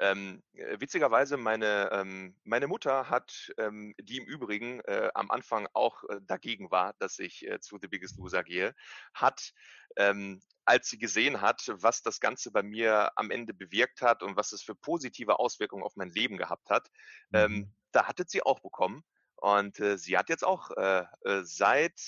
Ähm, 0.00 0.42
äh, 0.54 0.80
witzigerweise, 0.80 1.36
meine, 1.36 1.90
ähm, 1.92 2.34
meine 2.44 2.66
Mutter 2.66 3.10
hat, 3.10 3.52
ähm, 3.58 3.94
die 4.00 4.16
im 4.16 4.24
Übrigen 4.24 4.80
äh, 4.80 5.10
am 5.14 5.30
Anfang 5.30 5.68
auch 5.74 6.04
äh, 6.04 6.20
dagegen 6.22 6.70
war, 6.70 6.94
dass 6.98 7.18
ich 7.18 7.46
äh, 7.46 7.60
zu 7.60 7.78
The 7.80 7.86
Biggest 7.86 8.16
Loser 8.16 8.42
gehe, 8.42 8.74
hat, 9.12 9.52
ähm, 9.96 10.40
als 10.64 10.88
sie 10.88 10.96
gesehen 10.96 11.42
hat, 11.42 11.70
was 11.74 12.00
das 12.00 12.18
Ganze 12.18 12.50
bei 12.50 12.62
mir 12.62 13.12
am 13.16 13.30
Ende 13.30 13.52
bewirkt 13.52 14.00
hat 14.00 14.22
und 14.22 14.36
was 14.36 14.52
es 14.52 14.62
für 14.62 14.74
positive 14.74 15.38
Auswirkungen 15.38 15.82
auf 15.82 15.96
mein 15.96 16.10
Leben 16.10 16.38
gehabt 16.38 16.70
hat, 16.70 16.90
ähm, 17.34 17.52
mhm. 17.52 17.74
da 17.92 18.06
hatte 18.08 18.24
sie 18.26 18.42
auch 18.42 18.60
bekommen. 18.60 19.04
Und 19.36 19.80
äh, 19.80 19.98
sie 19.98 20.16
hat 20.16 20.30
jetzt 20.30 20.44
auch 20.44 20.70
äh, 20.76 21.04
seit 21.42 21.98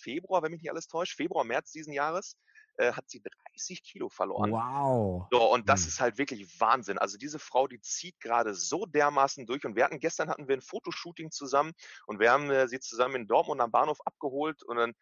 Februar, 0.00 0.42
wenn 0.42 0.50
mich 0.50 0.62
nicht 0.62 0.70
alles 0.70 0.88
täuscht, 0.88 1.16
Februar, 1.16 1.44
März 1.44 1.70
diesen 1.70 1.92
Jahres, 1.92 2.36
äh, 2.76 2.92
hat 2.92 3.08
sie 3.08 3.22
30 3.52 3.82
Kilo 3.82 4.08
verloren. 4.08 4.50
Wow. 4.50 5.26
So, 5.30 5.52
und 5.52 5.68
das 5.68 5.82
mhm. 5.82 5.88
ist 5.88 6.00
halt 6.00 6.18
wirklich 6.18 6.60
Wahnsinn. 6.60 6.98
Also 6.98 7.18
diese 7.18 7.38
Frau, 7.38 7.66
die 7.66 7.80
zieht 7.80 8.20
gerade 8.20 8.54
so 8.54 8.86
dermaßen 8.86 9.46
durch. 9.46 9.64
Und 9.64 9.76
wir 9.76 9.84
hatten 9.84 10.00
gestern 10.00 10.28
hatten 10.28 10.48
wir 10.48 10.56
ein 10.56 10.62
Fotoshooting 10.62 11.30
zusammen 11.30 11.72
und 12.06 12.20
wir 12.20 12.30
haben 12.30 12.50
äh, 12.50 12.68
sie 12.68 12.80
zusammen 12.80 13.16
in 13.16 13.26
Dortmund 13.26 13.60
am 13.60 13.70
Bahnhof 13.70 13.98
abgeholt 14.04 14.62
und 14.62 14.76
dann 14.76 14.92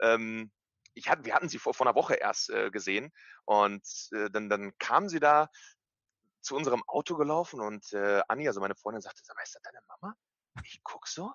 ähm, 0.00 0.50
ich 0.94 1.08
hatte, 1.08 1.24
wir 1.24 1.34
hatten 1.34 1.48
sie 1.48 1.58
vor, 1.58 1.74
vor 1.74 1.86
einer 1.86 1.94
Woche 1.94 2.14
erst 2.14 2.50
äh, 2.50 2.70
gesehen 2.70 3.12
und 3.44 3.82
äh, 4.12 4.30
dann, 4.30 4.48
dann 4.50 4.76
kam 4.78 5.08
sie 5.08 5.20
da 5.20 5.48
zu 6.42 6.56
unserem 6.56 6.82
Auto 6.86 7.16
gelaufen 7.16 7.60
und 7.60 7.92
äh, 7.92 8.20
Anni, 8.28 8.46
also 8.46 8.60
meine 8.60 8.74
Freundin, 8.74 9.00
sagte, 9.00 9.22
sag 9.24 9.36
mal, 9.36 9.42
ist 9.42 9.54
das 9.54 9.62
deine 9.62 9.78
Mama? 9.86 10.14
Ich 10.64 10.80
guck 10.82 11.06
so 11.06 11.32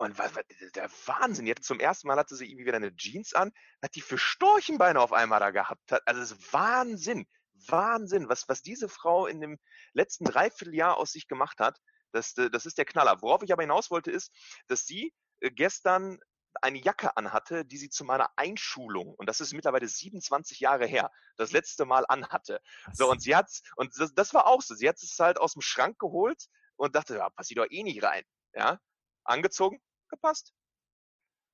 und 0.00 0.18
was, 0.18 0.34
was, 0.34 0.44
der 0.74 0.90
Wahnsinn. 1.06 1.46
Jetzt 1.46 1.66
zum 1.66 1.78
ersten 1.78 2.08
Mal 2.08 2.16
hatte 2.16 2.34
sie 2.34 2.46
irgendwie 2.46 2.64
wieder 2.64 2.76
eine 2.76 2.96
Jeans 2.96 3.34
an, 3.34 3.52
hat 3.82 3.94
die 3.94 4.00
für 4.00 4.16
Storchenbeine 4.16 4.98
auf 4.98 5.12
einmal 5.12 5.40
da 5.40 5.50
gehabt. 5.50 5.92
Also 6.06 6.20
das 6.20 6.30
ist 6.30 6.52
Wahnsinn. 6.52 7.26
Wahnsinn, 7.66 8.30
was, 8.30 8.48
was 8.48 8.62
diese 8.62 8.88
Frau 8.88 9.26
in 9.26 9.42
dem 9.42 9.58
letzten 9.92 10.24
Dreivierteljahr 10.24 10.96
aus 10.96 11.12
sich 11.12 11.28
gemacht 11.28 11.60
hat. 11.60 11.78
Das, 12.12 12.32
das 12.32 12.64
ist 12.64 12.78
der 12.78 12.86
Knaller. 12.86 13.20
Worauf 13.20 13.42
ich 13.42 13.52
aber 13.52 13.62
hinaus 13.62 13.90
wollte, 13.90 14.10
ist, 14.10 14.32
dass 14.68 14.86
sie 14.86 15.12
äh, 15.40 15.50
gestern 15.50 16.18
eine 16.62 16.78
Jacke 16.78 17.16
anhatte, 17.18 17.66
die 17.66 17.76
sie 17.76 17.90
zu 17.90 18.04
meiner 18.04 18.30
Einschulung, 18.36 19.14
und 19.14 19.28
das 19.28 19.40
ist 19.40 19.52
mittlerweile 19.52 19.86
27 19.86 20.58
Jahre 20.60 20.86
her, 20.86 21.12
das 21.36 21.52
letzte 21.52 21.84
Mal 21.84 22.06
anhatte. 22.08 22.60
So, 22.92 23.08
und 23.08 23.22
sie 23.22 23.36
hat's, 23.36 23.62
und 23.76 23.92
das, 24.00 24.14
das 24.14 24.34
war 24.34 24.46
auch 24.46 24.62
so, 24.62 24.74
sie 24.74 24.88
hat 24.88 24.96
es 24.96 25.16
halt 25.20 25.38
aus 25.38 25.52
dem 25.52 25.62
Schrank 25.62 25.98
geholt 25.98 26.46
und 26.76 26.96
dachte, 26.96 27.16
ja, 27.16 27.28
passiert 27.28 27.58
doch 27.58 27.70
eh 27.70 27.82
nicht 27.82 28.02
rein. 28.02 28.24
Ja, 28.52 28.80
angezogen, 29.24 29.80
gepasst. 30.10 30.52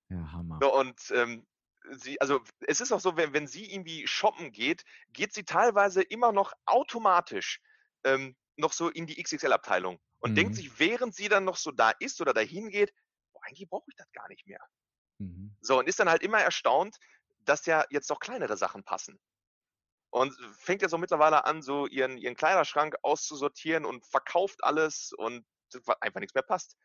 Ja, 0.09 0.33
Hammer. 0.33 0.59
So, 0.61 0.75
und 0.75 1.01
ähm, 1.11 1.47
sie, 1.93 2.21
also 2.21 2.41
es 2.67 2.81
ist 2.81 2.93
auch 2.93 3.01
so, 3.01 3.17
wenn, 3.17 3.33
wenn 3.33 3.47
sie 3.47 3.73
irgendwie 3.73 4.07
shoppen 4.07 4.53
geht, 4.53 4.85
geht 5.09 5.33
sie 5.33 5.45
teilweise 5.45 6.03
immer 6.03 6.33
noch 6.33 6.53
automatisch 6.65 7.61
ähm, 8.05 8.37
noch 8.57 8.73
so 8.73 8.89
in 8.89 9.07
die 9.07 9.23
XXL-Abteilung 9.23 10.01
und 10.19 10.31
mhm. 10.33 10.35
denkt 10.37 10.55
sich, 10.57 10.79
während 10.79 11.15
sie 11.15 11.29
dann 11.29 11.45
noch 11.45 11.57
so 11.57 11.71
da 11.71 11.91
ist 11.99 12.21
oder 12.21 12.33
dahin 12.33 12.71
geht, 12.71 12.93
boah, 13.33 13.41
eigentlich 13.45 13.69
brauche 13.69 13.85
ich 13.89 13.97
das 13.97 14.11
gar 14.13 14.29
nicht 14.29 14.47
mehr. 14.47 14.61
Mhm. 15.19 15.57
So, 15.61 15.79
und 15.79 15.89
ist 15.89 15.99
dann 15.99 16.09
halt 16.09 16.23
immer 16.23 16.41
erstaunt, 16.41 16.97
dass 17.41 17.67
ja 17.67 17.85
jetzt 17.91 18.11
doch 18.11 18.19
kleinere 18.19 18.57
Sachen 18.57 18.85
passen. 18.85 19.19
Und 20.11 20.35
fängt 20.59 20.83
ja 20.83 20.89
so 20.89 20.99
mittlerweile 20.99 21.45
an, 21.45 21.63
so 21.63 21.87
ihren, 21.87 22.17
ihren 22.17 22.37
Kleiderschrank 22.37 22.97
auszusortieren 23.03 23.85
und 23.85 24.07
verkauft 24.07 24.65
alles 24.65 25.13
und 25.13 25.45
einfach 26.01 26.21
nichts 26.21 26.35
mehr 26.35 26.45
passt. 26.45 26.77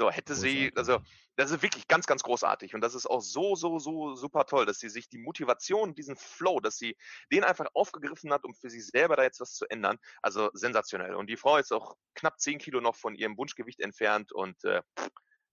So, 0.00 0.10
hätte 0.10 0.34
sie, 0.34 0.72
also, 0.76 0.98
das 1.36 1.50
ist 1.50 1.60
wirklich 1.60 1.86
ganz, 1.86 2.06
ganz 2.06 2.22
großartig. 2.22 2.74
Und 2.74 2.80
das 2.80 2.94
ist 2.94 3.04
auch 3.04 3.20
so, 3.20 3.54
so, 3.54 3.78
so 3.78 4.14
super 4.14 4.46
toll, 4.46 4.64
dass 4.64 4.78
sie 4.78 4.88
sich 4.88 5.10
die 5.10 5.18
Motivation, 5.18 5.94
diesen 5.94 6.16
Flow, 6.16 6.58
dass 6.58 6.78
sie 6.78 6.96
den 7.30 7.44
einfach 7.44 7.66
aufgegriffen 7.74 8.32
hat, 8.32 8.44
um 8.44 8.54
für 8.54 8.70
sich 8.70 8.86
selber 8.86 9.16
da 9.16 9.24
jetzt 9.24 9.40
was 9.40 9.52
zu 9.52 9.66
ändern. 9.68 9.98
Also 10.22 10.48
sensationell. 10.54 11.14
Und 11.14 11.28
die 11.28 11.36
Frau 11.36 11.58
ist 11.58 11.70
auch 11.70 11.96
knapp 12.14 12.40
10 12.40 12.56
Kilo 12.56 12.80
noch 12.80 12.96
von 12.96 13.14
ihrem 13.14 13.36
Wunschgewicht 13.36 13.80
entfernt 13.80 14.32
und 14.32 14.64
äh, 14.64 14.80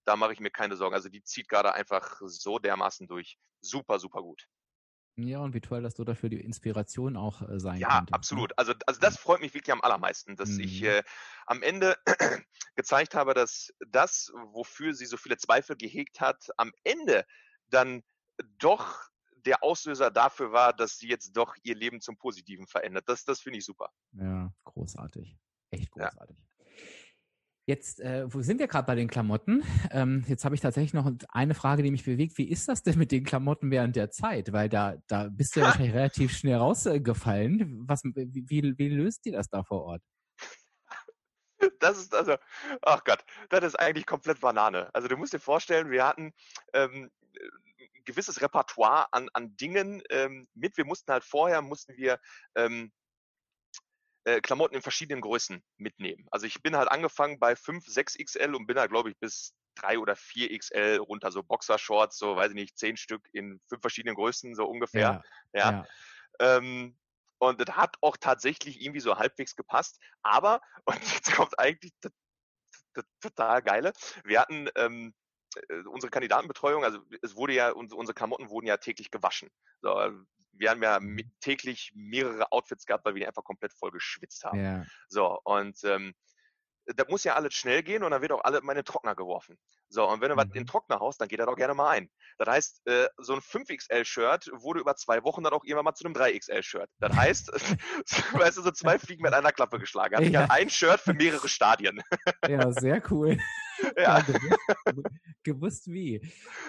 da 0.06 0.16
mache 0.16 0.32
ich 0.32 0.40
mir 0.40 0.50
keine 0.50 0.78
Sorgen. 0.78 0.96
Also 0.96 1.10
die 1.10 1.24
zieht 1.24 1.50
gerade 1.50 1.74
einfach 1.74 2.22
so 2.22 2.58
dermaßen 2.58 3.06
durch. 3.06 3.38
Super, 3.60 4.00
super 4.00 4.22
gut. 4.22 4.48
Ja, 5.20 5.40
und 5.40 5.56
wie 5.56 5.62
toll, 5.62 5.82
dass 5.82 5.96
du 5.96 6.04
dafür 6.04 6.30
die 6.30 6.40
Inspiration 6.40 7.18
auch 7.18 7.42
äh, 7.42 7.60
sein 7.60 7.80
Ja, 7.80 7.90
könntest, 7.90 8.12
ne? 8.12 8.16
absolut. 8.16 8.58
Also, 8.58 8.74
also 8.86 9.00
das 9.00 9.18
freut 9.18 9.42
mich 9.42 9.54
wirklich 9.56 9.72
am 9.72 9.82
allermeisten, 9.82 10.36
dass 10.36 10.50
mhm. 10.50 10.60
ich 10.60 10.84
äh, 10.84 11.02
am 11.48 11.64
Ende 11.64 11.96
gezeigt 12.76 13.16
habe, 13.16 13.34
dass 13.34 13.74
das, 13.88 14.32
wofür 14.52 14.94
sie 14.94 15.08
so 15.08 15.18
viele 15.18 15.38
Zweifel 15.38 15.76
gehegt 15.76 16.22
hat, 16.22 16.50
am 16.58 16.72
Ende 16.84 17.26
dann 17.70 18.04
doch 18.60 19.10
der 19.48 19.64
Auslöser 19.64 20.12
dafür 20.12 20.52
war, 20.52 20.74
dass 20.74 21.00
sie 21.00 21.08
jetzt 21.08 21.36
doch 21.36 21.56
ihr 21.64 21.76
Leben 21.76 22.00
zum 22.00 22.18
Positiven 22.18 22.68
verändert. 22.68 23.06
Das, 23.08 23.26
das 23.26 23.40
finde 23.40 23.58
ich 23.58 23.66
super. 23.66 23.90
Ja, 24.12 24.54
großartig. 24.66 25.36
Echt 25.72 25.90
großartig. 25.92 26.38
Ja. 26.38 26.57
Jetzt, 27.68 28.00
äh, 28.00 28.34
wo 28.34 28.42
sind 28.42 28.60
wir 28.60 28.68
gerade 28.68 28.86
bei 28.86 28.96
den 28.96 29.10
Klamotten? 29.10 29.62
Ähm, 29.92 30.24
jetzt 30.30 30.46
habe 30.46 30.56
ich 30.56 30.62
tatsächlich 30.62 30.94
noch 30.94 31.12
eine 31.28 31.54
Frage, 31.54 31.84
die 31.84 31.92
mich 31.92 32.06
bewegt. 32.06 32.38
Wie 32.38 32.50
ist 32.50 32.70
das 32.70 32.82
denn 32.82 32.98
mit 32.98 33.12
den 33.12 33.26
Klamotten 33.26 33.72
während 33.72 33.98
der 33.98 34.10
Zeit? 34.10 34.54
Weil 34.54 34.70
da, 34.70 34.96
da 35.08 35.28
bist 35.30 35.54
du 35.54 35.60
ja 35.60 35.66
wahrscheinlich 35.68 35.94
relativ 35.94 36.32
schnell 36.32 36.56
rausgefallen. 36.56 37.84
Was, 37.86 38.06
wie, 38.06 38.48
wie, 38.78 38.88
löst 38.88 39.26
ihr 39.26 39.34
das 39.34 39.50
da 39.50 39.66
vor 39.66 39.84
Ort? 39.84 40.02
das 41.80 41.98
ist 41.98 42.16
also, 42.16 42.38
ach 42.84 43.04
Gott, 43.04 43.26
das 43.50 43.66
ist 43.66 43.76
eigentlich 43.76 44.06
komplett 44.06 44.40
Banane. 44.40 44.90
Also 44.94 45.10
du 45.10 45.18
musst 45.18 45.34
dir 45.34 45.40
vorstellen, 45.40 45.92
wir 45.92 46.08
hatten 46.08 46.32
ähm, 46.72 47.12
ein 47.38 48.04
gewisses 48.06 48.42
Repertoire 48.42 49.08
an, 49.12 49.28
an 49.34 49.58
Dingen 49.58 50.02
ähm, 50.10 50.48
mit. 50.54 50.78
Wir 50.78 50.86
mussten 50.86 51.12
halt 51.12 51.26
vorher, 51.26 51.62
mussten 51.62 51.98
wir 51.98 52.18
ähm, 52.56 52.94
äh, 54.28 54.42
Klamotten 54.42 54.76
in 54.76 54.82
verschiedenen 54.82 55.22
Größen 55.22 55.64
mitnehmen. 55.78 56.28
Also 56.32 56.46
ich 56.48 56.62
bin 56.62 56.76
halt 56.76 56.92
angefangen 56.92 57.40
bei 57.40 57.56
5, 57.56 57.86
6 57.88 58.18
XL 58.18 58.56
und 58.56 58.68
bin 58.68 58.78
halt, 58.78 58.92
glaube 58.92 59.10
ich, 59.10 59.18
bis 59.18 59.56
3 59.76 60.00
oder 60.00 60.18
4 60.18 60.58
XL 60.58 60.98
runter, 60.98 61.32
so 61.32 61.44
Boxershorts, 61.44 62.18
so 62.18 62.36
weiß 62.36 62.50
ich 62.50 62.56
nicht, 62.56 62.78
10 62.78 62.98
Stück 62.98 63.26
in 63.32 63.62
fünf 63.70 63.80
verschiedenen 63.80 64.16
Größen, 64.16 64.54
so 64.54 64.66
ungefähr. 64.66 65.24
Ja. 65.54 65.60
ja. 65.60 65.72
ja. 65.72 66.58
Ähm, 66.58 66.98
und 67.38 67.62
das 67.62 67.74
hat 67.78 67.96
auch 68.02 68.18
tatsächlich 68.18 68.82
irgendwie 68.82 69.00
so 69.00 69.18
halbwegs 69.18 69.56
gepasst. 69.56 69.98
Aber, 70.24 70.60
und 70.86 71.00
jetzt 71.14 71.32
kommt 71.34 71.58
eigentlich 71.58 71.94
das, 72.02 72.12
das 72.96 73.06
total 73.22 73.62
geile, 73.62 73.94
wir 74.26 74.42
hatten 74.42 74.68
ähm, 74.76 75.14
äh, 75.14 75.27
unsere 75.86 76.12
Kandidatenbetreuung, 76.12 76.84
also 76.84 77.00
es 77.22 77.36
wurde 77.36 77.54
ja, 77.54 77.72
unsere 77.72 78.14
Klamotten 78.14 78.50
wurden 78.50 78.68
ja 78.68 78.78
täglich 78.78 79.12
gewaschen. 79.12 79.50
So, 79.82 79.90
wir 80.52 80.70
haben 80.70 80.84
ja 80.84 81.00
mhm. 81.00 81.32
täglich 81.40 81.92
mehrere 81.96 82.52
Outfits 82.52 82.86
gehabt, 82.86 83.06
weil 83.06 83.16
wir 83.16 83.28
einfach 83.28 83.44
komplett 83.44 83.74
voll 83.74 83.92
geschwitzt 83.92 84.44
haben. 84.44 84.64
Ja. 84.64 84.86
So, 85.08 85.40
und 85.44 85.84
ähm, 85.84 86.14
das 86.96 87.08
muss 87.10 87.24
ja 87.24 87.36
alles 87.36 87.54
schnell 87.54 87.84
gehen 87.84 88.04
und 88.04 88.12
dann 88.12 88.22
wird 88.22 88.32
auch 88.32 88.44
alles 88.44 88.62
in 88.62 88.66
meine 88.66 88.84
Trockner 88.84 89.16
geworfen. 89.16 89.58
So, 89.90 90.08
und 90.08 90.22
wenn 90.22 90.30
du 90.30 90.36
mhm. 90.36 90.40
was 90.40 90.46
in 90.46 90.54
den 90.54 90.66
Trockner 90.66 91.00
haust, 91.00 91.20
dann 91.20 91.28
geht 91.28 91.40
er 91.40 91.46
doch 91.46 91.56
gerne 91.56 91.74
mal 91.74 91.90
ein. 91.90 92.10
Das 92.38 92.48
heißt, 92.48 92.88
äh, 92.88 93.08
so 93.18 93.34
ein 93.34 93.40
5XL-Shirt 93.40 94.50
wurde 94.54 94.80
über 94.80 94.96
zwei 94.96 95.24
Wochen 95.24 95.44
dann 95.44 95.54
auch 95.54 95.64
irgendwann 95.64 95.86
mal 95.86 95.96
zu 95.96 96.06
einem 96.06 96.16
3XL-Shirt. 96.16 96.90
Das 97.00 97.16
heißt, 97.16 97.52
weißt 98.34 98.58
du, 98.58 98.62
so 98.62 98.72
zwei 98.72 99.00
Fliegen 99.00 99.24
mit 99.24 99.34
einer 99.34 99.52
Klappe 99.52 99.80
geschlagen. 99.80 100.16
Hatte 100.16 100.28
ja. 100.28 100.48
ein 100.50 100.70
Shirt 100.70 101.00
für 101.00 101.14
mehrere 101.14 101.48
Stadien. 101.48 102.02
ja, 102.48 102.72
sehr 102.72 103.02
cool. 103.12 103.38
Ja. 103.96 104.18
ja 104.18 104.22
gewusst, 104.22 104.60
gewusst, 105.44 105.88
wie. 105.88 106.20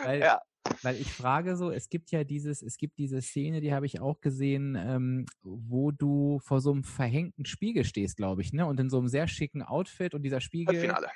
Weil, 0.02 0.20
ja. 0.20 0.42
Weil 0.82 0.96
ich 0.96 1.12
frage 1.12 1.56
so, 1.56 1.70
es 1.70 1.88
gibt 1.88 2.10
ja 2.10 2.24
dieses, 2.24 2.62
es 2.62 2.76
gibt 2.76 2.98
diese 2.98 3.20
Szene, 3.20 3.60
die 3.60 3.72
habe 3.72 3.86
ich 3.86 4.00
auch 4.00 4.20
gesehen, 4.20 4.76
ähm, 4.78 5.26
wo 5.42 5.90
du 5.90 6.38
vor 6.40 6.60
so 6.60 6.72
einem 6.72 6.84
verhängten 6.84 7.44
Spiegel 7.44 7.84
stehst, 7.84 8.16
glaube 8.16 8.42
ich, 8.42 8.52
ne? 8.52 8.66
Und 8.66 8.78
in 8.80 8.90
so 8.90 8.98
einem 8.98 9.08
sehr 9.08 9.28
schicken 9.28 9.62
Outfit 9.62 10.14
und 10.14 10.22
dieser 10.22 10.40
Spiegel. 10.40 10.80
Finale. 10.80 11.08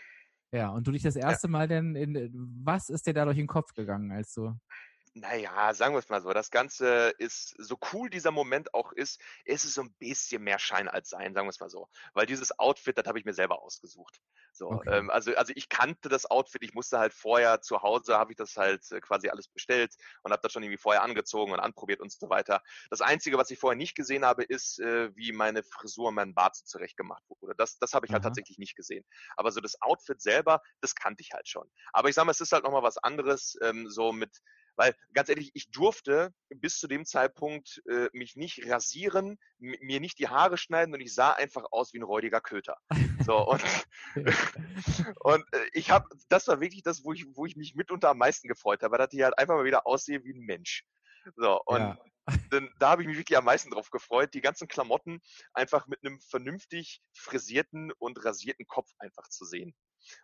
Ja, 0.52 0.68
und 0.68 0.86
du 0.86 0.92
dich 0.92 1.02
das 1.02 1.16
erste 1.16 1.46
ja. 1.46 1.50
Mal 1.50 1.68
denn 1.68 1.94
in, 1.96 2.30
was 2.62 2.90
ist 2.90 3.06
dir 3.06 3.14
da 3.14 3.24
durch 3.24 3.38
den 3.38 3.46
Kopf 3.46 3.72
gegangen, 3.72 4.12
als 4.12 4.34
du 4.34 4.54
naja, 5.14 5.74
sagen 5.74 5.94
wir 5.94 5.98
es 5.98 6.08
mal 6.08 6.22
so, 6.22 6.32
das 6.32 6.50
Ganze 6.50 7.12
ist, 7.18 7.54
so 7.58 7.78
cool 7.92 8.08
dieser 8.08 8.30
Moment 8.30 8.72
auch 8.72 8.92
ist, 8.92 9.20
ist 9.44 9.64
es 9.64 9.74
so 9.74 9.82
ein 9.82 9.92
bisschen 9.98 10.42
mehr 10.42 10.58
Schein 10.58 10.88
als 10.88 11.10
Sein, 11.10 11.34
sagen 11.34 11.46
wir 11.46 11.50
es 11.50 11.60
mal 11.60 11.68
so. 11.68 11.88
Weil 12.14 12.26
dieses 12.26 12.58
Outfit, 12.58 12.96
das 12.96 13.06
habe 13.06 13.18
ich 13.18 13.24
mir 13.24 13.34
selber 13.34 13.62
ausgesucht. 13.62 14.20
So, 14.52 14.70
okay. 14.70 14.90
ähm, 14.90 15.10
also, 15.10 15.34
also 15.34 15.52
ich 15.54 15.68
kannte 15.68 16.08
das 16.08 16.30
Outfit, 16.30 16.62
ich 16.62 16.74
musste 16.74 16.98
halt 16.98 17.12
vorher 17.12 17.60
zu 17.60 17.82
Hause, 17.82 18.18
habe 18.18 18.32
ich 18.32 18.36
das 18.36 18.56
halt 18.56 18.90
äh, 18.90 19.00
quasi 19.00 19.28
alles 19.28 19.48
bestellt 19.48 19.94
und 20.22 20.32
habe 20.32 20.42
das 20.42 20.52
schon 20.52 20.62
irgendwie 20.62 20.78
vorher 20.78 21.02
angezogen 21.02 21.52
und 21.52 21.60
anprobiert 21.60 22.00
und 22.00 22.10
so 22.10 22.30
weiter. 22.30 22.62
Das 22.90 23.00
Einzige, 23.00 23.36
was 23.36 23.50
ich 23.50 23.58
vorher 23.58 23.76
nicht 23.76 23.94
gesehen 23.94 24.24
habe, 24.24 24.44
ist, 24.44 24.78
äh, 24.80 25.14
wie 25.14 25.32
meine 25.32 25.62
Frisur 25.62 26.08
und 26.08 26.14
mein 26.14 26.34
Bart 26.34 26.56
so 26.56 26.64
zurecht 26.64 26.96
gemacht 26.96 27.22
wurde. 27.28 27.54
Das, 27.56 27.78
das 27.78 27.92
habe 27.92 28.06
ich 28.06 28.12
halt 28.12 28.24
tatsächlich 28.24 28.58
nicht 28.58 28.76
gesehen. 28.76 29.04
Aber 29.36 29.52
so 29.52 29.60
das 29.60 29.80
Outfit 29.82 30.20
selber, 30.22 30.60
das 30.80 30.94
kannte 30.94 31.22
ich 31.22 31.32
halt 31.32 31.48
schon. 31.48 31.70
Aber 31.92 32.08
ich 32.08 32.14
sage 32.14 32.26
mal, 32.26 32.32
es 32.32 32.40
ist 32.40 32.52
halt 32.52 32.64
nochmal 32.64 32.82
was 32.82 32.98
anderes, 32.98 33.56
ähm, 33.62 33.90
so 33.90 34.12
mit 34.12 34.38
weil 34.76 34.94
ganz 35.12 35.28
ehrlich, 35.28 35.50
ich 35.54 35.70
durfte 35.70 36.32
bis 36.48 36.78
zu 36.78 36.88
dem 36.88 37.04
Zeitpunkt 37.04 37.82
äh, 37.88 38.08
mich 38.12 38.36
nicht 38.36 38.68
rasieren, 38.68 39.38
mir 39.58 40.00
nicht 40.00 40.18
die 40.18 40.28
Haare 40.28 40.56
schneiden 40.56 40.94
und 40.94 41.00
ich 41.00 41.14
sah 41.14 41.32
einfach 41.32 41.64
aus 41.70 41.92
wie 41.92 41.98
ein 41.98 42.04
räudiger 42.04 42.40
Köter. 42.40 42.76
So 43.24 43.36
und 43.48 43.62
und 45.20 45.44
äh, 45.52 45.66
ich 45.72 45.90
habe, 45.90 46.08
das 46.28 46.48
war 46.48 46.60
wirklich 46.60 46.82
das, 46.82 47.04
wo 47.04 47.12
ich 47.12 47.26
wo 47.34 47.46
ich 47.46 47.56
mich 47.56 47.74
mitunter 47.74 48.10
am 48.10 48.18
meisten 48.18 48.48
gefreut 48.48 48.82
habe, 48.82 48.98
dass 48.98 49.12
ich 49.12 49.22
halt 49.22 49.38
einfach 49.38 49.54
mal 49.54 49.64
wieder 49.64 49.86
aussehe 49.86 50.24
wie 50.24 50.32
ein 50.32 50.44
Mensch. 50.44 50.84
So 51.36 51.60
und 51.66 51.80
ja. 51.80 51.98
Denn 52.52 52.70
da 52.78 52.90
habe 52.90 53.02
ich 53.02 53.08
mich 53.08 53.18
wirklich 53.18 53.36
am 53.36 53.44
meisten 53.44 53.70
drauf 53.70 53.90
gefreut, 53.90 54.34
die 54.34 54.40
ganzen 54.40 54.68
Klamotten 54.68 55.20
einfach 55.52 55.86
mit 55.86 56.04
einem 56.04 56.20
vernünftig 56.20 57.02
frisierten 57.14 57.92
und 57.98 58.24
rasierten 58.24 58.66
Kopf 58.66 58.90
einfach 58.98 59.28
zu 59.28 59.44
sehen. 59.44 59.74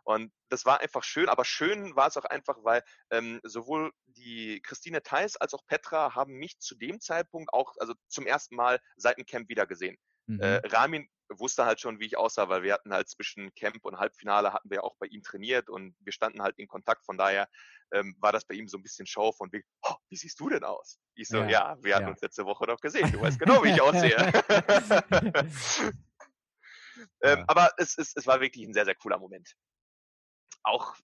Und 0.04 0.32
das 0.48 0.64
war 0.64 0.80
einfach 0.80 1.04
schön, 1.04 1.28
aber 1.28 1.44
schön 1.44 1.94
war 1.96 2.08
es 2.08 2.16
auch 2.16 2.24
einfach, 2.24 2.56
weil 2.62 2.82
ähm, 3.10 3.40
sowohl 3.44 3.92
die 4.06 4.60
Christine 4.62 5.02
Theis 5.02 5.36
als 5.36 5.54
auch 5.54 5.66
Petra 5.66 6.14
haben 6.14 6.34
mich 6.34 6.58
zu 6.58 6.74
dem 6.76 7.00
Zeitpunkt 7.00 7.52
auch, 7.52 7.74
also 7.78 7.94
zum 8.08 8.26
ersten 8.26 8.56
Mal 8.56 8.80
seit 8.96 9.18
dem 9.18 9.26
Camp 9.26 9.48
wiedergesehen. 9.48 9.96
Mhm. 10.26 10.40
Äh, 10.40 10.56
Ramin 10.66 11.08
wusste 11.30 11.66
halt 11.66 11.80
schon, 11.80 12.00
wie 12.00 12.06
ich 12.06 12.16
aussah, 12.16 12.48
weil 12.48 12.62
wir 12.62 12.72
hatten 12.72 12.92
halt 12.92 13.08
zwischen 13.08 13.54
Camp 13.54 13.84
und 13.84 13.98
Halbfinale 13.98 14.52
hatten 14.52 14.70
wir 14.70 14.84
auch 14.84 14.96
bei 14.98 15.06
ihm 15.06 15.22
trainiert 15.22 15.68
und 15.68 15.94
wir 16.00 16.12
standen 16.12 16.42
halt 16.42 16.58
in 16.58 16.68
Kontakt. 16.68 17.04
Von 17.04 17.18
daher 17.18 17.48
ähm, 17.92 18.16
war 18.18 18.32
das 18.32 18.44
bei 18.44 18.54
ihm 18.54 18.68
so 18.68 18.78
ein 18.78 18.82
bisschen 18.82 19.06
Show 19.06 19.32
von 19.32 19.52
wie, 19.52 19.62
oh, 19.82 19.94
wie 20.08 20.16
siehst 20.16 20.40
du 20.40 20.48
denn 20.48 20.64
aus? 20.64 20.98
Ich 21.14 21.28
so, 21.28 21.38
ja, 21.38 21.48
ja 21.48 21.78
wir 21.82 21.94
hatten 21.94 22.06
ja. 22.06 22.10
uns 22.10 22.20
letzte 22.20 22.44
Woche 22.44 22.66
doch 22.66 22.80
gesehen. 22.80 23.10
Du 23.12 23.20
weißt 23.20 23.38
genau, 23.38 23.62
wie 23.62 23.70
ich 23.70 23.80
aussehe. 23.80 24.16
ähm, 27.22 27.44
aber 27.46 27.70
es, 27.76 27.96
es, 27.98 28.14
es 28.16 28.26
war 28.26 28.40
wirklich 28.40 28.66
ein 28.66 28.74
sehr, 28.74 28.84
sehr 28.84 28.94
cooler 28.94 29.18
Moment. 29.18 29.54
Auch 30.62 30.96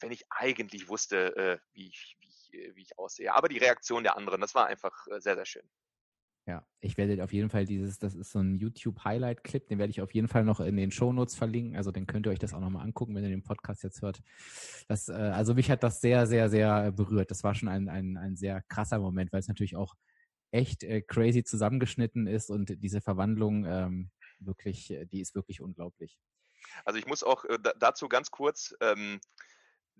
wenn 0.00 0.12
ich 0.12 0.24
eigentlich 0.30 0.88
wusste, 0.88 1.36
äh, 1.36 1.58
wie, 1.72 1.88
ich, 1.88 2.16
wie, 2.20 2.28
ich, 2.28 2.54
äh, 2.54 2.76
wie 2.76 2.82
ich 2.82 2.98
aussehe. 2.98 3.34
Aber 3.34 3.48
die 3.48 3.58
Reaktion 3.58 4.02
der 4.02 4.16
anderen, 4.16 4.40
das 4.40 4.54
war 4.54 4.66
einfach 4.66 5.06
äh, 5.08 5.20
sehr, 5.20 5.34
sehr 5.34 5.46
schön. 5.46 5.68
Ja, 6.48 6.66
ich 6.80 6.96
werde 6.96 7.22
auf 7.22 7.34
jeden 7.34 7.50
Fall 7.50 7.66
dieses, 7.66 7.98
das 7.98 8.14
ist 8.14 8.30
so 8.32 8.38
ein 8.38 8.54
YouTube-Highlight-Clip, 8.54 9.68
den 9.68 9.78
werde 9.78 9.90
ich 9.90 10.00
auf 10.00 10.14
jeden 10.14 10.28
Fall 10.28 10.44
noch 10.44 10.60
in 10.60 10.78
den 10.78 10.90
Shownotes 10.90 11.36
verlinken. 11.36 11.76
Also 11.76 11.90
dann 11.90 12.06
könnt 12.06 12.26
ihr 12.26 12.30
euch 12.30 12.38
das 12.38 12.54
auch 12.54 12.60
nochmal 12.60 12.86
angucken, 12.86 13.14
wenn 13.14 13.22
ihr 13.22 13.28
den 13.28 13.42
Podcast 13.42 13.82
jetzt 13.82 14.00
hört. 14.00 14.22
Das, 14.88 15.10
äh, 15.10 15.12
also 15.12 15.52
mich 15.52 15.70
hat 15.70 15.82
das 15.82 16.00
sehr, 16.00 16.26
sehr, 16.26 16.48
sehr 16.48 16.90
berührt. 16.92 17.30
Das 17.30 17.44
war 17.44 17.54
schon 17.54 17.68
ein, 17.68 17.90
ein, 17.90 18.16
ein 18.16 18.36
sehr 18.36 18.62
krasser 18.62 18.98
Moment, 18.98 19.30
weil 19.30 19.40
es 19.40 19.48
natürlich 19.48 19.76
auch 19.76 19.94
echt 20.50 20.84
äh, 20.84 21.02
crazy 21.02 21.44
zusammengeschnitten 21.44 22.26
ist 22.26 22.48
und 22.48 22.82
diese 22.82 23.02
Verwandlung 23.02 23.66
ähm, 23.66 24.10
wirklich, 24.40 24.90
äh, 24.90 25.06
die 25.06 25.20
ist 25.20 25.34
wirklich 25.34 25.60
unglaublich. 25.60 26.18
Also 26.84 26.98
ich 26.98 27.06
muss 27.06 27.22
auch 27.22 27.44
äh, 27.44 27.58
dazu 27.78 28.08
ganz 28.08 28.30
kurz 28.30 28.74
ähm, 28.80 29.20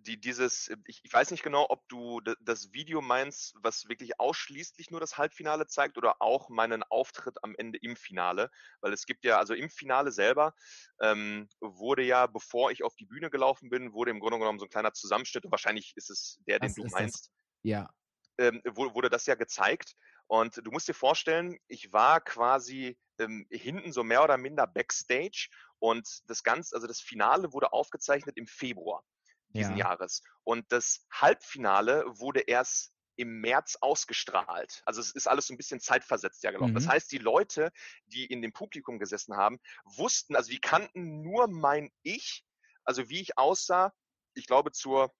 die 0.02 0.20
dieses, 0.20 0.70
ich, 0.86 1.00
ich, 1.02 1.12
weiß 1.12 1.30
nicht 1.30 1.42
genau, 1.42 1.66
ob 1.68 1.86
du 1.88 2.20
das 2.40 2.72
Video 2.72 3.00
meinst, 3.00 3.54
was 3.62 3.88
wirklich 3.88 4.20
ausschließlich 4.20 4.90
nur 4.90 5.00
das 5.00 5.18
Halbfinale 5.18 5.66
zeigt 5.66 5.98
oder 5.98 6.20
auch 6.20 6.48
meinen 6.48 6.82
Auftritt 6.84 7.42
am 7.42 7.54
Ende 7.56 7.78
im 7.78 7.96
Finale, 7.96 8.50
weil 8.80 8.92
es 8.92 9.06
gibt 9.06 9.24
ja, 9.24 9.38
also 9.38 9.54
im 9.54 9.70
Finale 9.70 10.12
selber 10.12 10.54
ähm, 11.00 11.48
wurde 11.60 12.02
ja, 12.02 12.26
bevor 12.26 12.70
ich 12.70 12.84
auf 12.84 12.94
die 12.94 13.06
Bühne 13.06 13.30
gelaufen 13.30 13.70
bin, 13.70 13.92
wurde 13.92 14.10
im 14.10 14.20
Grunde 14.20 14.38
genommen 14.38 14.58
so 14.58 14.66
ein 14.66 14.70
kleiner 14.70 14.92
Zusammenschnitt 14.92 15.44
und 15.44 15.50
wahrscheinlich 15.50 15.92
ist 15.96 16.10
es 16.10 16.38
der, 16.46 16.60
den 16.60 16.68
was 16.68 16.74
du 16.74 16.84
meinst. 16.86 17.26
Das? 17.26 17.32
Ja. 17.62 17.90
Ähm, 18.38 18.62
wurde 18.64 19.10
das 19.10 19.26
ja 19.26 19.34
gezeigt 19.34 19.96
und 20.28 20.64
du 20.64 20.70
musst 20.70 20.88
dir 20.88 20.94
vorstellen, 20.94 21.58
ich 21.66 21.92
war 21.92 22.20
quasi 22.20 22.98
ähm, 23.18 23.46
hinten 23.50 23.92
so 23.92 24.04
mehr 24.04 24.22
oder 24.22 24.36
minder 24.36 24.66
backstage 24.66 25.48
und 25.78 26.06
das 26.28 26.42
Ganze, 26.42 26.74
also 26.74 26.86
das 26.86 27.00
Finale 27.00 27.52
wurde 27.52 27.72
aufgezeichnet 27.72 28.36
im 28.36 28.46
Februar 28.46 29.02
diesen 29.48 29.76
ja. 29.76 29.86
Jahres. 29.86 30.22
Und 30.44 30.70
das 30.70 31.06
Halbfinale 31.10 32.04
wurde 32.06 32.40
erst 32.40 32.92
im 33.16 33.40
März 33.40 33.76
ausgestrahlt. 33.80 34.82
Also 34.84 35.00
es 35.00 35.10
ist 35.10 35.26
alles 35.26 35.48
so 35.48 35.54
ein 35.54 35.56
bisschen 35.56 35.80
zeitversetzt 35.80 36.44
ja 36.44 36.52
gelaufen. 36.52 36.72
Mhm. 36.72 36.76
Das 36.76 36.86
heißt, 36.88 37.10
die 37.10 37.18
Leute, 37.18 37.72
die 38.06 38.26
in 38.26 38.42
dem 38.42 38.52
Publikum 38.52 38.98
gesessen 38.98 39.36
haben, 39.36 39.58
wussten, 39.84 40.36
also 40.36 40.50
die 40.50 40.60
kannten 40.60 41.22
nur 41.22 41.48
mein 41.48 41.90
Ich, 42.02 42.44
also 42.84 43.08
wie 43.08 43.20
ich 43.20 43.36
aussah, 43.36 43.92
ich 44.34 44.46
glaube 44.46 44.70
zur 44.70 45.12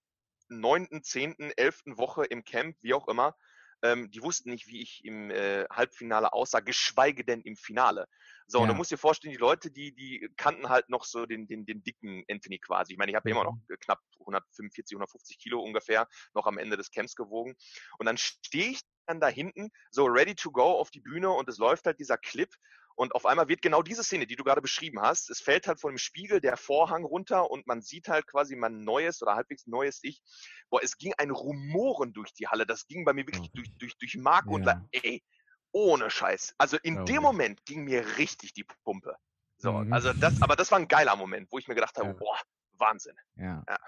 neunten, 0.48 1.02
zehnten, 1.02 1.50
elften 1.56 1.98
Woche 1.98 2.24
im 2.24 2.44
Camp, 2.44 2.76
wie 2.82 2.94
auch 2.94 3.08
immer, 3.08 3.34
ähm, 3.82 4.10
die 4.10 4.22
wussten 4.22 4.50
nicht, 4.50 4.66
wie 4.66 4.82
ich 4.82 5.04
im 5.04 5.30
äh, 5.30 5.64
Halbfinale 5.70 6.32
aussah, 6.32 6.60
geschweige 6.60 7.24
denn 7.24 7.40
im 7.42 7.56
Finale. 7.56 8.06
So, 8.46 8.58
ja. 8.58 8.62
und 8.62 8.68
du 8.68 8.74
musst 8.74 8.90
dir 8.90 8.98
vorstellen, 8.98 9.32
die 9.32 9.38
Leute, 9.38 9.70
die, 9.70 9.94
die 9.94 10.28
kannten 10.36 10.68
halt 10.68 10.88
noch 10.88 11.04
so 11.04 11.26
den, 11.26 11.46
den, 11.46 11.66
den 11.66 11.82
dicken 11.82 12.24
Anthony 12.30 12.58
quasi. 12.58 12.92
Ich 12.92 12.98
meine, 12.98 13.12
ich 13.12 13.16
habe 13.16 13.28
ja 13.28 13.34
immer 13.34 13.44
noch 13.44 13.56
mhm. 13.56 13.76
knapp 13.80 14.00
145, 14.20 14.96
150 14.96 15.38
Kilo 15.38 15.60
ungefähr 15.60 16.08
noch 16.34 16.46
am 16.46 16.58
Ende 16.58 16.76
des 16.76 16.90
Camps 16.90 17.14
gewogen. 17.14 17.54
Und 17.98 18.06
dann 18.06 18.16
stehe 18.16 18.70
ich 18.70 18.80
dann 19.06 19.20
da 19.20 19.28
hinten, 19.28 19.70
so 19.90 20.04
ready 20.04 20.34
to 20.34 20.50
go 20.50 20.78
auf 20.78 20.90
die 20.90 21.00
Bühne 21.00 21.30
und 21.30 21.48
es 21.48 21.58
läuft 21.58 21.86
halt 21.86 21.98
dieser 21.98 22.18
Clip 22.18 22.50
und 22.98 23.14
auf 23.14 23.26
einmal 23.26 23.46
wird 23.46 23.62
genau 23.62 23.80
diese 23.80 24.02
Szene, 24.02 24.26
die 24.26 24.34
du 24.34 24.42
gerade 24.42 24.60
beschrieben 24.60 25.00
hast, 25.00 25.30
es 25.30 25.40
fällt 25.40 25.68
halt 25.68 25.80
von 25.80 25.92
dem 25.92 25.98
Spiegel 25.98 26.40
der 26.40 26.56
Vorhang 26.56 27.04
runter 27.04 27.48
und 27.48 27.64
man 27.68 27.80
sieht 27.80 28.08
halt 28.08 28.26
quasi 28.26 28.56
mein 28.56 28.82
neues 28.82 29.22
oder 29.22 29.36
halbwegs 29.36 29.68
neues 29.68 30.00
Ich. 30.02 30.20
Boah, 30.68 30.82
es 30.82 30.98
ging 30.98 31.14
ein 31.16 31.30
Rumoren 31.30 32.12
durch 32.12 32.32
die 32.32 32.48
Halle. 32.48 32.66
Das 32.66 32.88
ging 32.88 33.04
bei 33.04 33.12
mir 33.12 33.24
wirklich 33.24 33.52
durch, 33.52 33.70
durch, 33.78 33.96
durch 33.98 34.16
Mark 34.16 34.46
ja. 34.46 34.52
und 34.52 34.64
Leib. 34.64 34.80
Ey, 34.90 35.22
ohne 35.70 36.10
Scheiß. 36.10 36.56
Also 36.58 36.76
in 36.82 36.98
oh. 36.98 37.04
dem 37.04 37.22
Moment 37.22 37.64
ging 37.66 37.84
mir 37.84 38.04
richtig 38.18 38.52
die 38.52 38.64
Pumpe. 38.82 39.14
So, 39.58 39.74
mhm. 39.74 39.92
also 39.92 40.12
das, 40.12 40.42
aber 40.42 40.56
das 40.56 40.72
war 40.72 40.80
ein 40.80 40.88
geiler 40.88 41.14
Moment, 41.14 41.52
wo 41.52 41.58
ich 41.58 41.68
mir 41.68 41.76
gedacht 41.76 41.96
habe, 41.98 42.08
ja. 42.08 42.14
boah, 42.14 42.40
Wahnsinn. 42.78 43.14
Ja. 43.36 43.62
ja. 43.68 43.78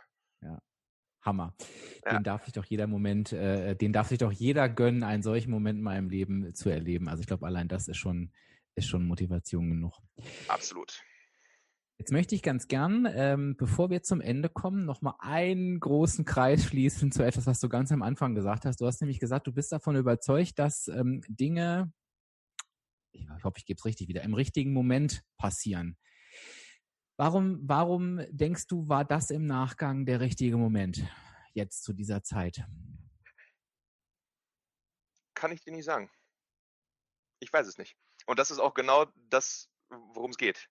ja. 0.43 0.59
Hammer. 1.23 1.57
Den 2.07 2.13
ja. 2.13 2.21
darf 2.21 2.45
sich 2.45 2.53
doch 2.55 2.65
jeder 2.65 2.87
Moment, 2.87 3.33
äh, 3.33 3.75
den 3.75 3.93
darf 3.93 4.07
sich 4.07 4.19
doch 4.19 4.31
jeder 4.31 4.69
gönnen, 4.69 5.03
einen 5.03 5.25
solchen 5.25 5.51
Moment 5.51 5.79
in 5.79 5.85
meinem 5.85 6.11
Leben 6.11 6.55
zu 6.55 6.71
erleben. 6.71 7.09
Also 7.09 7.23
ich 7.23 7.27
glaube, 7.27 7.45
allein 7.47 7.67
das 7.67 7.89
ist 7.89 7.97
schon 7.97 8.31
ist 8.75 8.89
schon 8.89 9.07
Motivation 9.07 9.71
genug. 9.71 9.99
Absolut. 10.49 11.03
Jetzt 12.01 12.13
möchte 12.13 12.35
ich 12.35 12.43
ganz 12.43 12.67
gern, 12.67 13.07
ähm, 13.13 13.57
bevor 13.59 13.91
wir 13.91 14.03
zum 14.03 14.23
Ende 14.23 14.49
kommen, 14.49 14.87
nochmal 14.87 15.17
einen 15.19 15.79
großen 15.81 16.25
Kreis 16.25 16.65
schließen 16.65 17.13
zu 17.13 17.23
etwas, 17.23 17.47
was 17.47 17.61
du 17.61 17.69
ganz 17.69 17.93
am 17.93 18.01
Anfang 18.03 18.35
gesagt 18.35 18.65
hast. 18.65 18.81
Du 18.81 18.87
hast 18.87 19.03
nämlich 19.03 19.21
gesagt, 19.21 19.47
du 19.47 19.53
bist 19.53 19.71
davon 19.71 19.97
überzeugt, 19.97 20.59
dass 20.59 20.89
ähm, 20.89 21.21
Dinge, 21.29 21.93
ich 23.13 23.29
hoffe, 23.45 23.59
ich 23.59 23.67
gebe 23.67 23.77
es 23.77 23.85
richtig 23.85 24.09
wieder, 24.09 24.23
im 24.23 24.33
richtigen 24.33 24.73
Moment 24.73 25.23
passieren. 25.37 25.99
Warum, 27.19 27.61
warum 27.69 28.23
denkst 28.31 28.67
du, 28.67 28.89
war 28.89 29.05
das 29.05 29.31
im 29.31 29.45
Nachgang 29.45 30.07
der 30.07 30.21
richtige 30.21 30.57
Moment 30.57 31.07
jetzt 31.53 31.85
zu 31.85 31.93
dieser 31.93 32.23
Zeit? 32.23 32.65
Kann 35.35 35.53
ich 35.53 35.61
dir 35.61 35.73
nicht 35.73 35.85
sagen. 35.85 36.11
Ich 37.41 37.53
weiß 37.53 37.67
es 37.67 37.77
nicht. 37.77 37.95
Und 38.31 38.39
das 38.39 38.53
ist 38.53 38.61
auch 38.61 38.75
genau 38.75 39.07
das, 39.29 39.69
worum 39.89 40.31
es 40.31 40.37
geht. 40.37 40.69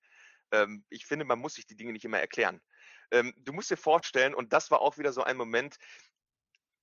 Ähm, 0.53 0.85
ich 0.89 1.05
finde, 1.05 1.25
man 1.25 1.39
muss 1.39 1.55
sich 1.55 1.67
die 1.67 1.75
Dinge 1.75 1.91
nicht 1.91 2.05
immer 2.05 2.17
erklären. 2.17 2.61
Ähm, 3.11 3.33
du 3.37 3.51
musst 3.51 3.69
dir 3.69 3.75
vorstellen, 3.75 4.33
und 4.33 4.53
das 4.53 4.71
war 4.71 4.79
auch 4.79 4.97
wieder 4.97 5.11
so 5.11 5.23
ein 5.23 5.35
Moment, 5.35 5.75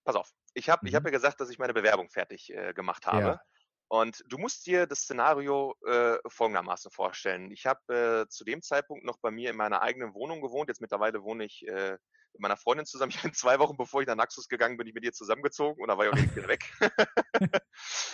pass 0.05 0.17
auf, 0.17 0.31
ich 0.53 0.69
habe 0.69 0.87
mhm. 0.87 0.95
hab 0.95 1.05
ja 1.07 1.11
gesagt, 1.11 1.41
dass 1.41 1.49
ich 1.49 1.59
meine 1.59 1.73
Bewerbung 1.73 2.11
fertig 2.11 2.53
äh, 2.53 2.75
gemacht 2.75 3.07
habe. 3.07 3.27
Ja. 3.27 3.41
Und 3.89 4.23
du 4.27 4.37
musst 4.37 4.67
dir 4.67 4.87
das 4.87 5.01
Szenario 5.01 5.75
äh, 5.87 6.19
folgendermaßen 6.27 6.91
vorstellen. 6.91 7.51
Ich 7.53 7.65
habe 7.65 8.27
äh, 8.27 8.29
zu 8.29 8.45
dem 8.45 8.61
Zeitpunkt 8.61 9.07
noch 9.07 9.17
bei 9.17 9.31
mir 9.31 9.49
in 9.49 9.57
meiner 9.57 9.81
eigenen 9.81 10.13
Wohnung 10.13 10.43
gewohnt. 10.43 10.69
Jetzt 10.69 10.83
mittlerweile 10.83 11.23
wohne 11.23 11.47
ich 11.47 11.67
äh, 11.67 11.93
mit 12.33 12.41
meiner 12.43 12.59
Freundin 12.59 12.85
zusammen. 12.85 13.13
Ich 13.17 13.23
bin 13.23 13.33
zwei 13.33 13.59
Wochen, 13.61 13.79
bevor 13.79 14.03
ich 14.03 14.09
nach 14.09 14.15
Naxos 14.15 14.47
gegangen 14.47 14.77
bin, 14.77 14.87
ich 14.87 14.93
mit 14.93 15.05
ihr 15.05 15.15
zusammengezogen 15.15 15.81
und 15.81 15.89
da 15.89 15.97
war 15.97 16.05
ich 16.05 16.13
auch 16.13 16.17
direkt 16.17 16.37
wieder 16.37 16.49
weg. 16.49 17.63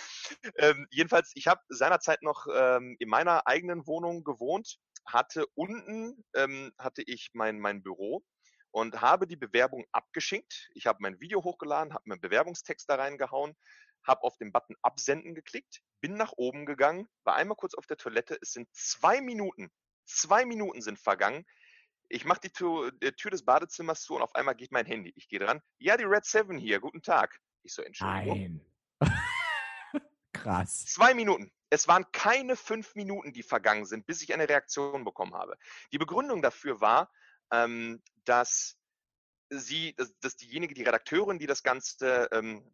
ähm, 0.57 0.87
jedenfalls, 0.91 1.31
ich 1.35 1.47
habe 1.47 1.61
seinerzeit 1.69 2.21
noch 2.21 2.47
ähm, 2.53 2.95
in 2.99 3.09
meiner 3.09 3.47
eigenen 3.47 3.85
Wohnung 3.87 4.23
gewohnt 4.23 4.79
hatte 5.05 5.45
unten 5.55 6.23
ähm, 6.35 6.71
hatte 6.77 7.03
ich 7.05 7.31
mein, 7.33 7.59
mein 7.59 7.83
Büro 7.83 8.23
und 8.71 9.01
habe 9.01 9.27
die 9.27 9.35
Bewerbung 9.35 9.85
abgeschickt. 9.91 10.69
Ich 10.73 10.87
habe 10.87 10.99
mein 11.01 11.19
Video 11.19 11.43
hochgeladen, 11.43 11.93
habe 11.93 12.03
meinen 12.05 12.21
Bewerbungstext 12.21 12.89
da 12.89 12.95
reingehauen, 12.95 13.55
habe 14.03 14.23
auf 14.23 14.37
den 14.37 14.51
Button 14.51 14.75
Absenden 14.81 15.35
geklickt, 15.35 15.81
bin 16.01 16.15
nach 16.15 16.33
oben 16.35 16.65
gegangen, 16.65 17.07
war 17.23 17.35
einmal 17.35 17.55
kurz 17.55 17.73
auf 17.75 17.85
der 17.85 17.97
Toilette. 17.97 18.37
Es 18.41 18.53
sind 18.53 18.67
zwei 18.73 19.21
Minuten, 19.21 19.71
zwei 20.05 20.45
Minuten 20.45 20.81
sind 20.81 20.99
vergangen. 20.99 21.45
Ich 22.09 22.25
mache 22.25 22.41
die 22.41 22.51
Tür, 22.51 22.91
die 22.91 23.11
Tür 23.13 23.31
des 23.31 23.45
Badezimmers 23.45 24.01
zu 24.01 24.15
und 24.15 24.21
auf 24.21 24.35
einmal 24.35 24.55
geht 24.55 24.71
mein 24.71 24.85
Handy. 24.85 25.13
Ich 25.15 25.27
gehe 25.27 25.39
dran. 25.39 25.61
Ja, 25.79 25.97
die 25.97 26.03
Red 26.03 26.25
7 26.25 26.57
hier, 26.57 26.79
guten 26.79 27.01
Tag. 27.01 27.39
Ich 27.63 27.73
so, 27.73 27.81
Entschuldigung. 27.81 28.61
Nein. 28.99 29.09
Krass. 30.43 30.85
Zwei 30.85 31.13
Minuten. 31.13 31.51
Es 31.69 31.87
waren 31.87 32.05
keine 32.11 32.55
fünf 32.57 32.95
Minuten, 32.95 33.31
die 33.31 33.43
vergangen 33.43 33.85
sind, 33.85 34.05
bis 34.05 34.21
ich 34.21 34.33
eine 34.33 34.47
Reaktion 34.47 35.05
bekommen 35.05 35.33
habe. 35.33 35.57
Die 35.93 35.97
Begründung 35.97 36.41
dafür 36.41 36.81
war, 36.81 37.09
ähm, 37.51 38.03
dass 38.25 38.77
sie, 39.49 39.95
dass, 39.95 40.13
dass, 40.19 40.35
diejenige, 40.35 40.73
die 40.73 40.83
Redakteurin, 40.83 41.39
die 41.39 41.47
das 41.47 41.63
Ganze 41.63 42.27
ähm, 42.31 42.69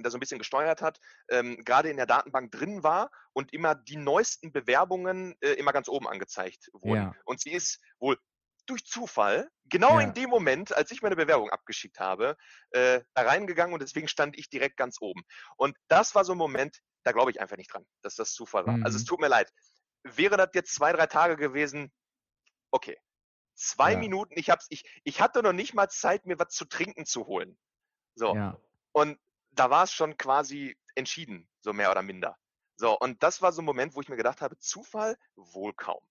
da 0.00 0.10
so 0.10 0.16
ein 0.16 0.20
bisschen 0.20 0.38
gesteuert 0.38 0.80
hat, 0.80 0.98
ähm, 1.28 1.62
gerade 1.62 1.90
in 1.90 1.98
der 1.98 2.06
Datenbank 2.06 2.50
drin 2.50 2.82
war 2.82 3.10
und 3.34 3.52
immer 3.52 3.74
die 3.74 3.96
neuesten 3.96 4.50
Bewerbungen 4.50 5.36
äh, 5.40 5.52
immer 5.52 5.72
ganz 5.72 5.88
oben 5.88 6.08
angezeigt 6.08 6.70
wurden. 6.72 7.02
Ja. 7.02 7.14
Und 7.26 7.40
sie 7.40 7.52
ist 7.52 7.80
wohl 7.98 8.18
durch 8.66 8.86
Zufall, 8.86 9.50
genau 9.66 10.00
ja. 10.00 10.06
in 10.06 10.14
dem 10.14 10.30
Moment, 10.30 10.74
als 10.74 10.90
ich 10.90 11.02
meine 11.02 11.16
Bewerbung 11.16 11.50
abgeschickt 11.50 12.00
habe, 12.00 12.36
äh, 12.70 13.02
da 13.12 13.22
reingegangen 13.22 13.74
und 13.74 13.82
deswegen 13.82 14.08
stand 14.08 14.38
ich 14.38 14.48
direkt 14.48 14.78
ganz 14.78 14.96
oben. 15.00 15.22
Und 15.56 15.76
das 15.88 16.14
war 16.14 16.24
so 16.24 16.32
ein 16.32 16.38
Moment, 16.38 16.80
da 17.04 17.12
glaube 17.12 17.30
ich 17.30 17.40
einfach 17.40 17.56
nicht 17.56 17.72
dran, 17.72 17.86
dass 18.02 18.16
das 18.16 18.32
Zufall 18.32 18.66
war. 18.66 18.76
Mhm. 18.76 18.84
Also 18.84 18.96
es 18.96 19.04
mhm. 19.04 19.08
tut 19.08 19.20
mir 19.20 19.28
leid. 19.28 19.52
Wäre 20.02 20.36
das 20.36 20.50
jetzt 20.54 20.74
zwei, 20.74 20.92
drei 20.92 21.06
Tage 21.06 21.36
gewesen, 21.36 21.92
okay. 22.70 22.98
Zwei 23.54 23.92
ja. 23.92 23.98
Minuten, 23.98 24.36
ich 24.36 24.50
hab's, 24.50 24.66
ich, 24.70 24.84
ich 25.04 25.20
hatte 25.20 25.42
noch 25.42 25.52
nicht 25.52 25.74
mal 25.74 25.88
Zeit, 25.88 26.26
mir 26.26 26.38
was 26.38 26.48
zu 26.48 26.64
trinken 26.64 27.06
zu 27.06 27.26
holen. 27.26 27.56
So. 28.16 28.34
Ja. 28.34 28.58
Und 28.92 29.18
da 29.52 29.70
war 29.70 29.84
es 29.84 29.92
schon 29.92 30.16
quasi 30.16 30.76
entschieden, 30.96 31.48
so 31.60 31.72
mehr 31.72 31.90
oder 31.90 32.02
minder. 32.02 32.36
So, 32.76 32.98
und 32.98 33.22
das 33.22 33.40
war 33.40 33.52
so 33.52 33.62
ein 33.62 33.64
Moment, 33.64 33.94
wo 33.94 34.00
ich 34.00 34.08
mir 34.08 34.16
gedacht 34.16 34.40
habe, 34.40 34.58
Zufall 34.58 35.16
wohl 35.36 35.72
kaum. 35.74 36.04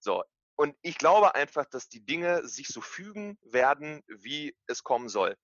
So, 0.00 0.24
und 0.56 0.76
ich 0.82 0.98
glaube 0.98 1.36
einfach, 1.36 1.66
dass 1.66 1.88
die 1.88 2.04
Dinge 2.04 2.46
sich 2.48 2.66
so 2.66 2.80
fügen 2.80 3.38
werden, 3.42 4.02
wie 4.08 4.56
es 4.66 4.82
kommen 4.82 5.08
soll. 5.08 5.36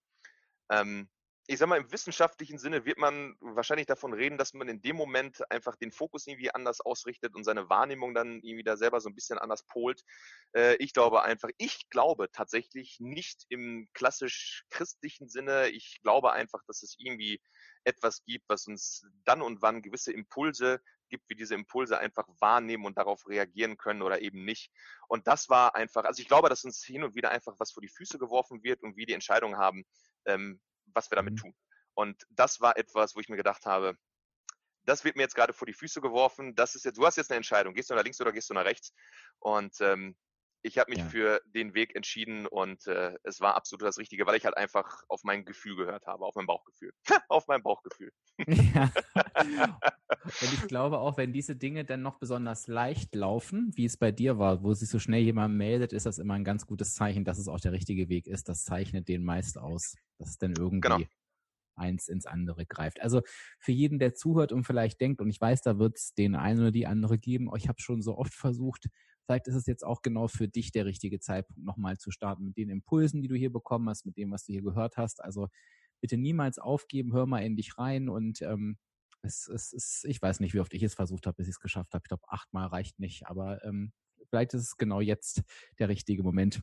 Ähm, 0.70 1.08
ich 1.46 1.58
sag 1.58 1.68
mal, 1.68 1.76
im 1.76 1.92
wissenschaftlichen 1.92 2.58
Sinne 2.58 2.86
wird 2.86 2.96
man 2.96 3.36
wahrscheinlich 3.40 3.86
davon 3.86 4.14
reden, 4.14 4.38
dass 4.38 4.54
man 4.54 4.68
in 4.68 4.80
dem 4.80 4.96
Moment 4.96 5.50
einfach 5.50 5.76
den 5.76 5.92
Fokus 5.92 6.26
irgendwie 6.26 6.54
anders 6.54 6.80
ausrichtet 6.80 7.34
und 7.34 7.44
seine 7.44 7.68
Wahrnehmung 7.68 8.14
dann 8.14 8.40
irgendwie 8.40 8.64
da 8.64 8.78
selber 8.78 9.00
so 9.00 9.10
ein 9.10 9.14
bisschen 9.14 9.38
anders 9.38 9.62
polt. 9.64 10.02
Äh, 10.54 10.76
ich 10.76 10.94
glaube 10.94 11.22
einfach, 11.22 11.50
ich 11.58 11.90
glaube 11.90 12.30
tatsächlich 12.32 12.98
nicht 12.98 13.44
im 13.50 13.88
klassisch 13.92 14.64
christlichen 14.70 15.28
Sinne. 15.28 15.68
Ich 15.68 16.00
glaube 16.02 16.32
einfach, 16.32 16.62
dass 16.66 16.82
es 16.82 16.96
irgendwie 16.98 17.42
etwas 17.84 18.24
gibt, 18.24 18.48
was 18.48 18.66
uns 18.66 19.06
dann 19.24 19.42
und 19.42 19.60
wann 19.60 19.82
gewisse 19.82 20.12
Impulse 20.12 20.80
gibt, 21.10 21.28
wie 21.28 21.34
diese 21.34 21.54
Impulse 21.54 21.98
einfach 21.98 22.26
wahrnehmen 22.40 22.86
und 22.86 22.96
darauf 22.96 23.28
reagieren 23.28 23.76
können 23.76 24.00
oder 24.00 24.22
eben 24.22 24.46
nicht. 24.46 24.72
Und 25.08 25.26
das 25.26 25.50
war 25.50 25.74
einfach, 25.74 26.04
also 26.04 26.22
ich 26.22 26.28
glaube, 26.28 26.48
dass 26.48 26.64
uns 26.64 26.82
hin 26.82 27.04
und 27.04 27.14
wieder 27.14 27.30
einfach 27.30 27.54
was 27.58 27.72
vor 27.72 27.82
die 27.82 27.88
Füße 27.88 28.18
geworfen 28.18 28.62
wird 28.62 28.82
und 28.82 28.96
wir 28.96 29.04
die 29.04 29.12
Entscheidung 29.12 29.58
haben, 29.58 29.84
ähm, 30.24 30.58
was 30.94 31.10
wir 31.10 31.16
damit 31.16 31.34
mhm. 31.34 31.38
tun. 31.38 31.54
Und 31.94 32.26
das 32.30 32.60
war 32.60 32.76
etwas, 32.76 33.14
wo 33.14 33.20
ich 33.20 33.28
mir 33.28 33.36
gedacht 33.36 33.66
habe, 33.66 33.96
das 34.84 35.04
wird 35.04 35.16
mir 35.16 35.22
jetzt 35.22 35.34
gerade 35.34 35.52
vor 35.52 35.66
die 35.66 35.72
Füße 35.72 36.00
geworfen. 36.00 36.54
Das 36.54 36.74
ist 36.74 36.84
jetzt, 36.84 36.98
du 36.98 37.06
hast 37.06 37.16
jetzt 37.16 37.30
eine 37.30 37.36
Entscheidung. 37.36 37.74
Gehst 37.74 37.90
du 37.90 37.94
nach 37.94 38.02
links 38.02 38.20
oder 38.20 38.32
gehst 38.32 38.50
du 38.50 38.54
nach 38.54 38.64
rechts? 38.64 38.92
Und 39.38 39.80
ähm, 39.80 40.16
ich 40.64 40.78
habe 40.78 40.90
mich 40.90 40.98
ja. 40.98 41.08
für 41.08 41.42
den 41.44 41.74
Weg 41.74 41.94
entschieden 41.94 42.46
und 42.46 42.86
äh, 42.86 43.14
es 43.22 43.40
war 43.40 43.54
absolut 43.54 43.82
das 43.82 43.98
Richtige, 43.98 44.26
weil 44.26 44.36
ich 44.36 44.46
halt 44.46 44.56
einfach 44.56 45.02
auf 45.08 45.22
mein 45.22 45.44
Gefühl 45.44 45.76
gehört 45.76 46.06
habe, 46.06 46.24
auf 46.24 46.34
mein 46.34 46.46
Bauchgefühl. 46.46 46.92
auf 47.28 47.46
mein 47.48 47.62
Bauchgefühl. 47.62 48.12
Ja. 48.46 48.90
und 50.24 50.52
ich 50.52 50.62
glaube 50.68 50.98
auch, 50.98 51.16
wenn 51.16 51.32
diese 51.32 51.56
Dinge 51.56 51.84
dann 51.84 52.02
noch 52.02 52.18
besonders 52.18 52.66
leicht 52.66 53.14
laufen, 53.14 53.72
wie 53.74 53.84
es 53.84 53.96
bei 53.96 54.12
dir 54.12 54.38
war, 54.38 54.62
wo 54.62 54.72
sich 54.74 54.88
so 54.88 54.98
schnell 54.98 55.22
jemand 55.22 55.54
meldet, 55.54 55.92
ist 55.92 56.06
das 56.06 56.18
immer 56.18 56.34
ein 56.34 56.44
ganz 56.44 56.66
gutes 56.66 56.94
Zeichen, 56.94 57.24
dass 57.24 57.38
es 57.38 57.48
auch 57.48 57.60
der 57.60 57.72
richtige 57.72 58.08
Weg 58.08 58.26
ist. 58.26 58.48
Das 58.48 58.64
zeichnet 58.64 59.08
den 59.08 59.24
meist 59.24 59.58
aus, 59.58 59.96
dass 60.18 60.30
es 60.30 60.38
dann 60.38 60.54
irgendwie 60.56 60.80
genau. 60.80 60.98
eins 61.76 62.08
ins 62.08 62.26
andere 62.26 62.66
greift. 62.66 63.00
Also 63.02 63.22
für 63.58 63.72
jeden, 63.72 63.98
der 63.98 64.14
zuhört 64.14 64.52
und 64.52 64.64
vielleicht 64.64 65.00
denkt, 65.00 65.20
und 65.20 65.30
ich 65.30 65.40
weiß, 65.40 65.62
da 65.62 65.78
wird 65.78 65.98
es 65.98 66.14
den 66.14 66.34
einen 66.34 66.60
oder 66.60 66.72
die 66.72 66.86
andere 66.86 67.18
geben, 67.18 67.48
oh, 67.50 67.56
ich 67.56 67.68
habe 67.68 67.80
schon 67.80 68.02
so 68.02 68.16
oft 68.16 68.34
versucht, 68.34 68.88
Vielleicht 69.26 69.48
ist 69.48 69.54
es 69.54 69.66
jetzt 69.66 69.84
auch 69.84 70.02
genau 70.02 70.28
für 70.28 70.48
dich 70.48 70.70
der 70.70 70.84
richtige 70.84 71.18
Zeitpunkt, 71.18 71.64
nochmal 71.64 71.96
zu 71.96 72.10
starten 72.10 72.44
mit 72.44 72.56
den 72.56 72.68
Impulsen, 72.68 73.22
die 73.22 73.28
du 73.28 73.34
hier 73.34 73.50
bekommen 73.50 73.88
hast, 73.88 74.04
mit 74.04 74.16
dem, 74.16 74.30
was 74.30 74.44
du 74.44 74.52
hier 74.52 74.62
gehört 74.62 74.96
hast. 74.96 75.24
Also 75.24 75.48
bitte 76.00 76.18
niemals 76.18 76.58
aufgeben, 76.58 77.14
hör 77.14 77.26
mal 77.26 77.40
in 77.40 77.56
dich 77.56 77.78
rein 77.78 78.08
und 78.08 78.42
ähm, 78.42 78.76
es, 79.24 79.48
es 79.48 79.72
ist, 79.72 80.04
ich 80.04 80.20
weiß 80.20 80.40
nicht, 80.40 80.54
wie 80.54 80.60
oft 80.60 80.72
ich 80.74 80.82
es 80.82 80.94
versucht 80.94 81.26
habe, 81.26 81.36
bis 81.36 81.48
ich 81.48 81.54
es 81.54 81.60
geschafft 81.60 81.94
habe. 81.94 82.02
Ich 82.04 82.08
glaube, 82.08 82.24
achtmal 82.28 82.66
reicht 82.66 82.98
nicht, 82.98 83.26
aber 83.26 83.64
ähm, 83.64 83.92
vielleicht 84.28 84.54
ist 84.54 84.62
es 84.62 84.76
genau 84.76 85.00
jetzt 85.00 85.42
der 85.78 85.88
richtige 85.88 86.22
Moment. 86.22 86.62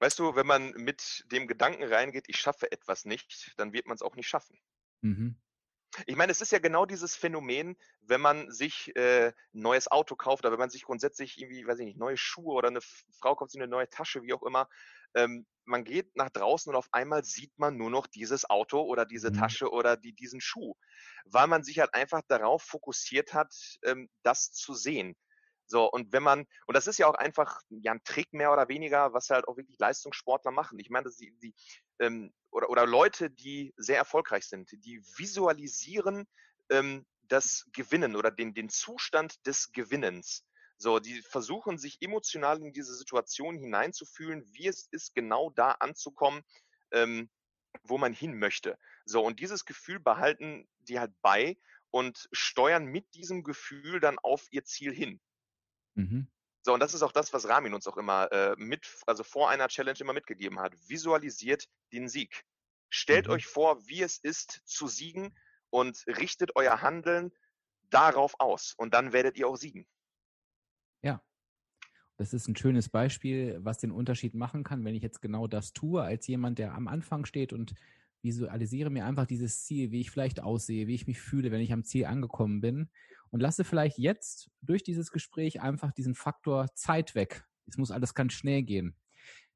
Weißt 0.00 0.18
du, 0.18 0.34
wenn 0.34 0.46
man 0.46 0.72
mit 0.72 1.24
dem 1.30 1.46
Gedanken 1.46 1.84
reingeht, 1.84 2.24
ich 2.28 2.36
schaffe 2.36 2.70
etwas 2.72 3.04
nicht, 3.04 3.54
dann 3.56 3.72
wird 3.72 3.86
man 3.86 3.94
es 3.94 4.02
auch 4.02 4.16
nicht 4.16 4.28
schaffen. 4.28 4.58
Mhm. 5.00 5.36
Ich 6.06 6.16
meine, 6.16 6.32
es 6.32 6.40
ist 6.40 6.52
ja 6.52 6.58
genau 6.58 6.86
dieses 6.86 7.14
Phänomen, 7.14 7.76
wenn 8.00 8.20
man 8.20 8.50
sich 8.50 8.96
äh, 8.96 9.28
ein 9.28 9.34
neues 9.52 9.90
Auto 9.90 10.16
kauft 10.16 10.44
oder 10.44 10.52
wenn 10.52 10.58
man 10.58 10.70
sich 10.70 10.84
grundsätzlich 10.84 11.40
irgendwie, 11.40 11.66
weiß 11.66 11.78
ich 11.80 11.84
nicht, 11.84 11.98
neue 11.98 12.16
Schuhe 12.16 12.54
oder 12.54 12.68
eine 12.68 12.80
Frau 12.80 13.36
kauft 13.36 13.52
sich 13.52 13.60
eine 13.60 13.70
neue 13.70 13.88
Tasche, 13.90 14.22
wie 14.22 14.32
auch 14.32 14.42
immer. 14.42 14.68
Ähm, 15.14 15.46
man 15.64 15.84
geht 15.84 16.14
nach 16.16 16.30
draußen 16.30 16.70
und 16.70 16.76
auf 16.76 16.88
einmal 16.92 17.24
sieht 17.24 17.52
man 17.58 17.76
nur 17.76 17.90
noch 17.90 18.06
dieses 18.06 18.48
Auto 18.48 18.82
oder 18.82 19.06
diese 19.06 19.30
mhm. 19.30 19.34
Tasche 19.34 19.70
oder 19.70 19.96
die, 19.96 20.12
diesen 20.12 20.40
Schuh, 20.40 20.74
weil 21.24 21.46
man 21.46 21.62
sich 21.62 21.78
halt 21.78 21.94
einfach 21.94 22.22
darauf 22.28 22.62
fokussiert 22.62 23.34
hat, 23.34 23.52
ähm, 23.84 24.08
das 24.22 24.52
zu 24.52 24.74
sehen. 24.74 25.16
So, 25.66 25.90
und 25.90 26.12
wenn 26.12 26.22
man, 26.22 26.44
und 26.66 26.76
das 26.76 26.86
ist 26.86 26.98
ja 26.98 27.06
auch 27.06 27.14
einfach 27.14 27.60
ja, 27.70 27.92
ein 27.92 28.04
Trick 28.04 28.32
mehr 28.32 28.52
oder 28.52 28.68
weniger, 28.68 29.14
was 29.14 29.30
halt 29.30 29.48
auch 29.48 29.56
wirklich 29.56 29.78
Leistungssportler 29.78 30.50
machen. 30.50 30.78
Ich 30.78 30.90
meine, 30.90 31.08
die, 31.18 31.34
die 31.38 31.54
ähm, 32.00 32.32
oder, 32.50 32.68
oder 32.68 32.86
Leute, 32.86 33.30
die 33.30 33.72
sehr 33.76 33.96
erfolgreich 33.96 34.44
sind, 34.44 34.70
die 34.72 35.00
visualisieren 35.16 36.26
ähm, 36.70 37.06
das 37.22 37.64
Gewinnen 37.72 38.16
oder 38.16 38.30
den, 38.30 38.52
den 38.52 38.68
Zustand 38.68 39.46
des 39.46 39.72
Gewinnens. 39.72 40.44
So, 40.82 40.98
die 40.98 41.22
versuchen 41.22 41.78
sich 41.78 42.02
emotional 42.02 42.60
in 42.60 42.72
diese 42.72 42.96
Situation 42.96 43.56
hineinzufühlen, 43.56 44.44
wie 44.52 44.66
es 44.66 44.88
ist, 44.90 45.14
genau 45.14 45.50
da 45.50 45.70
anzukommen, 45.78 46.42
ähm, 46.90 47.30
wo 47.84 47.98
man 47.98 48.12
hin 48.12 48.36
möchte. 48.36 48.76
So, 49.04 49.24
und 49.24 49.38
dieses 49.38 49.64
Gefühl 49.64 50.00
behalten 50.00 50.68
die 50.80 50.98
halt 50.98 51.12
bei 51.22 51.56
und 51.92 52.28
steuern 52.32 52.86
mit 52.86 53.14
diesem 53.14 53.44
Gefühl 53.44 54.00
dann 54.00 54.18
auf 54.18 54.48
ihr 54.50 54.64
Ziel 54.64 54.92
hin. 54.92 55.20
Mhm. 55.94 56.26
So, 56.62 56.74
und 56.74 56.80
das 56.80 56.94
ist 56.94 57.02
auch 57.02 57.12
das, 57.12 57.32
was 57.32 57.48
Ramin 57.48 57.74
uns 57.74 57.86
auch 57.86 57.96
immer 57.96 58.32
äh, 58.32 58.56
mit, 58.56 58.92
also 59.06 59.22
vor 59.22 59.50
einer 59.50 59.68
Challenge 59.68 60.00
immer 60.00 60.14
mitgegeben 60.14 60.58
hat. 60.58 60.74
Visualisiert 60.88 61.68
den 61.92 62.08
Sieg. 62.08 62.44
Stellt 62.90 63.28
mhm. 63.28 63.34
euch 63.34 63.46
vor, 63.46 63.86
wie 63.86 64.02
es 64.02 64.18
ist 64.18 64.62
zu 64.64 64.88
siegen 64.88 65.32
und 65.70 66.02
richtet 66.08 66.56
euer 66.56 66.82
Handeln 66.82 67.30
darauf 67.90 68.34
aus. 68.40 68.74
Und 68.76 68.94
dann 68.94 69.12
werdet 69.12 69.36
ihr 69.36 69.46
auch 69.46 69.56
siegen. 69.56 69.86
Das 72.16 72.32
ist 72.34 72.48
ein 72.48 72.56
schönes 72.56 72.88
Beispiel, 72.88 73.58
was 73.62 73.78
den 73.78 73.90
Unterschied 73.90 74.34
machen 74.34 74.64
kann, 74.64 74.84
wenn 74.84 74.94
ich 74.94 75.02
jetzt 75.02 75.22
genau 75.22 75.46
das 75.46 75.72
tue, 75.72 76.02
als 76.02 76.26
jemand, 76.26 76.58
der 76.58 76.74
am 76.74 76.88
Anfang 76.88 77.24
steht 77.24 77.52
und 77.52 77.74
visualisiere 78.22 78.90
mir 78.90 79.04
einfach 79.06 79.26
dieses 79.26 79.64
Ziel, 79.64 79.90
wie 79.90 80.00
ich 80.00 80.10
vielleicht 80.10 80.40
aussehe, 80.40 80.86
wie 80.86 80.94
ich 80.94 81.06
mich 81.06 81.20
fühle, 81.20 81.50
wenn 81.50 81.60
ich 81.60 81.72
am 81.72 81.84
Ziel 81.84 82.04
angekommen 82.04 82.60
bin 82.60 82.88
und 83.30 83.40
lasse 83.40 83.64
vielleicht 83.64 83.98
jetzt 83.98 84.50
durch 84.60 84.82
dieses 84.82 85.10
Gespräch 85.10 85.60
einfach 85.60 85.92
diesen 85.92 86.14
Faktor 86.14 86.68
Zeit 86.74 87.14
weg. 87.14 87.44
Es 87.66 87.78
muss 87.78 87.90
alles 87.90 88.14
ganz 88.14 88.34
schnell 88.34 88.62
gehen. 88.62 88.96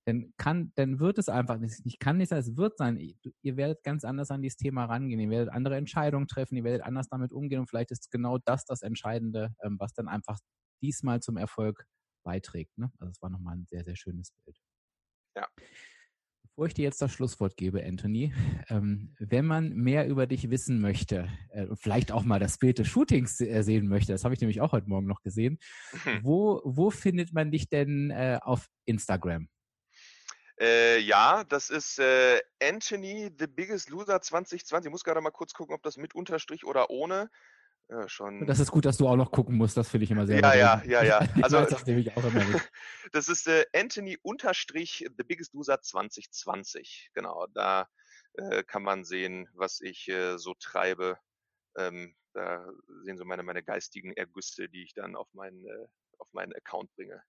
Dann 0.06 0.32
kann, 0.36 0.72
dann 0.76 1.00
wird 1.00 1.18
es 1.18 1.28
einfach 1.28 1.58
nicht, 1.58 1.98
kann 1.98 2.16
nicht 2.18 2.28
sein, 2.28 2.38
es 2.38 2.56
wird 2.56 2.78
sein. 2.78 2.96
Ihr 3.42 3.56
werdet 3.56 3.82
ganz 3.82 4.04
anders 4.04 4.30
an 4.30 4.40
dieses 4.40 4.56
Thema 4.56 4.84
rangehen. 4.84 5.18
Ihr 5.18 5.30
werdet 5.30 5.52
andere 5.52 5.76
Entscheidungen 5.76 6.28
treffen. 6.28 6.56
Ihr 6.56 6.64
werdet 6.64 6.82
anders 6.82 7.08
damit 7.08 7.32
umgehen 7.32 7.60
und 7.60 7.68
vielleicht 7.68 7.90
ist 7.90 8.10
genau 8.12 8.38
das 8.38 8.64
das 8.64 8.82
Entscheidende, 8.82 9.54
ähm, 9.62 9.76
was 9.80 9.94
dann 9.94 10.08
einfach 10.08 10.38
diesmal 10.80 11.20
zum 11.20 11.36
Erfolg 11.36 11.86
beiträgt. 12.27 12.77
Ne? 12.77 12.93
Also 12.98 13.12
es 13.12 13.23
war 13.23 13.31
nochmal 13.31 13.57
ein 13.57 13.66
sehr, 13.66 13.85
sehr 13.85 13.97
schönes 13.97 14.32
Bild. 14.44 14.59
Ja. 15.36 15.48
Bevor 16.43 16.66
ich 16.66 16.74
dir 16.74 16.82
jetzt 16.82 17.01
das 17.01 17.12
Schlusswort 17.12 17.57
gebe, 17.57 17.85
Anthony, 17.85 18.35
ähm, 18.69 19.15
wenn 19.19 19.47
man 19.47 19.74
mehr 19.74 20.09
über 20.09 20.27
dich 20.27 20.51
wissen 20.51 20.81
möchte, 20.81 21.28
äh, 21.51 21.66
vielleicht 21.74 22.11
auch 22.11 22.24
mal 22.24 22.40
das 22.40 22.59
Bild 22.59 22.78
des 22.78 22.89
Shootings 22.89 23.40
äh, 23.40 23.62
sehen 23.62 23.89
möchte, 23.89 24.12
das 24.12 24.24
habe 24.24 24.35
ich 24.35 24.40
nämlich 24.40 24.61
auch 24.61 24.73
heute 24.73 24.89
Morgen 24.89 25.07
noch 25.07 25.23
gesehen, 25.23 25.59
mhm. 25.93 26.20
wo, 26.23 26.62
wo 26.65 26.90
findet 26.90 27.32
man 27.32 27.51
dich 27.51 27.69
denn 27.69 28.11
äh, 28.11 28.39
auf 28.43 28.69
Instagram? 28.86 29.48
Äh, 30.59 30.98
ja, 31.01 31.44
das 31.44 31.69
ist 31.69 31.98
äh, 31.98 32.40
Anthony 32.62 33.31
the 33.39 33.47
Biggest 33.47 33.90
Loser 33.90 34.20
2020. 34.20 34.89
Ich 34.89 34.90
muss 34.90 35.05
gerade 35.05 35.20
mal 35.20 35.31
kurz 35.31 35.53
gucken, 35.53 35.74
ob 35.74 35.82
das 35.82 35.98
mit 35.98 36.15
Unterstrich 36.15 36.65
oder 36.65 36.89
ohne. 36.89 37.31
Ja, 37.88 38.08
schon. 38.08 38.46
Das 38.46 38.58
ist 38.58 38.70
gut, 38.70 38.84
dass 38.84 38.96
du 38.96 39.06
auch 39.06 39.16
noch 39.16 39.30
gucken 39.30 39.56
musst. 39.56 39.76
Das 39.76 39.88
finde 39.88 40.04
ich 40.04 40.10
immer 40.10 40.26
sehr 40.26 40.40
Ja, 40.40 40.54
ja, 40.54 40.82
ja, 40.84 41.04
ja. 41.04 41.20
Also, 41.42 41.64
das 41.64 41.86
nehme 41.86 42.00
ich 42.00 42.16
auch 42.16 42.24
immer 42.24 42.44
mit. 42.44 42.60
das 43.12 43.28
ist 43.28 43.46
äh, 43.46 43.64
Anthony 43.72 44.18
unterstrich 44.22 45.06
The 45.16 45.24
Biggest 45.24 45.54
Loser 45.54 45.80
2020. 45.80 47.10
Genau, 47.14 47.46
da 47.54 47.88
äh, 48.34 48.64
kann 48.64 48.82
man 48.82 49.04
sehen, 49.04 49.48
was 49.54 49.80
ich 49.80 50.08
äh, 50.08 50.36
so 50.36 50.54
treibe. 50.58 51.18
Ähm, 51.76 52.16
da 52.32 52.66
sehen 53.04 53.16
Sie 53.16 53.24
meine, 53.24 53.42
meine 53.44 53.62
geistigen 53.62 54.12
Ergüsse, 54.12 54.68
die 54.68 54.82
ich 54.82 54.92
dann 54.92 55.14
auf 55.14 55.32
meinen, 55.32 55.64
äh, 55.64 55.86
auf 56.18 56.32
meinen 56.32 56.52
Account 56.54 56.92
bringe. 56.96 57.22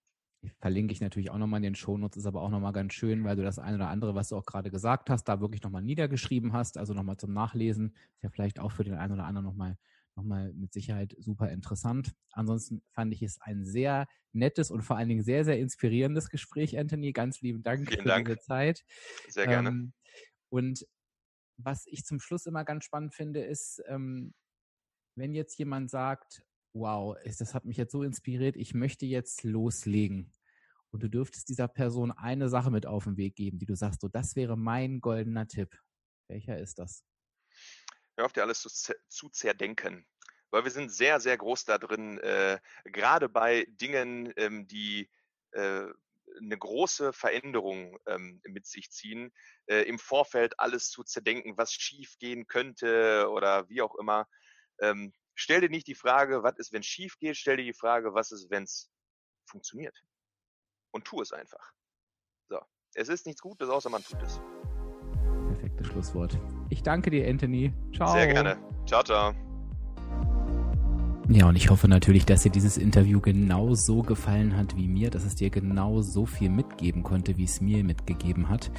Verlinke 0.59 0.91
ich 0.91 1.01
natürlich 1.01 1.29
auch 1.31 1.37
nochmal 1.37 1.59
in 1.59 1.63
den 1.63 1.75
Shownotes, 1.75 2.17
ist 2.17 2.25
aber 2.25 2.41
auch 2.41 2.49
nochmal 2.49 2.73
ganz 2.73 2.93
schön, 2.93 3.23
weil 3.23 3.35
du 3.35 3.43
das 3.43 3.59
eine 3.59 3.77
oder 3.77 3.89
andere, 3.89 4.15
was 4.15 4.29
du 4.29 4.37
auch 4.37 4.45
gerade 4.45 4.69
gesagt 4.69 5.09
hast, 5.09 5.25
da 5.25 5.39
wirklich 5.39 5.63
nochmal 5.63 5.81
niedergeschrieben 5.81 6.53
hast, 6.53 6.77
also 6.77 6.93
nochmal 6.93 7.17
zum 7.17 7.33
Nachlesen. 7.33 7.95
Ist 8.15 8.23
ja 8.23 8.29
vielleicht 8.29 8.59
auch 8.59 8.71
für 8.71 8.83
den 8.83 8.95
einen 8.95 9.13
oder 9.13 9.25
anderen 9.25 9.45
nochmal 9.45 9.77
nochmal 10.17 10.51
mit 10.53 10.73
Sicherheit 10.73 11.15
super 11.19 11.49
interessant. 11.51 12.13
Ansonsten 12.31 12.81
fand 12.91 13.13
ich 13.13 13.21
es 13.21 13.39
ein 13.39 13.63
sehr 13.63 14.07
nettes 14.33 14.71
und 14.71 14.81
vor 14.81 14.97
allen 14.97 15.09
Dingen 15.09 15.23
sehr, 15.23 15.45
sehr 15.45 15.59
inspirierendes 15.59 16.29
Gespräch, 16.29 16.77
Anthony. 16.77 17.13
Ganz 17.13 17.41
lieben 17.41 17.63
Dank 17.63 17.87
Vielen 17.87 18.01
für 18.01 18.07
Dank. 18.07 18.25
deine 18.25 18.39
Zeit. 18.39 18.83
Sehr 19.29 19.47
gerne. 19.47 19.69
Ähm, 19.69 19.93
und 20.49 20.85
was 21.57 21.85
ich 21.87 22.03
zum 22.03 22.19
Schluss 22.19 22.45
immer 22.45 22.65
ganz 22.65 22.83
spannend 22.83 23.13
finde, 23.13 23.43
ist, 23.43 23.81
ähm, 23.87 24.33
wenn 25.15 25.33
jetzt 25.33 25.57
jemand 25.57 25.89
sagt, 25.89 26.43
wow, 26.73 27.15
das 27.23 27.53
hat 27.53 27.65
mich 27.65 27.77
jetzt 27.77 27.91
so 27.91 28.03
inspiriert, 28.03 28.55
ich 28.55 28.73
möchte 28.73 29.05
jetzt 29.05 29.43
loslegen. 29.43 30.31
Und 30.91 31.03
du 31.03 31.09
dürftest 31.09 31.49
dieser 31.49 31.67
Person 31.67 32.11
eine 32.11 32.49
Sache 32.49 32.71
mit 32.71 32.85
auf 32.85 33.03
den 33.05 33.17
Weg 33.17 33.35
geben, 33.35 33.59
die 33.59 33.65
du 33.65 33.75
sagst, 33.75 34.01
so, 34.01 34.07
das 34.07 34.35
wäre 34.35 34.57
mein 34.57 35.01
goldener 35.01 35.47
Tipp. 35.47 35.77
Welcher 36.29 36.57
ist 36.57 36.79
das? 36.79 37.03
Hör 38.17 38.25
auf 38.25 38.33
dir 38.33 38.41
alles 38.41 38.61
zu, 38.61 38.93
zu 39.07 39.29
zerdenken. 39.29 40.05
Weil 40.49 40.63
wir 40.63 40.71
sind 40.71 40.91
sehr, 40.91 41.19
sehr 41.19 41.37
groß 41.37 41.65
da 41.65 41.77
drin, 41.77 42.17
äh, 42.19 42.59
gerade 42.85 43.29
bei 43.29 43.65
Dingen, 43.69 44.33
ähm, 44.37 44.67
die 44.67 45.09
äh, 45.51 45.85
eine 46.37 46.57
große 46.57 47.13
Veränderung 47.13 47.97
ähm, 48.07 48.41
mit 48.47 48.65
sich 48.65 48.91
ziehen, 48.91 49.31
äh, 49.67 49.83
im 49.83 49.99
Vorfeld 49.99 50.59
alles 50.59 50.89
zu 50.89 51.03
zerdenken, 51.03 51.57
was 51.57 51.73
schief 51.73 52.17
gehen 52.19 52.47
könnte 52.47 53.29
oder 53.29 53.69
wie 53.69 53.81
auch 53.81 53.95
immer. 53.95 54.27
Ähm, 54.79 55.13
stell 55.35 55.61
dir 55.61 55.69
nicht 55.69 55.87
die 55.87 55.95
Frage, 55.95 56.43
was 56.43 56.57
ist, 56.57 56.73
wenn 56.73 56.81
es 56.81 56.87
schief 56.87 57.19
geht, 57.19 57.37
stell 57.37 57.57
dir 57.57 57.65
die 57.65 57.73
Frage, 57.73 58.13
was 58.13 58.31
ist, 58.31 58.49
wenn 58.49 58.63
es 58.63 58.89
funktioniert. 59.45 59.97
Und 60.91 61.05
tu 61.05 61.21
es 61.21 61.31
einfach. 61.31 61.71
So. 62.49 62.59
Es 62.95 63.09
ist 63.09 63.25
nichts 63.25 63.41
Gutes, 63.41 63.69
außer 63.69 63.89
man 63.89 64.03
tut 64.03 64.21
es. 64.21 64.39
Perfektes 65.49 65.87
Schlusswort. 65.87 66.37
Ich 66.69 66.83
danke 66.83 67.09
dir, 67.09 67.27
Anthony. 67.27 67.73
Ciao. 67.95 68.11
Sehr 68.11 68.27
gerne. 68.27 68.57
Ciao, 68.85 69.03
ciao. 69.03 69.46
Ja, 71.29 71.49
und 71.49 71.57
ich 71.57 71.69
hoffe 71.69 71.89
natürlich, 71.89 72.25
dass 72.25 72.43
dir 72.43 72.49
dieses 72.49 72.77
Interview 72.77 73.19
genau 73.19 73.73
so 73.73 74.01
gefallen 74.01 74.55
hat 74.55 74.77
wie 74.77 74.87
mir, 74.87 75.09
dass 75.09 75.25
es 75.25 75.35
dir 75.35 75.49
genau 75.49 76.01
so 76.01 76.25
viel 76.25 76.49
mitgeben 76.49 77.03
konnte, 77.03 77.35
wie 77.35 77.43
es 77.43 77.59
mir 77.59 77.83
mitgegeben 77.83 78.47
hat. 78.47 78.71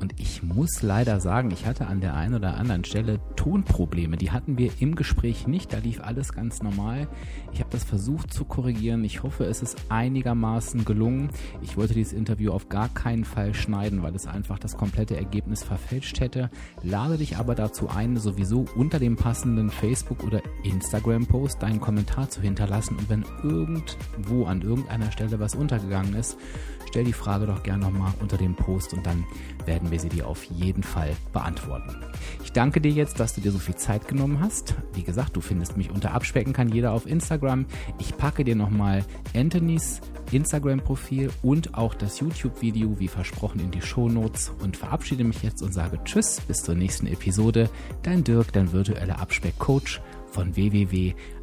Und 0.00 0.18
ich 0.18 0.42
muss 0.42 0.80
leider 0.80 1.20
sagen, 1.20 1.50
ich 1.50 1.66
hatte 1.66 1.88
an 1.88 2.00
der 2.00 2.14
einen 2.14 2.36
oder 2.36 2.56
anderen 2.56 2.84
Stelle 2.84 3.20
Tonprobleme. 3.36 4.16
Die 4.16 4.30
hatten 4.30 4.56
wir 4.56 4.70
im 4.78 4.94
Gespräch 4.94 5.46
nicht. 5.46 5.74
Da 5.74 5.78
lief 5.78 6.00
alles 6.00 6.32
ganz 6.32 6.62
normal. 6.62 7.06
Ich 7.52 7.60
habe 7.60 7.68
das 7.68 7.84
versucht 7.84 8.32
zu 8.32 8.46
korrigieren. 8.46 9.04
Ich 9.04 9.22
hoffe, 9.22 9.44
es 9.44 9.60
ist 9.60 9.76
einigermaßen 9.90 10.86
gelungen. 10.86 11.28
Ich 11.60 11.76
wollte 11.76 11.92
dieses 11.92 12.14
Interview 12.14 12.52
auf 12.52 12.70
gar 12.70 12.88
keinen 12.88 13.26
Fall 13.26 13.52
schneiden, 13.52 14.02
weil 14.02 14.14
es 14.14 14.26
einfach 14.26 14.58
das 14.58 14.78
komplette 14.78 15.18
Ergebnis 15.18 15.62
verfälscht 15.62 16.18
hätte. 16.20 16.48
Lade 16.82 17.18
dich 17.18 17.36
aber 17.36 17.54
dazu 17.54 17.90
ein, 17.90 18.16
sowieso 18.16 18.64
unter 18.74 18.98
dem 18.98 19.16
passenden 19.16 19.68
Facebook- 19.68 20.24
oder 20.24 20.40
Instagram-Post 20.64 21.62
deinen 21.62 21.80
Kommentar 21.90 22.30
zu 22.30 22.40
hinterlassen 22.40 22.96
und 22.98 23.10
wenn 23.10 23.24
irgendwo 23.42 24.44
an 24.44 24.62
irgendeiner 24.62 25.10
Stelle 25.10 25.40
was 25.40 25.56
untergegangen 25.56 26.14
ist, 26.14 26.36
stell 26.88 27.02
die 27.02 27.12
Frage 27.12 27.46
doch 27.46 27.64
gerne 27.64 27.82
nochmal 27.82 28.12
unter 28.20 28.36
dem 28.36 28.54
Post 28.54 28.94
und 28.94 29.04
dann 29.04 29.24
werden 29.66 29.90
wir 29.90 29.98
sie 29.98 30.08
dir 30.08 30.28
auf 30.28 30.44
jeden 30.44 30.84
Fall 30.84 31.16
beantworten. 31.32 31.96
Ich 32.44 32.52
danke 32.52 32.80
dir 32.80 32.92
jetzt, 32.92 33.18
dass 33.18 33.34
du 33.34 33.40
dir 33.40 33.50
so 33.50 33.58
viel 33.58 33.74
Zeit 33.74 34.06
genommen 34.06 34.38
hast. 34.38 34.76
Wie 34.94 35.02
gesagt, 35.02 35.34
du 35.34 35.40
findest 35.40 35.76
mich 35.76 35.90
unter 35.90 36.12
Abspecken 36.12 36.52
kann 36.52 36.68
jeder 36.68 36.92
auf 36.92 37.06
Instagram. 37.08 37.66
Ich 37.98 38.16
packe 38.16 38.44
dir 38.44 38.54
nochmal 38.54 39.04
Anthonys 39.34 40.00
Instagram-Profil 40.30 41.30
und 41.42 41.74
auch 41.74 41.94
das 41.94 42.20
YouTube-Video 42.20 43.00
wie 43.00 43.08
versprochen 43.08 43.58
in 43.58 43.72
die 43.72 43.82
Shownotes 43.82 44.52
und 44.62 44.76
verabschiede 44.76 45.24
mich 45.24 45.42
jetzt 45.42 45.60
und 45.60 45.74
sage 45.74 45.98
Tschüss, 46.04 46.40
bis 46.40 46.62
zur 46.62 46.76
nächsten 46.76 47.08
Episode. 47.08 47.68
Dein 48.04 48.22
Dirk, 48.22 48.52
dein 48.52 48.70
virtueller 48.70 49.18
Abspeck-Coach 49.18 50.00
von 50.30 50.54
www 50.54 51.14